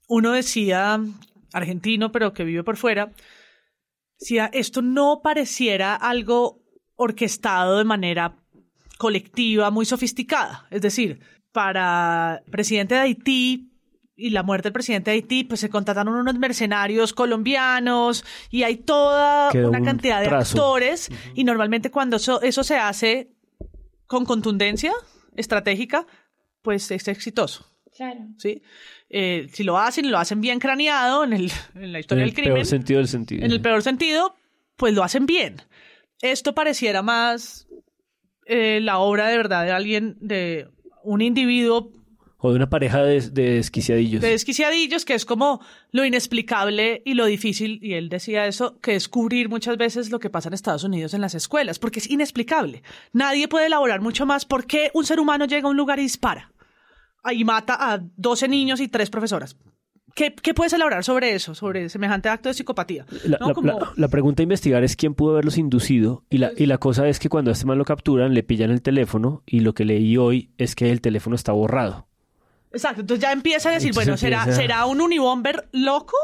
uno 0.07 0.31
decía, 0.31 0.99
argentino, 1.53 2.11
pero 2.11 2.33
que 2.33 2.43
vive 2.43 2.63
por 2.63 2.77
fuera, 2.77 3.11
decía, 4.19 4.49
esto 4.53 4.81
no 4.81 5.21
pareciera 5.23 5.95
algo 5.95 6.61
orquestado 6.95 7.77
de 7.77 7.83
manera 7.83 8.37
colectiva, 8.97 9.71
muy 9.71 9.85
sofisticada. 9.85 10.67
Es 10.69 10.81
decir, 10.81 11.19
para 11.51 12.41
el 12.45 12.51
presidente 12.51 12.95
de 12.95 13.01
Haití 13.01 13.69
y 14.15 14.29
la 14.29 14.43
muerte 14.43 14.67
del 14.67 14.73
presidente 14.73 15.11
de 15.11 15.15
Haití, 15.15 15.43
pues 15.43 15.59
se 15.59 15.69
contrataron 15.69 16.13
unos 16.15 16.35
mercenarios 16.37 17.13
colombianos 17.13 18.23
y 18.51 18.63
hay 18.63 18.77
toda 18.77 19.49
Quedó 19.51 19.69
una 19.69 19.79
un 19.79 19.85
cantidad 19.85 20.21
de 20.21 20.27
trazo. 20.27 20.57
actores 20.57 21.09
y 21.33 21.43
normalmente 21.43 21.89
cuando 21.89 22.17
eso, 22.17 22.41
eso 22.41 22.63
se 22.63 22.75
hace 22.77 23.31
con 24.05 24.25
contundencia 24.25 24.93
estratégica, 25.37 26.05
pues 26.61 26.89
es 26.91 27.07
exitoso. 27.07 27.65
Claro. 27.95 28.21
¿sí? 28.37 28.61
Eh, 29.09 29.47
si 29.53 29.63
lo 29.63 29.77
hacen, 29.77 30.05
y 30.05 30.09
lo 30.09 30.17
hacen 30.17 30.41
bien 30.41 30.59
craneado 30.59 31.23
en, 31.23 31.33
el, 31.33 31.51
en 31.75 31.91
la 31.91 31.99
En 31.99 32.01
historia 32.01 32.23
el 32.23 32.29
del 32.29 32.35
crimen. 32.35 32.53
peor 32.55 32.65
sentido 32.65 32.97
del 32.99 33.07
sentido. 33.07 33.45
En 33.45 33.51
el 33.51 33.61
peor 33.61 33.83
sentido, 33.83 34.35
pues 34.75 34.93
lo 34.93 35.03
hacen 35.03 35.25
bien. 35.25 35.61
Esto 36.21 36.55
pareciera 36.55 37.01
más 37.01 37.67
eh, 38.45 38.79
la 38.81 38.97
obra 38.99 39.27
de 39.27 39.37
verdad 39.37 39.63
de 39.65 39.71
alguien, 39.71 40.17
de 40.19 40.67
un 41.03 41.21
individuo 41.21 41.91
O 42.45 42.49
de 42.51 42.57
una 42.57 42.69
pareja 42.69 43.01
de, 43.01 43.21
de 43.29 43.51
desquiciadillos. 43.55 44.21
de 44.21 44.29
desquiciadillos, 44.31 45.05
que 45.05 45.13
es 45.13 45.23
como 45.25 45.61
lo 45.91 46.03
inexplicable 46.05 47.01
y 47.05 47.13
lo 47.13 47.25
difícil, 47.25 47.79
y 47.81 47.93
él 47.93 48.09
decía 48.09 48.45
eso, 48.47 48.77
que 48.81 48.91
descubrir 48.91 49.47
muchas 49.47 49.77
veces 49.77 50.11
lo 50.11 50.19
que 50.19 50.29
pasa 50.29 50.49
en 50.49 50.53
Estados 50.53 50.83
Unidos 50.83 51.13
en 51.13 51.21
las 51.21 51.35
escuelas, 51.35 51.79
porque 51.79 51.99
es 51.99 52.09
inexplicable. 52.09 52.83
Nadie 53.13 53.47
puede 53.47 53.67
elaborar 53.67 54.01
mucho 54.01 54.25
más 54.25 54.43
por 54.43 54.65
qué 54.65 54.91
un 54.93 55.05
ser 55.05 55.19
humano 55.21 55.45
llega 55.45 55.67
a 55.67 55.71
un 55.71 55.77
lugar 55.77 55.99
y 55.99 56.03
dispara. 56.03 56.51
Y 57.31 57.45
mata 57.45 57.77
a 57.93 58.01
12 58.17 58.49
niños 58.49 58.81
y 58.81 58.89
3 58.89 59.09
profesoras. 59.09 59.55
¿Qué, 60.13 60.35
qué 60.35 60.53
puedes 60.53 60.73
elaborar 60.73 61.03
sobre 61.05 61.33
eso, 61.33 61.55
sobre 61.55 61.87
semejante 61.89 62.27
acto 62.29 62.49
de 62.49 62.53
psicopatía? 62.53 63.05
La, 63.25 63.37
¿No? 63.39 63.47
la- 63.47 63.53
Como- 63.53 63.67
la- 63.79 63.93
la 63.95 64.07
pregunta 64.09 64.41
a 64.41 64.43
investigar 64.43 64.83
es 64.83 64.95
quién 64.97 65.15
pudo 65.15 65.31
haberlos 65.31 65.57
inducido 65.57 66.23
y 66.29 66.37
la, 66.39 66.51
y 66.57 66.65
la 66.67 66.77
cosa 66.77 67.07
es 67.07 67.19
que 67.19 67.29
cuando 67.29 67.49
a 67.49 67.53
este 67.53 67.65
man 67.65 67.77
lo 67.77 67.85
capturan 67.85 68.33
le 68.33 68.43
pillan 68.43 68.69
el 68.69 68.81
teléfono 68.81 69.41
y 69.47 69.61
lo 69.61 69.73
que 69.73 69.85
leí 69.85 70.17
hoy 70.17 70.51
es 70.57 70.75
que 70.75 70.91
el 70.91 70.99
teléfono 71.01 71.35
está 71.35 71.51
borrado. 71.53 72.07
Exacto, 72.73 73.01
entonces 73.01 73.21
ya 73.21 73.31
empieza 73.31 73.69
a 73.69 73.73
decir, 73.73 73.89
Entonces 73.89 74.07
bueno, 74.07 74.17
¿será, 74.17 74.39
empieza- 74.39 74.61
¿será 74.61 74.85
un 74.87 74.99
unibomber 74.99 75.69
loco? 75.71 76.17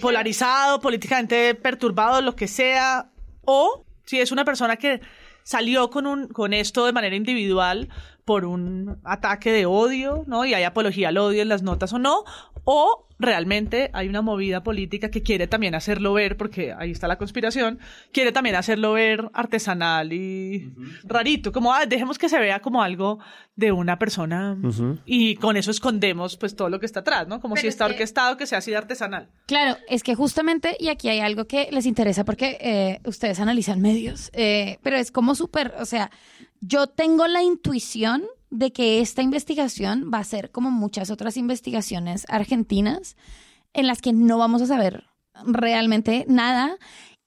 Polarizado, 0.00 0.80
políticamente 0.80 1.54
perturbado, 1.54 2.20
lo 2.22 2.34
que 2.34 2.48
sea. 2.48 3.10
O 3.44 3.84
si 4.04 4.20
es 4.20 4.32
una 4.32 4.44
persona 4.44 4.76
que 4.76 5.00
salió 5.44 5.90
con, 5.90 6.06
un, 6.06 6.28
con 6.28 6.52
esto 6.52 6.84
de 6.86 6.92
manera 6.92 7.16
individual 7.16 7.88
por 8.24 8.44
un 8.44 9.00
ataque 9.04 9.50
de 9.50 9.66
odio, 9.66 10.24
¿no? 10.26 10.44
Y 10.44 10.54
hay 10.54 10.64
apología 10.64 11.08
al 11.08 11.18
odio 11.18 11.42
en 11.42 11.48
las 11.48 11.62
notas 11.62 11.92
o 11.92 11.98
no. 11.98 12.24
O 12.64 13.07
realmente 13.18 13.90
hay 13.92 14.08
una 14.08 14.22
movida 14.22 14.62
política 14.62 15.10
que 15.10 15.22
quiere 15.22 15.46
también 15.46 15.74
hacerlo 15.74 16.12
ver, 16.12 16.36
porque 16.36 16.72
ahí 16.72 16.90
está 16.92 17.08
la 17.08 17.18
conspiración, 17.18 17.78
quiere 18.12 18.32
también 18.32 18.54
hacerlo 18.56 18.92
ver 18.92 19.28
artesanal 19.32 20.12
y 20.12 20.72
rarito, 21.04 21.50
como 21.52 21.72
ah, 21.72 21.86
dejemos 21.86 22.18
que 22.18 22.28
se 22.28 22.38
vea 22.38 22.60
como 22.60 22.82
algo 22.82 23.18
de 23.56 23.72
una 23.72 23.98
persona 23.98 24.56
y 25.04 25.34
con 25.36 25.56
eso 25.56 25.70
escondemos 25.72 26.36
pues 26.36 26.54
todo 26.54 26.68
lo 26.68 26.78
que 26.78 26.86
está 26.86 27.00
atrás, 27.00 27.26
¿no? 27.26 27.40
Como 27.40 27.54
Pero 27.54 27.62
si 27.62 27.66
es 27.68 27.74
está 27.74 27.86
que- 27.86 27.92
orquestado 27.94 28.36
que 28.36 28.46
sea 28.46 28.58
así 28.58 28.70
de 28.70 28.76
artesanal. 28.76 29.28
Claro, 29.46 29.76
es 29.88 30.02
que 30.04 30.14
justamente, 30.14 30.76
y 30.78 30.88
aquí 30.88 31.08
hay 31.08 31.18
algo 31.20 31.46
que 31.46 31.68
les 31.72 31.86
interesa 31.86 32.24
porque 32.24 32.56
eh, 32.60 33.00
ustedes 33.04 33.40
analizan 33.40 33.80
medios, 33.80 34.30
eh, 34.32 34.78
pero 34.82 34.96
es 34.96 35.10
como 35.10 35.34
súper, 35.34 35.74
o 35.80 35.84
sea, 35.86 36.10
yo 36.60 36.86
tengo 36.86 37.26
la 37.26 37.42
intuición 37.42 38.22
de 38.50 38.72
que 38.72 39.00
esta 39.00 39.22
investigación 39.22 40.10
va 40.12 40.18
a 40.18 40.24
ser 40.24 40.50
como 40.50 40.70
muchas 40.70 41.10
otras 41.10 41.36
investigaciones 41.36 42.24
argentinas 42.28 43.16
en 43.74 43.86
las 43.86 44.00
que 44.00 44.12
no 44.12 44.38
vamos 44.38 44.62
a 44.62 44.66
saber 44.66 45.04
realmente 45.44 46.24
nada 46.28 46.76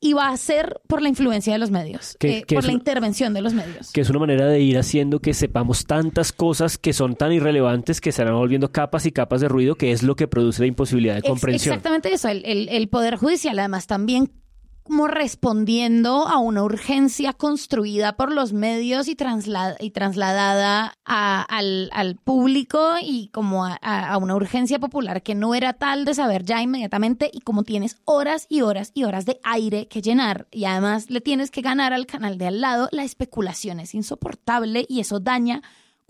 y 0.04 0.14
va 0.14 0.30
a 0.30 0.38
ser 0.38 0.82
por 0.88 1.00
la 1.04 1.10
influencia 1.10 1.54
de 1.54 1.60
los 1.60 1.70
medios, 1.70 2.16
Que- 2.20 2.40
eh, 2.40 2.44
que 2.44 2.56
por 2.56 2.64
la 2.64 2.70
una- 2.72 2.80
intervención 2.80 3.36
de 3.36 3.42
los 3.42 3.54
medios. 3.54 3.92
Que 3.92 4.02
es 4.02 4.10
una 4.10 4.18
manera 4.18 4.48
de 4.48 4.60
ir 4.60 4.80
haciendo 4.80 5.20
que 5.20 5.36
sepamos 5.36 5.86
tantas 5.86 6.32
cosas 6.34 6.80
que 6.80 6.92
son 6.92 7.16
tan 7.16 7.32
irrelevantes 7.32 8.02
que 8.02 8.12
se 8.12 8.24
van 8.24 8.34
volviendo 8.34 8.72
capas 8.72 9.06
y 9.06 9.12
capas 9.12 9.42
de 9.42 9.48
ruido, 9.48 9.76
que 9.76 9.92
es 9.92 10.02
lo 10.02 10.16
que 10.16 10.28
produce 10.28 10.64
la 10.64 10.68
imposibilidad 10.68 11.16
de 11.16 11.22
comprensión. 11.22 11.74
Exactamente 11.76 12.12
eso, 12.12 12.30
el, 12.30 12.44
el- 12.46 12.70
el 12.70 12.90
Poder 12.90 13.16
Judicial 13.18 13.60
además 13.60 13.86
también 13.86 14.32
como 14.84 15.08
respondiendo 15.08 16.28
a 16.28 16.38
una 16.40 16.64
urgencia 16.64 17.34
construida 17.34 18.18
por 18.18 18.32
los 18.32 18.52
medios 18.54 19.08
y, 19.08 19.16
trasla- 19.16 19.76
y 19.80 19.92
trasladada 19.92 20.94
al, 21.06 21.90
al 21.94 22.16
público 22.16 22.96
y 23.02 23.30
como 23.30 23.66
a 23.66 24.18
una 24.18 24.36
urgencia 24.36 24.80
popular 24.80 25.22
que 25.24 25.36
no 25.36 25.56
era 25.56 25.74
tal 25.74 26.04
de 26.06 26.14
saber 26.14 26.44
ya 26.44 26.62
inmediatamente 26.62 27.30
y 27.32 27.42
como 27.42 27.64
tienes 27.64 27.98
horas 28.06 28.48
y 28.50 28.62
horas 28.62 28.92
y 28.94 29.04
horas 29.04 29.26
de 29.26 29.40
aire 29.44 29.88
que 29.88 30.02
llenar 30.02 30.48
y 30.52 30.66
además 30.66 31.10
le 31.10 31.22
tienes 31.22 31.52
que 31.52 31.62
ganar 31.62 31.94
al 31.94 32.06
canal 32.06 32.38
de 32.38 32.48
al 32.48 32.62
lado, 32.62 32.90
la 32.92 33.04
especulación 33.04 33.80
es 33.80 33.94
insoportable 33.94 34.86
y 34.90 35.00
eso 35.00 35.20
daña 35.20 35.62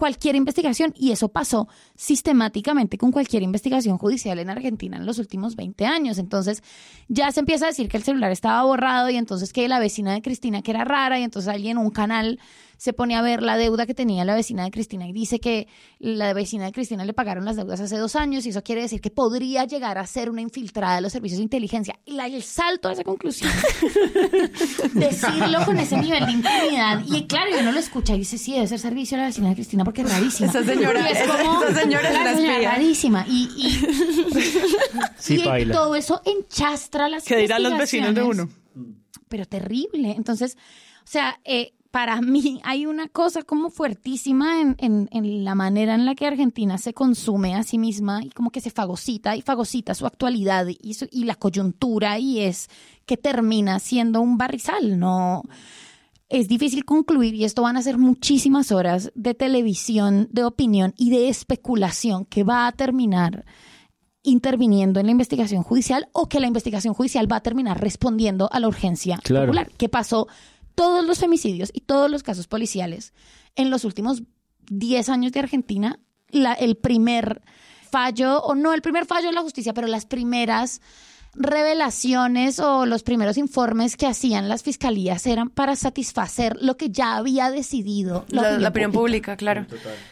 cualquier 0.02 0.36
investigación 0.36 0.96
y 0.98 1.12
eso 1.12 1.30
pasó 1.30 1.68
sistemáticamente 1.96 2.98
con 2.98 3.12
cualquier 3.12 3.44
investigación 3.44 4.00
judicial 4.00 4.40
en 4.40 4.50
Argentina 4.50 4.98
en 4.98 5.06
los 5.06 5.20
últimos 5.20 5.56
20 5.56 5.86
años. 5.86 6.18
Entonces 6.18 6.64
ya 7.08 7.32
se 7.32 7.42
empieza 7.42 7.66
a 7.66 7.68
decir 7.68 7.88
que 7.88 7.98
el 7.98 8.04
celular 8.04 8.32
estaba 8.32 8.64
borrado 8.64 9.12
y 9.12 9.16
entonces 9.16 9.54
que 9.54 9.68
la 9.68 9.78
vecina 9.78 10.12
de 10.12 10.24
Cristina 10.24 10.64
que 10.64 10.72
era 10.72 10.86
rara 10.86 11.20
y 11.20 11.24
entonces 11.24 11.54
alguien 11.54 11.78
en 11.78 11.86
un 11.86 11.92
canal 11.92 12.40
se 12.82 12.94
pone 12.94 13.16
a 13.16 13.22
ver 13.22 13.44
la 13.44 13.58
deuda 13.58 13.86
que 13.86 13.94
tenía 13.94 14.26
la 14.26 14.34
vecina 14.34 14.64
de 14.64 14.72
Cristina 14.72 15.08
y 15.08 15.12
dice 15.14 15.40
que 15.40 15.68
la 16.00 16.34
vecina 16.34 16.66
de 16.66 16.72
Cristina 16.72 17.06
le 17.06 17.14
pagaron 17.14 17.46
las 17.46 17.56
deudas 17.56 17.80
hace 17.80 17.96
dos 17.96 18.16
años 18.16 18.44
y 18.48 18.50
eso 18.50 18.64
quiere 18.64 18.82
decir 18.82 19.02
que 19.02 19.12
podría 19.12 19.66
llegar 19.66 20.00
a 20.00 20.08
ser 20.08 20.32
una 20.32 20.42
infiltrada 20.42 20.96
de 20.96 21.02
los 21.02 21.12
servicios 21.12 21.38
de 21.38 21.44
inteligencia. 21.44 22.00
Y 22.06 22.14
la- 22.14 22.26
el 22.26 22.42
salto 22.42 22.90
a 22.90 22.94
esa 22.94 23.04
conclusión 23.04 23.52
decirlo 24.94 25.64
con 25.66 25.78
ese 25.78 25.96
nivel 25.98 26.26
de 26.26 26.32
intimidad. 26.32 27.04
Y 27.06 27.28
claro, 27.28 27.52
uno 27.60 27.72
lo 27.72 27.78
escucha 27.80 28.16
y 28.16 28.20
dice, 28.20 28.40
sí, 28.40 28.54
debe 28.54 28.68
ser 28.68 28.80
servicio 28.80 29.16
a 29.18 29.22
la 29.22 29.28
vecina 29.28 29.50
de 29.50 29.56
Cristina 29.56 29.84
porque 29.84 30.02
es 30.02 30.10
rarísima. 30.12 30.50
Esa 30.50 30.64
señora- 30.64 31.02
Y 31.08 31.12
es 31.14 31.22
esa- 31.22 31.38
como, 31.44 31.64
esa 31.64 31.82
señora 31.82 32.08
es 32.10 32.14
"La 32.16 32.22
una 32.22 32.36
señora 32.36 32.54
espía". 32.56 32.72
rarísima. 32.72 33.26
Y, 33.28 33.50
y, 33.58 33.86
Sí, 35.20 35.36
y 35.60 35.66
todo 35.72 35.96
eso 35.96 36.20
enchastra 36.26 37.10
las 37.10 37.26
¿Qué 37.26 37.38
dirán 37.38 37.62
los 37.62 37.78
vecinos 37.78 38.16
de 38.16 38.24
uno? 38.24 38.50
Pero 39.30 39.46
terrible. 39.46 40.14
Entonces, 40.18 40.58
o 41.04 41.08
sea, 41.08 41.40
eh, 41.46 41.74
para 41.92 42.22
mí 42.22 42.62
hay 42.64 42.86
una 42.86 43.08
cosa 43.10 43.44
como 43.44 43.70
fuertísima 43.70 44.62
en, 44.62 44.76
en- 44.80 45.10
en 45.12 45.44
la 45.44 45.56
manera 45.56 45.94
en 45.94 46.06
la 46.06 46.16
que 46.16 46.26
Argentina 46.26 46.78
se 46.78 46.94
consume 46.94 47.54
a 47.56 47.64
sí 47.64 47.78
misma 47.78 48.24
y 48.24 48.30
como 48.30 48.50
que 48.50 48.62
se 48.62 48.70
fagocita 48.72 49.36
y 49.36 49.42
fagocita 49.42 49.94
su 49.94 50.06
actualidad 50.06 50.68
y, 50.82 50.94
su- 50.94 51.10
y 51.12 51.26
la 51.26 51.36
coyuntura 51.36 52.18
y 52.18 52.40
es 52.40 52.70
que 53.06 53.18
termina 53.18 53.80
siendo 53.80 54.22
un 54.22 54.38
barrizal, 54.38 54.98
¿no? 55.00 55.44
es 56.30 56.48
difícil 56.48 56.86
concluir 56.86 57.36
y 57.36 57.44
esto 57.44 57.62
van 57.62 57.76
a 57.76 57.82
ser 57.82 57.98
muchísimas 57.98 58.72
horas 58.72 59.12
de 59.16 59.34
televisión, 59.34 60.30
de 60.32 60.46
opinión 60.46 60.94
y 60.96 61.10
de 61.10 61.28
especulación 61.28 62.24
que 62.24 62.46
va 62.46 62.68
a 62.68 62.72
terminar 62.72 63.44
interviniendo 64.24 65.00
en 65.02 65.08
la 65.08 65.12
investigación 65.12 65.64
judicial 65.64 66.08
o 66.14 66.30
que 66.30 66.40
la 66.40 66.48
investigación 66.48 66.94
judicial 66.94 67.30
va 67.30 67.38
a 67.38 67.42
terminar 67.42 67.82
respondiendo 67.82 68.48
a 68.52 68.60
la 68.62 68.68
urgencia 68.70 69.20
Claro. 69.24 69.48
popular, 69.48 69.70
que 69.78 69.90
pasó 69.90 70.28
todos 70.76 71.06
los 71.06 71.20
femicidios 71.20 71.70
y 71.74 71.82
todos 71.82 72.10
los 72.10 72.24
casos 72.24 72.48
policiales 72.48 73.14
en 73.56 73.70
los 73.70 73.84
últimos 73.86 74.24
10 74.70 75.10
años 75.10 75.32
de 75.32 75.40
Argentina, 75.42 76.00
la- 76.30 76.54
el 76.54 76.76
primer 76.78 77.42
fallo, 77.90 78.42
o 78.42 78.56
no 78.56 78.74
el 78.74 78.82
primer 78.82 79.06
fallo 79.06 79.28
de 79.28 79.34
la 79.34 79.42
justicia, 79.42 79.74
pero 79.74 79.88
las 79.88 80.06
primeras 80.06 80.82
revelaciones 81.34 82.60
o 82.60 82.86
los 82.86 83.04
primeros 83.04 83.38
informes 83.38 83.96
que 83.98 84.08
hacían 84.08 84.50
las 84.50 84.64
fiscalías 84.64 85.26
eran 85.28 85.50
para 85.50 85.76
satisfacer 85.76 86.58
lo 86.62 86.78
que 86.78 86.90
ya 86.90 87.16
había 87.18 87.50
decidido 87.52 88.26
La, 88.30 88.58
la 88.58 88.70
opinión 88.70 88.92
pública, 88.92 89.36
claro. 89.38 89.66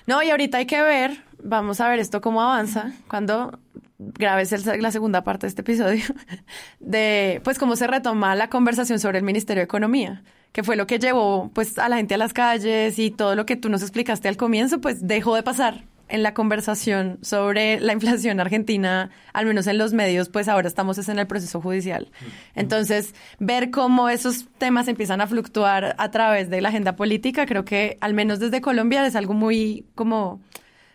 No, 0.07 0.22
y 0.24 0.30
ahorita 0.30 0.57
hay 0.60 0.66
que 0.66 0.82
ver, 0.82 1.24
vamos 1.43 1.80
a 1.82 1.89
ver 1.89 1.99
esto 1.99 2.22
cómo 2.22 2.41
avanza, 2.41 2.93
cuando 3.10 3.60
grabes 3.97 4.51
el- 4.53 4.82
la 4.82 4.91
segunda 4.91 5.24
parte 5.24 5.45
de 5.45 5.49
este 5.49 5.62
episodio, 5.62 6.03
de 6.80 7.41
pues 7.43 7.57
cómo 7.60 7.76
se 7.76 7.88
retoma 7.88 8.36
la 8.36 8.49
conversación 8.49 8.99
sobre 8.99 9.18
el 9.18 9.24
Ministerio 9.24 9.62
de 9.62 9.66
Economía, 9.66 10.24
que 10.51 10.63
fue 10.63 10.75
lo 10.75 10.87
que 10.87 10.99
llevó 10.99 11.51
pues 11.53 11.77
a 11.77 11.89
la 11.89 11.97
gente 11.97 12.15
a 12.15 12.17
las 12.17 12.33
calles 12.33 12.97
y 12.99 13.11
todo 13.11 13.35
lo 13.35 13.45
que 13.45 13.55
tú 13.55 13.69
nos 13.69 13.81
explicaste 13.81 14.27
al 14.27 14.37
comienzo, 14.37 14.81
pues 14.81 15.07
dejó 15.07 15.35
de 15.35 15.43
pasar 15.43 15.83
en 16.09 16.23
la 16.23 16.33
conversación 16.33 17.19
sobre 17.21 17.79
la 17.79 17.93
inflación 17.93 18.39
argentina, 18.39 19.11
al 19.31 19.45
menos 19.45 19.67
en 19.67 19.77
los 19.77 19.93
medios, 19.93 20.27
pues 20.29 20.47
ahora 20.47 20.67
estamos 20.67 20.97
es 20.97 21.07
en 21.07 21.19
el 21.19 21.27
proceso 21.27 21.61
judicial. 21.61 22.11
Entonces, 22.55 23.13
ver 23.37 23.69
cómo 23.69 24.09
esos 24.09 24.47
temas 24.57 24.87
empiezan 24.87 25.21
a 25.21 25.27
fluctuar 25.27 25.95
a 25.97 26.11
través 26.11 26.49
de 26.49 26.61
la 26.61 26.69
agenda 26.69 26.95
política, 26.95 27.45
creo 27.45 27.63
que 27.63 27.97
al 28.01 28.13
menos 28.13 28.39
desde 28.39 28.59
Colombia 28.59 29.05
es 29.05 29.15
algo 29.15 29.33
muy 29.33 29.85
como, 29.95 30.41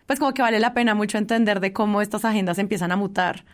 pues 0.06 0.18
como 0.18 0.34
que 0.34 0.42
vale 0.42 0.58
la 0.58 0.74
pena 0.74 0.94
mucho 0.94 1.16
entender 1.16 1.60
de 1.60 1.72
cómo 1.72 2.02
estas 2.02 2.24
agendas 2.24 2.58
empiezan 2.58 2.92
a 2.92 2.96
mutar. 2.96 3.44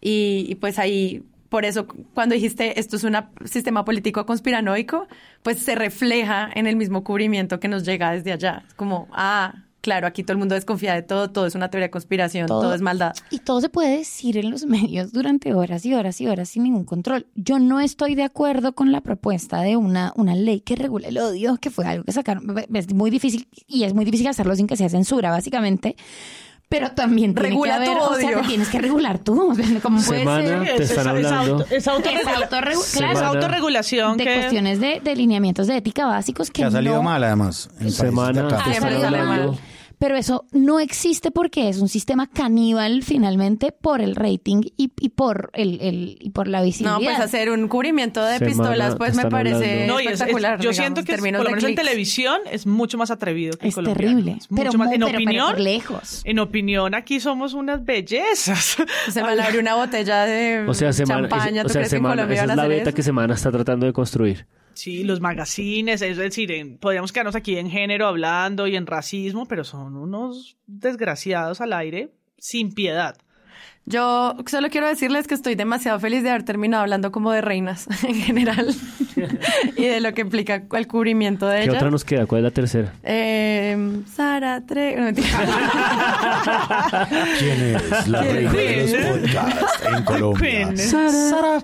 Y, 0.00 0.46
y 0.48 0.54
pues 0.56 0.78
ahí, 0.78 1.24
por 1.48 1.64
eso 1.64 1.86
cuando 2.14 2.34
dijiste 2.34 2.78
esto 2.78 2.96
es 2.96 3.04
un 3.04 3.16
sistema 3.44 3.84
político 3.84 4.26
conspiranoico, 4.26 5.06
pues 5.42 5.58
se 5.58 5.74
refleja 5.74 6.50
en 6.54 6.66
el 6.66 6.76
mismo 6.76 7.04
cubrimiento 7.04 7.60
que 7.60 7.68
nos 7.68 7.84
llega 7.84 8.12
desde 8.12 8.32
allá. 8.32 8.64
Es 8.68 8.74
como, 8.74 9.08
ah, 9.12 9.64
claro, 9.80 10.06
aquí 10.06 10.22
todo 10.22 10.32
el 10.32 10.38
mundo 10.38 10.54
desconfía 10.54 10.94
de 10.94 11.02
todo, 11.02 11.30
todo 11.30 11.46
es 11.46 11.54
una 11.54 11.70
teoría 11.70 11.86
de 11.86 11.90
conspiración, 11.90 12.46
todo, 12.46 12.74
es 12.74 12.82
maldad. 12.82 13.14
Y 13.30 13.38
todo 13.38 13.60
se 13.60 13.68
puede 13.68 13.96
decir 13.96 14.36
en 14.36 14.50
los 14.50 14.66
medios 14.66 15.12
durante 15.12 15.54
horas 15.54 15.86
y 15.86 15.94
horas 15.94 16.20
y 16.20 16.26
horas 16.26 16.50
sin 16.50 16.64
ningún 16.64 16.84
control. 16.84 17.26
Yo 17.34 17.58
no 17.58 17.80
estoy 17.80 18.14
de 18.14 18.24
acuerdo 18.24 18.74
con 18.74 18.92
la 18.92 19.00
propuesta 19.00 19.62
de 19.62 19.76
una, 19.76 20.12
una 20.16 20.34
ley 20.34 20.60
que 20.60 20.76
regule 20.76 21.08
el 21.08 21.18
odio, 21.18 21.56
que 21.56 21.70
fue 21.70 21.86
algo 21.86 22.04
que 22.04 22.12
sacaron. 22.12 22.44
Es 22.74 22.92
muy 22.92 23.10
difícil 23.10 23.48
y 23.66 23.84
es 23.84 23.94
muy 23.94 24.04
difícil 24.04 24.26
hacerlo 24.26 24.54
sin 24.54 24.66
que 24.66 24.76
sea 24.76 24.88
censura, 24.88 25.30
básicamente. 25.30 25.96
Pero 26.70 26.90
también 26.90 27.32
tiene 27.34 27.48
Regula 27.48 27.78
que 27.78 27.84
haber, 27.86 27.98
tu 27.98 28.04
o 28.04 28.14
sea, 28.16 28.28
odio. 28.28 28.40
te 28.42 28.46
tienes 28.46 28.68
que 28.68 28.78
regular 28.78 29.18
tú. 29.18 29.54
¿Cómo 29.82 30.02
puede 30.02 30.18
Semana, 30.20 30.64
ser? 30.66 30.76
te 30.76 30.82
están 30.82 31.08
hablando. 31.08 31.64
Es, 31.70 31.88
auto- 31.88 32.08
Es 32.10 32.26
autorregu- 32.26 32.92
claro, 32.98 33.12
es 33.18 33.22
autorregulación 33.24 34.16
de 34.18 34.24
que... 34.24 34.34
cuestiones 34.34 34.78
de, 34.78 35.00
de 35.02 35.16
lineamientos 35.16 35.66
de 35.66 35.78
ética 35.78 36.04
básicos 36.06 36.50
que, 36.50 36.60
Que 36.60 36.64
ha 36.64 36.70
salido 36.70 36.96
no 36.96 37.02
mal, 37.02 37.24
además. 37.24 37.70
Semana, 37.88 38.48
te 38.64 38.70
están 38.72 38.92
hablando. 39.04 39.52
mal. 39.52 39.58
Pero 39.98 40.16
eso 40.16 40.46
no 40.52 40.78
existe 40.78 41.30
porque 41.32 41.68
es 41.68 41.78
un 41.80 41.88
sistema 41.88 42.28
caníbal 42.28 43.02
finalmente 43.02 43.72
por 43.72 44.00
el 44.00 44.14
rating 44.14 44.62
y, 44.76 44.92
y 45.00 45.08
por 45.08 45.50
el, 45.54 45.80
el- 45.80 46.16
y 46.20 46.30
por 46.30 46.46
la 46.46 46.58
No, 46.60 46.64
visibilidad. 46.66 46.98
pues 47.00 47.18
hacer 47.18 47.50
un 47.50 47.66
cubrimiento 47.66 48.24
de 48.24 48.38
Semana, 48.38 48.46
pistolas, 48.54 48.94
pues 48.94 49.16
me 49.16 49.26
parece 49.26 49.56
hablando. 49.82 49.92
No, 49.94 50.00
y 50.00 50.04
es- 50.04 50.12
es- 50.12 50.20
espectacular. 50.20 50.52
yo 50.60 50.70
digamos, 50.70 50.76
siento 50.76 51.00
en 51.00 51.06
que 51.06 51.12
es- 51.14 51.20
por 51.20 51.32
lo 51.32 51.38
de 51.38 51.44
menos 51.50 51.64
en 51.64 51.74
televisión 51.74 52.40
es 52.50 52.66
mucho 52.66 52.96
más 52.96 53.10
atrevido 53.10 53.56
que 53.58 53.64
en 53.66 53.68
Es 53.70 53.74
Colombia. 53.74 54.06
terrible, 54.06 54.30
Es 54.38 54.50
mucho 54.50 54.62
pero 54.62 54.78
más- 54.78 54.86
en 54.92 55.00
pero- 55.00 55.06
pero 55.06 55.18
opinión, 55.18 55.50
por 55.50 55.60
lejos. 55.60 56.22
en 56.24 56.38
opinión 56.38 56.94
aquí 56.94 57.18
somos 57.18 57.54
unas 57.54 57.84
bellezas. 57.84 58.76
Se 59.10 59.22
me 59.22 59.30
abre 59.42 59.58
una 59.58 59.74
botella 59.74 60.24
de 60.26 60.64
O 60.68 60.74
sea, 60.74 60.92
semana, 60.92 61.28
champaña. 61.28 61.62
es- 61.62 61.66
¿Tú 61.66 61.70
o 61.70 61.72
sea, 61.72 61.82
en 61.82 61.88
semana, 61.90 62.14
Colombia 62.14 62.34
esa 62.36 62.42
van 62.46 62.50
es 62.50 62.58
a 62.58 62.62
la 62.62 62.68
beta 62.68 62.90
eso? 62.90 62.96
que 62.96 63.02
Semana 63.02 63.34
está 63.34 63.50
tratando 63.50 63.86
de 63.86 63.92
construir. 63.92 64.46
Sí, 64.78 65.02
los 65.02 65.20
magazines, 65.20 66.00
es 66.02 66.16
decir, 66.16 66.52
en- 66.52 66.78
podríamos 66.78 67.10
quedarnos 67.12 67.34
aquí 67.34 67.56
en 67.58 67.68
género 67.68 68.06
hablando 68.06 68.66
y 68.68 68.76
en 68.76 68.86
racismo, 68.86 69.46
pero 69.46 69.64
son 69.64 69.96
unos 69.96 70.56
desgraciados 70.66 71.60
al 71.60 71.72
aire 71.72 72.10
sin 72.38 72.72
piedad. 72.72 73.16
Yo 73.86 74.36
solo 74.46 74.68
quiero 74.68 74.86
decirles 74.86 75.26
que 75.26 75.34
estoy 75.34 75.54
demasiado 75.54 75.98
feliz 75.98 76.22
de 76.22 76.28
haber 76.28 76.42
terminado 76.44 76.82
hablando 76.82 77.10
como 77.10 77.32
de 77.32 77.40
reinas 77.40 77.88
en 78.04 78.14
general 78.16 78.72
y 79.76 79.84
de 79.86 80.00
lo 80.00 80.12
que 80.12 80.20
implica 80.20 80.62
el 80.72 80.86
cubrimiento 80.86 81.48
de 81.48 81.56
¿Qué 81.60 81.64
ellas. 81.64 81.76
otra 81.76 81.90
nos 81.90 82.04
queda? 82.04 82.26
¿Cuál 82.26 82.40
es 82.40 82.44
la 82.44 82.50
tercera? 82.50 82.92
Eh, 83.02 84.02
Sara 84.14 84.64
Tre... 84.66 84.94
no. 84.94 85.06
¿Quién 87.38 87.76
es 87.76 88.08
la 88.08 88.20
¿Quién 88.22 88.34
reina 88.36 88.52
de 88.52 88.76
los 88.82 88.92
es? 88.92 89.06
podcasts 89.06 89.82
en 89.86 90.04
Colombia? 90.04 90.40
Queen. 90.66 90.78
Sara. 90.78 91.60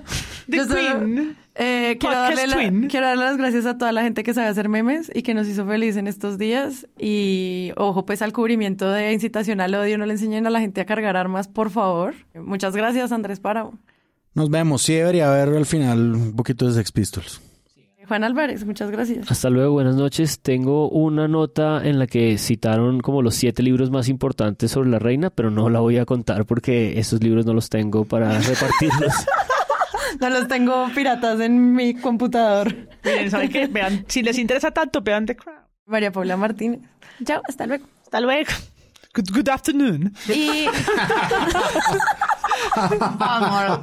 The 0.51 0.67
Queen. 0.67 1.37
Eh, 1.57 1.99
quiero, 2.01 2.17
darle 2.17 2.47
la- 2.49 2.89
quiero 2.89 3.07
darle 3.07 3.25
las 3.25 3.37
gracias 3.37 3.65
a 3.67 3.79
toda 3.79 3.93
la 3.93 4.03
gente 4.03 4.25
que 4.25 4.35
sabe 4.35 4.49
hacer 4.49 4.69
memes 4.69 5.11
y 5.15 5.23
que 5.23 5.35
nos 5.35 5.47
hizo 5.47 5.65
feliz 5.67 5.97
en 5.97 6.07
estos 6.09 6.37
días. 6.37 6.87
Y 6.99 7.71
ojo, 7.77 8.05
pues 8.05 8.23
al 8.23 8.33
cubrimiento 8.33 8.91
de 8.91 9.13
incitación 9.13 9.61
al 9.61 9.75
odio, 9.75 9.97
no 9.99 10.07
le 10.07 10.15
enseñen 10.15 10.47
a 10.47 10.51
la 10.51 10.61
gente 10.61 10.81
a 10.81 10.85
cargar 10.85 11.17
armas, 11.17 11.47
por 11.47 11.71
favor. 11.71 12.15
Muchas 12.35 12.75
gracias, 12.75 13.13
Andrés 13.13 13.39
Páramo. 13.41 13.79
Nos 14.35 14.51
vemos. 14.51 14.83
Sí 14.83 14.95
debería 14.95 15.31
haber 15.33 15.57
al 15.57 15.67
final 15.67 16.15
un 16.15 16.35
poquito 16.35 16.67
de 16.67 16.73
Sex 16.73 16.91
Pistols. 16.91 17.41
Juan 18.09 18.23
Álvarez, 18.23 18.67
muchas 18.67 18.91
gracias. 18.91 19.31
Hasta 19.31 19.49
luego, 19.49 19.73
buenas 19.73 19.95
noches. 19.95 20.41
Tengo 20.41 20.91
una 20.91 21.27
nota 21.27 21.81
en 21.89 21.99
la 21.99 22.07
que 22.07 22.37
citaron 22.37 23.01
como 23.01 23.23
los 23.23 23.35
siete 23.35 23.63
libros 23.63 23.91
más 23.91 24.09
importantes 24.11 24.73
sobre 24.73 24.91
la 24.91 24.99
reina, 24.99 25.31
pero 25.31 25.51
no 25.51 25.71
la 25.71 25.81
voy 25.81 25.97
a 25.97 26.05
contar 26.05 26.45
porque 26.45 26.99
esos 26.99 27.23
libros 27.23 27.47
no 27.47 27.55
los 27.55 27.71
tengo 27.71 28.05
para 28.05 28.39
repartirlos. 28.41 29.13
No 30.21 30.31
los 30.31 30.49
tengo 30.49 30.89
piratas 30.95 31.41
en 31.41 31.73
mi 31.73 31.95
computador. 31.95 32.75
Miren, 33.05 33.31
¿saben 33.31 33.51
qué? 33.51 33.67
Vean, 33.67 34.05
si 34.09 34.23
les 34.23 34.39
interesa 34.39 34.71
tanto, 34.71 35.01
vean 35.03 35.27
The 35.27 35.37
Crown. 35.37 35.59
María 35.87 36.13
Paula 36.13 36.37
Martínez. 36.37 36.81
Chao, 37.25 37.43
hasta 37.47 37.67
luego. 37.67 37.87
Hasta 38.03 38.21
luego. 38.21 38.51
Good, 39.15 39.31
good 39.33 39.49
afternoon. 39.49 40.13
Y... 40.29 40.67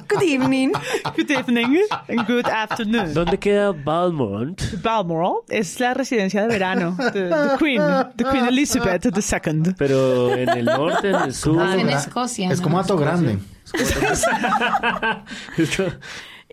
Good 0.07 0.23
evening. 0.23 0.73
Good 1.15 1.31
evening 1.31 1.81
and 2.09 2.27
good 2.27 2.47
afternoon. 2.47 3.13
¿Dónde 3.13 3.37
queda 3.37 3.71
Balmont? 3.71 4.61
Balmoral 4.81 5.43
es 5.49 5.79
la 5.79 5.93
residencia 5.93 6.41
de 6.41 6.47
verano 6.47 6.95
de 7.13 7.29
the 7.29 7.57
Queen, 7.57 7.81
the 8.17 8.23
Queen 8.25 8.45
Elizabeth 8.47 9.05
II. 9.05 9.73
Pero 9.77 10.33
en 10.33 10.49
el 10.49 10.65
norte, 10.65 11.09
en 11.09 11.15
el 11.15 11.33
sur. 11.33 11.61
en 11.61 11.89
Escocia. 11.89 12.51
Es 12.51 12.59
¿no? 12.59 12.63
como 12.63 12.79
Ato 12.79 12.97
Grande. 12.97 13.39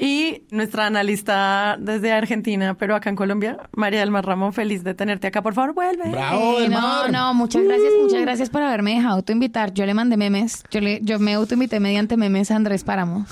Y 0.00 0.42
nuestra 0.50 0.86
analista 0.86 1.76
desde 1.80 2.12
Argentina, 2.12 2.76
pero 2.78 2.94
acá 2.94 3.10
en 3.10 3.16
Colombia, 3.16 3.58
María 3.72 3.98
del 3.98 4.12
Mar 4.12 4.24
Ramón, 4.24 4.52
feliz 4.52 4.84
de 4.84 4.94
tenerte 4.94 5.26
acá. 5.26 5.42
Por 5.42 5.54
favor, 5.54 5.74
vuelve. 5.74 6.10
¡Bravo, 6.10 6.60
del 6.60 6.70
no, 6.70 6.80
mar! 6.80 7.10
no, 7.10 7.34
muchas 7.34 7.64
gracias, 7.64 7.92
muchas 8.00 8.20
gracias 8.20 8.50
por 8.50 8.62
haberme 8.62 8.94
dejado 8.94 9.16
autoinvitar. 9.16 9.74
Yo 9.74 9.84
le 9.86 9.94
mandé 9.94 10.16
memes, 10.16 10.62
yo 10.70 10.80
le, 10.80 11.00
yo 11.02 11.18
me 11.18 11.34
autoinvité 11.34 11.80
mediante 11.80 12.16
memes 12.16 12.52
a 12.52 12.56
Andrés 12.56 12.84
Páramo. 12.84 13.26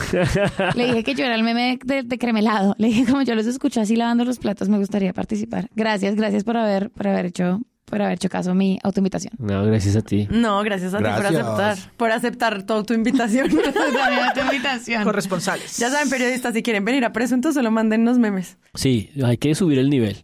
le 0.75 0.87
dije 0.87 1.05
que 1.05 1.15
yo 1.15 1.25
era 1.25 1.37
el 1.37 1.45
meme 1.45 1.79
de, 1.85 2.03
de 2.03 2.19
cremelado. 2.19 2.75
Le 2.79 2.89
dije 2.89 3.07
como 3.07 3.23
yo 3.23 3.37
los 3.37 3.47
escucho 3.47 3.81
así 3.81 3.95
lavando 3.95 4.25
los 4.25 4.41
platos, 4.41 4.69
me 4.69 4.79
gustaría 4.79 5.13
participar. 5.13 5.69
Gracias, 5.77 6.17
gracias 6.17 6.43
por 6.43 6.57
haber, 6.57 6.91
por 6.91 7.07
haber 7.07 7.27
hecho, 7.27 7.61
por 7.87 8.03
haber 8.03 8.17
hecho 8.17 8.29
caso 8.29 8.51
a 8.51 8.55
mi 8.55 8.79
autoinvitación. 8.83 9.33
No, 9.39 9.65
gracias 9.65 9.97
a 9.97 10.03
ti. 10.03 10.29
No, 10.31 10.63
gracias 10.63 10.93
a 10.93 10.99
ti 10.99 11.05
por 11.05 11.27
aceptar, 11.27 11.79
por 11.97 12.11
aceptar 12.11 12.63
toda 12.65 12.83
tu 12.83 12.95
invitación. 12.95 13.49
autoinvitación. 14.29 15.05
Corresponsales. 15.05 15.79
ya 15.79 15.89
saben, 15.89 16.11
periodistas, 16.11 16.53
si 16.53 16.63
quieren 16.63 16.85
venir 16.85 17.05
a 17.05 17.13
Presunto, 17.13 17.53
solo 17.53 17.71
mándennos 17.71 18.19
memes. 18.19 18.59
Sí, 18.75 19.11
hay 19.25 19.39
que 19.39 19.55
subir 19.55 19.79
el 19.79 19.89
nivel. 19.89 20.23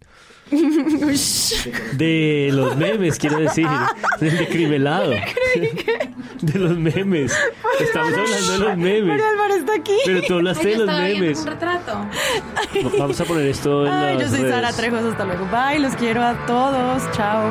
De 1.93 2.51
los 2.53 2.77
memes, 2.77 3.19
quiero 3.19 3.39
decir. 3.39 3.67
Del 4.21 4.39
decrimelado. 4.45 5.11
De 6.41 6.59
los 6.59 6.77
memes. 6.77 7.33
Estamos 7.81 8.13
hablando 8.13 8.53
de 8.53 8.59
los 8.59 8.77
memes. 8.77 9.23
Está 9.59 9.75
aquí. 9.77 9.97
Pero 10.05 10.23
tú 10.23 10.35
hablaste 10.35 10.69
de 10.69 10.77
los 10.79 10.87
memes. 10.89 11.39
un 11.41 11.47
retrato. 11.47 11.93
Va- 11.93 12.91
Vamos 12.99 13.21
a 13.21 13.25
poner 13.25 13.47
esto 13.47 13.87
en 13.87 13.93
Ay, 13.93 14.15
las 14.15 14.23
yo 14.25 14.29
soy 14.31 14.39
redes. 14.41 14.55
Sara 14.55 14.73
Trejos, 14.73 15.03
hasta 15.05 15.25
luego. 15.25 15.47
Bye, 15.51 15.79
los 15.81 15.95
quiero 15.95 16.23
a 16.23 16.35
todos. 16.47 17.03
Chao. 17.13 17.51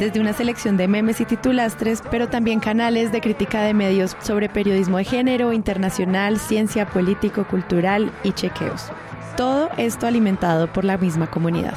desde 0.00 0.18
una 0.18 0.32
selección 0.32 0.78
de 0.78 0.88
memes 0.88 1.20
y 1.20 1.26
titulastres, 1.26 2.02
pero 2.10 2.28
también 2.28 2.58
canales 2.58 3.12
de 3.12 3.20
crítica 3.20 3.60
de 3.60 3.74
medios 3.74 4.16
sobre 4.20 4.48
periodismo 4.48 4.96
de 4.96 5.04
género, 5.04 5.52
internacional, 5.52 6.38
ciencia, 6.38 6.86
político, 6.86 7.44
cultural 7.44 8.10
y 8.24 8.32
chequeos. 8.32 8.90
Todo 9.36 9.68
esto 9.76 10.06
alimentado 10.06 10.72
por 10.72 10.84
la 10.84 10.96
misma 10.96 11.30
comunidad. 11.30 11.74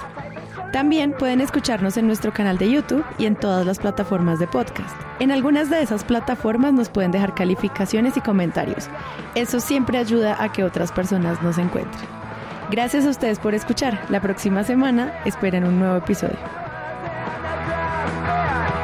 También 0.72 1.12
pueden 1.12 1.42
escucharnos 1.42 1.98
en 1.98 2.08
nuestro 2.08 2.34
canal 2.34 2.58
de 2.58 2.72
YouTube 2.72 3.06
y 3.20 3.26
en 3.26 3.36
todas 3.36 3.66
las 3.66 3.78
plataformas 3.78 4.40
de 4.40 4.48
podcast. 4.48 4.96
En 5.20 5.32
algunas 5.32 5.70
de 5.70 5.82
esas 5.82 6.04
plataformas 6.04 6.74
nos 6.74 6.90
pueden 6.90 7.12
dejar 7.12 7.36
calificaciones 7.36 8.16
y 8.18 8.22
comentarios. 8.22 8.88
Eso 9.36 9.60
siempre 9.60 9.98
ayuda 9.98 10.42
a 10.42 10.52
que 10.52 10.64
otras 10.64 10.92
personas 10.94 11.44
nos 11.44 11.58
encuentren. 11.58 12.08
Gracias 12.72 13.06
a 13.06 13.10
ustedes 13.10 13.38
por 13.38 13.54
escuchar. 13.54 14.00
La 14.10 14.22
próxima 14.22 14.64
semana 14.64 15.14
esperen 15.26 15.66
un 15.66 15.78
nuevo 15.78 15.98
episodio. 15.98 16.63
Yeah. 18.26 18.83